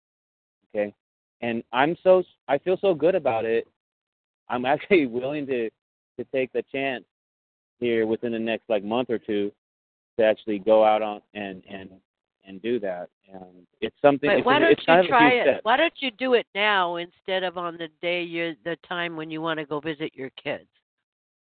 Okay, 0.76 0.93
and 1.41 1.64
I'm 1.74 1.95
so 2.03 2.24
I 2.48 2.57
feel 2.57 2.78
so 2.82 2.94
good 2.94 3.16
about 3.16 3.45
it. 3.45 3.68
I'm 4.49 4.66
actually 4.74 5.06
willing 5.06 5.45
to 5.48 5.70
to 6.18 6.24
take 6.34 6.52
the 6.53 6.64
chance 6.72 7.06
here 7.80 8.06
within 8.06 8.32
the 8.34 8.40
next 8.40 8.70
like 8.70 8.84
month 8.84 9.10
or 9.10 9.18
two 9.20 9.52
to 10.18 10.26
actually 10.26 10.60
go 10.60 10.84
out 10.84 11.02
on 11.02 11.22
and 11.34 11.64
and 11.70 11.90
and 12.48 12.61
do 12.61 12.80
that. 12.80 13.10
And 13.32 13.66
it's 13.80 13.95
something. 14.02 14.30
But 14.30 14.45
why 14.45 14.60
don't 14.60 14.72
it's 14.72 14.82
you 14.88 15.07
try 15.07 15.30
it? 15.30 15.44
step. 15.44 15.60
Why 15.64 15.78
don't 15.78 15.94
you 15.99 16.11
do 16.11 16.34
it 16.34 16.48
now 16.56 16.95
instead 16.98 17.44
of 17.44 17.57
on 17.57 17.78
the 17.78 17.88
day 18.02 18.24
you 18.24 18.56
the 18.66 18.76
time 18.88 19.16
when 19.16 19.30
you 19.30 19.41
want 19.41 19.60
to 19.60 19.66
go 19.66 19.80
visit 19.80 20.14
your 20.16 20.32
kids? 20.32 20.66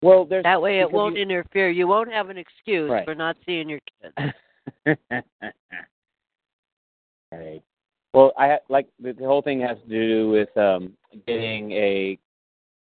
Well, 0.02 0.24
there's 0.26 0.42
That 0.42 0.60
way 0.60 0.80
it 0.80 0.90
won't 0.90 1.16
you- 1.16 1.22
interfere. 1.22 1.70
You 1.70 1.86
won't 1.88 2.12
have 2.12 2.28
an 2.28 2.36
excuse 2.36 2.90
Right. 2.90 3.04
for 3.06 3.14
not 3.14 3.36
seeing 3.46 3.68
your 3.68 3.80
kids. 4.02 4.32
right. 7.32 7.62
Well, 8.16 8.32
I 8.38 8.56
like 8.70 8.88
the, 8.98 9.14
whole 9.20 9.42
thing 9.42 9.60
has 9.60 9.76
to 9.76 9.88
do 9.90 10.30
with 10.30 10.48
um 10.56 10.94
getting 11.26 11.70
a 11.72 12.18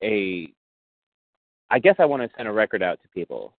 a. 0.04 0.54
I 1.72 1.80
guess 1.80 1.96
I 1.98 2.06
want 2.06 2.22
to 2.22 2.30
send 2.38 2.48
a 2.48 2.52
record 2.52 2.84
out 2.84 3.00
to 3.02 3.08
people. 3.08 3.56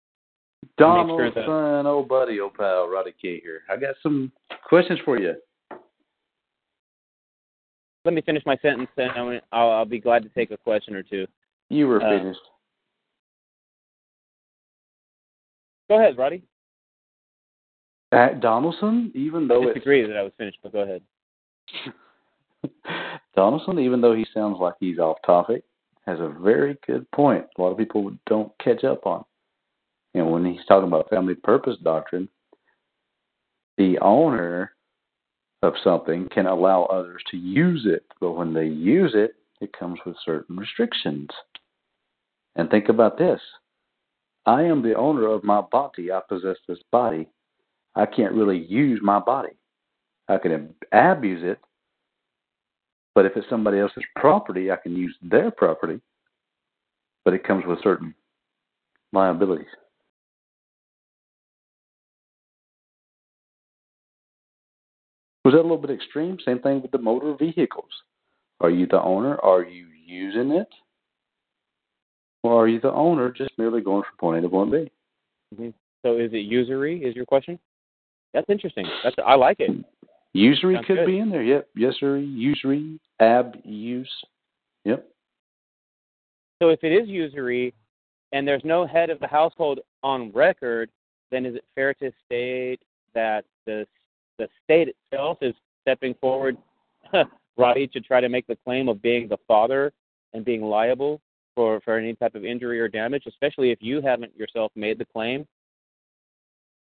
Donald, 0.78 1.18
sure 1.18 1.30
that- 1.32 1.88
old 1.88 2.09
buddy, 2.09 2.38
old 2.38 2.55
pal, 2.55 2.86
Roddy 2.86 3.12
K 3.20 3.40
here. 3.40 3.62
I 3.68 3.76
got 3.78 3.97
some 4.01 4.30
questions 4.68 5.01
for 5.05 5.18
you. 5.18 5.34
Let 8.05 8.14
me 8.14 8.22
finish 8.22 8.44
my 8.47 8.56
sentence, 8.62 8.88
and 8.97 9.10
I'll, 9.51 9.70
I'll, 9.70 9.84
be 9.84 9.98
glad 9.98 10.22
to 10.22 10.28
take 10.28 10.52
a 10.52 10.56
question 10.56 10.94
or 10.94 11.02
two. 11.02 11.26
You 11.68 11.88
were 11.88 12.01
Uh, 12.01 12.16
finished. 12.20 12.40
Go 15.90 15.98
ahead, 15.98 16.16
Roddy. 16.16 16.44
At 18.12 18.38
Donaldson, 18.40 19.10
even 19.16 19.47
I 19.47 19.48
though 19.48 19.62
it's 19.64 19.74
disagree 19.74 20.06
that 20.06 20.16
I 20.16 20.22
was 20.22 20.32
finished, 20.38 20.59
but 20.62 20.72
go 20.72 20.82
ahead. 20.82 21.02
Donaldson, 23.36 23.78
even 23.78 24.01
though 24.01 24.15
he 24.15 24.27
sounds 24.32 24.59
like 24.61 24.74
he's 24.81 24.98
off 24.98 25.19
topic, 25.24 25.65
has 26.07 26.20
a 26.20 26.28
very 26.28 26.77
good 26.86 27.11
point. 27.11 27.44
A 27.57 27.62
lot 27.62 27.73
of 27.73 27.78
people 27.78 28.11
don't 28.27 28.53
catch 28.62 28.85
up 28.85 29.07
on. 29.07 29.24
Know, 30.15 30.27
when 30.27 30.47
he's 30.47 30.65
talking 30.66 30.89
about 30.89 31.11
family 31.11 31.35
purpose 31.35 31.77
doctrine, 31.82 32.28
the 33.77 33.98
owner 33.98 34.73
of 35.62 35.74
something 35.85 36.28
can 36.31 36.47
allow 36.47 36.85
others 36.85 37.23
to 37.31 37.36
use 37.36 37.85
it, 37.86 38.05
but 38.20 38.32
when 38.32 38.55
they 38.55 38.66
use 38.66 39.12
it, 39.15 39.35
it 39.61 39.77
comes 39.78 39.98
with 40.07 40.16
certain 40.24 40.57
restrictions. 40.57 41.28
And 42.55 42.70
think 42.70 42.89
about 42.89 43.19
this 43.19 43.40
I 44.47 44.62
am 44.62 44.82
the 44.82 44.94
owner 44.94 45.27
of 45.27 45.44
my 45.44 45.61
body, 45.61 46.11
I 46.11 46.20
possess 46.27 46.57
this 46.66 46.78
body. 46.90 47.28
I 47.94 48.07
can't 48.07 48.35
really 48.35 48.59
use 48.59 49.01
my 49.03 49.19
body. 49.19 49.57
I 50.28 50.39
can 50.39 50.74
abuse 50.93 51.43
it, 51.43 51.59
But 53.16 53.24
if 53.24 53.32
it's 53.34 53.48
somebody 53.48 53.78
else's 53.78 54.05
property, 54.14 54.70
I 54.70 54.76
can 54.76 54.94
use 54.94 55.16
their 55.22 55.51
property, 55.51 56.02
but 57.24 57.32
it 57.32 57.44
comes 57.44 57.64
with 57.66 57.82
certain 57.82 58.14
liabilities. 59.14 59.66
Was 65.47 65.55
that 65.55 65.60
a 65.60 65.62
little 65.62 65.78
bit 65.78 65.93
extreme? 65.93 66.36
Same 66.44 66.59
thing 66.59 66.82
with 66.82 66.90
the 66.90 66.98
motor 66.98 67.34
vehicles. 67.38 67.88
Are 68.60 68.68
you 68.68 68.86
the 68.86 69.01
owner? 69.01 69.38
Are 69.43 69.62
you 69.62 69.86
using 70.05 70.51
it? 70.51 70.68
Or 72.43 72.64
are 72.64 72.68
you 72.68 72.80
the 72.80 72.93
owner 72.93 73.30
just 73.30 73.52
merely 73.56 73.80
going 73.80 74.02
from 74.02 74.18
point 74.18 74.38
A 74.40 74.43
to 74.43 74.48
point 74.51 74.72
B? 74.72 74.90
Mm-hmm. 75.55 75.68
So 76.05 76.18
is 76.18 76.34
it 76.34 76.44
usury? 76.44 77.02
Is 77.02 77.16
your 77.16 77.24
question? 77.24 77.59
That's 78.34 78.51
interesting. 78.51 78.86
That's 79.02 79.16
I 79.26 79.36
like 79.36 79.60
it. 79.60 79.70
Usury 80.36 80.74
Sounds 80.74 80.86
could 80.86 80.96
good. 80.96 81.06
be 81.06 81.18
in 81.18 81.30
there. 81.30 81.42
Yep. 81.42 81.68
Usury, 81.74 83.00
ab 83.20 83.56
use. 83.64 84.24
Yep. 84.84 85.08
So 86.62 86.68
if 86.68 86.82
it 86.82 86.92
is 86.92 87.08
usury, 87.08 87.74
and 88.32 88.46
there's 88.46 88.64
no 88.64 88.86
head 88.86 89.10
of 89.10 89.18
the 89.20 89.26
household 89.26 89.80
on 90.02 90.30
record, 90.32 90.90
then 91.30 91.46
is 91.46 91.54
it 91.54 91.64
fair 91.74 91.94
to 91.94 92.10
state 92.24 92.80
that 93.14 93.44
the 93.66 93.86
the 94.38 94.48
state 94.64 94.88
itself 94.88 95.38
is 95.40 95.54
stepping 95.82 96.14
forward, 96.20 96.58
Roddy, 97.56 97.86
to 97.88 98.00
try 98.00 98.20
to 98.20 98.28
make 98.28 98.46
the 98.46 98.56
claim 98.64 98.88
of 98.88 99.00
being 99.00 99.28
the 99.28 99.38
father 99.48 99.92
and 100.34 100.44
being 100.44 100.62
liable 100.62 101.20
for 101.54 101.80
for 101.80 101.96
any 101.98 102.14
type 102.14 102.34
of 102.34 102.44
injury 102.44 102.78
or 102.78 102.88
damage, 102.88 103.24
especially 103.26 103.70
if 103.70 103.78
you 103.80 104.02
haven't 104.02 104.36
yourself 104.36 104.70
made 104.74 104.98
the 104.98 105.06
claim? 105.06 105.46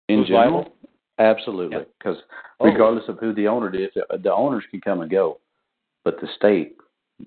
In 0.09 0.19
Who's 0.19 0.27
general, 0.27 0.51
liable? 0.51 0.73
Absolutely. 1.19 1.77
Yeah. 1.77 1.83
Because 1.97 2.17
Oh. 2.59 2.65
regardless 2.65 3.03
of 3.09 3.19
who 3.19 3.33
the 3.33 3.47
owner 3.47 3.73
is, 3.75 3.89
the, 3.95 4.05
the 4.17 4.33
owners 4.33 4.63
can 4.71 4.79
come 4.79 5.01
and 5.01 5.11
go, 5.11 5.39
but 6.05 6.19
the 6.21 6.27
state 6.35 6.77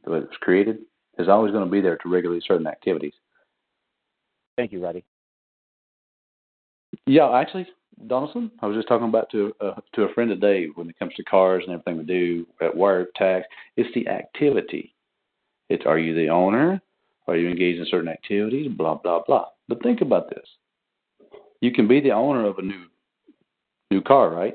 that 0.05 0.11
was 0.11 0.25
created 0.41 0.79
is 1.19 1.29
always 1.29 1.53
going 1.53 1.65
to 1.65 1.71
be 1.71 1.81
there 1.81 1.97
to 1.99 2.09
regulate 2.09 2.43
certain 2.45 2.67
activities. 2.67 3.13
Thank 4.57 4.73
you, 4.73 4.83
Roddy. 4.83 5.05
Yeah, 7.07 7.31
actually, 7.33 7.67
Donaldson, 8.07 8.51
I 8.61 8.67
was 8.67 8.77
just 8.77 8.89
talking 8.89 9.09
about 9.09 9.31
to 9.31 9.55
uh, 9.61 9.75
to 9.95 10.05
a 10.05 10.13
friend 10.15 10.31
today 10.31 10.69
when 10.75 10.89
it 10.89 10.99
comes 10.99 11.15
to 11.15 11.25
cars 11.25 11.63
and 11.67 11.75
everything 11.75 11.99
we 11.99 12.05
do 12.05 12.47
at 12.63 12.75
work, 12.75 13.09
tax. 13.17 13.47
It's 13.77 13.93
the 13.95 14.09
activity. 14.09 14.95
It's 15.69 15.85
are 15.85 15.99
you 15.99 16.15
the 16.15 16.31
owner? 16.31 16.81
Are 17.27 17.37
you 17.37 17.49
engaged 17.49 17.81
in 17.81 17.87
certain 17.91 18.09
activities? 18.09 18.71
Blah 18.71 18.97
blah 18.97 19.23
blah. 19.27 19.47
But 19.69 19.83
think 19.83 20.01
about 20.01 20.31
this: 20.31 20.47
you 21.61 21.73
can 21.73 21.87
be 21.87 22.01
the 22.01 22.13
owner 22.13 22.47
of 22.47 22.59
a 22.59 22.63
new 22.63 22.87
new 23.91 24.03
car, 24.03 24.31
right? 24.31 24.55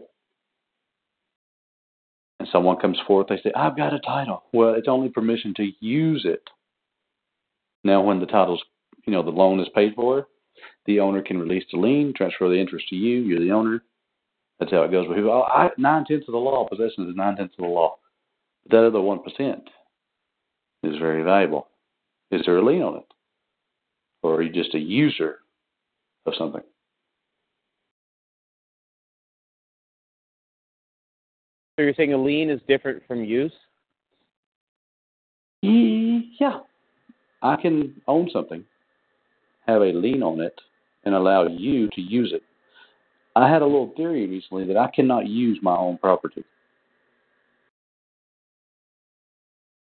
And 2.40 2.50
someone 2.52 2.78
comes 2.78 3.00
forth, 3.08 3.28
they 3.28 3.38
say, 3.38 3.52
"I've 3.56 3.78
got 3.78 3.94
a 3.94 4.00
title." 4.00 4.44
Well, 4.54 4.74
it's 4.74 4.88
only 4.88 5.10
permission 5.10 5.54
to 5.56 5.72
use 5.80 6.26
it. 6.26 6.50
Now, 7.84 8.02
when 8.02 8.20
the 8.20 8.26
title's, 8.26 8.64
you 9.06 9.14
know, 9.14 9.24
the 9.24 9.30
loan 9.30 9.60
is 9.60 9.70
paid 9.70 9.96
for, 9.96 10.28
the 10.86 11.00
owner 11.00 11.22
can 11.22 11.40
release 11.40 11.66
the 11.72 11.80
lien, 11.80 12.14
transfer 12.14 12.50
the 12.50 12.60
interest 12.60 12.88
to 12.90 12.96
you. 12.96 13.22
You're 13.22 13.40
the 13.40 13.52
owner. 13.52 13.84
That's 14.60 14.72
how 14.72 14.84
it 14.84 14.92
goes. 14.92 15.08
With 15.08 15.18
people, 15.18 15.32
oh, 15.32 15.44
I, 15.44 15.70
nine 15.78 16.06
tenths 16.06 16.28
of 16.28 16.34
the 16.34 16.38
law, 16.38 16.68
possession 16.68 17.10
is 17.10 17.16
nine 17.16 17.36
tenths 17.36 17.56
of 17.58 17.64
the 17.64 17.70
law. 17.70 17.98
But 18.64 18.78
that 18.78 18.88
other 18.88 19.02
one 19.02 19.24
percent 19.24 19.70
is 20.84 20.98
very 20.98 21.24
valuable. 21.24 21.68
Is 22.32 22.42
there 22.46 22.58
a 22.58 22.66
lien 22.66 22.82
on 22.82 22.98
it, 22.98 23.14
or 24.22 24.36
are 24.36 24.42
you 24.42 24.52
just 24.52 24.76
a 24.76 24.80
user 24.80 25.40
of 26.26 26.34
something? 26.38 26.64
So 31.76 31.84
you're 31.84 31.94
saying 31.96 32.14
a 32.14 32.18
lien 32.18 32.50
is 32.50 32.62
different 32.68 33.02
from 33.08 33.24
use? 33.24 33.54
Yeah, 35.62 36.60
I 37.42 37.56
can 37.56 38.02
own 38.08 38.30
something, 38.32 38.64
have 39.66 39.82
a 39.82 39.94
lien 39.94 40.22
on 40.22 40.42
it, 40.42 40.60
and 41.06 41.16
allow 41.16 41.48
you 41.48 41.90
to 41.92 42.02
use 42.02 42.32
it. 42.34 42.44
I 43.36 43.50
had 43.50 43.62
a 43.62 43.66
little 43.66 43.94
theory 43.96 44.28
recently 44.28 44.66
that 44.66 44.78
I 44.78 44.90
cannot 44.94 45.28
use 45.28 45.58
my 45.62 45.76
own 45.76 45.98
property. 45.98 46.44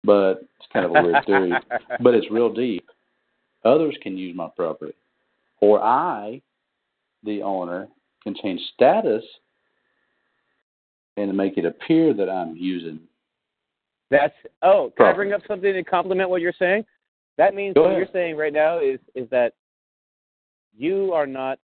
But 0.02 0.42
it's 0.58 0.68
kind 0.72 0.86
of 0.86 0.92
a 0.92 1.02
weird 1.02 1.26
theory. 1.26 1.52
But 2.00 2.14
it's 2.14 2.30
real 2.30 2.52
deep. 2.52 2.88
Others 3.64 3.96
can 4.02 4.16
use 4.16 4.34
my 4.34 4.48
property. 4.56 4.94
Or 5.60 5.82
I, 5.82 6.40
the 7.22 7.42
owner, 7.42 7.88
can 8.22 8.34
change 8.34 8.60
status 8.74 9.24
and 11.16 11.36
make 11.36 11.56
it 11.56 11.64
appear 11.64 12.12
that 12.14 12.28
I'm 12.28 12.56
using. 12.56 13.01
That's 14.10 14.34
oh, 14.62 14.93
can 14.97 15.06
I 15.06 15.12
bring 15.12 15.32
up 15.32 15.40
something 15.48 15.72
to 15.72 15.82
complement 15.82 16.30
what 16.30 16.40
you're 16.40 16.52
saying? 16.59 16.84
That 17.38 17.55
means 17.55 17.74
Go 17.74 17.82
what 17.82 17.90
ahead. 17.90 17.98
you're 17.98 18.12
saying 18.12 18.36
right 18.36 18.52
now 18.52 18.78
is 18.78 19.01
is 19.14 19.28
that 19.30 19.55
you 20.76 21.12
are 21.12 21.26
not 21.26 21.59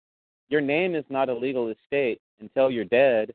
your 0.49 0.61
name 0.61 0.95
is 0.95 1.05
not 1.09 1.29
a 1.29 1.33
legal 1.33 1.69
estate 1.69 2.19
until 2.39 2.71
you're 2.71 2.85
dead. 2.85 3.33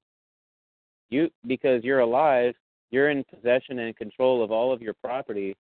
You 1.09 1.31
because 1.47 1.85
you're 1.85 2.01
alive, 2.01 2.55
you're 2.91 3.11
in 3.11 3.25
possession 3.25 3.79
and 3.79 3.97
control 3.97 4.43
of 4.43 4.51
all 4.51 4.73
of 4.73 4.83
your 4.83 4.95
property. 4.95 5.57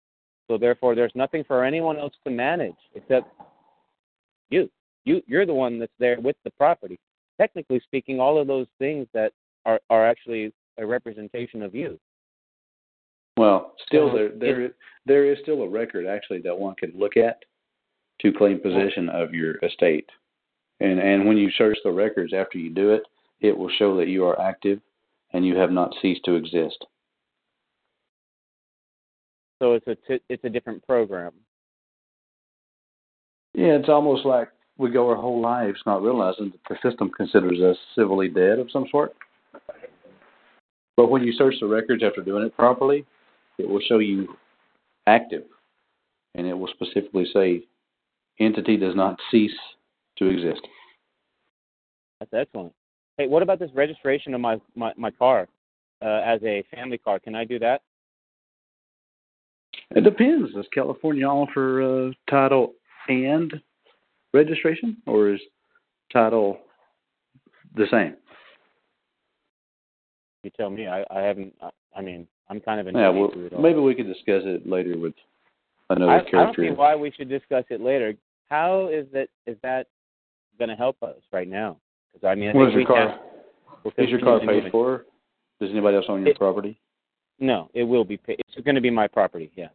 So 0.48 0.56
therefore 0.56 0.94
there's 0.94 1.12
nothing 1.14 1.44
for 1.46 1.64
anyone 1.64 1.98
else 1.98 2.14
to 2.24 2.30
manage 2.30 2.76
except 2.94 3.28
you. 4.50 4.70
You 5.04 5.22
you're 5.26 5.46
the 5.46 5.54
one 5.54 5.78
that's 5.78 5.92
there 5.98 6.18
with 6.18 6.36
the 6.44 6.50
property. 6.50 6.98
Technically 7.38 7.80
speaking, 7.80 8.20
all 8.20 8.40
of 8.40 8.46
those 8.46 8.68
things 8.78 9.06
that 9.12 9.32
are 9.64 9.80
are 9.90 10.06
actually 10.06 10.52
a 10.78 10.86
representation 10.86 11.62
of 11.62 11.74
you. 11.74 11.98
Well, 13.36 13.74
still 13.86 14.12
there 14.12 14.30
there 14.30 14.70
there 15.06 15.32
is 15.32 15.38
still 15.42 15.62
a 15.62 15.68
record 15.68 16.06
actually 16.06 16.40
that 16.42 16.58
one 16.58 16.74
can 16.76 16.92
look 16.96 17.16
at 17.16 17.44
to 18.20 18.32
claim 18.32 18.60
possession 18.60 19.08
of 19.08 19.34
your 19.34 19.56
estate. 19.64 20.08
And 20.80 20.98
and 21.00 21.26
when 21.26 21.36
you 21.36 21.50
search 21.50 21.78
the 21.84 21.92
records 21.92 22.32
after 22.32 22.58
you 22.58 22.70
do 22.70 22.90
it, 22.90 23.02
it 23.40 23.56
will 23.56 23.70
show 23.78 23.96
that 23.96 24.08
you 24.08 24.24
are 24.24 24.40
active 24.40 24.80
and 25.32 25.44
you 25.44 25.56
have 25.56 25.70
not 25.70 25.94
ceased 26.00 26.24
to 26.24 26.34
exist. 26.34 26.84
So 29.60 29.72
it's 29.74 29.86
a 29.86 29.96
t- 30.06 30.22
it's 30.28 30.44
a 30.44 30.48
different 30.48 30.86
program. 30.86 31.32
Yeah, 33.54 33.76
it's 33.76 33.88
almost 33.88 34.24
like 34.24 34.48
we 34.78 34.90
go 34.90 35.08
our 35.08 35.16
whole 35.16 35.40
lives 35.40 35.80
not 35.86 36.02
realizing 36.02 36.50
that 36.52 36.60
the 36.68 36.88
system 36.88 37.10
considers 37.10 37.60
us 37.60 37.76
civilly 37.94 38.28
dead 38.28 38.58
of 38.58 38.70
some 38.70 38.86
sort. 38.90 39.14
But 40.96 41.10
when 41.10 41.22
you 41.22 41.32
search 41.32 41.54
the 41.60 41.66
records 41.66 42.02
after 42.02 42.22
doing 42.22 42.44
it 42.44 42.56
properly, 42.56 43.04
it 43.58 43.68
will 43.68 43.80
show 43.80 43.98
you 43.98 44.36
active. 45.06 45.42
And 46.34 46.46
it 46.46 46.54
will 46.54 46.68
specifically 46.68 47.26
say 47.32 47.64
entity 48.40 48.76
does 48.76 48.94
not 48.94 49.18
cease 49.30 49.54
to 50.18 50.26
exist. 50.26 50.66
That's 52.20 52.32
excellent. 52.32 52.72
Hey, 53.18 53.28
what 53.28 53.42
about 53.42 53.58
this 53.58 53.70
registration 53.74 54.34
of 54.34 54.40
my 54.40 54.60
my, 54.74 54.92
my 54.96 55.10
car 55.10 55.48
uh, 56.02 56.20
as 56.24 56.40
a 56.42 56.64
family 56.74 56.98
car? 56.98 57.18
Can 57.18 57.34
I 57.34 57.44
do 57.44 57.58
that? 57.60 57.82
It 59.90 60.02
depends. 60.02 60.52
Does 60.52 60.66
California 60.72 61.26
offer 61.26 62.08
uh, 62.08 62.12
title 62.28 62.74
and 63.08 63.52
registration, 64.32 64.96
or 65.06 65.34
is 65.34 65.40
title 66.12 66.58
the 67.76 67.86
same? 67.90 68.16
You 70.44 70.50
tell 70.50 70.70
me. 70.70 70.86
I 70.86 71.04
I 71.10 71.20
haven't. 71.20 71.54
I, 71.62 71.70
I 71.96 72.02
mean, 72.02 72.26
I'm 72.50 72.60
kind 72.60 72.78
of 72.80 72.86
Yeah, 72.86 73.08
intrigued 73.08 73.18
well, 73.18 73.30
through 73.32 73.46
it 73.46 73.52
all. 73.54 73.62
maybe 73.62 73.78
we 73.80 73.94
could 73.94 74.06
discuss 74.06 74.42
it 74.44 74.66
later 74.68 74.98
with 74.98 75.14
another 75.90 76.12
I, 76.12 76.18
I 76.18 76.30
don't 76.44 76.56
see 76.56 76.70
why 76.70 76.94
we 76.94 77.10
should 77.12 77.28
discuss 77.28 77.64
it 77.70 77.80
later. 77.80 78.14
How 78.50 78.88
is 78.88 79.06
that 79.12 79.28
is 79.46 79.56
that 79.62 79.86
going 80.58 80.68
to 80.68 80.76
help 80.76 81.02
us 81.02 81.16
right 81.32 81.48
now? 81.48 81.78
Because 82.12 82.26
I 82.28 82.34
mean, 82.34 82.50
I 82.50 82.52
What 82.52 82.66
think 82.66 82.76
your 82.76 82.86
car? 82.86 83.20
we'll 83.82 83.94
Is 83.96 84.10
your 84.10 84.20
car 84.20 84.38
paid 84.40 84.70
for? 84.70 85.06
Does 85.60 85.70
anybody 85.70 85.96
else 85.96 86.06
own 86.08 86.20
your 86.20 86.30
It- 86.30 86.38
property? 86.38 86.78
No, 87.40 87.68
it 87.74 87.82
will 87.82 88.04
be 88.04 88.16
paid. 88.16 88.40
It's 88.46 88.64
going 88.64 88.76
to 88.76 88.80
be 88.80 88.90
my 88.90 89.08
property. 89.08 89.50
Yeah. 89.56 89.68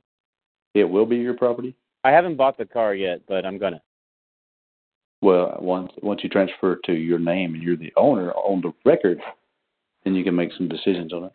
It 0.75 0.85
will 0.85 1.05
be 1.05 1.17
your 1.17 1.33
property. 1.33 1.75
I 2.05 2.11
haven't 2.11 2.37
bought 2.37 2.57
the 2.57 2.65
car 2.65 2.95
yet, 2.95 3.19
but 3.27 3.45
I'm 3.45 3.57
gonna. 3.57 3.81
Well, 5.21 5.57
once 5.59 5.91
once 6.01 6.21
you 6.23 6.29
transfer 6.29 6.77
to 6.85 6.93
your 6.93 7.19
name 7.19 7.55
and 7.55 7.61
you're 7.63 7.75
the 7.75 7.91
owner 7.97 8.31
on 8.33 8.61
the 8.61 8.71
record, 8.85 9.19
then 10.03 10.15
you 10.15 10.23
can 10.23 10.35
make 10.35 10.51
some 10.57 10.67
decisions 10.67 11.13
on 11.13 11.26
it. 11.26 11.31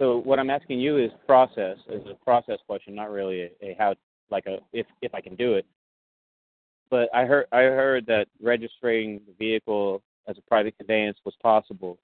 So 0.00 0.18
what 0.18 0.40
I'm 0.40 0.50
asking 0.50 0.80
you 0.80 0.98
is 0.98 1.12
process, 1.26 1.76
is 1.88 2.02
a 2.10 2.24
process 2.24 2.58
question, 2.66 2.94
not 2.94 3.10
really 3.10 3.42
a, 3.42 3.50
a 3.62 3.76
how, 3.78 3.94
like 4.30 4.46
a 4.46 4.58
if 4.72 4.86
if 5.00 5.14
I 5.14 5.20
can 5.20 5.36
do 5.36 5.54
it. 5.54 5.64
But 6.90 7.08
I 7.14 7.24
heard 7.24 7.46
I 7.52 7.60
heard 7.60 8.04
that 8.06 8.26
registering 8.40 9.20
the 9.26 9.32
vehicle 9.38 10.02
as 10.26 10.36
a 10.38 10.42
private 10.42 10.76
conveyance 10.76 11.18
was 11.24 11.34
possible. 11.40 11.98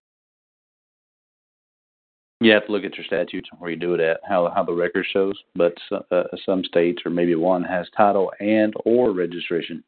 You 2.41 2.53
have 2.53 2.67
to 2.67 2.73
look 2.73 2.85
at 2.85 2.97
your 2.97 3.05
statutes 3.05 3.49
and 3.51 3.61
where 3.61 3.71
you 3.71 3.77
do 3.77 3.95
it 3.95 4.01
at, 4.01 4.21
how 4.29 4.49
how 4.55 4.63
the 4.63 4.73
record 4.73 5.07
shows. 5.13 5.37
But 5.57 5.75
uh, 6.13 6.23
some 6.47 6.63
states, 6.63 7.03
or 7.05 7.11
maybe 7.11 7.35
one, 7.35 7.65
has 7.65 7.89
title 7.97 8.33
and 8.39 8.73
or 8.85 9.11
registration, 9.11 9.83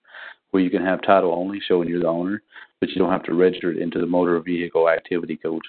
where 0.50 0.62
you 0.62 0.70
can 0.70 0.84
have 0.84 1.02
title 1.02 1.32
only, 1.32 1.60
showing 1.66 1.88
you're 1.88 2.00
the 2.00 2.08
owner, 2.08 2.42
but 2.80 2.90
you 2.90 2.96
don't 2.96 3.12
have 3.12 3.24
to 3.24 3.34
register 3.34 3.70
it 3.70 3.78
into 3.78 3.98
the 3.98 4.06
motor 4.06 4.38
vehicle 4.40 4.88
activity 4.88 5.36
code. 5.36 5.62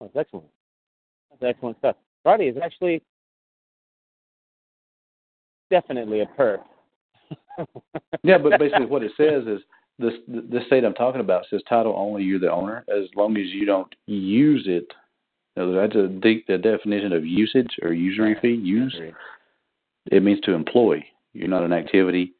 That's 0.00 0.16
excellent. 0.16 0.46
That's 1.30 1.54
excellent 1.54 1.78
stuff. 1.78 1.96
Friday 2.22 2.46
is 2.46 2.56
actually 2.62 3.02
definitely 5.70 6.20
a 6.20 6.26
perp. 6.26 6.60
yeah, 8.22 8.38
but 8.38 8.58
basically 8.58 8.86
what 8.86 9.02
it 9.02 9.12
says 9.16 9.44
is 9.46 9.60
this 9.98 10.12
this 10.28 10.66
state 10.66 10.84
I'm 10.84 10.94
talking 10.94 11.20
about 11.20 11.46
says 11.48 11.62
title 11.68 11.94
only. 11.96 12.22
You're 12.22 12.38
the 12.38 12.52
owner 12.52 12.84
as 12.88 13.08
long 13.16 13.36
as 13.36 13.46
you 13.46 13.64
don't 13.64 13.92
use 14.06 14.64
it. 14.66 14.86
Now, 15.56 15.72
that's 15.72 15.94
a 15.94 16.08
the 16.08 16.58
definition 16.58 17.12
of 17.12 17.24
usage 17.24 17.76
or 17.82 17.92
usury 17.92 18.36
fee. 18.42 18.60
Use 18.62 18.94
it 20.12 20.22
means 20.22 20.40
to 20.42 20.52
employ. 20.52 21.04
You're 21.32 21.48
not 21.48 21.64
an 21.64 21.72
activity. 21.72 22.34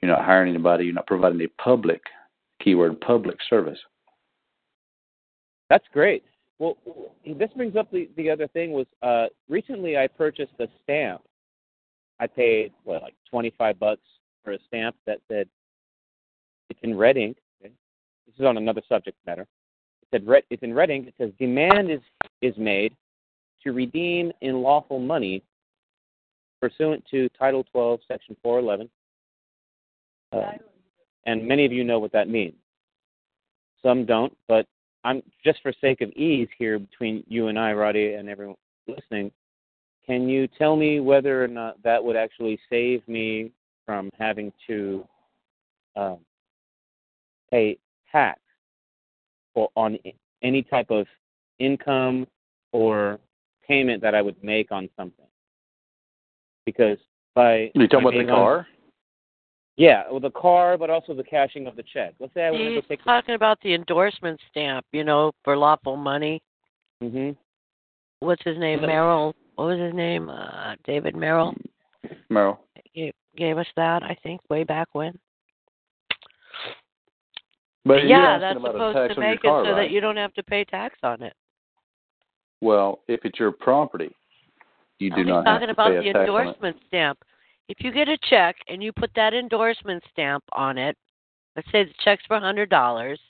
You're 0.00 0.10
not 0.10 0.24
hiring 0.24 0.50
anybody. 0.50 0.84
You're 0.84 0.94
not 0.94 1.06
providing 1.06 1.40
a 1.40 1.62
public 1.62 2.02
keyword 2.62 3.00
public 3.00 3.36
service. 3.48 3.78
That's 5.68 5.86
great. 5.92 6.24
Well, 6.58 6.76
this 7.24 7.50
brings 7.56 7.76
up 7.76 7.90
the 7.90 8.08
the 8.16 8.30
other 8.30 8.48
thing 8.48 8.72
was 8.72 8.86
uh, 9.02 9.26
recently 9.48 9.96
I 9.96 10.06
purchased 10.06 10.54
a 10.58 10.66
stamp. 10.82 11.22
I 12.20 12.26
paid 12.26 12.72
what 12.84 13.02
like 13.02 13.14
twenty 13.30 13.52
five 13.56 13.78
bucks 13.78 14.02
for 14.44 14.52
a 14.52 14.58
stamp 14.66 14.96
that 15.06 15.20
said 15.28 15.48
it's 16.70 16.80
in 16.82 16.96
red 16.96 17.16
ink. 17.16 17.36
Okay? 17.60 17.72
This 18.26 18.34
is 18.38 18.44
on 18.44 18.56
another 18.56 18.82
subject 18.88 19.16
matter. 19.26 19.42
It 20.02 20.08
said 20.10 20.26
red, 20.26 20.42
it's 20.50 20.62
in 20.62 20.74
red 20.74 20.90
ink. 20.90 21.08
It 21.08 21.14
says 21.18 21.30
demand 21.38 21.90
is 21.90 22.00
is 22.42 22.56
made 22.56 22.94
to 23.62 23.72
redeem 23.72 24.32
in 24.40 24.62
lawful 24.62 24.98
money 24.98 25.42
pursuant 26.60 27.04
to 27.10 27.28
Title 27.30 27.64
12, 27.70 28.00
Section 28.08 28.36
411. 28.42 28.88
Uh, 30.32 30.52
and 31.26 31.46
many 31.46 31.64
of 31.64 31.72
you 31.72 31.84
know 31.84 31.98
what 31.98 32.12
that 32.12 32.28
means. 32.28 32.54
Some 33.82 34.04
don't, 34.04 34.36
but 34.48 34.66
I'm 35.04 35.22
just 35.44 35.60
for 35.62 35.72
sake 35.80 36.00
of 36.00 36.10
ease 36.12 36.48
here 36.58 36.78
between 36.78 37.24
you 37.28 37.48
and 37.48 37.58
I, 37.58 37.72
Roddy, 37.72 38.14
and 38.14 38.28
everyone 38.28 38.56
listening. 38.86 39.30
Can 40.06 40.28
you 40.28 40.48
tell 40.58 40.74
me 40.74 41.00
whether 41.00 41.42
or 41.42 41.48
not 41.48 41.82
that 41.82 42.02
would 42.02 42.16
actually 42.16 42.58
save 42.70 43.06
me 43.06 43.52
from 43.84 44.10
having 44.18 44.52
to 44.66 45.06
um, 45.96 46.18
pay 47.50 47.78
tax 48.10 48.40
for 49.54 49.68
on 49.76 49.98
any 50.42 50.62
type 50.62 50.90
of 50.90 51.06
income 51.58 52.26
or 52.72 53.18
payment 53.66 54.02
that 54.02 54.14
I 54.14 54.22
would 54.22 54.42
make 54.42 54.72
on 54.72 54.88
something? 54.96 55.26
Because 56.64 56.98
by 57.34 57.70
you 57.74 57.86
talking 57.86 58.08
about 58.08 58.14
the 58.14 58.24
car? 58.24 58.66
On, 59.78 59.84
yeah, 59.84 60.02
well, 60.10 60.20
the 60.20 60.30
car, 60.30 60.76
but 60.76 60.90
also 60.90 61.14
the 61.14 61.22
cashing 61.22 61.66
of 61.66 61.76
the 61.76 61.84
check. 61.92 62.14
Let's 62.18 62.34
say 62.34 62.44
I 62.46 62.50
want 62.50 62.62
He's 62.62 62.82
to 62.82 62.88
take. 62.88 63.04
talking 63.04 63.34
about 63.34 63.58
the 63.62 63.74
endorsement 63.74 64.40
stamp, 64.50 64.84
you 64.92 65.04
know, 65.04 65.32
for 65.44 65.56
lawful 65.56 65.96
money. 65.96 66.42
Mm-hmm. 67.02 67.30
What's 68.20 68.42
his 68.44 68.58
name? 68.58 68.80
Merrill. 68.82 69.34
What 69.54 69.66
was 69.68 69.78
his 69.80 69.94
name? 69.94 70.28
Uh, 70.28 70.74
David 70.84 71.14
Merrill. 71.14 71.54
Merrill. 72.28 72.60
He 72.92 73.12
gave 73.36 73.58
us 73.58 73.66
that, 73.76 74.02
I 74.02 74.16
think, 74.22 74.40
way 74.50 74.64
back 74.64 74.88
when. 74.92 75.18
But 77.84 78.06
yeah, 78.06 78.38
that's 78.38 78.58
supposed 78.58 79.14
to 79.14 79.20
make 79.20 79.42
car, 79.42 79.62
it 79.62 79.64
so 79.64 79.70
right? 79.72 79.84
that 79.84 79.90
you 79.90 80.00
don't 80.00 80.16
have 80.16 80.34
to 80.34 80.42
pay 80.42 80.64
tax 80.64 80.98
on 81.02 81.22
it. 81.22 81.32
Well, 82.60 83.00
if 83.08 83.20
it's 83.24 83.38
your 83.38 83.52
property, 83.52 84.14
you 84.98 85.10
do 85.10 85.20
I'm 85.20 85.26
not 85.26 85.44
talking 85.44 85.68
have 85.68 85.76
to 85.76 85.82
about 85.82 85.90
pay 85.92 85.96
a 85.98 86.00
the 86.02 86.12
tax 86.12 86.16
on 86.18 86.22
it. 86.22 86.38
endorsement 86.38 86.76
stamp. 86.88 87.18
If 87.68 87.78
you 87.80 87.92
get 87.92 88.08
a 88.08 88.18
check 88.30 88.56
and 88.68 88.82
you 88.82 88.92
put 88.92 89.10
that 89.14 89.34
endorsement 89.34 90.02
stamp 90.10 90.42
on 90.52 90.78
it, 90.78 90.96
let's 91.54 91.70
say 91.70 91.84
the 91.84 91.92
check's 92.02 92.24
for 92.26 92.36
a 92.36 92.40
hundred 92.40 92.70
dollars, 92.70 93.20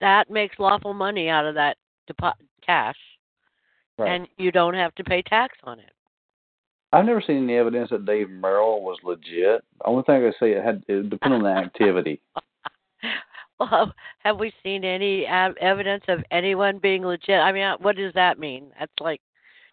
that 0.00 0.28
makes 0.30 0.58
lawful 0.58 0.92
money 0.94 1.28
out 1.28 1.46
of 1.46 1.54
that 1.54 1.76
depo- 2.10 2.32
cash, 2.64 2.96
Right. 3.96 4.12
and 4.12 4.28
you 4.36 4.50
don't 4.52 4.74
have 4.74 4.94
to 4.96 5.04
pay 5.04 5.22
tax 5.22 5.56
on 5.64 5.78
it. 5.78 5.92
I've 6.92 7.04
never 7.04 7.20
seen 7.20 7.44
any 7.44 7.56
evidence 7.56 7.90
that 7.90 8.06
Dave 8.06 8.30
Merrill 8.30 8.82
was 8.82 8.98
legit. 9.02 9.62
The 9.78 9.86
only 9.86 10.02
thing 10.04 10.16
I 10.16 10.20
could 10.20 10.34
say 10.40 10.52
it 10.52 10.64
had 10.64 10.82
it 10.88 11.10
depended 11.10 11.38
on 11.38 11.42
the 11.44 11.50
activity. 11.60 12.20
Well, 13.60 13.92
have 14.20 14.38
we 14.38 14.52
seen 14.62 14.84
any 14.84 15.26
evidence 15.26 16.04
of 16.06 16.20
anyone 16.30 16.78
being 16.78 17.04
legit? 17.04 17.40
I 17.40 17.50
mean, 17.50 17.74
what 17.80 17.96
does 17.96 18.12
that 18.14 18.38
mean? 18.38 18.70
That's 18.78 18.92
like 19.00 19.20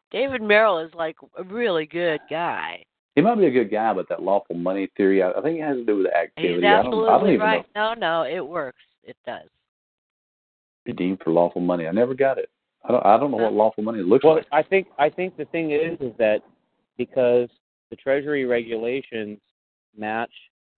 David 0.10 0.42
Merrill 0.42 0.80
is 0.80 0.92
like 0.96 1.16
a 1.38 1.44
really 1.44 1.86
good 1.86 2.20
guy. 2.28 2.84
He 3.16 3.22
might 3.22 3.36
be 3.36 3.46
a 3.46 3.52
good 3.52 3.72
guy, 3.72 3.94
but 3.94 4.10
that 4.10 4.22
lawful 4.22 4.58
money 4.58 4.90
theory, 4.98 5.24
I, 5.24 5.32
I 5.32 5.42
think 5.42 5.58
it 5.60 5.64
has 5.64 5.78
to 5.78 5.86
do 5.86 5.98
with 5.98 6.08
the 6.08 6.16
activity. 6.16 6.56
He's 6.56 6.64
I 6.66 6.84
don't, 6.84 7.08
absolutely 7.08 7.36
I 7.36 7.38
don't 7.38 7.40
right. 7.40 7.66
know. 7.76 7.94
No, 7.94 8.24
no, 8.24 8.30
it 8.30 8.46
works. 8.46 8.84
It 9.04 9.16
does. 9.26 9.48
Redeemed 10.86 11.22
for 11.24 11.32
lawful 11.32 11.62
money. 11.62 11.88
I 11.88 11.92
never 11.92 12.14
got 12.14 12.38
it. 12.38 12.50
I 12.84 12.92
don't. 12.92 13.06
I 13.06 13.18
don't 13.18 13.32
know 13.32 13.38
what 13.38 13.54
lawful 13.54 13.84
money 13.84 14.04
looks 14.04 14.24
Well, 14.24 14.36
like. 14.36 14.46
Well, 14.52 14.60
I 14.60 14.64
think 14.64 14.88
I 15.00 15.10
think 15.10 15.38
the 15.38 15.46
thing 15.46 15.72
is 15.72 16.00
is 16.00 16.14
that 16.20 16.42
because 16.98 17.50
the 17.90 17.96
Treasury 17.96 18.46
regulations 18.46 19.40
match 19.98 20.32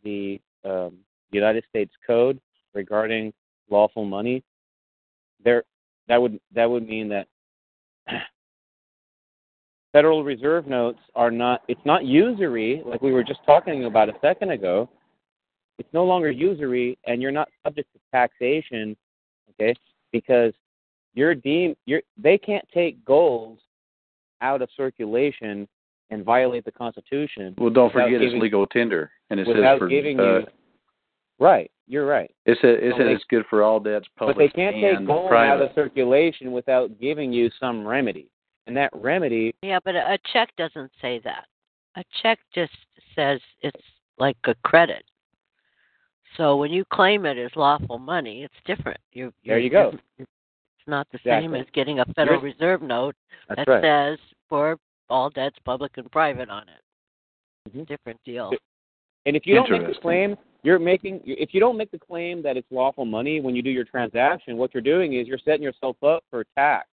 the 0.04 0.40
um, 0.64 1.00
United 1.32 1.66
States 1.70 1.92
Code 2.06 2.40
regarding 2.74 3.34
lawful 3.70 4.06
money, 4.06 4.44
there 5.44 5.64
that 6.08 6.22
would 6.22 6.40
that 6.56 6.70
would 6.70 6.88
mean 6.88 7.10
that 7.10 7.28
Federal 9.94 10.24
Reserve 10.24 10.68
notes 10.68 11.00
are 11.16 11.32
not. 11.32 11.64
It's 11.68 11.82
not 11.86 12.06
usury 12.06 12.82
like 12.86 13.02
we 13.02 13.12
were 13.12 13.24
just 13.24 13.40
talking 13.46 13.86
about 13.86 14.10
a 14.10 14.14
second 14.22 14.52
ago. 14.52 14.90
It's 15.80 15.90
no 15.94 16.04
longer 16.04 16.32
usury, 16.32 16.98
and 17.06 17.22
you're 17.22 17.32
not 17.32 17.50
subject 17.64 17.90
to 17.94 18.00
taxation. 18.12 18.96
Okay, 19.52 19.74
because 20.12 20.54
you're 21.14 21.36
deemed 21.36 21.76
you're 21.86 22.02
they 22.18 22.38
can't 22.38 22.66
take 22.74 23.04
gold 23.06 23.60
out 24.42 24.62
of 24.62 24.70
circulation 24.76 25.68
and 26.10 26.24
violate 26.24 26.66
the 26.66 26.72
Constitution. 26.72 27.56
Well, 27.58 27.70
don't 27.70 27.92
forget 27.92 28.22
it's 28.22 28.42
legal 28.42 28.66
tender, 28.68 29.12
and 29.30 29.40
it 29.40 29.48
without 29.48 29.76
says 29.76 29.80
for 29.80 29.88
giving 29.88 30.20
uh, 30.20 30.24
you. 30.24 30.48
Right, 31.40 31.70
you're 31.88 32.06
right. 32.06 32.32
it 32.46 32.58
says 32.62 32.78
it 32.82 32.92
So 32.92 32.98
says 32.98 33.08
they- 33.08 33.14
it's 33.14 33.24
good 33.30 33.46
for 33.50 33.64
all 33.64 33.80
debts, 33.80 34.08
public 34.18 34.36
But 34.36 34.42
they 34.42 34.50
can't 34.50 34.76
take 34.76 35.08
gold 35.08 35.32
out 35.32 35.62
of 35.62 35.70
circulation 35.76 36.52
without 36.52 37.00
giving 37.00 37.32
you 37.32 37.50
some 37.60 37.86
remedy, 37.86 38.28
and 38.68 38.76
that 38.78 38.92
remedy. 38.94 39.56
Yeah, 39.64 39.80
but 39.84 39.96
a, 39.96 40.14
a 40.14 40.18
check 40.32 40.50
doesn't 40.58 40.92
say 41.02 41.20
that. 41.24 41.46
A 41.96 42.04
check 42.22 42.38
just 42.54 42.74
says 43.16 43.40
it's 43.62 43.82
like 44.20 44.38
a 44.46 44.54
credit. 44.64 45.04
So 46.36 46.56
when 46.58 46.72
you 46.72 46.86
claim 46.94 47.26
it 47.26 47.38
as 47.38 47.50
lawful 47.56 47.98
money, 47.98 48.44
it's 48.44 48.54
different. 48.66 49.00
You're, 49.14 49.32
There 49.46 49.58
you're- 49.58 49.64
you 49.64 49.70
go. 49.72 49.98
It's 50.20 50.30
not 50.86 51.08
the 51.12 51.20
same 51.26 51.56
as 51.56 51.66
getting 51.74 52.00
a 52.00 52.06
Federal 52.14 52.40
You're- 52.40 52.52
Reserve 52.54 52.82
note 52.82 53.16
that 53.50 53.68
right. 53.68 53.82
says 53.82 54.20
for 54.48 54.78
all 55.10 55.30
debts, 55.30 55.58
public 55.66 55.98
and 55.98 56.12
private, 56.12 56.50
on 56.50 56.64
it. 56.70 57.72
Mhm. 57.72 57.88
Different 57.88 58.22
deal. 58.24 58.52
And 59.26 59.36
if 59.36 59.46
you 59.48 59.56
don't 59.56 59.70
make 59.70 59.86
the 59.88 60.00
claim, 60.00 60.38
you're 60.64 60.80
making. 60.80 61.22
If 61.26 61.54
you 61.54 61.60
don't 61.60 61.76
make 61.78 61.92
the 61.92 62.00
claim 62.00 62.42
that 62.44 62.56
it's 62.56 62.70
lawful 62.72 63.04
money 63.06 63.42
when 63.42 63.56
you 63.56 63.62
do 63.62 63.70
your 63.70 63.84
transaction, 63.84 64.58
what 64.58 64.74
you're 64.74 64.82
doing 64.82 65.14
is 65.14 65.28
you're 65.28 65.38
setting 65.38 65.62
yourself 65.64 66.02
up 66.04 66.24
for 66.30 66.46
tax, 66.56 66.88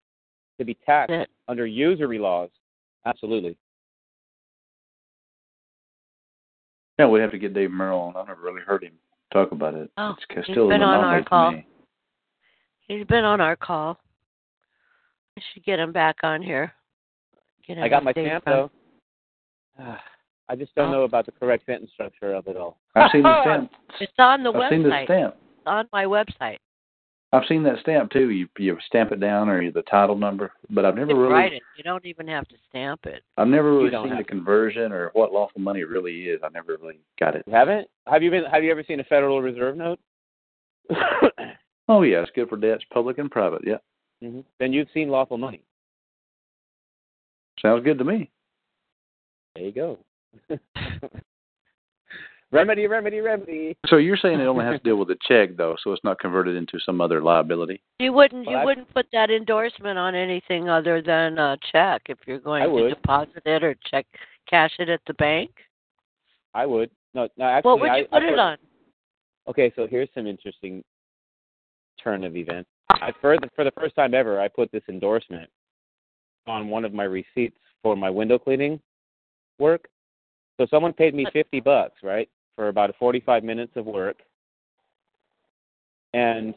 to 0.58 0.64
be 0.64 0.74
taxed 0.86 1.10
That's 1.10 1.24
it. 1.24 1.30
under 1.48 1.66
usury 1.66 2.18
laws. 2.18 2.50
Absolutely. 3.06 3.56
Yeah, 6.98 7.06
we 7.08 7.20
have 7.20 7.32
to 7.32 7.38
get 7.38 7.54
Dave 7.54 7.70
Merrill 7.70 7.98
on. 8.00 8.16
I 8.16 8.24
never 8.24 8.40
really 8.42 8.60
heard 8.62 8.84
him 8.84 8.92
talk 9.32 9.52
about 9.52 9.74
it. 9.74 9.90
Oh, 9.98 10.10
it's 10.16 10.24
ca- 10.28 10.42
he's 10.46 10.54
still 10.54 10.68
been 10.68 10.82
on 10.82 11.04
our 11.04 11.22
call. 11.24 11.52
me. 11.52 11.66
He's 12.86 13.04
been 13.06 13.24
on 13.24 13.40
our 13.40 13.56
call. 13.56 13.98
I 15.36 15.42
should 15.52 15.64
get 15.64 15.80
him 15.80 15.90
back 15.92 16.16
on 16.22 16.40
here. 16.40 16.72
Get 17.66 17.78
I 17.78 17.88
got 17.88 18.04
my 18.04 18.12
stamp 18.12 18.46
on- 18.46 18.70
though. 19.78 19.96
I 20.48 20.54
just 20.56 20.74
don't 20.74 20.90
Oh. 20.90 20.92
know 20.92 21.02
about 21.02 21.26
the 21.26 21.32
correct 21.32 21.64
sentence 21.66 21.90
structure 21.94 22.34
of 22.34 22.46
it 22.46 22.56
all. 22.56 22.78
I've 22.94 23.10
seen 23.10 23.22
the 23.22 23.40
stamp. 23.42 23.72
It's 24.00 24.12
on 24.18 24.42
the 24.44 24.50
I've 24.50 24.54
website. 24.56 24.70
seen 24.70 24.82
the 24.84 25.04
stamp. 25.04 25.34
It's 25.58 25.66
on 25.66 25.88
my 25.92 26.04
website. 26.04 26.58
I've 27.34 27.46
seen 27.48 27.64
that 27.64 27.80
stamp 27.80 28.12
too. 28.12 28.30
You 28.30 28.48
you 28.58 28.78
stamp 28.86 29.10
it 29.10 29.18
down 29.18 29.48
or 29.48 29.68
the 29.72 29.82
title 29.82 30.16
number, 30.16 30.52
but 30.70 30.84
I've 30.84 30.94
never 30.94 31.10
You 31.10 31.20
really 31.20 31.32
write 31.32 31.52
it. 31.52 31.62
You 31.74 31.82
don't 31.82 32.06
even 32.06 32.28
have 32.28 32.46
to 32.48 32.54
stamp 32.68 33.06
it. 33.06 33.24
I've 33.36 33.48
never 33.48 33.72
really 33.76 33.90
seen 33.90 34.08
have 34.10 34.18
the 34.18 34.24
to. 34.24 34.30
conversion 34.30 34.92
or 34.92 35.10
what 35.14 35.32
lawful 35.32 35.60
money 35.60 35.82
really 35.82 36.26
is. 36.28 36.40
I 36.44 36.48
never 36.50 36.76
really 36.80 37.00
got 37.18 37.34
it. 37.34 37.42
You 37.48 37.52
haven't? 37.52 37.88
Have 38.06 38.22
you 38.22 38.30
been? 38.30 38.44
Have 38.44 38.62
you 38.62 38.70
ever 38.70 38.84
seen 38.86 39.00
a 39.00 39.04
Federal 39.04 39.42
Reserve 39.42 39.76
note? 39.76 39.98
Oh 41.86 42.00
yeah, 42.00 42.22
it's 42.22 42.30
good 42.34 42.48
for 42.48 42.56
debts, 42.56 42.82
public 42.94 43.18
and 43.18 43.30
private. 43.30 43.60
Yeah, 43.62 43.76
hmm 44.22 44.40
Then 44.58 44.72
you've 44.72 44.88
seen 44.94 45.10
lawful 45.10 45.36
money. 45.36 45.62
sounds 47.60 47.84
good 47.84 47.98
to 47.98 48.04
me. 48.04 48.30
There 49.54 49.64
you 49.64 49.72
go. 49.72 49.98
remedy, 52.52 52.86
remedy, 52.86 53.20
remedy. 53.20 53.76
So 53.86 53.96
you're 53.96 54.16
saying 54.16 54.40
it 54.40 54.44
only 54.46 54.64
has 54.64 54.80
to 54.80 54.84
deal 54.84 54.96
with 54.96 55.10
a 55.10 55.16
check 55.26 55.56
though, 55.56 55.76
so 55.82 55.92
it's 55.92 56.04
not 56.04 56.18
converted 56.18 56.56
into 56.56 56.78
some 56.84 57.00
other 57.00 57.22
liability. 57.22 57.80
You 57.98 58.12
wouldn't. 58.12 58.46
Well, 58.46 58.54
you 58.54 58.58
I- 58.60 58.64
wouldn't 58.64 58.92
put 58.94 59.06
that 59.12 59.30
endorsement 59.30 59.98
on 59.98 60.14
anything 60.14 60.68
other 60.68 61.02
than 61.02 61.38
a 61.38 61.56
check 61.72 62.02
if 62.08 62.18
you're 62.26 62.40
going 62.40 62.62
I 62.62 62.66
to 62.66 62.72
would. 62.72 62.88
deposit 62.90 63.42
it 63.44 63.62
or 63.64 63.74
check 63.90 64.06
cash 64.48 64.72
it 64.78 64.88
at 64.88 65.00
the 65.06 65.14
bank. 65.14 65.50
I 66.54 66.66
would. 66.66 66.90
No, 67.14 67.28
no. 67.36 67.44
Actually, 67.44 67.70
what 67.70 67.80
would 67.80 67.90
I, 67.90 67.96
you 67.98 68.04
put 68.06 68.22
I 68.22 68.32
it 68.32 68.38
on? 68.38 68.58
Okay, 69.48 69.72
so 69.76 69.86
here's 69.86 70.08
some 70.14 70.26
interesting 70.26 70.82
turn 72.02 72.24
of 72.24 72.36
events. 72.36 72.68
I, 72.90 73.12
for 73.20 73.36
the 73.38 73.48
for 73.54 73.64
the 73.64 73.72
first 73.72 73.96
time 73.96 74.14
ever, 74.14 74.40
I 74.40 74.48
put 74.48 74.70
this 74.72 74.82
endorsement 74.88 75.48
on 76.46 76.68
one 76.68 76.84
of 76.84 76.92
my 76.92 77.04
receipts 77.04 77.58
for 77.82 77.96
my 77.96 78.10
window 78.10 78.38
cleaning 78.38 78.80
work. 79.58 79.88
So 80.58 80.66
someone 80.70 80.92
paid 80.92 81.14
me 81.14 81.26
fifty 81.32 81.60
bucks, 81.60 81.96
right, 82.02 82.28
for 82.54 82.68
about 82.68 82.94
forty-five 82.98 83.42
minutes 83.42 83.72
of 83.76 83.86
work, 83.86 84.16
and 86.12 86.54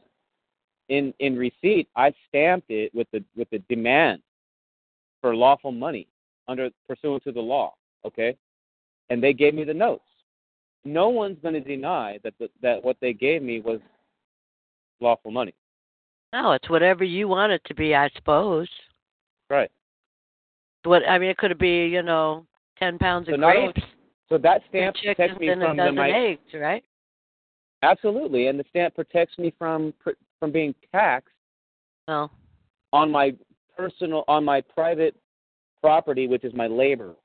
in 0.89 1.13
in 1.19 1.35
receipt, 1.35 1.87
I 1.95 2.13
stamped 2.29 2.69
it 2.69 2.93
with 2.93 3.07
the 3.11 3.23
with 3.35 3.49
the 3.49 3.59
demand 3.69 4.21
for 5.21 5.35
lawful 5.35 5.71
money 5.71 6.07
under 6.47 6.69
pursuant 6.87 7.23
to 7.23 7.31
the 7.31 7.41
law. 7.41 7.73
Okay, 8.05 8.37
and 9.09 9.21
they 9.21 9.33
gave 9.33 9.53
me 9.53 9.63
the 9.63 9.73
notes. 9.73 10.03
No 10.85 11.09
one's 11.09 11.37
going 11.41 11.55
to 11.55 11.59
deny 11.59 12.19
that 12.23 12.33
the, 12.39 12.49
that 12.61 12.83
what 12.83 12.97
they 13.01 13.13
gave 13.13 13.41
me 13.41 13.59
was 13.59 13.79
lawful 15.01 15.31
money. 15.31 15.53
No, 16.31 16.51
it's 16.51 16.69
whatever 16.69 17.03
you 17.03 17.27
want 17.27 17.51
it 17.51 17.61
to 17.65 17.73
be, 17.73 17.95
I 17.95 18.09
suppose. 18.15 18.69
Right. 19.49 19.71
What 20.83 21.01
I 21.07 21.17
mean, 21.17 21.29
it 21.29 21.37
could 21.37 21.57
be, 21.57 21.87
you 21.87 22.03
know, 22.03 22.45
ten 22.79 22.97
pounds 22.97 23.27
So 23.27 23.33
of 23.33 23.39
not 23.39 23.55
only- 23.55 23.73
grapes, 23.73 23.87
So 24.29 24.37
that 24.39 24.61
stamp 24.69 24.95
protects 24.95 25.39
me 25.39 25.47
from 25.55 25.77
the 25.77 25.91
my 25.91 26.11
eggs, 26.11 26.53
right? 26.53 26.83
absolutely, 27.83 28.47
and 28.47 28.59
the 28.59 28.65
stamp 28.69 28.95
protects 28.95 29.37
me 29.37 29.51
from 29.57 29.93
from 30.39 30.51
being 30.51 30.73
taxed 30.91 31.33
Well, 32.07 32.31
on 32.93 33.11
my 33.11 33.33
personal 33.75 34.23
on 34.27 34.43
my 34.43 34.61
private 34.61 35.15
property, 35.81 36.27
which 36.27 36.43
is 36.43 36.53
my 36.53 36.67
labor, 36.67 37.15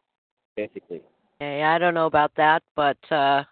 basically. 0.56 1.02
okay, 1.40 1.62
I 1.62 1.78
don't 1.78 1.94
know 1.94 2.06
about 2.06 2.32
that, 2.36 2.62
but 2.76 2.98
uh 3.10 3.44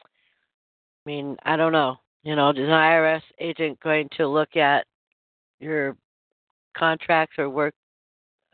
I 0.00 1.10
mean, 1.10 1.36
I 1.44 1.56
don't 1.56 1.72
know. 1.72 1.96
You 2.22 2.36
know, 2.36 2.50
is 2.50 2.58
an 2.58 2.64
IRS 2.68 3.22
agent 3.38 3.80
going 3.80 4.08
to 4.18 4.26
look 4.28 4.56
at 4.56 4.86
your 5.58 5.96
contracts 6.76 7.38
or 7.38 7.48
work 7.48 7.74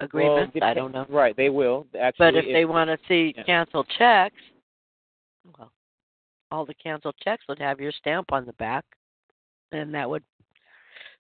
agreements? 0.00 0.52
Well, 0.54 0.68
I 0.68 0.74
don't 0.74 0.92
know. 0.92 1.06
Right, 1.08 1.36
they 1.36 1.50
will 1.50 1.86
actually. 1.98 2.32
But 2.32 2.36
if 2.36 2.44
they 2.46 2.64
want 2.64 2.90
to 2.90 2.98
see 3.08 3.34
yeah. 3.36 3.44
canceled 3.44 3.86
checks, 3.98 4.36
well, 5.58 5.70
all 6.50 6.64
the 6.64 6.74
canceled 6.74 7.16
checks 7.22 7.44
would 7.48 7.58
have 7.58 7.80
your 7.80 7.92
stamp 7.92 8.32
on 8.32 8.46
the 8.46 8.52
back, 8.54 8.84
and 9.72 9.94
that 9.94 10.08
would 10.08 10.22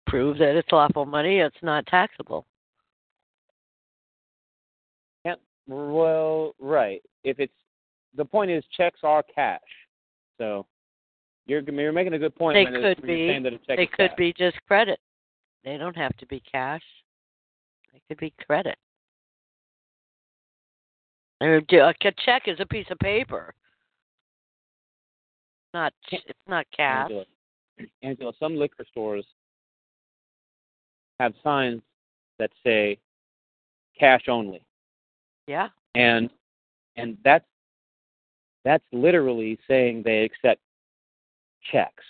prove 0.07 0.37
that 0.37 0.55
it's 0.55 0.71
lawful 0.71 1.05
money. 1.05 1.39
It's 1.39 1.55
not 1.61 1.85
taxable. 1.87 2.45
Can't, 5.25 5.39
well, 5.67 6.55
right. 6.59 7.01
If 7.23 7.39
it's 7.39 7.53
the 8.15 8.25
point 8.25 8.51
is 8.51 8.63
checks 8.75 8.99
are 9.03 9.23
cash, 9.23 9.59
so 10.37 10.65
you're 11.47 11.61
you're 11.61 11.91
making 11.91 12.13
a 12.13 12.19
good 12.19 12.35
point. 12.35 12.55
They 12.55 12.71
when 12.71 12.81
could 12.81 13.05
be. 13.05 13.27
that 13.27 13.53
a 13.53 13.57
check 13.59 13.77
They 13.77 13.83
is 13.83 13.89
could 13.93 14.09
cash. 14.09 14.17
be 14.17 14.33
just 14.33 14.57
credit. 14.67 14.99
They 15.63 15.77
don't 15.77 15.97
have 15.97 16.15
to 16.17 16.25
be 16.27 16.39
cash. 16.39 16.83
Could 18.09 18.17
be 18.19 18.33
credit. 18.45 18.77
A 21.41 21.61
check 22.25 22.43
is 22.47 22.59
a 22.59 22.65
piece 22.65 22.85
of 22.89 22.97
paper. 22.99 23.53
Not 25.73 25.93
it's 26.11 26.23
not 26.47 26.65
cash. 26.75 27.09
Angela, 27.11 27.25
Angela, 28.01 28.31
some 28.39 28.55
liquor 28.55 28.85
stores 28.89 29.25
have 31.19 31.33
signs 31.43 31.81
that 32.39 32.51
say 32.65 32.97
cash 33.99 34.23
only, 34.29 34.65
Yeah. 35.47 35.69
and 35.95 36.29
and 36.95 37.17
that's 37.25 37.45
that's 38.63 38.85
literally 38.93 39.59
saying 39.67 40.03
they 40.03 40.23
accept 40.23 40.61
checks 41.71 42.03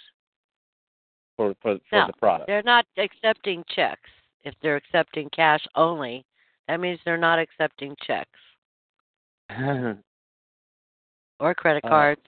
for 1.36 1.56
for, 1.62 1.80
for 1.90 2.00
No, 2.00 2.08
the 2.08 2.14
product. 2.14 2.48
They're 2.48 2.62
not 2.62 2.86
accepting 2.98 3.64
checks. 3.76 4.10
If 4.46 4.54
they're 4.62 4.76
accepting 4.76 5.30
cash 5.36 5.66
only, 5.76 6.24
that 6.68 6.80
means 6.80 7.00
they're 7.04 7.18
not 7.18 7.40
accepting 7.40 7.96
checks 8.06 8.30
or 11.40 11.54
credit 11.56 11.84
Uh, 11.84 11.90
cards. 11.90 12.22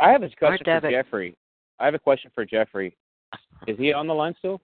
I 0.00 0.10
have 0.10 0.22
a 0.22 0.28
question 0.28 0.64
for. 0.80 0.90
Jeffrey. 0.90 1.34
I 1.78 1.86
have 1.86 1.94
a 1.94 1.98
question 1.98 2.30
for 2.34 2.44
Jeffrey. 2.44 2.94
Is 3.66 3.78
he 3.78 3.94
on 3.94 4.06
the 4.06 4.12
line 4.14 4.34
still? 4.38 4.60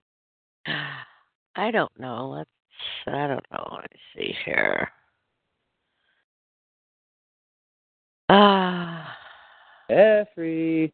I 0.66 1.70
don't 1.70 1.98
know. 1.98 2.28
Let's. 2.28 2.50
I 3.06 3.26
don't 3.26 3.46
know. 3.50 3.68
Let 3.72 3.90
me 3.90 3.98
see 4.14 4.34
here. 4.44 4.90
Ah, 8.28 9.16
Jeffrey. 9.90 10.92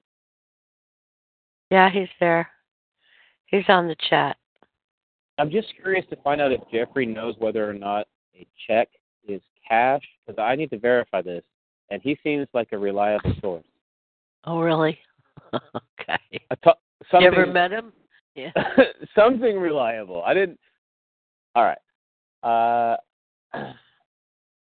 yeah, 1.70 1.90
he's 1.90 2.09
there. 2.20 2.49
He's 3.47 3.65
on 3.69 3.89
the 3.89 3.97
chat. 4.09 4.36
I'm 5.39 5.51
just 5.51 5.69
curious 5.81 6.05
to 6.10 6.16
find 6.16 6.40
out 6.40 6.52
if 6.52 6.60
Jeffrey 6.73 7.06
knows 7.06 7.35
whether 7.39 7.69
or 7.69 7.73
not 7.74 8.06
a 8.35 8.47
check 8.66 8.89
is 9.27 9.40
cash 9.66 10.02
because 10.27 10.40
I 10.40 10.56
need 10.56 10.70
to 10.70 10.78
verify 10.78 11.23
this, 11.23 11.43
and 11.90 12.02
he 12.02 12.19
seems 12.23 12.48
like 12.55 12.69
a 12.73 12.78
reliable 12.78 13.32
source. 13.40 13.65
Oh, 14.44 14.60
really? 14.60 14.98
okay. 15.55 16.19
You 16.32 16.39
ever 16.51 16.77
something- 17.10 17.52
met 17.52 17.70
him? 17.70 17.93
Yeah. 18.35 18.52
something 19.15 19.59
reliable. 19.59 20.23
I 20.23 20.35
didn't. 20.35 20.59
All 21.55 21.65
right. 21.65 21.78
Uh, 22.43 22.97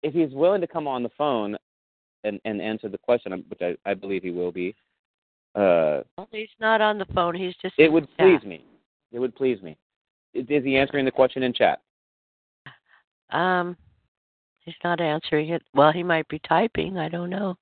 if 0.04 0.14
he's 0.14 0.34
willing 0.34 0.62
to 0.62 0.68
come 0.68 0.88
on 0.88 1.04
the 1.04 1.12
phone 1.18 1.56
and 2.24 2.40
and 2.46 2.62
answer 2.62 2.90
the 2.90 2.98
question, 2.98 3.32
which 3.48 3.62
I, 3.62 3.76
I 3.90 3.94
believe 3.94 4.24
he 4.24 4.32
will 4.32 4.52
be, 4.52 4.76
uh, 5.56 6.02
Well, 6.18 6.28
he's 6.32 6.50
not 6.60 6.82
on 6.82 6.98
the 6.98 7.06
phone. 7.16 7.34
He's 7.36 7.56
just. 7.62 7.76
it 7.78 7.92
would 7.92 8.08
chat. 8.18 8.42
please 8.42 8.48
me. 8.48 8.66
It 9.14 9.20
would 9.20 9.36
please 9.36 9.62
me. 9.62 9.78
Is 10.34 10.46
is 10.50 10.64
he 10.64 10.78
answering 10.78 11.06
the 11.06 11.12
question 11.12 11.44
in 11.44 11.54
chat? 11.54 11.82
Um, 13.32 13.78
he's 14.60 14.76
not 14.84 15.02
answering 15.02 15.50
it. 15.50 15.64
Well, 15.74 15.92
he 15.92 16.04
might 16.04 16.28
be 16.28 16.40
typing. 16.40 16.98
I 16.98 17.10
don't 17.10 17.30
know. 17.30 17.56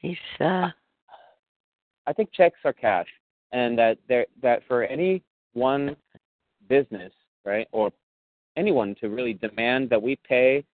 He's 0.00 0.16
uh. 0.40 0.68
I 2.06 2.12
think 2.14 2.32
checks 2.32 2.58
are 2.64 2.72
cash, 2.72 3.06
and 3.52 3.78
that 3.78 3.98
there 4.08 4.26
that 4.42 4.62
for 4.66 4.84
any 4.84 5.22
one 5.52 5.96
business, 6.68 7.12
right, 7.44 7.66
or 7.72 7.90
anyone 8.56 8.94
to 9.00 9.08
really 9.08 9.34
demand 9.34 9.90
that 9.90 10.00
we 10.00 10.16
pay 10.16 10.64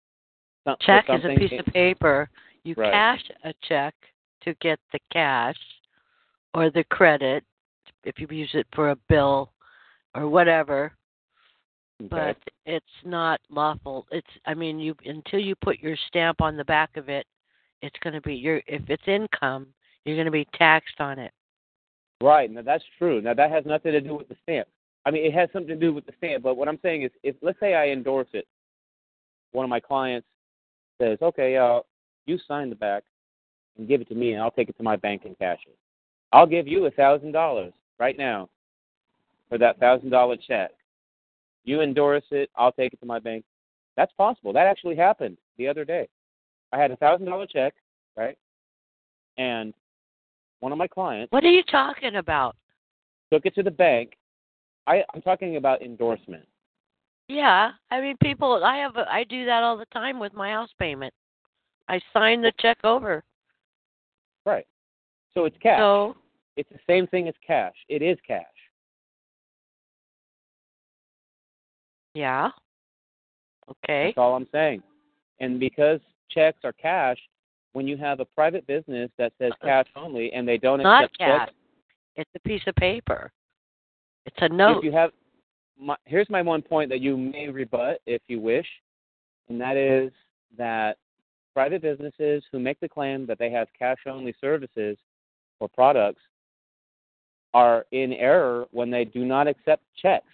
some, 0.65 0.77
Check 0.81 1.05
is 1.09 1.25
a 1.25 1.37
piece 1.37 1.59
of 1.59 1.67
paper. 1.67 2.29
You 2.65 2.75
Right. 2.77 2.93
cash 2.93 3.31
a 3.45 3.53
check 3.69 3.95
to 4.43 4.55
get 4.55 4.81
the 4.93 4.99
cash 5.13 5.59
or 6.55 6.71
the 6.71 6.85
credit 6.85 7.45
if 8.05 8.19
you 8.19 8.27
use 8.31 8.51
it 8.55 8.67
for 8.75 8.91
a 8.91 8.97
bill 9.09 9.53
or 10.15 10.29
whatever. 10.29 10.93
Okay. 12.01 12.09
But 12.09 12.37
it's 12.67 12.87
not 13.05 13.41
lawful. 13.51 14.07
It's 14.11 14.27
I 14.47 14.55
mean 14.55 14.79
you 14.79 14.95
until 15.05 15.41
you 15.41 15.55
put 15.55 15.79
your 15.81 15.97
stamp 16.09 16.41
on 16.41 16.57
the 16.57 16.65
back 16.65 16.97
of 16.97 17.09
it, 17.09 17.27
it's 17.83 17.99
going 18.03 18.15
to 18.15 18.21
be 18.21 18.35
your 18.35 18.61
if 18.67 18.83
it's 18.89 19.07
income, 19.07 19.69
you're 20.05 20.17
going 20.17 20.27
to 20.27 20.33
be 20.33 20.49
taxed 20.55 21.01
on 21.01 21.19
it. 21.19 21.33
Right. 22.21 22.51
Now 22.51 22.63
that's 22.63 22.85
true. 22.99 23.21
Now 23.21 23.35
that 23.35 23.51
has 23.51 23.65
nothing 23.65 23.93
to 23.93 24.01
do 24.01 24.15
with 24.17 24.29
the 24.29 24.37
stamp. 24.43 24.69
I 25.07 25.11
mean, 25.11 25.25
it 25.25 25.35
has 25.35 25.51
something 25.53 25.69
to 25.69 25.77
do 25.77 25.93
with 25.93 26.07
the 26.07 26.13
stamp. 26.19 26.43
But 26.43 26.57
what 26.57 26.69
I'm 26.69 26.79
saying 26.83 27.03
is, 27.03 27.11
if 27.23 27.37
let's 27.43 27.61
say 27.61 27.75
I 27.75 27.89
endorse 27.89 28.29
it, 28.33 28.47
one 29.53 29.65
of 29.65 29.71
my 29.71 29.81
clients 29.81 30.27
says, 31.01 31.19
"Okay, 31.23 31.57
uh, 31.57 31.81
you 32.27 32.39
sign 32.49 32.71
the 32.71 32.77
back 32.77 33.05
and 33.77 33.87
give 33.87 34.01
it 34.01 34.09
to 34.09 34.15
me, 34.15 34.33
and 34.33 34.43
I'll 34.43 34.51
take 34.51 34.69
it 34.69 34.77
to 34.79 34.83
my 34.83 34.97
bank 34.97 35.23
and 35.27 35.39
cash 35.39 35.61
it. 35.67 35.77
I'll 36.33 36.47
give 36.47 36.67
you 36.67 36.87
a 36.87 36.91
thousand 36.91 37.33
dollars 37.33 37.73
right 37.99 38.19
now 38.19 38.49
for 39.49 39.59
that 39.59 39.79
thousand 39.79 40.11
dollar 40.11 40.37
check. 40.37 40.71
You 41.65 41.81
endorse 41.81 42.25
it, 42.31 42.51
I'll 42.57 42.73
take 42.73 42.93
it 42.93 43.01
to 43.01 43.07
my 43.07 43.19
bank. 43.19 43.45
That's 43.97 44.13
possible. 44.13 44.53
That 44.53 44.67
actually 44.67 44.97
happened 44.97 45.39
the 45.57 45.69
other 45.69 45.85
day. 45.85 46.09
I 46.73 46.79
had 46.79 46.91
a 46.91 46.97
thousand 46.97 47.27
dollar 47.27 47.47
check, 47.47 47.75
right? 48.17 48.37
And 49.39 49.73
one 50.61 50.73
of 50.73 50.79
my 50.79 50.87
clients 50.87 51.33
What 51.33 51.45
are 51.45 51.51
you 51.51 51.63
talking 51.65 52.17
about? 52.17 52.57
took 53.33 53.47
it 53.47 53.55
to 53.55 53.63
the 53.63 53.71
bank. 53.71 54.13
I, 54.87 55.03
I'm 55.15 55.23
talking 55.23 55.57
about 55.57 55.83
endorsement. 55.83 56.47
Yeah, 57.29 57.71
I 57.91 58.01
mean 58.01 58.17
people 58.23 58.63
I 58.65 58.77
have 58.77 58.97
a, 58.97 59.11
I 59.11 59.25
do 59.25 59.47
that 59.47 59.63
all 59.63 59.77
the 59.79 59.87
time 59.87 60.19
with 60.19 60.35
my 60.35 60.51
house 60.51 60.71
payment. 60.79 61.13
I 61.89 62.01
sign 62.13 62.43
the 62.43 62.53
check 62.61 62.79
over. 62.85 63.25
Right. 64.45 64.67
So 65.33 65.45
it's 65.47 65.57
cash. 65.63 65.79
So 65.79 66.17
It's 66.57 66.69
the 66.71 66.79
same 66.87 67.07
thing 67.07 67.29
as 67.29 67.35
cash. 67.47 67.75
It 67.89 68.03
is 68.03 68.19
cash. 68.27 68.45
Yeah. 72.15 72.51
Okay. 73.69 74.07
That's 74.07 74.19
all 74.19 74.35
I'm 74.35 74.49
saying. 74.53 74.83
And 75.41 75.59
because 75.59 76.01
checks 76.31 76.59
are 76.65 76.73
cash, 76.73 77.19
when 77.73 77.89
you 77.89 77.97
have 77.97 78.21
a 78.21 78.25
private 78.25 78.67
business 78.67 79.11
that 79.19 79.33
says 79.39 79.53
uh-uh. 79.53 79.67
cash 79.67 79.87
only 79.97 80.33
and 80.33 80.47
they 80.47 80.59
don't 80.59 80.83
Not 80.83 81.05
accept 81.05 81.19
cash. 81.19 81.49
checks, 81.49 81.53
It's 82.17 82.31
a 82.37 82.41
piece 82.41 82.63
of 82.67 82.75
paper. 82.77 83.33
It's 84.27 84.37
a 84.41 84.49
note. 84.49 84.79
if 84.79 84.85
you 84.85 84.93
have, 84.93 85.11
my, 85.79 85.97
here's 86.05 86.31
my 86.31 86.41
one 86.41 86.63
point 86.63 86.89
that 86.91 87.01
you 87.01 87.17
may 87.17 87.49
rebut 87.49 88.01
if 88.07 88.23
you 88.29 88.41
wish, 88.41 88.67
and 89.49 89.61
that 89.61 89.77
is 89.77 90.13
that 90.57 90.97
private 91.53 91.83
businesses 91.83 92.43
who 92.51 92.59
make 92.59 92.79
the 92.81 92.89
claim 92.89 93.27
that 93.27 93.39
they 93.39 93.51
have 93.51 93.69
cash 93.79 93.99
only 94.07 94.35
services 94.41 94.97
or 95.61 95.69
products 95.69 96.23
are 97.53 97.87
in 97.93 98.13
error 98.13 98.67
when 98.73 98.91
they 98.91 99.05
do 99.05 99.25
not 99.25 99.47
accept 99.47 99.83
checks. 100.01 100.27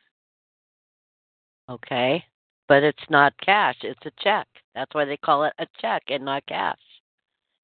Okay. 1.70 2.24
But 2.68 2.82
it's 2.82 2.98
not 3.08 3.32
cash, 3.44 3.76
it's 3.82 3.98
a 4.06 4.10
check. 4.22 4.46
That's 4.74 4.94
why 4.94 5.04
they 5.04 5.16
call 5.16 5.44
it 5.44 5.52
a 5.58 5.66
check 5.80 6.02
and 6.08 6.24
not 6.24 6.44
cash. 6.46 6.78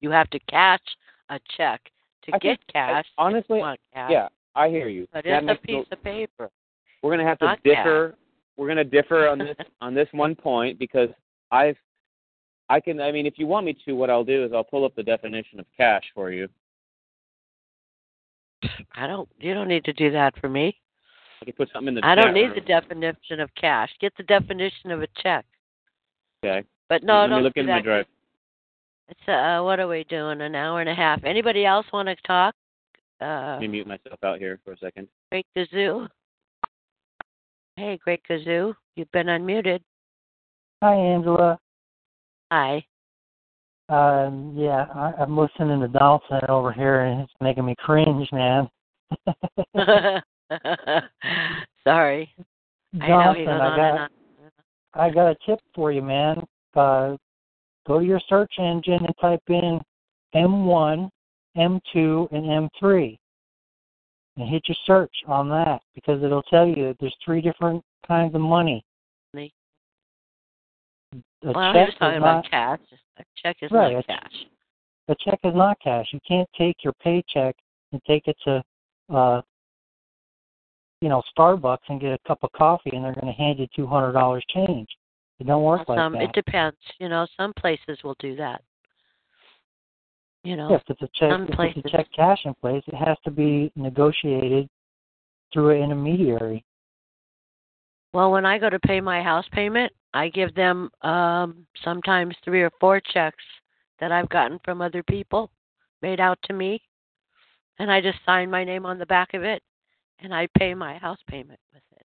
You 0.01 0.09
have 0.11 0.29
to 0.31 0.39
cash 0.49 0.81
a 1.29 1.39
check 1.55 1.81
to 2.23 2.35
I 2.35 2.37
get 2.39 2.57
think- 2.59 2.67
cash. 2.73 3.05
honestly, 3.17 3.59
it's 3.59 3.81
cash. 3.93 4.11
Yeah, 4.11 4.27
I 4.55 4.69
hear 4.69 4.89
you. 4.89 5.07
But 5.13 5.23
That 5.23 5.43
it's 5.43 5.51
a 5.63 5.65
piece 5.65 5.75
no- 5.75 5.85
of 5.97 6.03
paper. 6.03 6.49
we're 7.01 7.11
going 7.15 7.25
to 7.25 7.29
have 7.29 7.39
to 7.39 7.55
differ. 7.63 8.15
We're 8.57 8.67
going 8.67 8.77
to 8.77 8.83
differ 8.83 9.27
on 9.27 9.37
this 9.39 9.55
on 9.81 9.93
this 9.93 10.07
one 10.11 10.35
point 10.35 10.77
because 10.79 11.09
I've 11.51 11.77
I 12.69 12.79
can 12.81 12.99
I 12.99 13.11
mean 13.11 13.25
if 13.25 13.35
you 13.37 13.47
want 13.47 13.65
me 13.65 13.77
to 13.85 13.93
what 13.93 14.09
I'll 14.09 14.23
do 14.25 14.43
is 14.43 14.51
I'll 14.53 14.63
pull 14.63 14.83
up 14.83 14.93
the 14.95 15.03
definition 15.03 15.59
of 15.59 15.65
cash 15.77 16.03
for 16.13 16.31
you. 16.31 16.49
I 18.95 19.05
don't 19.07 19.29
you 19.39 19.53
don't 19.53 19.67
need 19.67 19.85
to 19.85 19.93
do 19.93 20.11
that 20.11 20.37
for 20.41 20.49
me. 20.49 20.75
I 21.41 21.45
can 21.45 21.53
put 21.53 21.69
something 21.71 21.89
in 21.89 21.95
the 21.95 22.05
I 22.05 22.15
don't 22.15 22.33
need 22.33 22.47
room. 22.47 22.55
the 22.55 22.61
definition 22.61 23.39
of 23.39 23.53
cash. 23.55 23.89
Get 23.99 24.13
the 24.17 24.23
definition 24.23 24.91
of 24.91 25.01
a 25.01 25.07
check. 25.21 25.45
Okay. 26.43 26.65
But 26.89 27.03
no, 27.03 27.13
no, 27.13 27.21
Let 27.21 27.27
me 27.27 27.35
don't 27.35 27.43
look 27.43 27.53
do 27.55 27.59
in 27.61 27.65
my 27.67 27.81
drive. 27.81 28.05
It's 29.09 29.27
uh 29.27 29.61
what 29.63 29.79
are 29.79 29.87
we 29.87 30.03
doing? 30.05 30.41
An 30.41 30.55
hour 30.55 30.81
and 30.81 30.89
a 30.89 30.95
half. 30.95 31.23
Anybody 31.23 31.65
else 31.65 31.85
want 31.93 32.07
to 32.07 32.15
talk? 32.25 32.55
Uh 33.21 33.53
Let 33.53 33.61
me 33.61 33.67
mute 33.67 33.87
myself 33.87 34.19
out 34.23 34.39
here 34.39 34.59
for 34.65 34.73
a 34.73 34.77
second. 34.77 35.07
Great 35.31 35.45
Kazoo. 35.55 36.07
Hey, 37.75 37.99
Great 38.03 38.21
Kazoo. 38.29 38.73
You've 38.95 39.11
been 39.11 39.27
unmuted. 39.27 39.81
Hi, 40.81 40.95
Angela. 40.95 41.59
Hi. 42.51 42.85
Um, 43.89 44.53
yeah, 44.55 44.85
I, 44.93 45.13
I'm 45.19 45.37
listening 45.37 45.79
to 45.81 45.87
Donaldson 45.87 46.41
over 46.49 46.73
here, 46.73 47.01
and 47.01 47.21
it's 47.21 47.31
making 47.39 47.65
me 47.65 47.75
cringe, 47.77 48.27
man. 48.31 48.69
Sorry. 51.83 52.33
I 53.01 53.07
Donaldson, 53.07 53.45
goes 53.45 53.61
I 53.61 53.75
got, 53.75 53.99
on. 53.99 54.09
I 54.93 55.09
got 55.09 55.27
a 55.31 55.35
tip 55.45 55.59
for 55.75 55.91
you, 55.91 56.01
man. 56.01 56.43
Uh, 56.75 57.17
go 57.87 57.99
to 57.99 58.05
your 58.05 58.21
search 58.27 58.53
engine 58.59 59.05
and 59.05 59.13
type 59.19 59.41
in 59.47 59.79
M1, 60.35 61.09
M2, 61.57 62.31
and 62.31 62.69
M3, 62.81 63.17
and 64.37 64.49
hit 64.49 64.63
your 64.67 64.77
search 64.85 65.13
on 65.27 65.49
that 65.49 65.81
because 65.95 66.23
it'll 66.23 66.43
tell 66.43 66.67
you 66.67 66.87
that 66.87 66.97
there's 66.99 67.15
three 67.23 67.41
different 67.41 67.83
kinds 68.07 68.35
of 68.35 68.41
money. 68.41 68.83
Me. 69.33 69.51
A 71.43 71.51
Well, 71.51 71.73
check 71.73 71.75
he 71.75 71.79
was 71.85 71.95
talking 71.99 72.17
about 72.17 72.43
not, 72.43 72.51
cash. 72.51 72.79
A 73.19 73.23
check 73.41 73.57
is 73.61 73.71
Right, 73.71 73.93
not 73.93 73.99
a 73.99 74.03
cash. 74.03 74.45
a 75.07 75.15
check 75.19 75.39
is 75.43 75.55
not 75.55 75.77
cash. 75.79 76.07
You 76.11 76.19
can't 76.27 76.49
take 76.57 76.83
your 76.83 76.93
paycheck 77.01 77.55
and 77.91 78.01
take 78.05 78.27
it 78.27 78.37
to, 78.45 78.63
uh, 79.09 79.41
you 81.01 81.09
know, 81.09 81.21
Starbucks 81.37 81.89
and 81.89 82.01
get 82.01 82.11
a 82.11 82.19
cup 82.27 82.39
of 82.43 82.51
coffee, 82.53 82.91
and 82.93 83.03
they're 83.03 83.13
going 83.13 83.27
to 83.27 83.33
hand 83.33 83.59
you 83.59 83.67
two 83.75 83.87
hundred 83.87 84.13
dollars 84.13 84.43
change. 84.53 84.87
It 85.39 85.45
don't 85.45 85.63
work 85.63 85.87
Well, 85.87 85.97
some 85.97 86.13
like 86.13 86.29
it 86.29 86.33
depends. 86.33 86.77
You 86.99 87.09
know, 87.09 87.27
some 87.37 87.53
places 87.53 87.99
will 88.03 88.15
do 88.19 88.35
that. 88.37 88.61
You 90.43 90.55
know. 90.55 90.73
If 90.73 90.81
it's 90.87 91.01
a 91.01 91.09
check, 91.13 91.31
some 91.31 91.47
if 91.49 91.77
it's 91.77 91.85
a 91.85 91.89
check 91.89 92.07
cash 92.15 92.39
in 92.45 92.53
place, 92.55 92.83
it 92.87 92.95
has 92.95 93.17
to 93.25 93.31
be 93.31 93.71
negotiated 93.75 94.67
through 95.53 95.77
an 95.77 95.83
intermediary. 95.83 96.63
Well, 98.13 98.31
when 98.31 98.45
I 98.45 98.57
go 98.57 98.69
to 98.69 98.79
pay 98.79 98.99
my 98.99 99.21
house 99.21 99.45
payment, 99.51 99.91
I 100.13 100.29
give 100.29 100.55
them 100.55 100.89
um 101.03 101.67
sometimes 101.83 102.35
three 102.43 102.61
or 102.61 102.71
four 102.79 102.99
checks 102.99 103.43
that 103.99 104.11
I've 104.11 104.29
gotten 104.29 104.59
from 104.63 104.81
other 104.81 105.03
people 105.03 105.51
made 106.01 106.19
out 106.19 106.39
to 106.45 106.53
me, 106.53 106.81
and 107.77 107.91
I 107.91 108.01
just 108.01 108.17
sign 108.25 108.49
my 108.49 108.63
name 108.63 108.85
on 108.85 108.97
the 108.97 109.05
back 109.05 109.33
of 109.33 109.43
it, 109.43 109.61
and 110.19 110.33
I 110.33 110.47
pay 110.57 110.73
my 110.73 110.97
house 110.97 111.19
payment 111.27 111.59
with 111.73 111.83
it. 111.95 112.05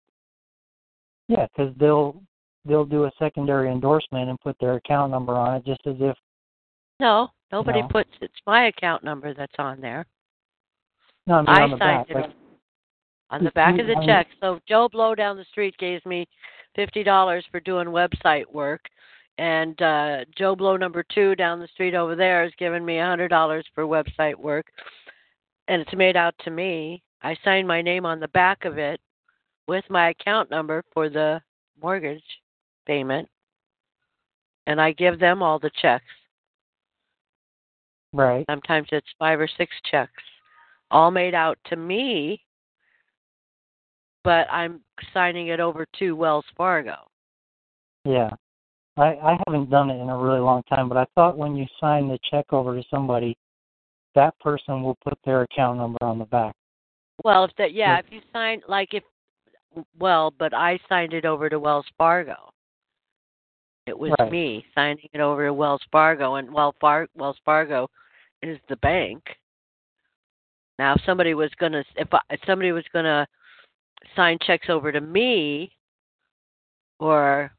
Yeah, 1.29 1.47
because 1.57 1.75
they'll 1.79 2.23
they'll 2.65 2.85
do 2.85 3.05
a 3.05 3.11
secondary 3.19 3.71
endorsement 3.71 4.29
and 4.29 4.41
put 4.41 4.57
their 4.61 4.75
account 4.75 5.11
number 5.13 5.35
on 5.35 5.57
it, 5.57 5.65
just 5.65 5.81
as 5.87 5.97
if 6.01 6.17
No, 7.01 7.29
nobody 7.53 7.83
No. 7.83 7.89
puts 7.89 8.11
it's 8.21 8.35
my 8.47 8.67
account 8.67 9.05
number 9.05 9.35
that's 9.35 9.55
on 9.59 9.81
there. 9.81 10.07
no, 11.27 11.35
I 11.37 11.41
mean 11.41 11.49
I 11.49 11.63
on 11.63 11.71
the 11.71 11.79
signed 11.79 12.07
back. 12.07 12.11
it 12.11 12.15
Like, 12.15 12.25
on- 12.25 12.35
on 13.29 13.45
the 13.45 13.51
back 13.53 13.79
of 13.81 13.87
the 13.89 13.97
I 13.97 13.99
mean- 13.99 14.09
check. 14.09 14.29
So 14.41 14.61
Joe 14.69 14.89
Blow 14.89 15.15
down 15.17 15.37
the 15.37 15.45
street 15.47 15.77
gave 15.79 16.05
me 16.07 16.29
fifty 16.77 17.03
dollars 17.03 17.45
for 17.51 17.59
doing 17.61 17.89
website 17.89 18.47
work, 18.53 18.83
and 19.39 19.81
uh 19.83 20.25
Joe 20.37 20.55
Blow 20.55 20.77
number 20.77 21.03
two 21.03 21.35
down 21.35 21.59
the 21.59 21.67
street 21.69 21.95
over 21.95 22.15
there 22.15 22.45
is 22.45 22.53
giving 22.57 22.85
me 22.85 22.99
a 22.99 23.05
hundred 23.07 23.29
dollars 23.29 23.67
for 23.75 23.85
website 23.85 24.37
work, 24.37 24.67
and 25.69 25.83
it's 25.83 25.93
made 25.95 26.17
out 26.17 26.35
to 26.45 26.51
me. 26.51 27.03
I 27.23 27.37
signed 27.45 27.67
my 27.67 27.83
name 27.83 28.07
on 28.07 28.21
the 28.21 28.29
back 28.29 28.65
of 28.65 28.79
it 28.79 29.01
with 29.67 29.85
my 29.91 30.11
account 30.11 30.51
number 30.51 30.83
for 30.93 31.09
the 31.09 31.41
mortgage 31.83 32.23
payment, 32.87 33.29
and 34.67 34.81
I 34.81 34.93
give 34.93 35.19
them 35.19 35.43
all 35.43 35.59
the 35.59 35.71
checks. 35.81 36.05
right. 38.13 38.45
Sometimes 38.49 38.89
it's 38.93 39.07
five 39.19 39.41
or 39.41 39.49
six 39.57 39.75
checks, 39.91 40.23
all 40.91 41.11
made 41.11 41.35
out 41.35 41.59
to 41.67 41.77
me, 41.77 42.41
but 44.23 44.47
I'm 44.51 44.81
signing 45.13 45.49
it 45.49 45.61
over 45.61 45.87
to 45.99 46.13
Wells 46.13 46.45
Fargo. 46.57 46.97
Yeah. 48.05 48.31
I, 48.97 49.15
I 49.23 49.39
haven't 49.47 49.69
done 49.69 49.91
it 49.91 50.01
in 50.01 50.09
a 50.09 50.17
really 50.17 50.41
long 50.41 50.63
time, 50.65 50.89
but 50.89 50.97
I 50.97 51.07
thought 51.15 51.37
when 51.37 51.55
you 51.55 51.67
sign 51.81 52.09
the 52.09 52.19
check 52.31 52.47
over 52.53 52.75
to 52.75 52.83
somebody, 52.91 53.37
that 54.15 54.39
person 54.41 54.83
will 54.83 54.97
put 55.05 55.19
their 55.25 55.43
account 55.43 55.79
number 55.79 56.03
on 56.03 56.19
the 56.19 56.25
back. 56.25 56.55
Well, 57.25 57.45
if 57.45 57.51
that, 57.57 57.73
yeah, 57.73 57.95
Yeah. 57.95 57.99
if 57.99 58.13
you 58.13 58.21
sign, 58.33 58.63
like 58.69 58.95
if, 58.95 59.05
well, 59.99 60.31
but 60.31 60.55
I 60.55 60.79
signed 60.89 61.13
it 61.13 61.25
over 61.25 61.49
to 61.49 61.59
Wells 61.59 61.87
Fargo. 61.99 62.53
It 63.87 63.99
was 63.99 64.13
Right. 64.19 64.31
me 64.31 64.67
signing 64.75 65.09
it 65.13 65.21
over 65.21 65.47
to 65.47 65.55
Wells 65.55 65.83
Fargo, 65.93 66.35
and 66.37 66.53
Wells, 66.53 66.75
Far- 66.81 67.09
Wells 67.15 67.39
Fargo 67.45 67.89
is 68.43 68.59
the 68.69 68.77
bank. 68.77 69.39
Now, 70.79 70.95
if 70.95 71.03
somebody 71.05 71.35
was 71.35 71.55
gonna, 71.55 71.85
if, 71.97 72.13
I, 72.13 72.21
if 72.31 72.41
somebody 72.45 72.73
was 72.73 72.85
gonna 72.93 73.27
sign 74.15 74.39
checks 74.41 74.69
over 74.69 74.93
to 74.93 75.01
me, 75.01 75.73
or 76.99 77.51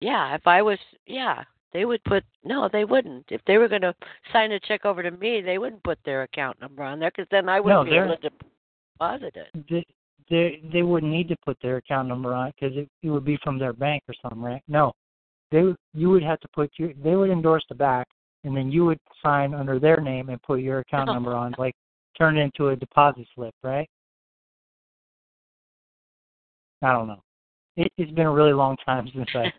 yeah, 0.00 0.34
if 0.34 0.46
I 0.46 0.62
was, 0.62 0.78
yeah, 1.06 1.44
they 1.76 1.84
would 1.84 2.02
put 2.04 2.24
no, 2.42 2.70
they 2.72 2.86
wouldn't. 2.86 3.26
If 3.28 3.42
they 3.46 3.58
were 3.58 3.68
gonna 3.68 3.94
sign 4.32 4.52
a 4.52 4.60
check 4.60 4.86
over 4.86 5.02
to 5.02 5.10
me, 5.10 5.42
they 5.42 5.58
wouldn't 5.58 5.82
put 5.82 5.98
their 6.06 6.22
account 6.22 6.58
number 6.58 6.82
on 6.82 6.98
there 6.98 7.10
because 7.14 7.28
then 7.30 7.50
I 7.50 7.60
wouldn't 7.60 7.84
No, 7.84 7.90
be 7.90 7.98
able 7.98 8.16
to 8.16 8.30
deposit 8.98 9.36
it. 9.36 9.66
They 9.68 9.84
they, 10.30 10.62
they 10.72 10.82
wouldn't 10.82 11.12
need 11.12 11.28
to 11.28 11.36
put 11.44 11.58
their 11.60 11.76
account 11.76 12.08
number 12.08 12.32
on 12.32 12.48
it 12.48 12.54
because 12.58 12.74
it, 12.78 12.88
it 13.02 13.10
would 13.10 13.26
be 13.26 13.38
from 13.44 13.58
their 13.58 13.74
bank 13.74 14.02
or 14.08 14.14
something, 14.22 14.40
right? 14.40 14.62
No, 14.68 14.92
they 15.50 15.64
would- 15.64 15.76
you 15.92 16.08
would 16.08 16.22
have 16.22 16.40
to 16.40 16.48
put 16.54 16.70
your 16.78 16.94
they 17.04 17.14
would 17.14 17.28
endorse 17.28 17.64
the 17.68 17.74
back, 17.74 18.08
and 18.44 18.56
then 18.56 18.72
you 18.72 18.86
would 18.86 18.98
sign 19.22 19.52
under 19.52 19.78
their 19.78 20.00
name 20.00 20.30
and 20.30 20.42
put 20.42 20.60
your 20.60 20.78
account 20.78 21.08
number 21.08 21.34
on, 21.34 21.54
like 21.58 21.74
turn 22.16 22.38
it 22.38 22.40
into 22.40 22.68
a 22.68 22.76
deposit 22.76 23.26
slip, 23.34 23.54
right? 23.62 23.88
I 26.80 26.92
don't 26.92 27.08
know. 27.08 27.22
It, 27.76 27.92
it's 27.98 28.12
been 28.12 28.26
a 28.26 28.32
really 28.32 28.54
long 28.54 28.78
time 28.78 29.10
since 29.14 29.28
I. 29.34 29.52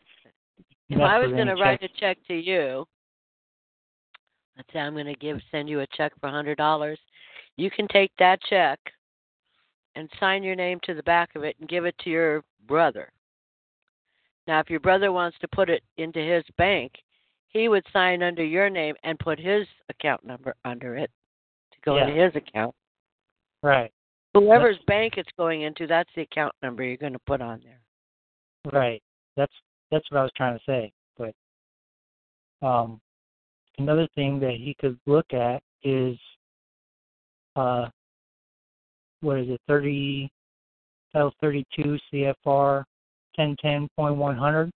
If 0.90 1.00
I 1.00 1.20
was 1.20 1.32
going 1.32 1.48
to 1.48 1.56
write 1.56 1.84
a 1.84 1.90
check 2.00 2.18
to 2.28 2.34
you, 2.34 2.86
let's 4.56 4.72
say 4.72 4.80
I'm 4.80 4.94
going 4.94 5.06
to 5.06 5.16
give 5.16 5.40
send 5.52 5.68
you 5.70 5.82
a 5.82 5.88
check 5.96 6.14
for 6.20 6.28
a 6.28 6.32
hundred 6.32 6.58
dollars, 6.58 7.00
you 7.58 7.70
can 7.70 7.88
take 7.90 8.12
that 8.20 8.40
check 8.50 8.80
and 9.96 10.10
sign 10.20 10.44
your 10.44 10.56
name 10.56 10.80
to 10.84 10.94
the 10.94 11.04
back 11.04 11.36
of 11.36 11.44
it 11.44 11.56
and 11.60 11.68
give 11.68 11.86
it 11.86 11.96
to 12.04 12.10
your 12.10 12.44
brother. 12.68 13.12
Now, 14.48 14.60
if 14.60 14.70
your 14.70 14.80
brother 14.80 15.12
wants 15.12 15.38
to 15.40 15.48
put 15.50 15.70
it 15.70 15.84
into 15.98 16.20
his 16.20 16.44
bank, 16.58 16.94
he 17.50 17.68
would 17.68 17.84
sign 17.92 18.24
under 18.24 18.44
your 18.44 18.70
name 18.70 18.96
and 19.04 19.20
put 19.20 19.40
his 19.40 19.68
account 19.90 20.24
number 20.26 20.56
under 20.64 20.96
it 20.96 21.12
to 21.74 21.78
go 21.84 21.98
Yeah. 21.98 22.08
into 22.08 22.22
his 22.24 22.36
account. 22.36 22.74
right, 23.64 23.92
Whoever's 24.36 24.78
bank 24.86 25.18
it's 25.18 25.32
going 25.36 25.64
into, 25.64 25.88
that's 25.88 26.14
the 26.16 26.22
account 26.22 26.54
number 26.62 26.84
you're 26.84 26.96
going 26.96 27.14
to 27.14 27.20
put 27.20 27.42
on 27.42 27.60
there. 27.62 27.82
right. 28.72 29.02
That's 29.36 29.54
that's 29.92 30.10
what 30.12 30.20
I 30.20 30.24
was 30.24 30.32
trying 30.36 30.58
to 30.58 30.64
say. 30.66 30.92
But 31.18 32.66
um, 32.66 33.00
another 33.78 34.08
thing 34.16 34.40
that 34.40 34.56
he 34.58 34.76
could 34.80 34.98
look 35.06 35.34
at 35.34 35.62
is 35.84 36.18
uh, 37.56 37.88
what 39.22 39.40
is 39.40 39.50
it? 39.50 39.62
Thirty, 39.68 40.30
Title 41.14 41.34
thirty-two 41.42 41.98
CFR 42.14 42.84
ten 43.36 43.56
ten 43.62 43.88
point 43.96 44.16
one 44.16 44.38
hundred. 44.38 44.72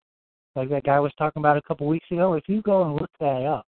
Like 0.55 0.69
that 0.69 0.83
guy 0.83 0.99
was 0.99 1.13
talking 1.17 1.39
about 1.41 1.57
a 1.57 1.61
couple 1.61 1.87
weeks 1.87 2.05
ago. 2.11 2.33
If 2.33 2.43
you 2.47 2.61
go 2.61 2.83
and 2.83 2.93
look 2.93 3.11
that 3.19 3.45
up 3.45 3.65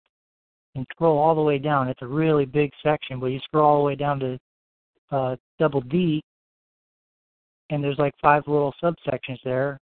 and 0.75 0.85
scroll 0.91 1.17
all 1.17 1.35
the 1.35 1.41
way 1.41 1.59
down, 1.59 1.89
it's 1.89 2.01
a 2.01 2.07
really 2.07 2.45
big 2.45 2.71
section. 2.81 3.19
But 3.19 3.27
you 3.27 3.39
scroll 3.39 3.69
all 3.69 3.77
the 3.79 3.85
way 3.85 3.95
down 3.95 4.19
to 4.19 4.39
uh, 5.11 5.35
double 5.59 5.81
D, 5.81 6.23
and 7.69 7.83
there's 7.83 7.99
like 7.99 8.13
five 8.21 8.43
little 8.47 8.73
subsections 8.81 9.37
there, 9.43 9.77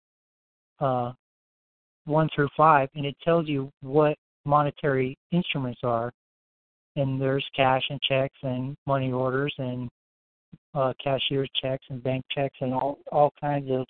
uh, 0.81 1.12
one 2.06 2.28
through 2.35 2.48
five, 2.56 2.89
and 2.94 3.06
it 3.06 3.16
tells 3.24 3.48
you 3.48 3.70
what 3.81 4.16
monetary 4.44 5.16
instruments 5.32 5.81
are. 5.82 6.12
and 6.97 7.20
there's 7.20 7.44
cash 7.56 7.82
and 7.90 8.01
checks 8.02 8.36
and 8.43 8.76
money 8.86 9.10
orders 9.12 9.52
and 9.59 9.89
uh, 10.74 10.93
cashier's 11.02 11.51
checks 11.60 11.85
and 11.90 12.02
bank 12.02 12.24
checks 12.31 12.56
and 12.60 12.72
all 12.72 12.98
all 13.12 13.32
kinds 13.40 13.70
of 13.70 13.86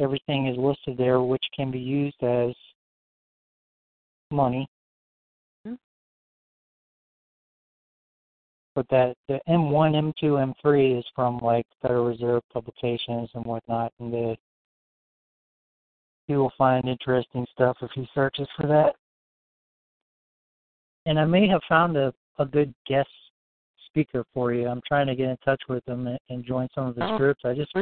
everything 0.00 0.46
is 0.48 0.56
listed 0.58 0.96
there, 0.98 1.20
which 1.20 1.44
can 1.54 1.70
be 1.70 1.78
used 1.78 2.22
as 2.22 2.54
money. 4.30 4.66
Hmm. 5.64 5.74
But 8.74 8.86
that 8.90 9.16
the 9.28 9.40
M1, 9.48 10.12
M2, 10.22 10.54
M3 10.64 10.98
is 10.98 11.04
from 11.14 11.38
like 11.38 11.66
Federal 11.80 12.06
Reserve 12.06 12.42
publications 12.52 13.30
and 13.34 13.44
whatnot, 13.44 13.92
and 14.00 14.12
the 14.12 14.36
you 16.28 16.38
will 16.38 16.52
find 16.58 16.88
interesting 16.88 17.46
stuff 17.52 17.76
if 17.82 17.90
he 17.94 18.08
searches 18.14 18.48
for 18.56 18.66
that. 18.66 18.94
And 21.06 21.18
I 21.18 21.24
may 21.24 21.46
have 21.48 21.60
found 21.68 21.96
a, 21.96 22.12
a 22.38 22.44
good 22.44 22.74
guest 22.86 23.08
speaker 23.86 24.24
for 24.34 24.52
you. 24.52 24.66
I'm 24.68 24.82
trying 24.86 25.06
to 25.06 25.14
get 25.14 25.28
in 25.28 25.36
touch 25.44 25.62
with 25.68 25.86
him 25.88 26.06
and, 26.06 26.18
and 26.28 26.44
join 26.44 26.68
some 26.74 26.86
of 26.88 26.96
his 26.96 27.04
Oh. 27.06 27.16
groups. 27.16 27.40
I 27.44 27.54
just 27.54 27.72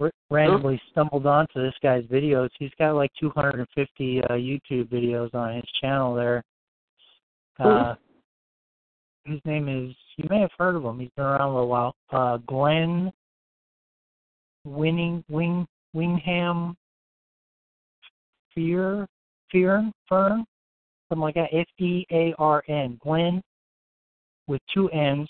r- 0.00 0.10
randomly 0.30 0.80
stumbled 0.90 1.26
onto 1.26 1.62
this 1.62 1.74
guy's 1.82 2.04
videos. 2.04 2.48
He's 2.58 2.72
got 2.78 2.94
like 2.94 3.12
250 3.20 4.22
uh, 4.22 4.28
YouTube 4.30 4.88
videos 4.88 5.34
on 5.34 5.54
his 5.54 5.64
channel 5.80 6.14
there. 6.14 6.42
Uh, 7.60 7.94
his 9.26 9.40
name 9.44 9.68
is, 9.68 9.94
you 10.16 10.26
may 10.28 10.40
have 10.40 10.50
heard 10.58 10.74
of 10.74 10.84
him. 10.84 10.98
He's 10.98 11.10
been 11.16 11.24
around 11.24 11.48
a 11.50 11.52
little 11.52 11.68
while. 11.68 11.94
Uh, 12.10 12.38
Glenn 12.38 13.12
Winning, 14.64 15.22
Wing, 15.28 15.66
Wingham 15.92 16.76
Fear, 18.54 19.06
Fearn, 19.50 19.92
Fern, 20.08 20.44
something 21.08 21.22
like 21.22 21.34
that. 21.34 21.52
F 21.52 21.66
E 21.78 22.06
A 22.10 22.34
R 22.38 22.62
N. 22.68 22.98
Glenn 23.02 23.42
with 24.46 24.60
two 24.72 24.88
N's, 24.90 25.28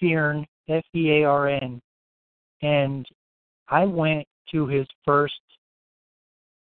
Fearn, 0.00 0.46
F 0.68 0.84
E 0.94 1.10
A 1.10 1.24
R 1.24 1.48
N. 1.48 1.80
And 2.62 3.06
I 3.68 3.84
went 3.84 4.26
to 4.52 4.66
his 4.66 4.86
first 5.04 5.34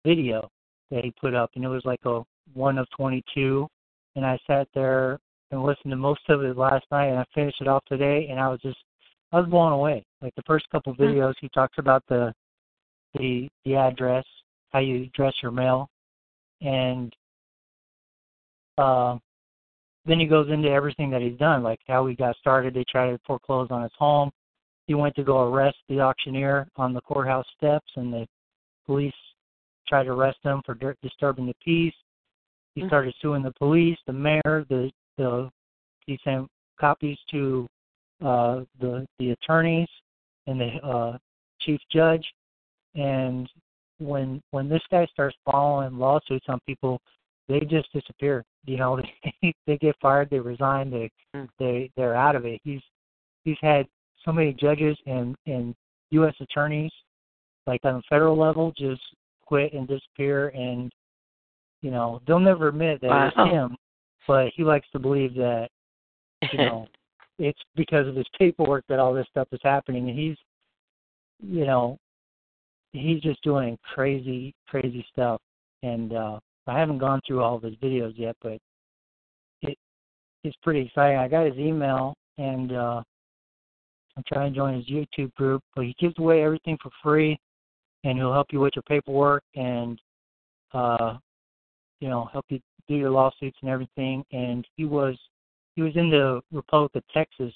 video 0.04 0.48
that 0.90 1.04
he 1.04 1.12
put 1.20 1.34
up, 1.34 1.50
and 1.54 1.64
it 1.64 1.68
was 1.68 1.84
like 1.84 2.00
a 2.04 2.22
one 2.54 2.78
of 2.78 2.86
22. 2.96 3.66
And 4.14 4.26
I 4.26 4.38
sat 4.46 4.68
there 4.74 5.18
and 5.50 5.62
listened 5.62 5.90
to 5.90 5.96
most 5.96 6.20
of 6.28 6.42
it 6.42 6.56
last 6.56 6.84
night, 6.90 7.06
and 7.06 7.18
I 7.18 7.24
finished 7.34 7.60
it 7.60 7.68
off 7.68 7.84
today, 7.86 8.28
and 8.30 8.40
I 8.40 8.48
was 8.48 8.60
just, 8.60 8.78
I 9.32 9.40
was 9.40 9.48
blown 9.48 9.72
away. 9.72 10.04
Like 10.20 10.34
the 10.34 10.42
first 10.46 10.68
couple 10.70 10.94
videos, 10.94 11.34
he 11.40 11.48
talks 11.50 11.78
about 11.78 12.02
the, 12.08 12.32
the, 13.14 13.48
the 13.64 13.76
address, 13.76 14.24
how 14.72 14.78
you 14.80 15.04
address 15.04 15.34
your 15.42 15.52
mail, 15.52 15.88
and 16.60 17.14
uh, 18.78 19.16
then 20.06 20.18
he 20.18 20.26
goes 20.26 20.50
into 20.50 20.68
everything 20.68 21.10
that 21.10 21.22
he's 21.22 21.38
done, 21.38 21.62
like 21.62 21.80
how 21.86 22.06
he 22.06 22.14
got 22.14 22.36
started. 22.36 22.74
They 22.74 22.84
tried 22.90 23.10
to 23.10 23.20
foreclose 23.26 23.68
on 23.70 23.82
his 23.82 23.92
home. 23.98 24.30
He 24.86 24.94
went 24.94 25.14
to 25.16 25.22
go 25.22 25.48
arrest 25.48 25.76
the 25.88 26.00
auctioneer 26.00 26.66
on 26.76 26.92
the 26.92 27.00
courthouse 27.02 27.46
steps, 27.56 27.90
and 27.96 28.12
the 28.12 28.26
police 28.86 29.14
tried 29.86 30.04
to 30.04 30.12
arrest 30.12 30.38
him 30.42 30.62
for 30.64 30.76
disturbing 31.02 31.46
the 31.46 31.54
peace. 31.64 31.94
He 32.74 32.86
started 32.86 33.14
suing 33.20 33.42
the 33.42 33.52
police, 33.52 33.98
the 34.06 34.12
mayor, 34.12 34.64
the 34.68 34.90
the 35.18 35.50
he 36.06 36.18
sent 36.24 36.48
copies 36.80 37.18
to 37.30 37.68
uh, 38.24 38.60
the 38.80 39.06
the 39.18 39.30
attorneys 39.30 39.88
and 40.46 40.60
the 40.60 40.70
uh, 40.82 41.18
chief 41.60 41.80
judge. 41.90 42.26
And 42.94 43.48
when 43.98 44.42
when 44.50 44.68
this 44.68 44.82
guy 44.90 45.06
starts 45.06 45.36
following 45.50 45.98
lawsuits 45.98 46.46
on 46.48 46.60
people, 46.66 47.00
they 47.48 47.60
just 47.60 47.92
disappear. 47.92 48.44
You 48.64 48.76
know, 48.78 49.00
they 49.42 49.54
they 49.66 49.78
get 49.78 49.96
fired, 50.00 50.28
they 50.30 50.40
resign, 50.40 50.90
they 50.90 51.10
hmm. 51.34 51.44
they 51.58 51.90
they're 51.96 52.16
out 52.16 52.36
of 52.36 52.44
it. 52.44 52.60
He's 52.64 52.80
he's 53.44 53.58
had 53.60 53.86
so 54.24 54.32
many 54.32 54.52
judges 54.52 54.96
and 55.06 55.36
and 55.46 55.74
U.S. 56.10 56.34
attorneys, 56.40 56.92
like 57.66 57.80
on 57.84 57.94
the 57.94 58.02
federal 58.08 58.38
level, 58.38 58.72
just 58.76 59.02
quit 59.44 59.72
and 59.72 59.88
disappear, 59.88 60.48
and 60.48 60.92
you 61.82 61.90
know 61.90 62.20
they'll 62.26 62.40
never 62.40 62.68
admit 62.68 63.00
that 63.00 63.10
Wow. 63.10 63.26
it's 63.28 63.52
him, 63.52 63.76
but 64.26 64.48
he 64.54 64.64
likes 64.64 64.86
to 64.92 64.98
believe 64.98 65.34
that 65.34 65.68
you 66.52 66.58
know 66.58 66.86
it's 67.38 67.60
because 67.76 68.06
of 68.06 68.14
his 68.14 68.26
paperwork 68.38 68.84
that 68.88 68.98
all 68.98 69.12
this 69.12 69.26
stuff 69.30 69.48
is 69.52 69.60
happening, 69.62 70.08
and 70.08 70.18
he's 70.18 70.36
you 71.42 71.66
know 71.66 71.98
he's 72.92 73.20
just 73.20 73.42
doing 73.42 73.78
crazy 73.94 74.54
crazy 74.68 75.04
stuff, 75.12 75.40
and 75.82 76.12
uh 76.12 76.38
I 76.66 76.78
haven't 76.78 76.98
gone 76.98 77.20
through 77.26 77.42
all 77.42 77.56
of 77.56 77.62
his 77.62 77.74
videos 77.76 78.12
yet, 78.16 78.36
but 78.42 78.58
it 79.62 79.76
it's 80.44 80.56
pretty 80.62 80.80
exciting. 80.82 81.18
I 81.18 81.28
got 81.28 81.46
his 81.46 81.58
email 81.58 82.14
and 82.38 82.72
uh 82.72 83.02
I'm 84.16 84.22
trying 84.26 84.52
to 84.52 84.56
join 84.56 84.74
his 84.74 84.86
YouTube 84.86 85.32
group, 85.34 85.62
but 85.74 85.86
he 85.86 85.94
gives 85.98 86.14
away 86.18 86.42
everything 86.44 86.78
for 86.82 86.90
free 87.02 87.38
and 88.04 88.18
he'll 88.18 88.32
help 88.32 88.48
you 88.52 88.60
with 88.60 88.74
your 88.76 88.82
paperwork 88.82 89.42
and 89.54 89.98
uh 90.72 91.16
you 92.00 92.08
know, 92.08 92.28
help 92.32 92.44
you 92.48 92.60
do 92.88 92.96
your 92.96 93.10
lawsuits 93.10 93.56
and 93.62 93.70
everything 93.70 94.24
and 94.32 94.66
he 94.76 94.84
was 94.84 95.16
he 95.74 95.82
was 95.82 95.96
in 95.96 96.10
the 96.10 96.40
Republic 96.52 96.92
of 96.94 97.02
Texas 97.14 97.54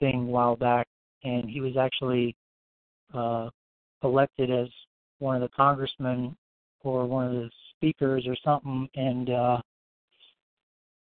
thing 0.00 0.20
a 0.20 0.24
while 0.24 0.56
back 0.56 0.86
and 1.24 1.48
he 1.48 1.60
was 1.60 1.76
actually 1.76 2.34
uh 3.12 3.48
elected 4.04 4.50
as 4.50 4.68
one 5.18 5.34
of 5.36 5.42
the 5.42 5.54
congressmen 5.56 6.36
or 6.82 7.06
one 7.06 7.26
of 7.26 7.32
the 7.32 7.50
speakers 7.76 8.24
or 8.26 8.36
something 8.44 8.88
and 8.94 9.30
uh 9.30 9.58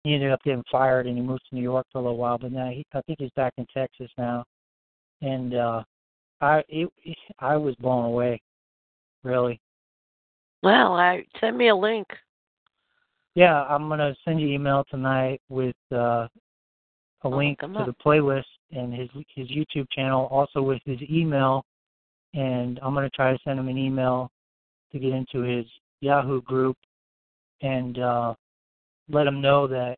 he 0.04 0.14
ended 0.14 0.32
up 0.32 0.42
getting 0.44 0.64
fired 0.72 1.06
and 1.06 1.18
he 1.18 1.22
moved 1.22 1.42
to 1.50 1.56
New 1.56 1.62
York 1.62 1.86
for 1.92 2.00
a 2.00 2.02
little 2.02 2.18
while 2.18 2.38
but 2.38 2.52
now 2.52 2.70
he 2.70 2.86
I 2.94 3.02
think 3.02 3.20
he's 3.20 3.32
back 3.36 3.54
in 3.58 3.66
Texas 3.74 4.10
now. 4.18 4.44
And 5.22 5.54
uh 5.56 5.84
I 6.42 6.64
it, 6.70 6.90
I 7.40 7.56
was 7.58 7.76
blown 7.76 8.06
away 8.06 8.42
really. 9.24 9.60
Well, 10.64 10.94
I 10.94 11.26
send 11.40 11.58
me 11.58 11.70
a 11.70 11.76
link. 11.76 12.08
yeah 13.36 13.64
I'm 13.64 13.88
gonna 13.90 14.16
send 14.26 14.40
you 14.40 14.48
an 14.48 14.54
email 14.54 14.86
tonight 14.90 15.42
with 15.50 15.76
uh 15.92 16.28
a 17.24 17.30
link 17.30 17.60
to 17.60 17.68
the 17.68 17.96
playlist 18.06 18.44
and 18.72 18.94
his 18.94 19.10
his 19.36 19.48
YouTube 19.50 19.88
channel 19.92 20.28
also 20.32 20.62
with 20.62 20.82
his 20.86 21.00
email 21.10 21.64
and 22.38 22.80
I'm 22.84 22.94
gonna 22.94 23.10
try 23.10 23.34
to 23.34 23.40
send 23.44 23.60
him 23.60 23.68
an 23.68 23.78
email 23.78 24.32
to 24.92 25.00
get 25.00 25.12
into 25.12 25.42
his 25.42 25.66
Yahoo 26.02 26.42
group 26.44 26.78
and 27.62 27.98
uh 28.00 28.36
let 29.10 29.28
him 29.28 29.42
know 29.42 29.68
that 29.68 29.98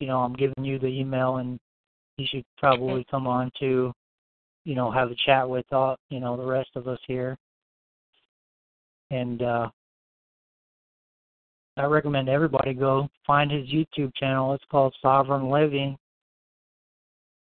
you 0.00 0.08
know 0.08 0.18
I'm 0.18 0.34
giving 0.34 0.64
you 0.64 0.78
the 0.78 0.88
email 0.88 1.36
and 1.36 1.58
he 2.16 2.26
should 2.26 2.44
probably 2.58 3.06
come 3.10 3.26
on 3.26 3.50
to 3.60 3.92
you 4.64 4.74
know 4.74 4.90
have 4.90 5.10
a 5.10 5.16
chat 5.24 5.48
with 5.48 5.64
all 5.72 5.96
you 6.10 6.18
know 6.18 6.36
the 6.36 6.44
rest 6.44 6.70
of 6.74 6.88
us 6.88 6.98
here 7.06 7.38
and 9.10 9.42
uh 9.42 9.68
I 11.76 11.84
recommend 11.84 12.28
everybody 12.28 12.74
go 12.74 13.08
find 13.26 13.50
his 13.50 13.66
YouTube 13.68 14.14
channel. 14.16 14.52
It's 14.52 14.64
called 14.70 14.94
Sovereign 15.00 15.48
Living 15.48 15.96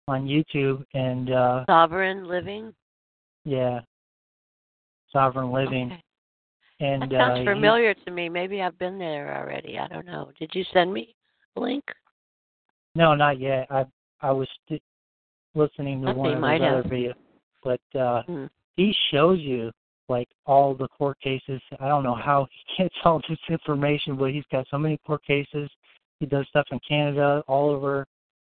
on 0.08 0.26
YouTube 0.26 0.82
and 0.94 1.30
uh 1.30 1.64
Sovereign 1.66 2.28
Living. 2.28 2.72
yeah. 3.44 3.80
Sovereign 5.14 5.52
Living. 5.52 5.86
Okay. 5.86 6.00
And 6.80 7.02
That 7.02 7.12
sounds 7.12 7.40
uh 7.40 7.44
familiar 7.54 7.94
to 7.94 8.10
me. 8.10 8.28
Maybe 8.28 8.60
I've 8.60 8.78
been 8.78 8.98
there 8.98 9.40
already. 9.40 9.78
I 9.78 9.86
don't 9.86 10.04
know. 10.04 10.32
Did 10.38 10.50
you 10.54 10.64
send 10.74 10.92
me 10.92 11.14
a 11.56 11.60
link? 11.60 11.84
No, 12.94 13.14
not 13.14 13.38
yet. 13.40 13.66
I 13.70 13.86
I 14.20 14.32
was 14.32 14.48
st- 14.66 14.82
listening 15.54 16.02
to 16.02 16.08
Okay, 16.08 16.18
one 16.18 16.34
of 16.34 16.42
his 16.52 16.60
other 16.60 16.82
have. 16.82 16.86
videos, 16.86 17.14
but 17.62 17.98
uh 17.98 18.22
Hmm. 18.24 18.46
he 18.76 18.94
shows 19.12 19.38
you 19.38 19.70
like 20.08 20.28
all 20.46 20.74
the 20.74 20.88
court 20.88 21.18
cases. 21.20 21.62
I 21.80 21.88
don't 21.88 22.02
know 22.02 22.14
how 22.16 22.48
he 22.50 22.82
gets 22.82 22.94
all 23.04 23.22
this 23.28 23.38
information, 23.48 24.16
but 24.16 24.32
he's 24.32 24.44
got 24.50 24.66
so 24.68 24.76
many 24.76 24.98
court 25.06 25.22
cases. 25.24 25.70
He 26.18 26.26
does 26.26 26.46
stuff 26.48 26.66
in 26.72 26.80
Canada, 26.86 27.42
all 27.46 27.70
over 27.70 28.04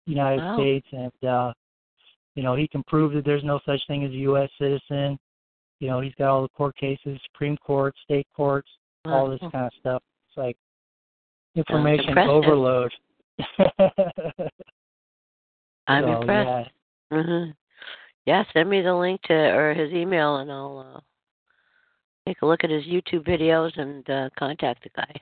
the 0.07 0.13
United 0.13 0.43
Wow. 0.43 0.55
States, 0.57 0.87
and 0.93 1.25
uh 1.29 1.53
you 2.35 2.43
know 2.43 2.55
he 2.55 2.69
can 2.69 2.83
prove 2.87 3.15
that 3.15 3.25
there's 3.25 3.45
no 3.45 3.61
such 3.65 3.81
thing 3.89 4.05
as 4.05 4.11
a 4.11 4.23
U.S. 4.29 4.51
citizen. 4.59 5.19
You 5.81 5.89
know 5.89 6.01
he's 6.01 6.15
got 6.17 6.29
all 6.29 6.43
the 6.43 6.49
court 6.51 6.77
cases, 6.77 7.19
Supreme 7.33 7.57
Court, 7.57 7.95
state 8.05 8.27
courts, 8.37 8.69
all 9.07 9.29
this 9.31 9.41
Wow. 9.41 9.51
kind 9.51 9.67
of 9.67 9.73
stuff. 9.81 10.03
It's 10.29 10.37
like 10.37 10.57
information 11.57 12.19
overload. 12.19 12.93
I'm 15.87 16.05
So, 16.05 16.21
impressed. 16.21 16.71
hmm 17.11 17.51
Yeah, 18.27 18.45
send 18.53 18.69
me 18.69 18.83
the 18.83 18.95
link 18.95 19.23
to 19.23 19.35
or 19.35 19.73
his 19.75 19.93
email, 19.93 20.37
and 20.37 20.53
I'll 20.53 20.95
uh, 20.97 21.01
take 22.29 22.43
a 22.43 22.47
look 22.47 22.63
at 22.63 22.71
his 22.71 22.85
YouTube 22.85 23.27
videos 23.27 23.77
and 23.79 24.09
uh, 24.11 24.29
contact 24.39 24.83
the 24.85 24.91
guy. 24.91 25.13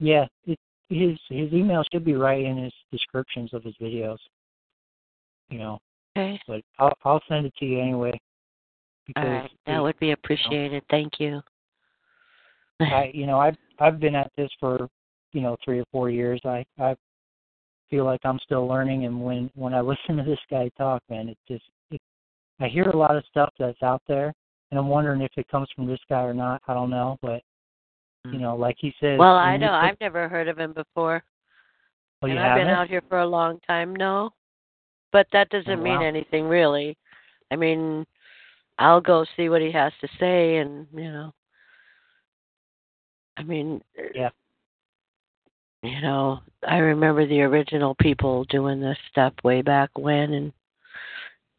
Yeah, 0.00 0.26
it, 0.44 0.58
his 0.88 1.18
his 1.28 1.52
email 1.52 1.84
should 1.92 2.04
be 2.04 2.14
right 2.14 2.44
in 2.44 2.56
his 2.56 2.72
descriptions 2.90 3.54
of 3.54 3.62
his 3.62 3.76
videos. 3.80 4.18
You 5.50 5.58
know, 5.58 5.78
Okay. 6.16 6.40
but 6.48 6.62
I'll 6.78 6.92
I'll 7.04 7.22
send 7.28 7.46
it 7.46 7.54
to 7.60 7.64
you 7.64 7.80
anyway. 7.80 8.20
Because 9.08 9.24
All 9.24 9.32
right. 9.32 9.50
That 9.66 9.82
would 9.82 9.98
be 9.98 10.12
appreciated. 10.12 10.84
Thank 10.90 11.14
you. 11.18 11.40
I 12.80 13.10
you 13.12 13.26
know 13.26 13.40
I've 13.40 13.56
I've 13.80 13.98
been 13.98 14.14
at 14.14 14.30
this 14.36 14.50
for 14.60 14.88
you 15.32 15.40
know 15.40 15.56
three 15.64 15.80
or 15.80 15.84
four 15.90 16.10
years. 16.10 16.40
I 16.44 16.64
I've 16.78 16.98
feel 17.90 18.04
like 18.04 18.20
I'm 18.24 18.38
still 18.44 18.66
learning. 18.66 19.04
And 19.06 19.20
when 19.22 19.50
when 19.54 19.74
I 19.74 19.80
listen 19.92 20.16
to 20.16 20.22
this 20.22 20.38
guy 20.50 20.70
talk, 20.76 21.02
man, 21.08 21.28
it 21.28 21.38
just 21.46 21.64
it, 21.90 22.00
I 22.60 22.68
hear 22.68 22.84
a 22.84 22.96
lot 22.96 23.16
of 23.16 23.24
stuff 23.30 23.52
that's 23.58 23.82
out 23.82 24.02
there, 24.08 24.32
and 24.70 24.78
I'm 24.78 24.88
wondering 24.88 25.22
if 25.22 25.32
it 25.36 25.48
comes 25.48 25.68
from 25.74 25.86
this 25.86 26.00
guy 26.08 26.22
or 26.22 26.34
not. 26.34 26.62
I 26.68 26.74
don't 26.74 26.90
know, 26.90 27.18
but 27.22 27.42
you 28.26 28.32
mm. 28.32 28.40
know, 28.40 28.56
like 28.56 28.76
he 28.78 28.92
said. 29.00 29.18
Well, 29.18 29.36
I 29.36 29.56
know 29.56 29.72
I've 29.72 30.00
never 30.00 30.28
heard 30.28 30.48
of 30.48 30.58
him 30.58 30.72
before. 30.72 31.22
Oh, 32.22 32.26
and 32.26 32.34
you 32.34 32.40
I've 32.40 32.56
been 32.56 32.66
haven't? 32.66 32.82
out 32.82 32.88
here 32.88 33.02
for 33.08 33.20
a 33.20 33.26
long 33.26 33.60
time. 33.66 33.94
No, 33.94 34.30
but 35.12 35.26
that 35.32 35.48
doesn't 35.50 35.80
Oh, 35.80 35.82
mean 35.82 36.02
anything 36.02 36.46
really. 36.46 36.96
I 37.50 37.56
mean, 37.56 38.04
I'll 38.78 39.00
go 39.00 39.24
see 39.36 39.48
what 39.48 39.60
he 39.60 39.72
has 39.72 39.92
to 40.00 40.08
say, 40.20 40.58
and 40.58 40.86
you 40.92 41.10
know, 41.10 41.32
I 43.36 43.42
mean, 43.42 43.82
Yeah. 44.14 44.30
you 45.82 46.00
know, 46.00 46.40
I 46.66 46.78
remember 46.78 47.26
the 47.26 47.42
original 47.42 47.94
people 47.96 48.44
doing 48.44 48.80
this 48.80 48.98
stuff 49.10 49.34
way 49.42 49.62
back 49.62 49.90
when, 49.96 50.32
and 50.32 50.52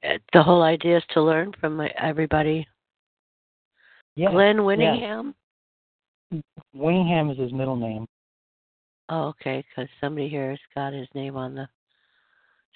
uh, 0.04 0.18
the 0.34 0.44
whole 0.44 0.62
idea 0.62 0.98
is 0.98 1.04
to 1.14 1.22
learn 1.22 1.54
from 1.60 1.78
my- 1.78 1.94
everybody. 1.98 2.68
Yeah. 4.16 4.32
Glenn 4.32 4.58
yeah. 4.58 4.62
Winningham. 4.62 5.34
Winningham 6.76 7.32
is 7.32 7.38
his 7.38 7.52
middle 7.54 7.76
name. 7.76 8.06
Oh, 9.10 9.30
okay, 9.30 9.66
because 9.70 9.90
somebody 10.00 10.30
here 10.30 10.52
has 10.52 10.60
got 10.76 10.94
his 10.94 11.08
name 11.16 11.36
on 11.36 11.56
the 11.56 11.68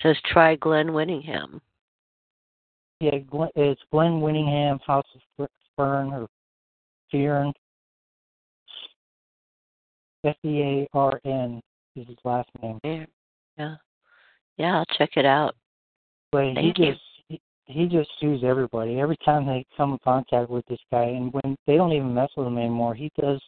says 0.01 0.17
try 0.25 0.55
Glenn 0.55 0.87
Winningham. 0.87 1.61
Yeah, 3.03 3.19
it's 3.57 3.81
Glenn 3.91 4.21
Winningham, 4.21 4.79
House 4.87 5.05
of 5.13 5.21
Fer- 5.35 5.47
Fern 5.75 6.13
or 6.13 6.27
Fearn. 7.11 7.51
F 10.23 10.37
E 10.45 10.61
A 10.61 10.87
R 10.93 11.19
N 11.25 11.61
is 11.97 12.07
his 12.07 12.15
last 12.23 12.47
name. 12.61 12.79
Yeah, 12.81 13.05
yeah, 13.57 13.75
yeah. 14.57 14.77
I'll 14.77 14.97
check 14.97 15.17
it 15.17 15.25
out. 15.25 15.53
But 16.31 16.45
he 16.45 16.53
Thank 16.55 16.79
you. 16.79 16.91
just 16.93 17.01
he, 17.27 17.41
he 17.65 17.87
just 17.87 18.09
sues 18.21 18.41
everybody 18.45 19.01
every 19.01 19.17
time 19.25 19.45
they 19.45 19.65
come 19.75 19.91
in 19.91 19.99
contact 20.01 20.49
with 20.49 20.65
this 20.67 20.79
guy, 20.89 21.03
and 21.03 21.33
when 21.33 21.57
they 21.67 21.75
don't 21.75 21.91
even 21.91 22.13
mess 22.13 22.29
with 22.37 22.47
him 22.47 22.57
anymore, 22.57 22.95
he 22.95 23.11
does, 23.19 23.41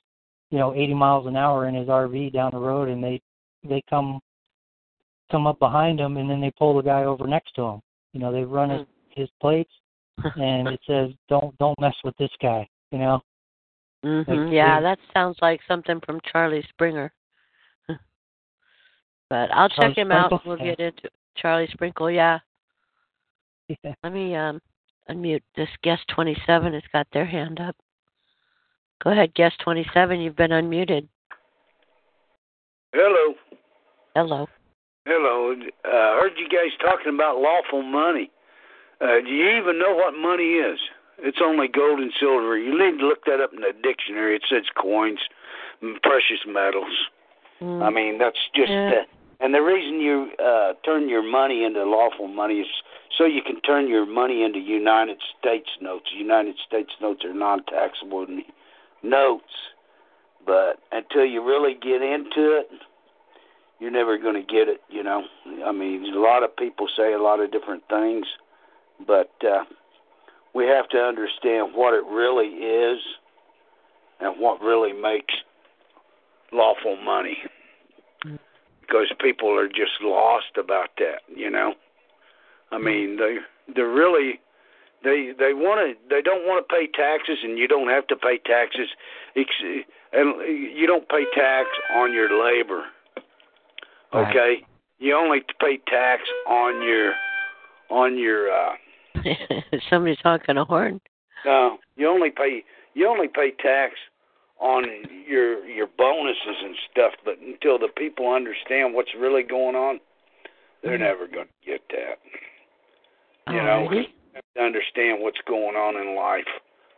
you 0.52 0.58
know, 0.58 0.74
80 0.74 0.94
miles 0.96 1.28
an 1.28 1.38
hour 1.38 1.70
in 1.70 1.76
his 1.76 1.88
RV 1.88 2.34
down 2.34 2.52
the 2.52 2.60
road, 2.60 2.90
and 2.90 3.02
they 3.02 3.22
they 3.64 3.82
come 3.90 4.20
come 5.32 5.48
up 5.48 5.60
behind 5.60 6.02
him, 6.02 6.18
and 6.18 6.30
then 6.30 6.42
they 6.42 6.52
pull 6.60 6.76
the 6.76 6.84
guy 6.84 7.06
over 7.06 7.26
next 7.26 7.56
to 7.56 7.62
him. 7.62 7.82
You 8.12 8.20
know, 8.20 8.34
they 8.34 8.44
run 8.44 8.70
his 8.70 8.82
hmm. 8.82 8.95
His 9.16 9.30
plates, 9.42 9.72
and 10.24 10.68
it 10.68 10.80
says 10.88 11.10
don't 11.30 11.58
don't 11.58 11.80
mess 11.80 11.96
with 12.04 12.16
this 12.18 12.32
guy. 12.42 12.68
You 12.92 13.00
know. 13.00 13.22
hmm 14.04 14.22
Like, 14.28 14.54
yeah, 14.54 14.80
they- 14.80 14.84
that 14.84 15.00
sounds 15.14 15.38
like 15.42 15.62
something 15.68 16.00
from 16.06 16.20
Charlie 16.32 16.66
Springer. 16.70 17.12
but 19.30 19.52
I'll 19.52 19.70
Charlie 19.70 19.92
check 19.94 19.98
him 19.98 20.12
out. 20.12 20.46
We'll 20.46 20.58
get 20.64 20.80
into 20.80 21.10
Charlie 21.38 21.70
Sprinkle. 21.72 22.12
Yeah. 22.12 22.40
Yeah. 23.68 23.94
Let 24.04 24.14
me 24.14 24.36
um 24.36 24.62
unmute 25.10 25.44
this 25.56 25.70
guest 25.84 26.04
27 26.16 26.74
has 26.74 26.84
got 26.92 27.08
their 27.14 27.26
hand 27.26 27.60
up. 27.60 27.76
Go 29.04 29.12
ahead, 29.12 29.34
guest 29.36 29.56
27. 29.64 30.20
You've 30.20 30.36
been 30.36 30.52
unmuted. 30.52 31.08
Hello. 32.94 33.36
Hello. 34.16 34.48
Hello. 35.06 35.54
Uh, 35.84 35.90
I 35.90 36.20
heard 36.22 36.32
you 36.38 36.48
guys 36.48 36.72
talking 36.82 37.14
about 37.14 37.38
lawful 37.40 37.84
money. 37.84 38.32
Uh, 39.06 39.22
do 39.22 39.30
you 39.30 39.50
even 39.58 39.78
know 39.78 39.94
what 39.94 40.18
money 40.18 40.54
is? 40.54 40.80
It's 41.20 41.38
only 41.42 41.68
gold 41.68 42.00
and 42.00 42.12
silver. 42.20 42.58
You 42.58 42.72
need 42.72 43.00
to 43.00 43.08
look 43.08 43.26
that 43.26 43.40
up 43.40 43.54
in 43.54 43.62
the 43.62 43.72
dictionary. 43.84 44.36
It 44.36 44.44
says 44.50 44.64
coins, 44.76 45.20
precious 46.02 46.42
metals. 46.48 46.92
I 47.62 47.90
mean, 47.90 48.18
that's 48.18 48.40
just. 48.54 48.72
Yeah. 48.72 48.90
Uh, 48.90 49.04
and 49.40 49.54
the 49.54 49.62
reason 49.62 50.00
you 50.02 50.32
uh, 50.44 50.74
turn 50.84 51.08
your 51.08 51.22
money 51.24 51.64
into 51.64 51.84
lawful 51.84 52.28
money 52.28 52.62
is 52.62 52.68
so 53.18 53.26
you 53.26 53.42
can 53.42 53.62
turn 53.62 53.88
your 53.88 54.06
money 54.06 54.44
into 54.44 54.60
United 54.60 55.18
States 55.40 55.70
notes. 55.82 56.10
United 56.16 56.56
States 56.66 56.92
notes 57.02 57.24
are 57.24 57.34
non-taxable 57.34 58.28
notes, 59.04 59.54
but 60.46 60.80
until 60.92 61.26
you 61.26 61.46
really 61.46 61.74
get 61.74 62.02
into 62.02 62.58
it, 62.58 62.70
you're 63.80 63.92
never 63.92 64.18
going 64.18 64.36
to 64.36 64.42
get 64.42 64.68
it. 64.68 64.82
You 64.90 65.04
know, 65.04 65.24
I 65.66 65.72
mean, 65.72 66.14
a 66.14 66.20
lot 66.20 66.44
of 66.44 66.56
people 66.56 66.88
say 66.96 67.14
a 67.14 67.22
lot 67.22 67.40
of 67.40 67.52
different 67.52 67.84
things, 67.90 68.26
but 69.06 69.32
uh, 69.44 69.64
we 70.54 70.66
have 70.66 70.88
to 70.90 70.98
understand 70.98 71.74
what 71.76 71.94
it 71.94 72.04
really 72.06 72.48
is 72.48 73.00
and 74.20 74.40
what 74.40 74.62
really 74.62 74.94
makes 74.94 75.34
lawful 76.52 76.98
money. 77.04 77.38
Because 78.82 79.12
people 79.20 79.50
are 79.58 79.68
just 79.68 80.02
lost 80.02 80.58
about 80.58 80.90
that, 81.00 81.22
you 81.36 81.50
know. 81.50 81.74
I 82.72 82.78
mean, 82.78 83.18
they 83.18 83.38
they 83.74 83.82
really 83.82 84.40
they 85.04 85.32
they 85.38 85.54
want 85.54 85.80
to 85.80 86.10
they 86.10 86.22
don't 86.22 86.46
want 86.46 86.68
to 86.68 86.76
pay 86.76 86.88
taxes, 86.88 87.40
and 87.44 87.58
you 87.58 87.68
don't 87.68 87.90
have 87.90 88.06
to 88.08 88.16
pay 88.16 88.38
taxes, 88.38 88.90
and 89.36 90.36
you 90.78 90.86
don't 90.88 91.08
pay 91.10 91.26
tax 91.34 91.68
on 91.96 92.14
your 92.14 92.30
labor. 92.30 92.84
Right. 94.14 94.30
Okay, 94.30 94.66
you 95.00 95.16
only 95.16 95.42
pay 95.60 95.80
tax 95.88 96.22
on 96.48 96.82
your 96.84 97.14
on 97.90 98.18
your 98.18 98.52
uh 98.52 98.74
Somebody's 99.90 100.18
honking 100.24 100.58
a 100.58 100.66
horn. 100.66 101.02
no, 101.46 101.78
you 101.96 102.08
only 102.08 102.30
pay 102.30 102.64
you 102.94 103.08
only 103.08 103.28
pay 103.28 103.52
tax 103.52 103.94
on 104.60 104.86
your 105.28 105.66
your 105.66 105.88
bonuses 105.98 106.58
and 106.64 106.76
stuff, 106.92 107.14
but 107.24 107.36
until 107.40 107.78
the 107.78 107.90
people 107.96 108.32
understand 108.32 108.94
what's 108.94 109.12
really 109.20 109.44
going 109.44 109.76
on, 109.76 110.00
they're 110.84 110.94
mm-hmm. 110.94 111.04
never 111.04 111.28
going 111.28 111.48
to 111.48 111.72
get 111.72 111.82
that. 111.90 112.18
You 113.48 113.62
know, 113.62 113.88
Alrighty. 113.90 114.08
have 114.34 114.44
to 114.56 114.62
understand 114.62 115.22
what's 115.22 115.42
going 115.48 115.76
on 115.76 115.96
in 116.02 116.16
life. 116.16 116.50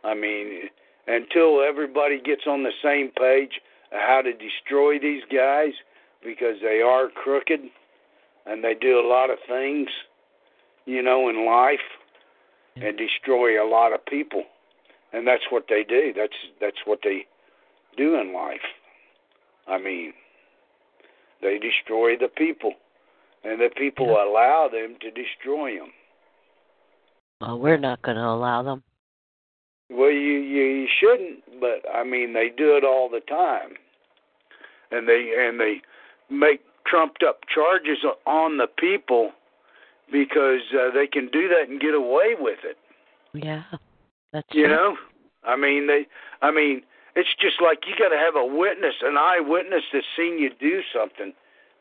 I 0.04 0.14
mean, 0.14 0.70
until 1.06 1.62
everybody 1.62 2.20
gets 2.20 2.42
on 2.46 2.62
the 2.62 2.72
same 2.82 3.10
page 3.10 3.60
of 3.92 3.98
how 4.00 4.22
to 4.22 4.32
destroy 4.32 4.98
these 4.98 5.22
guys 5.32 5.72
because 6.24 6.56
they 6.62 6.80
are 6.80 7.08
crooked 7.08 7.60
and 8.46 8.64
they 8.64 8.74
do 8.74 8.98
a 8.98 9.06
lot 9.06 9.30
of 9.30 9.38
things, 9.46 9.88
you 10.86 11.02
know, 11.02 11.28
in 11.28 11.44
life 11.44 11.84
and 12.82 12.98
destroy 12.98 13.62
a 13.62 13.68
lot 13.68 13.92
of 13.92 14.04
people. 14.06 14.44
And 15.12 15.26
that's 15.26 15.44
what 15.50 15.64
they 15.68 15.84
do. 15.88 16.12
That's 16.14 16.36
that's 16.60 16.84
what 16.84 17.00
they 17.02 17.26
do 17.96 18.16
in 18.16 18.34
life. 18.34 18.60
I 19.66 19.78
mean, 19.78 20.12
they 21.40 21.58
destroy 21.58 22.16
the 22.16 22.28
people, 22.28 22.74
and 23.44 23.60
the 23.60 23.70
people 23.74 24.10
allow 24.10 24.68
them 24.70 24.96
to 25.00 25.10
destroy 25.10 25.78
them. 25.78 25.92
Well, 27.40 27.58
we're 27.58 27.78
not 27.78 28.02
going 28.02 28.16
to 28.16 28.24
allow 28.24 28.62
them. 28.62 28.82
Well, 29.90 30.10
you, 30.10 30.38
you 30.38 30.64
you 30.64 30.88
shouldn't, 31.00 31.60
but 31.60 31.88
I 31.92 32.04
mean 32.04 32.34
they 32.34 32.50
do 32.54 32.76
it 32.76 32.84
all 32.84 33.08
the 33.08 33.20
time, 33.20 33.74
and 34.90 35.08
they 35.08 35.32
and 35.38 35.58
they 35.58 35.80
make 36.28 36.60
trumped 36.86 37.22
up 37.22 37.40
charges 37.52 37.98
on 38.26 38.58
the 38.58 38.66
people 38.66 39.32
because 40.10 40.60
uh, 40.74 40.92
they 40.92 41.06
can 41.06 41.28
do 41.28 41.48
that 41.48 41.68
and 41.68 41.80
get 41.80 41.94
away 41.94 42.34
with 42.38 42.58
it. 42.64 42.76
Yeah, 43.34 43.62
that's 44.32 44.46
You 44.52 44.66
true. 44.66 44.74
know, 44.74 44.96
I 45.44 45.56
mean 45.56 45.86
they. 45.86 46.06
I 46.42 46.50
mean 46.50 46.82
it's 47.16 47.34
just 47.40 47.60
like 47.60 47.80
you 47.86 47.94
got 47.98 48.14
to 48.14 48.18
have 48.18 48.36
a 48.36 48.46
witness, 48.46 48.94
an 49.02 49.16
eyewitness 49.18 49.82
that's 49.92 50.06
seen 50.16 50.38
you 50.38 50.50
do 50.60 50.80
something 50.94 51.32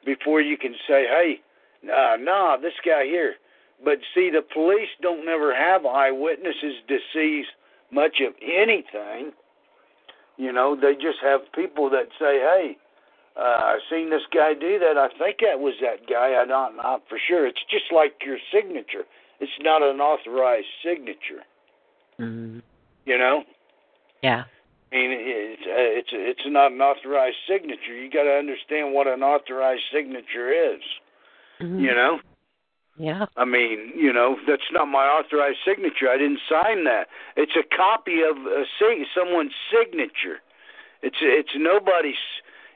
before 0.06 0.42
you 0.42 0.58
can 0.58 0.74
say, 0.88 1.06
"Hey, 1.06 1.42
nah, 1.84 2.16
nah, 2.16 2.58
this 2.58 2.74
guy 2.86 3.06
here." 3.06 3.36
But 3.84 4.00
see, 4.16 4.32
the 4.32 4.42
police 4.42 4.90
don't 5.02 5.26
never 5.26 5.54
have 5.54 5.86
eyewitnesses 5.86 6.82
to 6.88 6.98
see 7.14 7.46
much 7.92 8.20
of 8.26 8.34
anything. 8.42 9.32
You 10.38 10.52
know, 10.52 10.76
they 10.76 10.94
just 10.94 11.20
have 11.22 11.42
people 11.54 11.90
that 11.92 12.08
say, 12.20 12.40
"Hey, 12.40 12.78
uh, 13.38 13.76
I 13.76 13.80
seen 13.90 14.10
this 14.10 14.24
guy 14.34 14.54
do 14.54 14.80
that. 14.80 14.98
I 14.98 15.10
think 15.18 15.38
that 15.42 15.60
was 15.60 15.76
that 15.82 16.08
guy. 16.10 16.34
I'm 16.36 16.48
not 16.48 16.76
not 16.76 17.04
for 17.08 17.18
sure." 17.28 17.46
It's 17.48 17.64
just 17.70 17.92
like 17.94 18.14
your 18.26 18.38
signature. 18.52 19.06
It's 19.40 19.52
not 19.62 19.84
an 19.84 20.00
authorized 20.02 20.68
signature. 20.84 21.44
Mm, 22.20 22.62
You 23.06 23.18
know. 23.18 23.44
yeah. 24.24 24.46
I 24.92 24.96
mean, 24.96 25.12
it's 25.12 25.62
uh, 25.68 25.92
it's 26.00 26.10
it's 26.12 26.46
not 26.48 26.72
an 26.72 26.82
authorized 26.82 27.38
signature. 27.48 27.94
You 27.94 28.10
got 28.10 28.24
to 28.24 28.32
understand 28.40 28.94
what 28.94 29.06
an 29.08 29.22
authorized 29.22 29.84
signature 29.94 30.50
is. 30.52 30.82
Mhm. 31.62 31.82
You 31.82 31.94
know, 31.94 32.20
Yeah. 32.98 33.26
I 33.36 33.46
mean, 33.46 33.92
you 33.96 34.12
know, 34.12 34.40
that's 34.48 34.72
not 34.72 34.86
my 34.88 35.06
authorized 35.06 35.60
signature. 35.66 36.10
I 36.10 36.18
didn't 36.18 36.40
sign 36.50 36.86
that. 36.86 37.10
It's 37.36 37.56
a 37.56 37.64
copy 37.76 38.22
of 38.24 38.38
a 38.48 38.66
someone's 39.14 39.54
signature. 39.72 40.42
It's 41.04 41.18
it's 41.22 41.54
nobody's. 41.56 42.24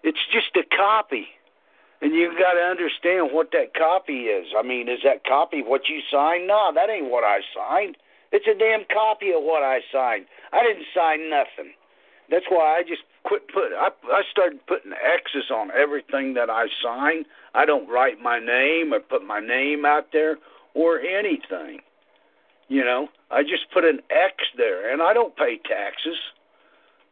It's 0.04 0.26
just 0.32 0.56
a 0.56 0.64
copy, 0.76 1.28
and 2.02 2.14
you 2.14 2.30
got 2.38 2.54
to 2.54 2.66
understand 2.66 3.30
what 3.32 3.52
that 3.52 3.74
copy 3.76 4.26
is. 4.34 4.48
I 4.58 4.64
mean, 4.64 4.90
is 4.90 5.00
that 5.04 5.24
copy 5.24 5.62
what 5.62 5.88
you 5.88 6.02
signed? 6.12 6.48
No, 6.48 6.72
that 6.74 6.90
ain't 6.90 7.12
what 7.12 7.24
I 7.24 7.42
signed. 7.56 7.98
It's 8.32 8.48
a 8.48 8.58
damn 8.58 8.86
copy 8.92 9.32
of 9.32 9.44
what 9.44 9.62
I 9.62 9.82
signed. 9.92 10.26
I 10.54 10.64
didn't 10.64 10.88
sign 10.96 11.30
nothing. 11.30 11.74
that's 12.30 12.46
why 12.50 12.78
I 12.80 12.84
just 12.84 13.04
quit 13.24 13.48
put 13.54 13.74
I 13.78 13.90
I 14.06 14.24
started 14.32 14.66
putting 14.66 14.94
X's 14.94 15.52
on 15.52 15.70
everything 15.72 16.34
that 16.36 16.50
I 16.50 16.68
sign. 16.84 17.26
I 17.54 17.66
don't 17.66 17.90
write 17.90 18.22
my 18.22 18.40
name 18.40 18.94
or 18.94 19.00
put 19.00 19.26
my 19.26 19.40
name 19.40 19.86
out 19.86 20.08
there 20.14 20.38
or 20.74 21.00
anything. 21.00 21.82
You 22.70 22.86
know, 22.86 23.10
I 23.30 23.44
just 23.44 23.70
put 23.74 23.84
an 23.84 24.00
X 24.10 24.36
there, 24.56 24.92
and 24.92 25.02
I 25.02 25.14
don't 25.14 25.36
pay 25.36 25.58
taxes. 25.58 26.18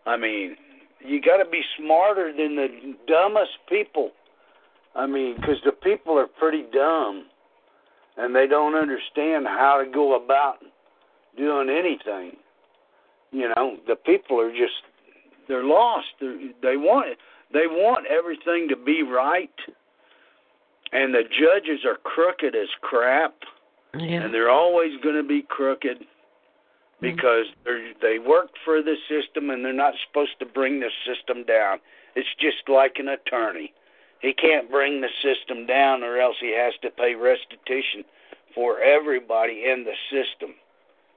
I 0.05 0.15
mean, 0.15 0.55
you 1.05 1.21
got 1.21 1.37
to 1.37 1.49
be 1.49 1.61
smarter 1.77 2.31
than 2.35 2.55
the 2.55 2.67
dumbest 3.07 3.51
people. 3.67 4.11
I 4.95 5.05
mean, 5.05 5.35
because 5.35 5.57
the 5.63 5.71
people 5.71 6.17
are 6.17 6.27
pretty 6.27 6.65
dumb, 6.73 7.25
and 8.17 8.35
they 8.35 8.47
don't 8.47 8.75
understand 8.75 9.45
how 9.47 9.81
to 9.83 9.89
go 9.89 10.21
about 10.21 10.57
doing 11.37 11.69
anything. 11.69 12.37
You 13.31 13.49
know, 13.55 13.77
the 13.87 13.95
people 13.95 14.39
are 14.41 14.51
just 14.51 14.73
they're 15.47 15.63
lost. 15.63 16.07
They're, 16.19 16.37
they 16.61 16.77
want 16.77 17.09
it. 17.09 17.17
they 17.53 17.67
want 17.67 18.05
everything 18.07 18.67
to 18.69 18.75
be 18.75 19.03
right, 19.03 19.49
and 20.91 21.13
the 21.13 21.23
judges 21.23 21.85
are 21.85 21.97
crooked 22.03 22.55
as 22.55 22.67
crap, 22.81 23.35
Yeah. 23.93 24.23
and 24.23 24.33
they're 24.33 24.49
always 24.49 24.99
going 25.01 25.15
to 25.15 25.23
be 25.27 25.43
crooked 25.47 26.05
Mm-hmm. 27.01 27.15
because 27.15 27.45
they 28.01 28.19
work 28.19 28.49
for 28.65 28.81
the 28.81 28.95
system 29.07 29.49
and 29.49 29.63
they're 29.63 29.71
not 29.71 29.93
supposed 30.05 30.37
to 30.39 30.45
bring 30.45 30.81
the 30.81 30.89
system 31.07 31.45
down. 31.45 31.79
It's 32.15 32.27
just 32.37 32.67
like 32.67 32.97
an 32.97 33.07
attorney. 33.07 33.73
He 34.21 34.33
can't 34.33 34.69
bring 34.69 34.99
the 34.99 35.07
system 35.23 35.65
down 35.65 36.03
or 36.03 36.19
else 36.19 36.35
he 36.41 36.53
has 36.57 36.73
to 36.81 36.89
pay 36.89 37.15
restitution 37.15 38.03
for 38.53 38.81
everybody 38.81 39.63
in 39.63 39.85
the 39.85 39.95
system. 40.11 40.55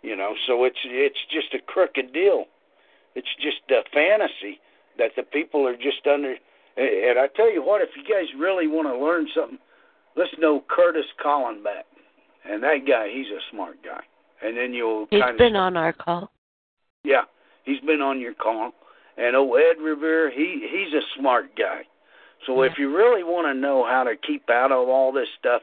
You 0.03 0.15
know, 0.15 0.35
so 0.47 0.63
it's 0.63 0.79
it's 0.85 1.19
just 1.31 1.53
a 1.53 1.59
crooked 1.59 2.13
deal. 2.13 2.45
It's 3.17 3.35
just 3.41 3.69
a 3.71 3.83
fantasy 3.93 4.61
that 4.99 5.13
the 5.17 5.25
people 5.25 5.67
are 5.67 5.77
just 5.77 6.07
under 6.07 6.37
and 6.77 7.19
I 7.19 7.27
tell 7.35 7.53
you 7.53 7.63
what, 7.63 7.83
if 7.83 7.91
you 7.97 8.05
guys 8.05 8.29
really 8.39 8.69
want 8.69 8.87
to 8.87 8.97
learn 8.97 9.27
something, 9.35 9.59
let's 10.17 10.31
know 10.39 10.63
Curtis 10.69 11.11
Collenbeck. 11.25 11.91
And 12.45 12.63
that 12.63 12.87
guy, 12.87 13.09
he's 13.13 13.27
a 13.27 13.41
smart 13.51 13.83
guy. 13.83 14.03
And 14.45 14.57
then 14.57 14.73
you'll 14.73 15.07
He's 15.11 15.21
kind 15.21 15.33
of 15.33 15.39
been 15.39 15.57
on 15.57 15.77
our 15.77 15.93
call. 15.93 16.31
yeah, 17.05 17.23
he's 17.65 17.81
been 17.81 18.01
on 18.01 18.21
your 18.21 18.35
call. 18.35 18.73
And 19.17 19.37
oh, 19.37 19.55
Ed 19.55 19.81
Revere, 19.83 20.31
he 20.31 20.67
he's 20.71 20.93
a 20.95 21.05
smart 21.19 21.57
guy. 21.57 21.83
So 22.47 22.63
if 22.63 22.73
you 22.77 22.95
really 22.95 23.23
want 23.23 23.47
to 23.47 23.55
know 23.55 23.87
how 23.87 24.03
to 24.03 24.15
keep 24.17 24.51
out 24.51 24.73
of 24.73 24.89
all 24.89 25.13
this 25.13 25.29
stuff, 25.39 25.63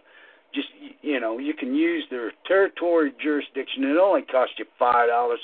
just 0.55 0.69
you 1.01 1.19
know, 1.19 1.37
you 1.37 1.53
can 1.53 1.75
use 1.75 2.05
their 2.09 2.31
territory 2.47 3.11
jurisdiction. 3.21 3.83
It 3.83 3.97
only 3.97 4.21
costs 4.21 4.55
you 4.57 4.65
five 4.77 5.09
dollars. 5.09 5.39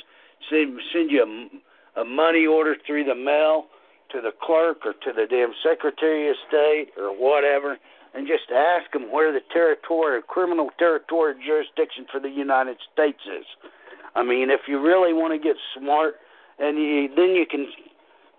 Send 0.49 0.79
send 0.93 1.11
you 1.11 1.49
a, 1.97 2.01
a 2.01 2.05
money 2.05 2.45
order 2.45 2.75
through 2.87 3.03
the 3.03 3.15
mail 3.15 3.65
to 4.11 4.21
the 4.21 4.31
clerk 4.41 4.85
or 4.85 4.93
to 4.93 5.11
the 5.13 5.25
damn 5.29 5.51
Secretary 5.63 6.29
of 6.29 6.35
State 6.47 6.91
or 6.97 7.09
whatever, 7.09 7.77
and 8.15 8.27
just 8.27 8.49
ask 8.51 8.91
them 8.91 9.11
where 9.11 9.31
the 9.33 9.41
territory, 9.51 10.21
criminal 10.27 10.69
territory 10.79 11.35
jurisdiction 11.45 12.05
for 12.11 12.19
the 12.19 12.29
United 12.29 12.77
States 12.93 13.19
is. 13.27 13.45
I 14.15 14.23
mean, 14.23 14.49
if 14.49 14.61
you 14.67 14.79
really 14.79 15.13
want 15.13 15.33
to 15.33 15.39
get 15.39 15.57
smart, 15.77 16.15
and 16.59 16.77
you, 16.77 17.09
then 17.15 17.35
you 17.35 17.45
can 17.45 17.67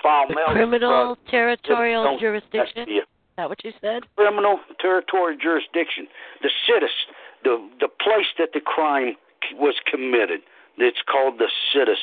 file 0.03 0.27
The 0.28 0.35
mail 0.35 0.47
criminal 0.53 1.15
fraud. 1.16 1.19
territorial 1.31 2.19
jurisdiction. 2.19 2.89
Is 2.89 3.03
that 3.36 3.48
what 3.51 3.62
you 3.65 3.73
said? 3.82 4.05
criminal 4.16 4.59
territory 4.81 5.36
jurisdiction, 5.40 6.07
the 6.43 6.51
situs, 6.66 6.90
the 7.44 7.69
the 7.81 7.89
place 7.89 8.27
that 8.39 8.51
the 8.55 8.61
crime 8.61 9.15
was 9.55 9.74
committed. 9.90 10.40
It's 10.78 11.03
called 11.11 11.39
the 11.39 11.51
situs. 11.73 11.98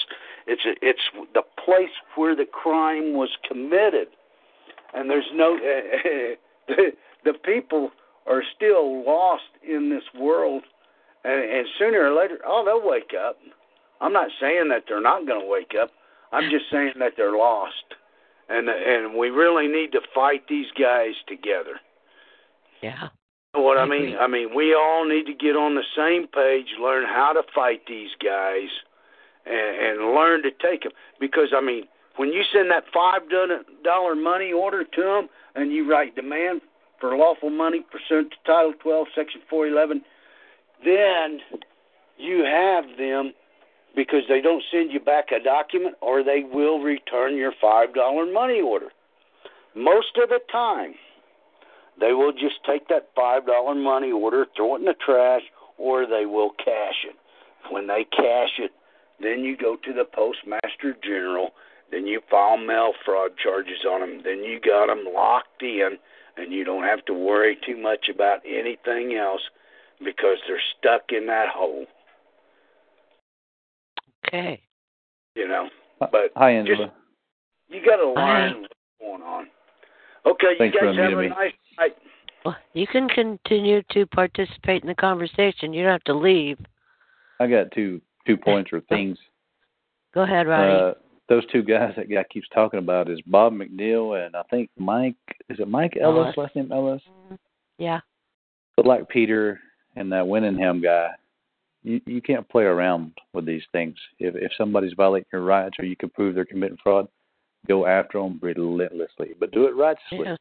It's 0.45 0.61
a, 0.65 0.73
it's 0.85 1.01
the 1.33 1.41
place 1.63 1.89
where 2.15 2.35
the 2.35 2.45
crime 2.45 3.13
was 3.13 3.29
committed, 3.47 4.09
and 4.93 5.09
there's 5.09 5.29
no 5.33 5.57
eh, 5.63 6.35
the 7.25 7.33
people 7.33 7.91
are 8.27 8.43
still 8.55 9.05
lost 9.05 9.43
in 9.67 9.89
this 9.89 10.03
world, 10.19 10.63
and, 11.23 11.43
and 11.43 11.67
sooner 11.77 12.01
or 12.01 12.15
later, 12.15 12.39
oh, 12.45 12.63
they'll 12.65 12.87
wake 12.87 13.11
up. 13.19 13.37
I'm 14.01 14.13
not 14.13 14.29
saying 14.39 14.69
that 14.69 14.83
they're 14.87 15.01
not 15.01 15.27
going 15.27 15.41
to 15.41 15.47
wake 15.47 15.73
up. 15.79 15.91
I'm 16.31 16.49
just 16.49 16.65
saying 16.71 16.93
that 16.99 17.13
they're 17.15 17.37
lost, 17.37 17.93
and 18.49 18.67
and 18.67 19.15
we 19.15 19.29
really 19.29 19.67
need 19.67 19.91
to 19.91 20.01
fight 20.15 20.47
these 20.49 20.65
guys 20.79 21.13
together. 21.27 21.79
Yeah. 22.81 23.09
Know 23.53 23.61
What 23.61 23.77
I 23.77 23.83
I 23.83 23.85
mean. 23.85 24.15
I 24.19 24.27
mean, 24.27 24.55
we 24.55 24.73
all 24.73 25.07
need 25.07 25.25
to 25.27 25.33
get 25.33 25.55
on 25.55 25.75
the 25.75 25.83
same 25.95 26.27
page, 26.27 26.65
learn 26.81 27.05
how 27.05 27.33
to 27.33 27.43
fight 27.53 27.81
these 27.87 28.09
guys, 28.21 28.69
and, 29.45 30.01
and 30.01 30.15
learn 30.15 30.41
to 30.41 30.49
take 30.49 30.81
them. 30.81 30.91
Because 31.19 31.49
I 31.55 31.61
mean, 31.61 31.83
when 32.15 32.29
you 32.29 32.41
send 32.51 32.71
that 32.71 32.85
five 32.91 33.21
dollar 33.83 34.15
money 34.15 34.51
order 34.51 34.83
to 34.83 35.01
them, 35.01 35.29
and 35.53 35.71
you 35.71 35.89
write 35.89 36.15
demand 36.15 36.61
for 37.03 37.17
lawful 37.17 37.49
money 37.49 37.81
pursuant 37.91 38.31
to 38.31 38.37
Title 38.45 38.73
12, 38.81 39.07
Section 39.13 39.41
411, 39.49 40.01
then 40.85 41.39
you 42.17 42.45
have 42.47 42.85
them 42.97 43.33
because 43.93 44.21
they 44.29 44.39
don't 44.39 44.63
send 44.71 44.89
you 44.89 45.01
back 45.01 45.25
a 45.35 45.43
document, 45.43 45.95
or 46.01 46.23
they 46.23 46.43
will 46.49 46.79
return 46.79 47.35
your 47.35 47.51
five 47.59 47.93
dollar 47.93 48.25
money 48.25 48.61
order. 48.61 48.87
Most 49.75 50.15
of 50.15 50.29
the 50.29 50.39
time, 50.49 50.93
they 51.99 52.13
will 52.13 52.31
just 52.31 52.63
take 52.65 52.87
that 52.87 53.09
five 53.13 53.45
dollar 53.45 53.75
money 53.75 54.11
order, 54.13 54.45
throw 54.55 54.75
it 54.75 54.79
in 54.79 54.85
the 54.85 54.95
trash, 55.05 55.41
or 55.77 56.07
they 56.07 56.25
will 56.25 56.51
cash 56.51 57.03
it. 57.05 57.15
When 57.69 57.87
they 57.87 58.05
cash 58.15 58.59
it, 58.59 58.71
then 59.19 59.43
you 59.43 59.57
go 59.57 59.75
to 59.75 59.93
the 59.93 60.05
postmaster 60.05 60.95
general. 61.03 61.49
Then 61.91 62.07
you 62.07 62.21
file 62.31 62.57
mail 62.57 62.93
fraud 63.03 63.31
charges 63.37 63.83
on 63.87 63.99
them. 63.99 64.21
Then 64.23 64.39
you 64.45 64.61
got 64.61 64.87
them 64.87 65.05
locked 65.13 65.61
in, 65.61 65.97
and 66.37 66.51
you 66.51 66.63
don't 66.63 66.83
have 66.83 67.03
to 67.05 67.13
worry 67.13 67.57
too 67.65 67.77
much 67.77 68.09
about 68.13 68.39
anything 68.45 69.15
else 69.15 69.41
because 69.99 70.37
they're 70.47 70.61
stuck 70.77 71.03
in 71.09 71.27
that 71.27 71.49
hole. 71.49 71.85
Okay. 74.27 74.61
You 75.35 75.47
know, 75.47 75.69
but 75.99 76.31
Hi, 76.35 76.51
Angela. 76.51 76.91
you 77.67 77.83
got 77.85 77.97
to 77.97 78.13
Hi. 78.15 78.47
learn 78.47 78.61
what's 78.61 78.73
going 78.99 79.21
on. 79.21 79.47
Okay, 80.25 80.53
Thanks 80.57 80.73
you 80.75 80.79
for 80.79 80.93
guys 80.93 80.97
have 80.97 81.17
a 81.17 81.21
me. 81.21 81.29
nice 81.29 81.51
night. 81.77 81.95
Well, 82.45 82.55
you 82.73 82.87
can 82.87 83.09
continue 83.09 83.81
to 83.91 84.05
participate 84.07 84.81
in 84.81 84.87
the 84.87 84.95
conversation. 84.95 85.73
You 85.73 85.83
don't 85.83 85.91
have 85.91 86.03
to 86.05 86.13
leave. 86.13 86.57
I 87.39 87.47
got 87.47 87.71
two 87.71 88.01
two 88.25 88.37
points 88.37 88.71
or 88.71 88.81
things. 88.81 89.17
Go 90.13 90.21
ahead, 90.21 90.47
Ronnie. 90.47 90.91
Uh, 90.91 90.93
those 91.33 91.45
two 91.51 91.63
guys 91.63 91.93
that 91.97 92.09
guy 92.09 92.23
keeps 92.31 92.47
talking 92.53 92.77
about 92.79 93.09
is 93.09 93.19
Bob 93.25 93.53
McNeil 93.53 94.23
and 94.23 94.35
I 94.35 94.43
think 94.51 94.69
Mike. 94.77 95.15
Is 95.49 95.59
it 95.59 95.67
Mike 95.67 95.97
Ellis? 95.99 96.25
Ellis. 96.25 96.37
Last 96.37 96.55
name 96.55 96.71
Ellis. 96.71 97.01
yeah. 97.79 98.01
But 98.77 98.85
like 98.85 99.09
Peter 99.09 99.59
and 99.95 100.11
that 100.11 100.25
Winningham 100.25 100.83
guy, 100.83 101.09
you 101.83 101.99
you 102.05 102.21
can't 102.21 102.47
play 102.47 102.63
around 102.63 103.13
with 103.33 103.45
these 103.45 103.63
things. 103.71 103.95
If 104.19 104.35
if 104.35 104.51
somebody's 104.57 104.93
violating 104.95 105.27
your 105.33 105.43
rights 105.43 105.77
or 105.79 105.85
you 105.85 105.95
can 105.95 106.09
prove 106.09 106.35
they're 106.35 106.45
committing 106.45 106.77
fraud, 106.83 107.07
go 107.67 107.87
after 107.87 108.21
them 108.21 108.39
relentlessly, 108.41 109.31
but 109.39 109.51
do 109.51 109.65
it 109.65 109.75
righteously. 109.75 110.37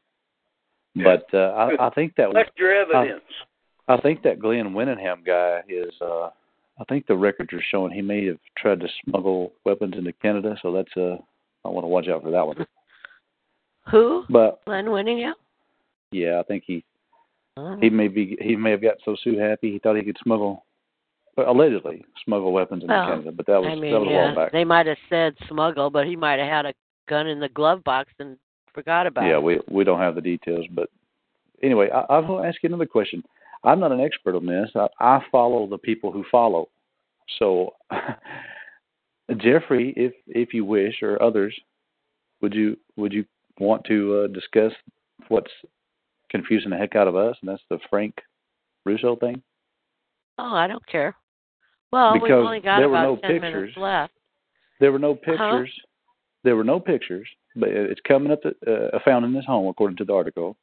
Yeah. 0.93 1.03
But 1.03 1.37
uh, 1.37 1.53
I 1.53 1.87
I 1.87 1.89
think 1.89 2.13
that 2.17 2.27
was 2.27 2.33
Collect 2.33 2.59
your 2.59 2.73
evidence. 2.73 3.23
I 3.87 3.97
think 3.97 4.21
that 4.23 4.39
Glenn 4.39 4.73
Winningham 4.73 5.25
guy 5.25 5.61
is. 5.67 5.93
uh 6.01 6.29
I 6.79 6.83
think 6.85 7.05
the 7.07 7.15
records 7.15 7.53
are 7.53 7.61
showing 7.71 7.91
he 7.91 8.01
may 8.01 8.25
have 8.25 8.37
tried 8.57 8.79
to 8.81 8.87
smuggle 9.05 9.53
weapons 9.65 9.93
into 9.97 10.11
Canada, 10.13 10.55
so 10.61 10.71
that's 10.71 10.95
uh 10.97 11.17
I 11.65 11.69
want 11.69 11.83
to 11.83 11.87
watch 11.89 12.07
out 12.07 12.23
for 12.23 12.31
that 12.31 12.45
one. 12.47 12.65
Who? 13.91 14.23
But 14.29 14.63
Glenn 14.65 14.85
Winningham? 14.85 15.33
yeah, 16.11 16.39
I 16.39 16.43
think 16.43 16.63
he 16.65 16.83
Oh. 17.55 17.77
he 17.79 17.87
may 17.91 18.07
be 18.07 18.35
he 18.41 18.55
may 18.55 18.71
have 18.71 18.81
got 18.81 18.95
so 19.05 19.15
Sue 19.23 19.37
happy 19.37 19.71
he 19.73 19.77
thought 19.77 19.95
he 19.95 20.01
could 20.03 20.17
smuggle, 20.23 20.65
well, 21.37 21.51
allegedly 21.51 22.03
smuggle 22.25 22.51
weapons 22.51 22.81
into 22.81 22.91
Well, 22.95 23.05
Canada, 23.05 23.31
but 23.31 23.45
that 23.45 23.61
was 23.61 23.69
I 23.71 23.75
mean, 23.75 23.93
that 23.93 23.99
was 23.99 24.07
a 24.07 24.11
yeah, 24.11 24.25
while 24.25 24.35
back. 24.35 24.51
they 24.51 24.63
might 24.63 24.87
have 24.87 24.97
said 25.07 25.35
smuggle, 25.47 25.91
but 25.91 26.07
he 26.07 26.15
might 26.15 26.39
have 26.39 26.47
had 26.49 26.65
a 26.65 26.73
gun 27.07 27.27
in 27.27 27.39
the 27.39 27.49
glove 27.49 27.83
box 27.83 28.11
and 28.17 28.37
forgot 28.73 29.05
about 29.05 29.25
yeah, 29.25 29.27
it. 29.27 29.31
Yeah, 29.33 29.37
we 29.39 29.59
we 29.69 29.83
don't 29.83 29.99
have 29.99 30.15
the 30.15 30.21
details, 30.21 30.65
but 30.71 30.89
anyway, 31.61 31.91
I, 31.91 31.99
I 32.15 32.19
will 32.19 32.43
ask 32.43 32.57
you 32.63 32.69
another 32.69 32.87
question. 32.87 33.23
I'm 33.63 33.79
not 33.79 33.91
an 33.91 34.01
expert 34.01 34.35
on 34.35 34.45
this. 34.45 34.69
I, 34.75 34.87
I 34.99 35.23
follow 35.31 35.67
the 35.67 35.77
people 35.77 36.11
who 36.11 36.23
follow. 36.31 36.69
So, 37.39 37.73
Jeffrey, 39.37 39.93
if 39.95 40.13
if 40.27 40.53
you 40.53 40.65
wish, 40.65 41.01
or 41.01 41.21
others, 41.21 41.57
would 42.41 42.53
you 42.53 42.77
would 42.97 43.13
you 43.13 43.25
want 43.59 43.83
to 43.85 44.23
uh, 44.23 44.27
discuss 44.27 44.73
what's 45.29 45.51
confusing 46.29 46.71
the 46.71 46.77
heck 46.77 46.95
out 46.95 47.07
of 47.07 47.15
us, 47.15 47.37
and 47.41 47.49
that's 47.49 47.63
the 47.69 47.79
Frank 47.89 48.15
Russo 48.85 49.15
thing? 49.15 49.41
Oh, 50.37 50.53
I 50.53 50.67
don't 50.67 50.85
care. 50.87 51.15
Well, 51.91 52.19
we've 52.19 52.31
only 52.31 52.59
got 52.59 52.79
there 52.79 52.89
were 52.89 52.97
about 52.97 53.03
no 53.03 53.15
ten 53.17 53.31
pictures. 53.39 53.53
minutes 53.53 53.77
left. 53.77 54.13
There 54.79 54.91
were 54.91 54.99
no 54.99 55.11
Uh-huh. 55.11 55.31
pictures. 55.37 55.71
There 56.43 56.57
were 56.57 56.63
no 56.65 56.79
pictures, 56.79 57.29
but 57.55 57.69
it's 57.69 58.01
coming 58.01 58.31
up 58.31 58.41
to, 58.41 58.49
uh, 58.95 58.99
found 59.05 59.23
in 59.23 59.33
his 59.33 59.45
home, 59.45 59.67
according 59.67 59.95
to 59.97 60.05
the 60.05 60.13
article, 60.13 60.57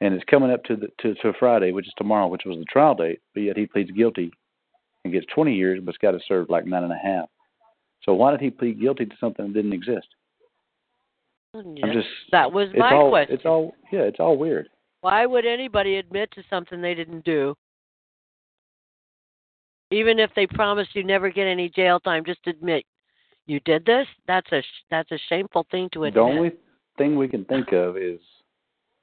and 0.00 0.14
it's 0.14 0.24
coming 0.24 0.50
up 0.50 0.64
to 0.64 0.76
the 0.76 0.88
to, 1.00 1.14
to 1.14 1.32
Friday, 1.38 1.72
which 1.72 1.86
is 1.86 1.94
tomorrow, 1.96 2.28
which 2.28 2.44
was 2.46 2.58
the 2.58 2.64
trial 2.64 2.94
date. 2.94 3.20
But 3.34 3.40
yet 3.42 3.56
he 3.56 3.66
pleads 3.66 3.90
guilty 3.90 4.30
and 5.04 5.12
gets 5.12 5.26
20 5.34 5.54
years, 5.54 5.80
but's 5.80 5.98
got 5.98 6.12
to 6.12 6.20
serve 6.26 6.50
like 6.50 6.66
nine 6.66 6.84
and 6.84 6.92
a 6.92 6.98
half. 7.02 7.28
So 8.02 8.14
why 8.14 8.30
did 8.30 8.40
he 8.40 8.50
plead 8.50 8.80
guilty 8.80 9.06
to 9.06 9.14
something 9.18 9.46
that 9.46 9.54
didn't 9.54 9.72
exist? 9.72 10.06
Yeah, 11.54 11.92
just 11.92 12.08
that 12.30 12.52
was 12.52 12.68
my 12.76 12.94
all, 12.94 13.10
question. 13.10 13.34
It's 13.34 13.44
all 13.44 13.74
yeah, 13.90 14.00
it's 14.00 14.20
all 14.20 14.36
weird. 14.36 14.68
Why 15.00 15.26
would 15.26 15.46
anybody 15.46 15.96
admit 15.96 16.30
to 16.32 16.42
something 16.50 16.80
they 16.80 16.94
didn't 16.94 17.24
do? 17.24 17.54
Even 19.90 20.18
if 20.18 20.30
they 20.36 20.46
promise 20.46 20.86
you 20.92 21.02
never 21.02 21.30
get 21.30 21.46
any 21.46 21.70
jail 21.70 22.00
time, 22.00 22.24
just 22.24 22.46
admit 22.46 22.84
you 23.46 23.60
did 23.60 23.86
this. 23.86 24.06
That's 24.26 24.50
a 24.52 24.62
that's 24.90 25.10
a 25.10 25.18
shameful 25.28 25.66
thing 25.70 25.88
to 25.94 26.04
admit. 26.04 26.14
The 26.14 26.20
only 26.20 26.52
thing 26.98 27.16
we 27.16 27.28
can 27.28 27.44
think 27.46 27.72
of 27.72 27.96
is 27.96 28.20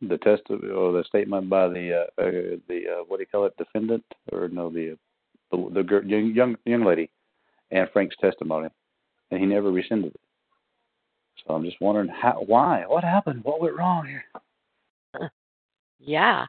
the 0.02 0.18
test 0.20 0.44
or 0.50 0.92
the 0.92 1.04
statement 1.08 1.50
by 1.50 1.68
the 1.68 2.06
uh, 2.18 2.22
uh, 2.22 2.58
the 2.68 2.84
uh, 3.00 3.04
what 3.08 3.18
do 3.18 3.24
you 3.24 3.28
call 3.28 3.46
it 3.46 3.58
defendant 3.58 4.04
or 4.32 4.48
no 4.50 4.70
the 4.70 4.98
the, 5.52 5.70
the 5.74 5.84
girl, 5.84 6.04
young 6.04 6.28
young 6.34 6.56
young 6.66 6.84
lady 6.84 7.10
and 7.72 7.90
Frank's 7.92 8.16
testimony, 8.18 8.70
and 9.32 9.40
he 9.40 9.46
never 9.46 9.72
rescinded 9.72 10.14
it. 10.14 10.22
So 11.48 11.54
I'm 11.54 11.64
just 11.64 11.80
wondering 11.82 12.10
how 12.10 12.44
why 12.46 12.84
what 12.88 13.04
happened 13.04 13.44
what 13.44 13.62
went 13.62 13.78
wrong 13.78 14.06
here. 14.06 14.24
Yeah. 16.00 16.46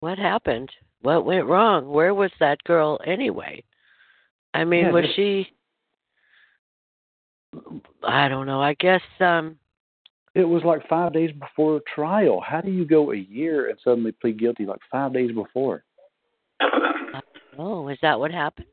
What 0.00 0.18
happened? 0.18 0.70
What 1.00 1.24
went 1.24 1.46
wrong? 1.46 1.88
Where 1.88 2.14
was 2.14 2.30
that 2.38 2.62
girl 2.64 3.00
anyway? 3.06 3.64
I 4.54 4.64
mean, 4.64 4.84
Yeah, 4.84 4.92
was 4.92 5.04
just- 5.04 5.16
she 5.16 5.52
I 8.02 8.28
don't 8.28 8.46
know. 8.46 8.60
I 8.62 8.74
guess 8.74 9.02
um 9.20 9.58
It 10.36 10.46
was 10.46 10.62
like 10.64 10.86
five 10.86 11.14
days 11.14 11.30
before 11.32 11.80
trial. 11.94 12.42
How 12.46 12.60
do 12.60 12.70
you 12.70 12.84
go 12.84 13.10
a 13.10 13.16
year 13.16 13.70
and 13.70 13.78
suddenly 13.82 14.12
plead 14.12 14.38
guilty 14.38 14.66
like 14.66 14.80
five 14.92 15.14
days 15.14 15.32
before? 15.32 15.82
oh, 17.58 17.88
is 17.88 17.96
that 18.02 18.20
what 18.20 18.32
happened? 18.32 18.66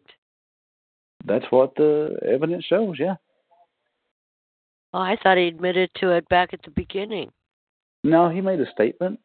That's 1.25 1.45
what 1.51 1.73
the 1.77 2.17
evidence 2.27 2.65
shows. 2.65 2.97
Yeah. 2.99 3.15
Oh, 4.93 4.99
I 4.99 5.15
thought 5.23 5.37
he 5.37 5.47
admitted 5.47 5.89
to 6.01 6.11
it 6.11 6.27
back 6.27 6.49
at 6.51 6.61
the 6.63 6.71
beginning. 6.71 7.31
No, 8.03 8.27
he 8.27 8.41
made 8.41 8.59
a 8.59 8.69
statement 8.73 9.17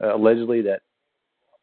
uh, 0.00 0.14
allegedly 0.14 0.62
that 0.62 0.82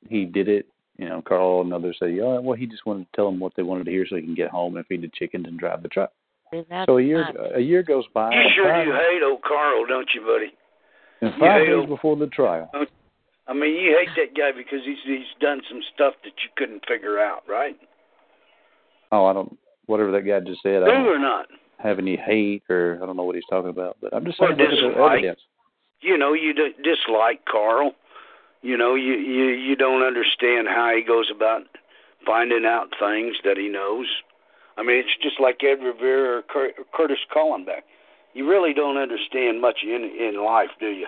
he 0.09 0.25
did 0.25 0.49
it. 0.49 0.67
You 0.97 1.07
know, 1.07 1.21
Carl 1.21 1.61
and 1.61 1.73
others 1.73 1.95
say, 1.97 2.11
"Yeah, 2.11 2.39
well, 2.39 2.57
he 2.57 2.67
just 2.67 2.85
wanted 2.85 3.05
to 3.05 3.15
tell 3.15 3.31
them 3.31 3.39
what 3.39 3.53
they 3.55 3.63
wanted 3.63 3.85
to 3.85 3.91
hear 3.91 4.05
so 4.05 4.17
he 4.17 4.21
can 4.23 4.35
get 4.35 4.49
home 4.49 4.75
and 4.75 4.85
feed 4.85 5.01
the 5.01 5.11
chickens 5.17 5.47
and 5.47 5.57
drive 5.57 5.81
the 5.81 5.87
truck." 5.87 6.11
See, 6.51 6.63
that's 6.69 6.87
So 6.87 6.97
a 6.97 7.01
year 7.01 7.21
not- 7.33 7.57
a 7.57 7.61
year 7.61 7.83
goes 7.83 8.05
by. 8.13 8.33
You 8.33 8.39
and 8.41 8.51
sure 8.55 8.65
five, 8.65 8.85
do 8.85 8.91
hate 8.93 9.23
old 9.23 9.41
Carl, 9.43 9.85
don't 9.85 10.09
you, 10.13 10.21
buddy? 10.21 10.53
and 11.21 11.33
five 11.35 11.61
hate 11.61 11.65
days 11.67 11.75
old- 11.75 11.89
before 11.89 12.15
the 12.15 12.27
trial. 12.27 12.69
I 13.47 13.53
mean, 13.53 13.75
you 13.75 13.97
hate 13.97 14.09
that 14.15 14.35
guy 14.35 14.51
because 14.51 14.83
he's 14.85 14.99
he's 15.03 15.27
done 15.39 15.61
some 15.69 15.81
stuff 15.93 16.13
that 16.23 16.33
you 16.43 16.49
couldn't 16.55 16.85
figure 16.87 17.19
out, 17.19 17.43
right? 17.47 17.75
Oh, 19.11 19.25
I 19.25 19.33
don't. 19.33 19.57
Whatever 19.87 20.11
that 20.11 20.21
guy 20.21 20.39
just 20.41 20.61
said, 20.61 20.83
I 20.83 20.85
True 20.85 20.93
don't 20.95 21.07
or 21.07 21.19
not? 21.19 21.47
have 21.79 21.97
any 21.97 22.15
hate 22.15 22.63
or 22.69 22.99
I 23.01 23.05
don't 23.05 23.15
know 23.17 23.23
what 23.23 23.35
he's 23.35 23.45
talking 23.49 23.69
about. 23.71 23.97
But 24.01 24.13
I'm 24.13 24.25
just 24.25 24.37
saying, 24.37 24.51
look 24.57 24.69
dislike. 24.69 25.17
evidence. 25.19 25.41
You 26.01 26.17
know, 26.17 26.33
you 26.33 26.53
d- 26.53 26.75
dislike 26.83 27.43
Carl. 27.45 27.93
You 28.61 28.77
know, 28.77 28.93
you 28.95 29.13
you 29.13 29.45
you 29.45 29.75
don't 29.75 30.03
understand 30.03 30.67
how 30.67 30.93
he 30.95 31.01
goes 31.01 31.31
about 31.33 31.63
finding 32.25 32.65
out 32.65 32.89
things 32.99 33.35
that 33.43 33.57
he 33.57 33.67
knows. 33.67 34.05
I 34.79 34.83
mean, 34.83 34.97
it's 34.97 35.09
just 35.21 35.39
like 35.39 35.59
Ed 35.63 35.83
Rivera 35.83 36.37
or 36.37 36.41
Cur- 36.43 36.73
Curtis 36.93 37.17
Collenbeck. 37.35 37.83
You 38.33 38.47
really 38.49 38.73
don't 38.73 38.97
understand 38.97 39.59
much 39.59 39.79
in 39.83 40.09
in 40.19 40.43
life, 40.43 40.69
do 40.79 40.87
you? 40.87 41.07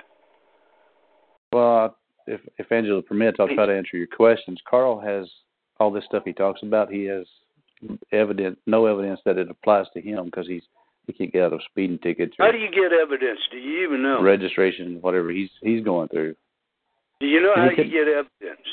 Well, 1.54 1.96
if 2.28 2.42
if 2.58 2.72
Angela 2.72 3.02
permits, 3.02 3.38
I'll 3.40 3.48
try 3.48 3.66
to 3.66 3.76
answer 3.76 3.98
your 3.98 4.08
questions. 4.08 4.60
Carl 4.70 5.00
has 5.00 5.28
all 5.80 5.92
this 5.92 6.04
stuff 6.06 6.24
he 6.26 6.34
talks 6.34 6.62
about. 6.64 6.92
He 6.92 7.06
has 7.06 7.26
evidence, 8.12 8.58
no 8.68 8.86
evidence 8.86 9.20
that 9.26 9.38
it 9.38 9.50
applies 9.50 9.86
to 9.94 10.02
him 10.02 10.26
because 10.26 10.48
he's 10.48 10.64
he 11.08 11.14
can't 11.14 11.34
get 11.34 11.44
out 11.44 11.54
of 11.54 11.62
speeding 11.70 11.98
tickets 12.00 12.36
How 12.38 12.52
do 12.52 12.58
you 12.58 12.70
get 12.70 12.94
evidence? 12.94 13.40
Do 13.52 13.58
you 13.58 13.84
even 13.88 14.04
know? 14.04 14.22
registration, 14.22 15.00
whatever 15.02 15.32
he's 15.32 15.50
he's 15.62 15.84
going 15.84 16.10
through. 16.10 16.36
Do 17.20 17.28
you 17.28 17.42
know 17.42 17.54
And 17.56 17.70
how 17.70 17.70
he 17.76 17.90
you 17.90 18.06
get 18.06 18.08
evidence? 18.08 18.68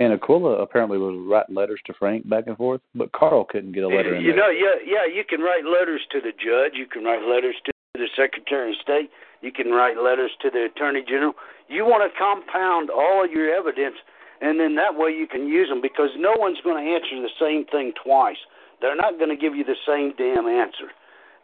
And 0.00 0.12
Aquila 0.12 0.58
apparently 0.58 0.98
was 0.98 1.14
writing 1.28 1.54
letters 1.54 1.80
to 1.86 1.94
Frank 1.94 2.28
back 2.28 2.48
and 2.48 2.56
forth, 2.56 2.80
but 2.94 3.12
Carl 3.12 3.44
couldn't 3.44 3.72
get 3.72 3.84
a 3.84 3.88
letter 3.88 4.16
in 4.16 4.22
you 4.22 4.32
there. 4.32 4.40
know, 4.42 4.50
yeah, 4.50 4.82
yeah. 4.84 5.06
You 5.06 5.22
can 5.22 5.40
write 5.40 5.64
letters 5.64 6.02
to 6.10 6.20
the 6.20 6.32
judge. 6.32 6.74
You 6.74 6.86
can 6.86 7.04
write 7.04 7.22
letters 7.22 7.54
to 7.66 7.72
the 7.94 8.08
Secretary 8.16 8.70
of 8.70 8.76
State. 8.82 9.10
You 9.40 9.52
can 9.52 9.70
write 9.70 9.96
letters 9.96 10.32
to 10.42 10.50
the 10.50 10.66
Attorney 10.66 11.04
General. 11.06 11.34
You 11.68 11.84
want 11.84 12.02
to 12.02 12.10
compound 12.18 12.90
all 12.90 13.24
of 13.24 13.30
your 13.30 13.54
evidence, 13.54 13.94
and 14.40 14.58
then 14.58 14.74
that 14.74 14.98
way 14.98 15.10
you 15.10 15.28
can 15.28 15.46
use 15.46 15.68
them 15.68 15.80
because 15.80 16.10
no 16.18 16.34
one's 16.38 16.58
going 16.64 16.82
to 16.82 16.90
answer 16.90 17.14
the 17.22 17.30
same 17.38 17.64
thing 17.70 17.92
twice. 17.94 18.40
They're 18.82 18.96
not 18.96 19.18
going 19.18 19.30
to 19.30 19.36
give 19.36 19.54
you 19.54 19.62
the 19.62 19.78
same 19.86 20.12
damn 20.18 20.48
answer, 20.50 20.90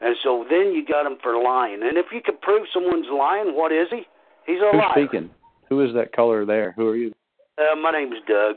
and 0.01 0.16
so 0.24 0.44
then 0.51 0.74
you 0.74 0.85
got 0.85 1.05
them 1.05 1.18
for 1.22 1.40
lying. 1.40 1.86
And 1.86 1.97
if 1.97 2.06
you 2.12 2.20
can 2.20 2.36
prove 2.43 2.66
someone's 2.74 3.06
lying, 3.12 3.55
what 3.55 3.70
is 3.70 3.86
he? 3.90 4.02
He's 4.44 4.59
a 4.59 4.74
Who's 4.74 4.82
liar. 4.82 5.06
speaking? 5.06 5.31
Who 5.68 5.86
is 5.86 5.94
that 5.94 6.12
caller 6.12 6.44
there? 6.44 6.72
Who 6.77 6.89
are 6.89 6.97
you? 6.97 7.12
Uh, 7.60 7.76
my 7.76 7.90
name's 7.90 8.16
Doug. 8.26 8.56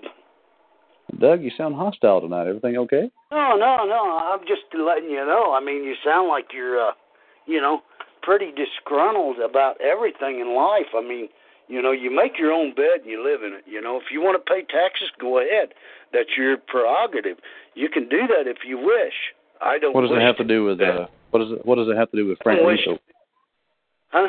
Doug, 1.20 1.44
you 1.44 1.52
sound 1.58 1.76
hostile 1.76 2.22
tonight. 2.22 2.48
Everything 2.48 2.78
okay? 2.78 3.12
No, 3.32 3.56
no, 3.58 3.84
no. 3.86 4.20
I'm 4.24 4.40
just 4.48 4.64
letting 4.74 5.10
you 5.10 5.26
know. 5.26 5.54
I 5.54 5.64
mean, 5.64 5.84
you 5.84 5.96
sound 6.06 6.30
like 6.30 6.46
you're, 6.54 6.80
uh, 6.80 6.92
you 7.46 7.60
know, 7.60 7.82
pretty 8.22 8.52
disgruntled 8.52 9.40
about 9.40 9.76
everything 9.82 10.40
in 10.40 10.56
life. 10.56 10.96
I 10.96 11.02
mean, 11.02 11.28
you 11.68 11.82
know, 11.82 11.92
you 11.92 12.16
make 12.16 12.40
your 12.40 12.54
own 12.54 12.74
bed 12.74 13.02
and 13.02 13.12
you 13.12 13.24
live 13.24 13.44
in 13.44 13.54
it. 13.54 13.64
You 13.68 13.82
know, 13.82 13.98
if 13.98 14.04
you 14.12 14.22
want 14.22 14.44
to 14.44 14.54
pay 14.54 14.62
taxes, 14.62 15.10
go 15.20 15.40
ahead. 15.40 15.74
That's 16.14 16.30
your 16.38 16.58
prerogative. 16.58 17.38
You 17.76 17.90
can 17.90 18.08
do 18.08 18.26
that 18.28 18.48
if 18.48 18.58
you 18.66 18.78
wish. 18.78 19.14
I 19.62 19.80
don't. 19.80 19.94
What 19.94 20.02
does 20.02 20.12
it 20.12 20.22
have 20.22 20.38
to 20.38 20.44
do 20.44 20.64
with 20.64 20.80
uh 20.82 21.08
what 21.32 21.40
does 21.40 21.52
it 21.52 21.66
what 21.66 21.76
does 21.76 21.88
it 21.90 21.98
have 21.98 22.12
to 22.12 22.18
do 22.18 22.28
with 22.28 22.38
Frank 22.44 22.60
I? 22.62 22.98
Huh? 24.10 24.28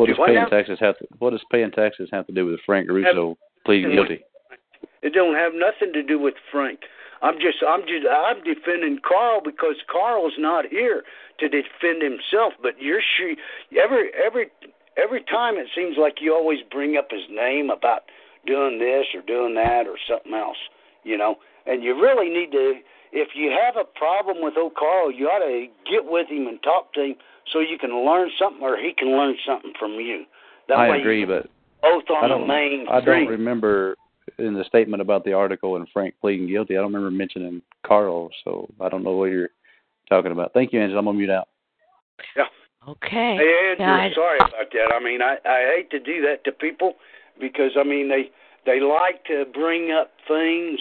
What 0.00 0.08
does 0.08 0.16
paying 0.16 0.34
now? 0.34 0.48
taxes 0.48 0.78
have 0.80 0.98
to 0.98 1.06
what 1.18 1.30
does 1.30 1.44
paying 1.52 1.70
taxes 1.70 2.08
have 2.12 2.26
to 2.26 2.32
do 2.32 2.46
with 2.46 2.60
Frank 2.64 2.88
Russo 2.88 3.36
pleading 3.66 3.92
guilty? 3.92 4.20
It 5.02 5.12
don't 5.12 5.34
have 5.34 5.52
nothing 5.54 5.92
to 5.92 6.02
do 6.02 6.18
with 6.18 6.34
Frank. 6.50 6.80
I'm 7.22 7.34
just 7.34 7.58
I'm 7.66 7.82
just 7.82 8.06
I'm 8.08 8.42
defending 8.42 8.98
Carl 9.06 9.42
because 9.44 9.76
Carl's 9.92 10.34
not 10.38 10.64
here 10.70 11.04
to 11.38 11.48
defend 11.48 12.02
himself. 12.02 12.54
But 12.62 12.80
you're 12.80 13.02
sure 13.16 13.34
every 13.76 14.10
every 14.14 14.46
every 14.96 15.22
time 15.24 15.56
it 15.56 15.68
seems 15.74 15.96
like 15.98 16.16
you 16.20 16.34
always 16.34 16.60
bring 16.70 16.96
up 16.96 17.08
his 17.10 17.28
name 17.30 17.68
about 17.68 18.02
doing 18.46 18.78
this 18.78 19.06
or 19.14 19.20
doing 19.20 19.54
that 19.54 19.86
or 19.86 19.96
something 20.08 20.32
else, 20.32 20.56
you 21.04 21.18
know. 21.18 21.36
And 21.66 21.82
you 21.82 21.94
really 21.94 22.30
need 22.30 22.52
to 22.52 22.80
if 23.12 23.30
you 23.34 23.50
have 23.50 23.76
a 23.76 23.84
problem 23.98 24.38
with 24.40 24.54
old 24.56 24.74
Carl, 24.74 25.10
you 25.10 25.26
ought 25.26 25.44
to 25.44 25.66
get 25.90 26.10
with 26.10 26.28
him 26.28 26.46
and 26.46 26.62
talk 26.62 26.92
to 26.94 27.02
him 27.02 27.14
so 27.52 27.60
you 27.60 27.78
can 27.78 27.90
learn 28.04 28.30
something 28.38 28.62
or 28.62 28.76
he 28.76 28.92
can 28.96 29.08
learn 29.16 29.36
something 29.46 29.72
from 29.78 29.92
you. 29.92 30.24
That 30.68 30.78
I 30.78 30.96
agree, 30.96 31.20
you 31.20 31.26
but 31.26 31.46
both 31.82 32.04
on 32.10 32.24
I 32.24 32.28
the 32.28 32.34
don't 32.34 32.46
main 32.46 32.86
I 32.88 33.00
don't 33.00 33.26
remember 33.26 33.96
in 34.38 34.54
the 34.54 34.64
statement 34.64 35.00
about 35.00 35.24
the 35.24 35.32
article 35.32 35.76
and 35.76 35.88
Frank 35.92 36.14
pleading 36.20 36.46
guilty, 36.46 36.76
I 36.76 36.80
don't 36.80 36.92
remember 36.92 37.10
mentioning 37.10 37.62
Carl, 37.84 38.30
so 38.44 38.68
I 38.80 38.88
don't 38.88 39.02
know 39.02 39.12
what 39.12 39.30
you're 39.30 39.50
talking 40.08 40.32
about. 40.32 40.52
Thank 40.52 40.72
you, 40.72 40.80
Angela. 40.80 41.00
I'm 41.00 41.06
gonna 41.06 41.18
mute 41.18 41.30
out. 41.30 41.48
Yeah. 42.36 42.44
Okay. 42.88 43.36
Hey, 43.36 43.70
Andrew, 43.70 43.86
Yeah, 43.86 43.94
I- 43.94 44.12
sorry 44.14 44.38
about 44.38 44.70
that. 44.72 44.94
I 44.94 45.00
mean, 45.02 45.22
I 45.22 45.38
I 45.44 45.74
hate 45.74 45.90
to 45.90 45.98
do 45.98 46.22
that 46.22 46.44
to 46.44 46.52
people 46.52 46.94
because 47.40 47.72
I 47.76 47.82
mean 47.82 48.08
they 48.08 48.30
they 48.66 48.80
like 48.80 49.24
to 49.24 49.46
bring 49.52 49.90
up 49.90 50.12
things 50.28 50.78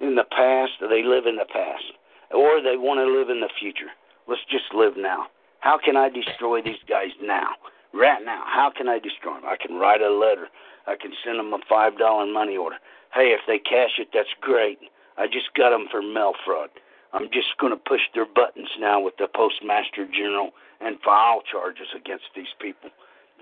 in 0.00 0.14
the 0.14 0.24
past. 0.24 0.72
They 0.80 1.02
live 1.02 1.26
in 1.26 1.36
the 1.36 1.48
past, 1.50 1.84
or 2.32 2.62
they 2.62 2.76
want 2.76 2.98
to 2.98 3.06
live 3.06 3.30
in 3.30 3.40
the 3.40 3.52
future. 3.58 3.90
Let's 4.26 4.44
just 4.50 4.74
live 4.74 4.94
now. 4.96 5.26
How 5.60 5.78
can 5.78 5.96
I 5.96 6.08
destroy 6.08 6.62
these 6.62 6.82
guys 6.88 7.10
now? 7.22 7.56
Right 7.94 8.22
now, 8.24 8.44
how 8.46 8.70
can 8.76 8.88
I 8.88 8.98
destroy 8.98 9.34
them? 9.34 9.48
I 9.48 9.56
can 9.56 9.76
write 9.76 10.02
a 10.02 10.10
letter. 10.12 10.48
I 10.86 10.94
can 11.00 11.12
send 11.24 11.38
them 11.38 11.52
a 11.52 11.58
five 11.68 11.98
dollar 11.98 12.26
money 12.26 12.56
order. 12.56 12.76
Hey, 13.14 13.32
if 13.32 13.40
they 13.46 13.58
cash 13.58 13.98
it, 13.98 14.08
that's 14.12 14.28
great. 14.40 14.78
I 15.16 15.26
just 15.26 15.54
got 15.56 15.70
them 15.70 15.86
for 15.90 16.02
mail 16.02 16.34
fraud. 16.44 16.70
I'm 17.12 17.28
just 17.32 17.56
going 17.58 17.72
to 17.72 17.80
push 17.80 18.02
their 18.14 18.26
buttons 18.26 18.68
now 18.78 19.00
with 19.00 19.14
the 19.18 19.28
postmaster 19.34 20.06
general 20.06 20.50
and 20.80 21.00
file 21.00 21.42
charges 21.50 21.88
against 21.96 22.26
these 22.36 22.52
people. 22.60 22.90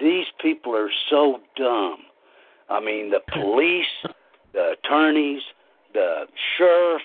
These 0.01 0.27
people 0.41 0.74
are 0.77 0.91
so 1.11 1.41
dumb. 1.57 1.99
I 2.69 2.81
mean, 2.81 3.11
the 3.11 3.20
police, 3.33 4.15
the 4.53 4.74
attorneys, 4.78 5.43
the 5.92 6.26
sheriff, 6.56 7.02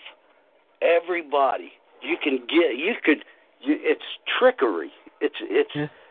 everybody. 0.81 1.71
You 2.01 2.17
can 2.21 2.39
get. 2.47 2.77
You 2.77 2.93
could. 3.03 3.23
You, 3.61 3.77
it's 3.79 4.01
trickery. 4.39 4.91
It's 5.21 5.35
it's, 5.41 5.69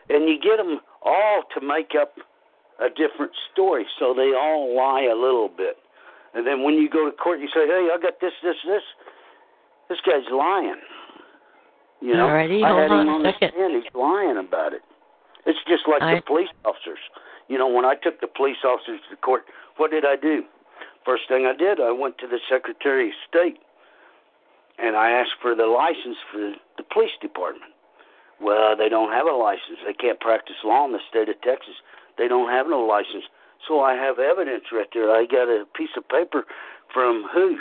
and 0.09 0.29
you 0.29 0.39
get 0.39 0.57
them 0.57 0.79
all 1.03 1.43
to 1.53 1.65
make 1.65 1.91
up 1.99 2.13
a 2.79 2.89
different 2.89 3.33
story, 3.51 3.85
so 3.99 4.13
they 4.13 4.31
all 4.33 4.75
lie 4.75 5.03
a 5.11 5.15
little 5.15 5.49
bit. 5.49 5.77
And 6.33 6.47
then 6.47 6.63
when 6.63 6.75
you 6.75 6.89
go 6.89 7.09
to 7.09 7.15
court, 7.15 7.39
you 7.39 7.47
say, 7.47 7.67
"Hey, 7.67 7.89
I 7.91 7.97
got 8.01 8.19
this, 8.21 8.33
this, 8.43 8.55
this." 8.65 8.83
This 9.89 9.99
guy's 10.07 10.23
lying. 10.31 10.79
You 11.99 12.15
know, 12.15 12.27
Alrighty, 12.31 12.63
I 12.63 12.69
hold 12.69 12.81
had 12.81 12.91
on 12.91 13.01
him 13.01 13.13
on 13.13 13.23
the 13.23 13.33
stand. 13.35 13.75
He's 13.75 13.91
lying 13.93 14.37
about 14.37 14.71
it. 14.71 14.81
It's 15.45 15.59
just 15.67 15.83
like 15.85 16.01
I- 16.01 16.15
the 16.15 16.21
police 16.21 16.47
officers. 16.63 16.99
You 17.49 17.57
know, 17.57 17.67
when 17.67 17.83
I 17.83 17.95
took 17.95 18.21
the 18.21 18.27
police 18.27 18.63
officers 18.63 19.01
to 19.09 19.17
court, 19.17 19.43
what 19.75 19.91
did 19.91 20.05
I 20.05 20.15
do? 20.15 20.45
First 21.05 21.23
thing 21.27 21.45
I 21.45 21.55
did, 21.57 21.79
I 21.79 21.91
went 21.91 22.17
to 22.19 22.27
the 22.27 22.39
Secretary 22.49 23.09
of 23.09 23.15
State 23.27 23.57
and 24.77 24.95
I 24.95 25.11
asked 25.11 25.37
for 25.41 25.55
the 25.55 25.65
license 25.65 26.17
for 26.31 26.53
the 26.77 26.83
police 26.91 27.13
department. 27.21 27.71
Well, 28.41 28.75
they 28.75 28.89
don't 28.89 29.11
have 29.11 29.27
a 29.27 29.35
license. 29.35 29.77
They 29.85 29.93
can't 29.93 30.19
practice 30.19 30.55
law 30.63 30.85
in 30.85 30.91
the 30.91 30.99
state 31.09 31.29
of 31.29 31.39
Texas. 31.41 31.75
They 32.17 32.27
don't 32.27 32.49
have 32.49 32.67
no 32.67 32.81
license. 32.81 33.25
So 33.67 33.81
I 33.81 33.93
have 33.93 34.17
evidence 34.17 34.65
right 34.71 34.89
there. 34.93 35.11
I 35.11 35.25
got 35.25 35.45
a 35.45 35.65
piece 35.75 35.93
of 35.95 36.09
paper 36.09 36.45
from 36.91 37.25
who? 37.31 37.57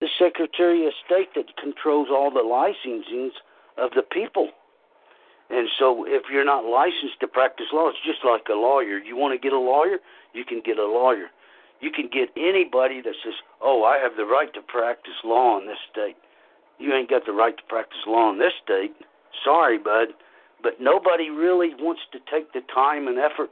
The 0.00 0.08
Secretary 0.18 0.86
of 0.86 0.92
State 1.04 1.34
that 1.34 1.56
controls 1.60 2.08
all 2.10 2.30
the 2.30 2.46
licensings 2.46 3.34
of 3.76 3.90
the 3.96 4.02
people. 4.02 4.50
And 5.50 5.68
so 5.78 6.04
if 6.06 6.24
you're 6.30 6.44
not 6.44 6.64
licensed 6.64 7.18
to 7.20 7.26
practice 7.26 7.66
law, 7.72 7.88
it's 7.88 7.98
just 8.06 8.24
like 8.24 8.46
a 8.48 8.54
lawyer. 8.54 8.98
You 8.98 9.16
want 9.16 9.34
to 9.34 9.42
get 9.42 9.52
a 9.52 9.58
lawyer? 9.58 9.98
You 10.34 10.44
can 10.44 10.60
get 10.64 10.78
a 10.78 10.86
lawyer. 10.86 11.26
You 11.80 11.90
can 11.90 12.08
get 12.08 12.30
anybody 12.36 13.00
that 13.02 13.14
says, 13.22 13.34
"Oh, 13.60 13.84
I 13.84 13.98
have 13.98 14.16
the 14.16 14.24
right 14.26 14.52
to 14.54 14.62
practice 14.62 15.14
law 15.24 15.58
in 15.58 15.66
this 15.66 15.78
state." 15.90 16.16
You 16.78 16.94
ain't 16.94 17.08
got 17.10 17.24
the 17.26 17.32
right 17.32 17.56
to 17.56 17.62
practice 17.64 17.98
law 18.06 18.30
in 18.30 18.38
this 18.38 18.52
state. 18.62 18.94
Sorry, 19.44 19.78
bud, 19.78 20.14
but 20.62 20.80
nobody 20.80 21.30
really 21.30 21.74
wants 21.74 22.02
to 22.12 22.18
take 22.30 22.52
the 22.52 22.60
time 22.62 23.08
and 23.08 23.18
effort 23.18 23.50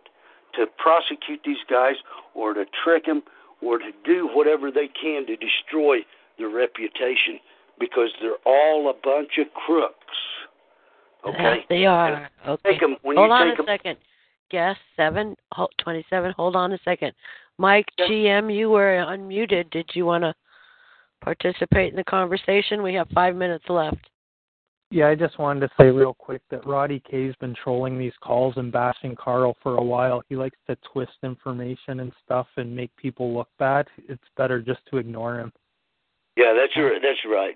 to 0.54 0.66
prosecute 0.78 1.42
these 1.44 1.62
guys 1.68 1.96
or 2.34 2.54
to 2.54 2.64
trick 2.84 3.06
them 3.06 3.22
or 3.62 3.78
to 3.78 3.90
do 4.04 4.28
whatever 4.28 4.70
they 4.70 4.88
can 4.88 5.26
to 5.26 5.36
destroy 5.36 6.04
their 6.38 6.48
reputation 6.48 7.38
because 7.78 8.10
they're 8.20 8.38
all 8.44 8.88
a 8.90 8.94
bunch 8.94 9.38
of 9.38 9.52
crooks. 9.54 10.16
Okay, 11.24 11.56
Yes, 11.56 11.66
they 11.68 11.86
are. 11.86 12.30
Okay. 12.46 12.72
Take 12.72 12.82
'em- 12.82 12.96
when 13.02 13.16
hold 13.16 13.28
you 13.28 13.32
on 13.34 13.48
take 13.50 13.58
a 13.58 13.62
'em- 13.62 13.66
second. 13.66 13.98
Guest 14.50 14.80
seven 14.94 15.36
twenty-seven. 15.78 16.32
Hold 16.32 16.54
on 16.54 16.72
a 16.72 16.78
second. 16.78 17.12
Mike 17.58 17.86
GM, 17.98 18.54
you 18.54 18.70
were 18.70 19.04
unmuted. 19.08 19.70
Did 19.70 19.90
you 19.94 20.04
want 20.04 20.24
to 20.24 20.34
participate 21.22 21.90
in 21.90 21.96
the 21.96 22.04
conversation? 22.04 22.82
We 22.82 22.94
have 22.94 23.08
five 23.14 23.34
minutes 23.34 23.64
left. 23.68 24.08
Yeah, 24.90 25.08
I 25.08 25.16
just 25.16 25.38
wanted 25.38 25.60
to 25.60 25.70
say 25.80 25.86
real 25.86 26.14
quick 26.14 26.42
that 26.50 26.64
Roddy 26.66 27.00
K's 27.10 27.34
been 27.40 27.56
trolling 27.62 27.98
these 27.98 28.12
calls 28.22 28.54
and 28.56 28.70
bashing 28.70 29.16
Carl 29.16 29.56
for 29.60 29.76
a 29.76 29.82
while. 29.82 30.22
He 30.28 30.36
likes 30.36 30.58
to 30.68 30.76
twist 30.92 31.16
information 31.24 32.00
and 32.00 32.12
stuff 32.24 32.46
and 32.56 32.74
make 32.74 32.94
people 32.96 33.34
look 33.34 33.48
bad. 33.58 33.88
It's 34.08 34.22
better 34.36 34.60
just 34.62 34.80
to 34.90 34.98
ignore 34.98 35.40
him. 35.40 35.52
Yeah, 36.36 36.54
that's 36.54 36.72
r- 36.76 37.00
that's 37.02 37.18
right. 37.28 37.54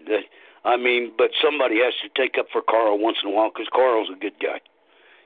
I 0.65 0.77
mean, 0.77 1.13
but 1.17 1.31
somebody 1.43 1.77
has 1.85 1.95
to 2.03 2.21
take 2.21 2.37
up 2.39 2.47
for 2.53 2.63
Carl 2.63 2.99
once 2.99 3.19
in 3.23 3.31
a 3.31 3.33
while 3.33 3.51
because 3.51 3.69
Carl's 3.73 4.09
a 4.11 4.19
good 4.19 4.39
guy, 4.43 4.61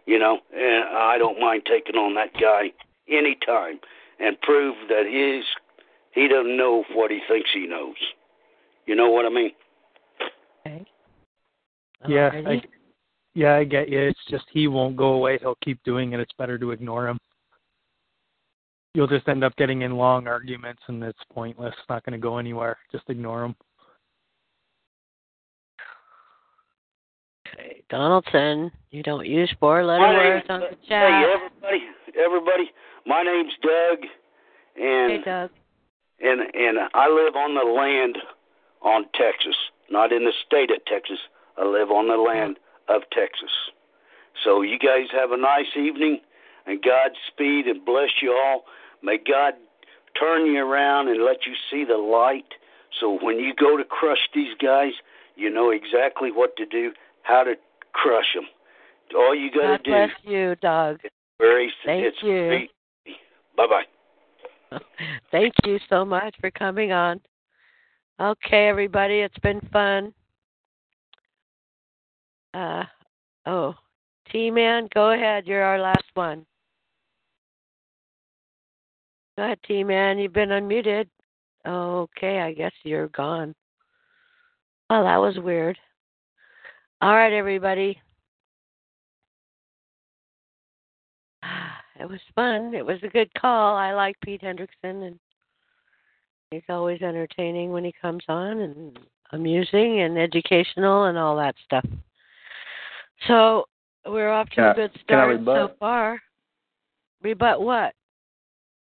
you 0.05 0.18
know. 0.18 0.40
And 0.55 0.84
I 0.96 1.16
don't 1.16 1.40
mind 1.40 1.62
taking 1.64 1.96
on 1.96 2.14
that 2.16 2.34
guy 2.34 2.72
anytime 3.09 3.80
and 4.20 4.40
prove 4.42 4.74
that 4.88 5.06
he's 5.06 5.44
he 6.14 6.28
doesn't 6.28 6.56
know 6.56 6.84
what 6.94 7.10
he 7.10 7.20
thinks 7.28 7.50
he 7.52 7.66
knows. 7.66 7.96
You 8.86 8.96
know 8.96 9.10
what 9.10 9.26
I 9.26 9.30
mean? 9.30 9.50
Okay. 10.66 10.84
Yeah, 12.06 12.30
I, 12.32 12.62
yeah, 13.34 13.54
I 13.56 13.64
get 13.64 13.88
you. 13.88 13.98
It's 14.00 14.20
just 14.28 14.44
he 14.52 14.68
won't 14.68 14.96
go 14.96 15.14
away. 15.14 15.38
He'll 15.40 15.58
keep 15.64 15.82
doing 15.84 16.12
it. 16.12 16.20
It's 16.20 16.32
better 16.38 16.58
to 16.58 16.70
ignore 16.70 17.08
him. 17.08 17.18
You'll 18.94 19.08
just 19.08 19.26
end 19.26 19.42
up 19.42 19.56
getting 19.56 19.82
in 19.82 19.96
long 19.96 20.28
arguments, 20.28 20.82
and 20.86 21.02
it's 21.02 21.18
pointless. 21.32 21.74
It's 21.76 21.88
not 21.88 22.04
going 22.04 22.12
to 22.12 22.22
go 22.22 22.38
anywhere. 22.38 22.76
Just 22.92 23.08
ignore 23.08 23.44
him. 23.44 23.56
Okay, 27.48 27.82
Donaldson, 27.90 28.70
you 28.90 29.02
don't 29.02 29.26
use 29.26 29.52
four-letter 29.58 30.00
words 30.00 30.46
on 30.48 30.60
the 30.60 30.76
chat. 30.88 31.10
Hey, 31.10 31.24
everybody, 31.34 31.82
everybody. 32.16 32.70
My 33.06 33.22
name's 33.22 33.52
Doug, 33.62 33.98
and 34.76 35.12
Hey, 35.12 35.22
Doug. 35.24 35.50
and 36.20 36.40
and 36.54 36.78
I 36.94 37.08
live 37.08 37.36
on 37.36 37.54
the 37.54 37.64
land 37.64 38.18
on 38.82 39.04
Texas, 39.14 39.56
not 39.90 40.12
in 40.12 40.24
the 40.24 40.32
state 40.46 40.70
of 40.70 40.84
Texas. 40.86 41.18
I 41.56 41.64
live 41.64 41.90
on 41.90 42.08
the 42.08 42.16
land 42.16 42.58
of 42.88 43.02
Texas. 43.12 43.50
So 44.42 44.62
you 44.62 44.78
guys 44.78 45.06
have 45.12 45.30
a 45.30 45.36
nice 45.36 45.76
evening, 45.76 46.20
and 46.66 46.82
Godspeed, 46.82 47.66
and 47.66 47.84
bless 47.84 48.10
you 48.20 48.32
all. 48.32 48.64
May 49.02 49.18
God 49.18 49.54
turn 50.18 50.46
you 50.46 50.58
around 50.64 51.08
and 51.08 51.24
let 51.24 51.46
you 51.46 51.54
see 51.70 51.84
the 51.84 51.96
light. 51.96 52.54
So 53.00 53.18
when 53.20 53.38
you 53.38 53.54
go 53.54 53.76
to 53.76 53.84
crush 53.84 54.28
these 54.34 54.54
guys, 54.60 54.92
you 55.36 55.50
know 55.50 55.70
exactly 55.70 56.30
what 56.30 56.56
to 56.56 56.66
do, 56.66 56.92
how 57.22 57.44
to 57.44 57.54
crush 57.92 58.34
them. 58.34 58.44
All 59.16 59.34
you 59.34 59.50
got 59.50 59.60
to 59.60 59.66
God 59.68 59.82
do 59.84 59.90
bless 59.90 60.10
you, 60.22 60.56
Doug. 60.56 61.00
Very 61.39 61.73
Thank 61.85 62.05
it's 62.05 62.16
you. 62.23 62.69
Bye 63.56 63.66
bye. 63.66 64.78
Thank 65.31 65.55
you 65.65 65.78
so 65.89 66.05
much 66.05 66.35
for 66.40 66.51
coming 66.51 66.93
on. 66.93 67.20
Okay, 68.20 68.69
everybody, 68.69 69.20
it's 69.20 69.39
been 69.39 69.61
fun. 69.73 70.12
Uh, 72.52 72.85
oh, 73.47 73.74
T 74.31 74.51
Man, 74.51 74.89
go 74.94 75.12
ahead. 75.12 75.47
You're 75.47 75.65
our 75.65 75.81
last 75.81 76.05
one. 76.15 76.47
Go 79.36 79.44
ahead, 79.44 79.59
T 79.66 79.82
Man. 79.82 80.19
You've 80.19 80.32
been 80.32 80.51
unmuted. 80.51 81.09
Okay, 81.66 82.40
I 82.40 82.52
guess 82.52 82.73
you're 82.85 83.09
gone. 83.09 83.55
Well, 84.89 85.05
that 85.05 85.16
was 85.16 85.39
weird. 85.39 85.78
All 87.01 87.15
right, 87.15 87.32
everybody. 87.32 87.98
It 92.00 92.08
was 92.08 92.20
fun. 92.34 92.74
It 92.74 92.84
was 92.84 92.98
a 93.02 93.08
good 93.08 93.32
call. 93.34 93.76
I 93.76 93.92
like 93.92 94.16
Pete 94.20 94.42
Hendrickson, 94.42 95.06
and 95.06 95.18
he's 96.50 96.62
always 96.68 97.02
entertaining 97.02 97.70
when 97.70 97.84
he 97.84 97.92
comes 98.00 98.24
on, 98.28 98.58
and 98.60 98.98
amusing 99.32 100.00
and 100.00 100.18
educational 100.18 101.04
and 101.04 101.18
all 101.18 101.36
that 101.36 101.54
stuff. 101.64 101.84
So 103.26 103.64
we're 104.06 104.30
off 104.30 104.48
to 104.50 104.54
Can 104.54 104.64
a 104.64 104.74
good 104.74 104.90
start 105.02 105.40
so 105.44 105.70
far. 105.78 106.20
Rebut 107.22 107.60
what? 107.60 107.94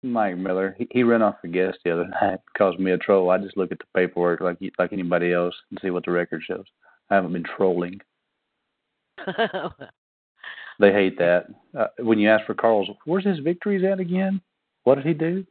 Mike 0.03 0.37
Miller, 0.37 0.75
he, 0.79 0.87
he 0.91 1.03
ran 1.03 1.21
off 1.21 1.35
a 1.43 1.47
guest 1.47 1.77
the 1.85 1.91
other 1.91 2.07
night, 2.21 2.39
caused 2.57 2.79
me 2.79 2.91
a 2.91 2.97
troll. 2.97 3.29
I 3.29 3.37
just 3.37 3.55
look 3.55 3.71
at 3.71 3.77
the 3.77 3.85
paperwork 3.95 4.41
like 4.41 4.57
like 4.79 4.93
anybody 4.93 5.31
else 5.31 5.53
and 5.69 5.79
see 5.81 5.91
what 5.91 6.05
the 6.05 6.11
record 6.11 6.41
shows. 6.43 6.65
I 7.09 7.15
haven't 7.15 7.33
been 7.33 7.43
trolling. 7.43 7.99
They 10.81 10.91
hate 10.91 11.17
that. 11.19 11.45
Uh, 11.77 11.87
when 11.99 12.17
you 12.17 12.27
ask 12.27 12.45
for 12.45 12.55
Carl's, 12.55 12.89
where's 13.05 13.23
his 13.23 13.37
victories 13.39 13.83
at 13.83 13.99
again? 13.99 14.41
What 14.83 14.95
did 14.95 15.05
he 15.05 15.13
do? 15.13 15.45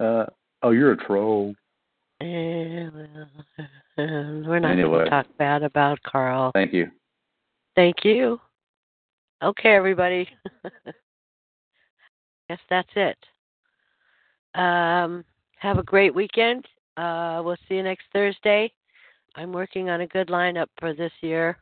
Uh, 0.00 0.26
oh, 0.62 0.70
you're 0.70 0.92
a 0.92 0.96
troll. 0.96 1.56
Eh, 2.20 2.88
well, 2.94 4.44
we're 4.46 4.60
not 4.60 4.76
going 4.76 5.04
to 5.04 5.10
talk 5.10 5.26
bad 5.38 5.64
about 5.64 6.00
Carl. 6.04 6.52
Thank 6.54 6.72
you. 6.72 6.86
Thank 7.74 8.04
you. 8.04 8.40
Okay, 9.42 9.74
everybody. 9.74 10.28
Guess 12.48 12.60
that's 12.70 12.88
it. 12.94 13.18
Um, 14.54 15.24
have 15.58 15.78
a 15.78 15.82
great 15.82 16.14
weekend. 16.14 16.64
Uh, 16.96 17.42
we'll 17.44 17.56
see 17.68 17.74
you 17.74 17.82
next 17.82 18.04
Thursday. 18.12 18.72
I'm 19.34 19.52
working 19.52 19.90
on 19.90 20.02
a 20.02 20.06
good 20.06 20.28
lineup 20.28 20.68
for 20.78 20.94
this 20.94 21.12
year. 21.20 21.58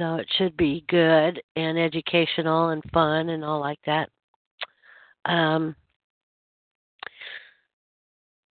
So 0.00 0.14
it 0.14 0.26
should 0.38 0.56
be 0.56 0.82
good 0.88 1.42
and 1.56 1.78
educational 1.78 2.70
and 2.70 2.82
fun 2.90 3.28
and 3.28 3.44
all 3.44 3.60
like 3.60 3.80
that. 3.84 4.08
Um, 5.26 5.76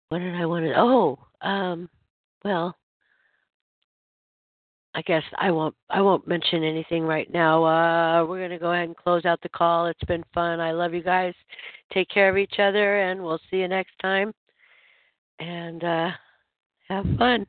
what 0.09 0.18
did 0.18 0.35
I 0.35 0.44
want 0.44 0.64
to? 0.64 0.73
Oh, 0.77 1.18
um, 1.43 1.89
well, 2.44 2.77
I 4.97 5.02
guess 5.02 5.23
I 5.39 5.52
won't. 5.52 5.77
I 5.89 6.01
won't 6.01 6.27
mention 6.27 6.64
anything 6.64 7.05
right 7.05 7.32
now. 7.32 7.62
Uh, 7.62 8.24
we're 8.24 8.43
gonna 8.43 8.59
go 8.59 8.73
ahead 8.73 8.89
and 8.89 8.97
close 8.97 9.24
out 9.24 9.40
the 9.40 9.48
call. 9.48 9.86
It's 9.86 10.05
been 10.09 10.24
fun. 10.35 10.59
I 10.59 10.73
love 10.73 10.94
you 10.94 11.02
guys. 11.02 11.35
Take 11.93 12.09
care 12.09 12.28
of 12.28 12.36
each 12.36 12.59
other, 12.59 13.02
and 13.02 13.23
we'll 13.23 13.39
see 13.52 13.59
you 13.59 13.68
next 13.68 13.93
time. 14.02 14.32
And 15.39 15.85
uh, 15.85 16.10
have 16.89 17.06
fun. 17.16 17.47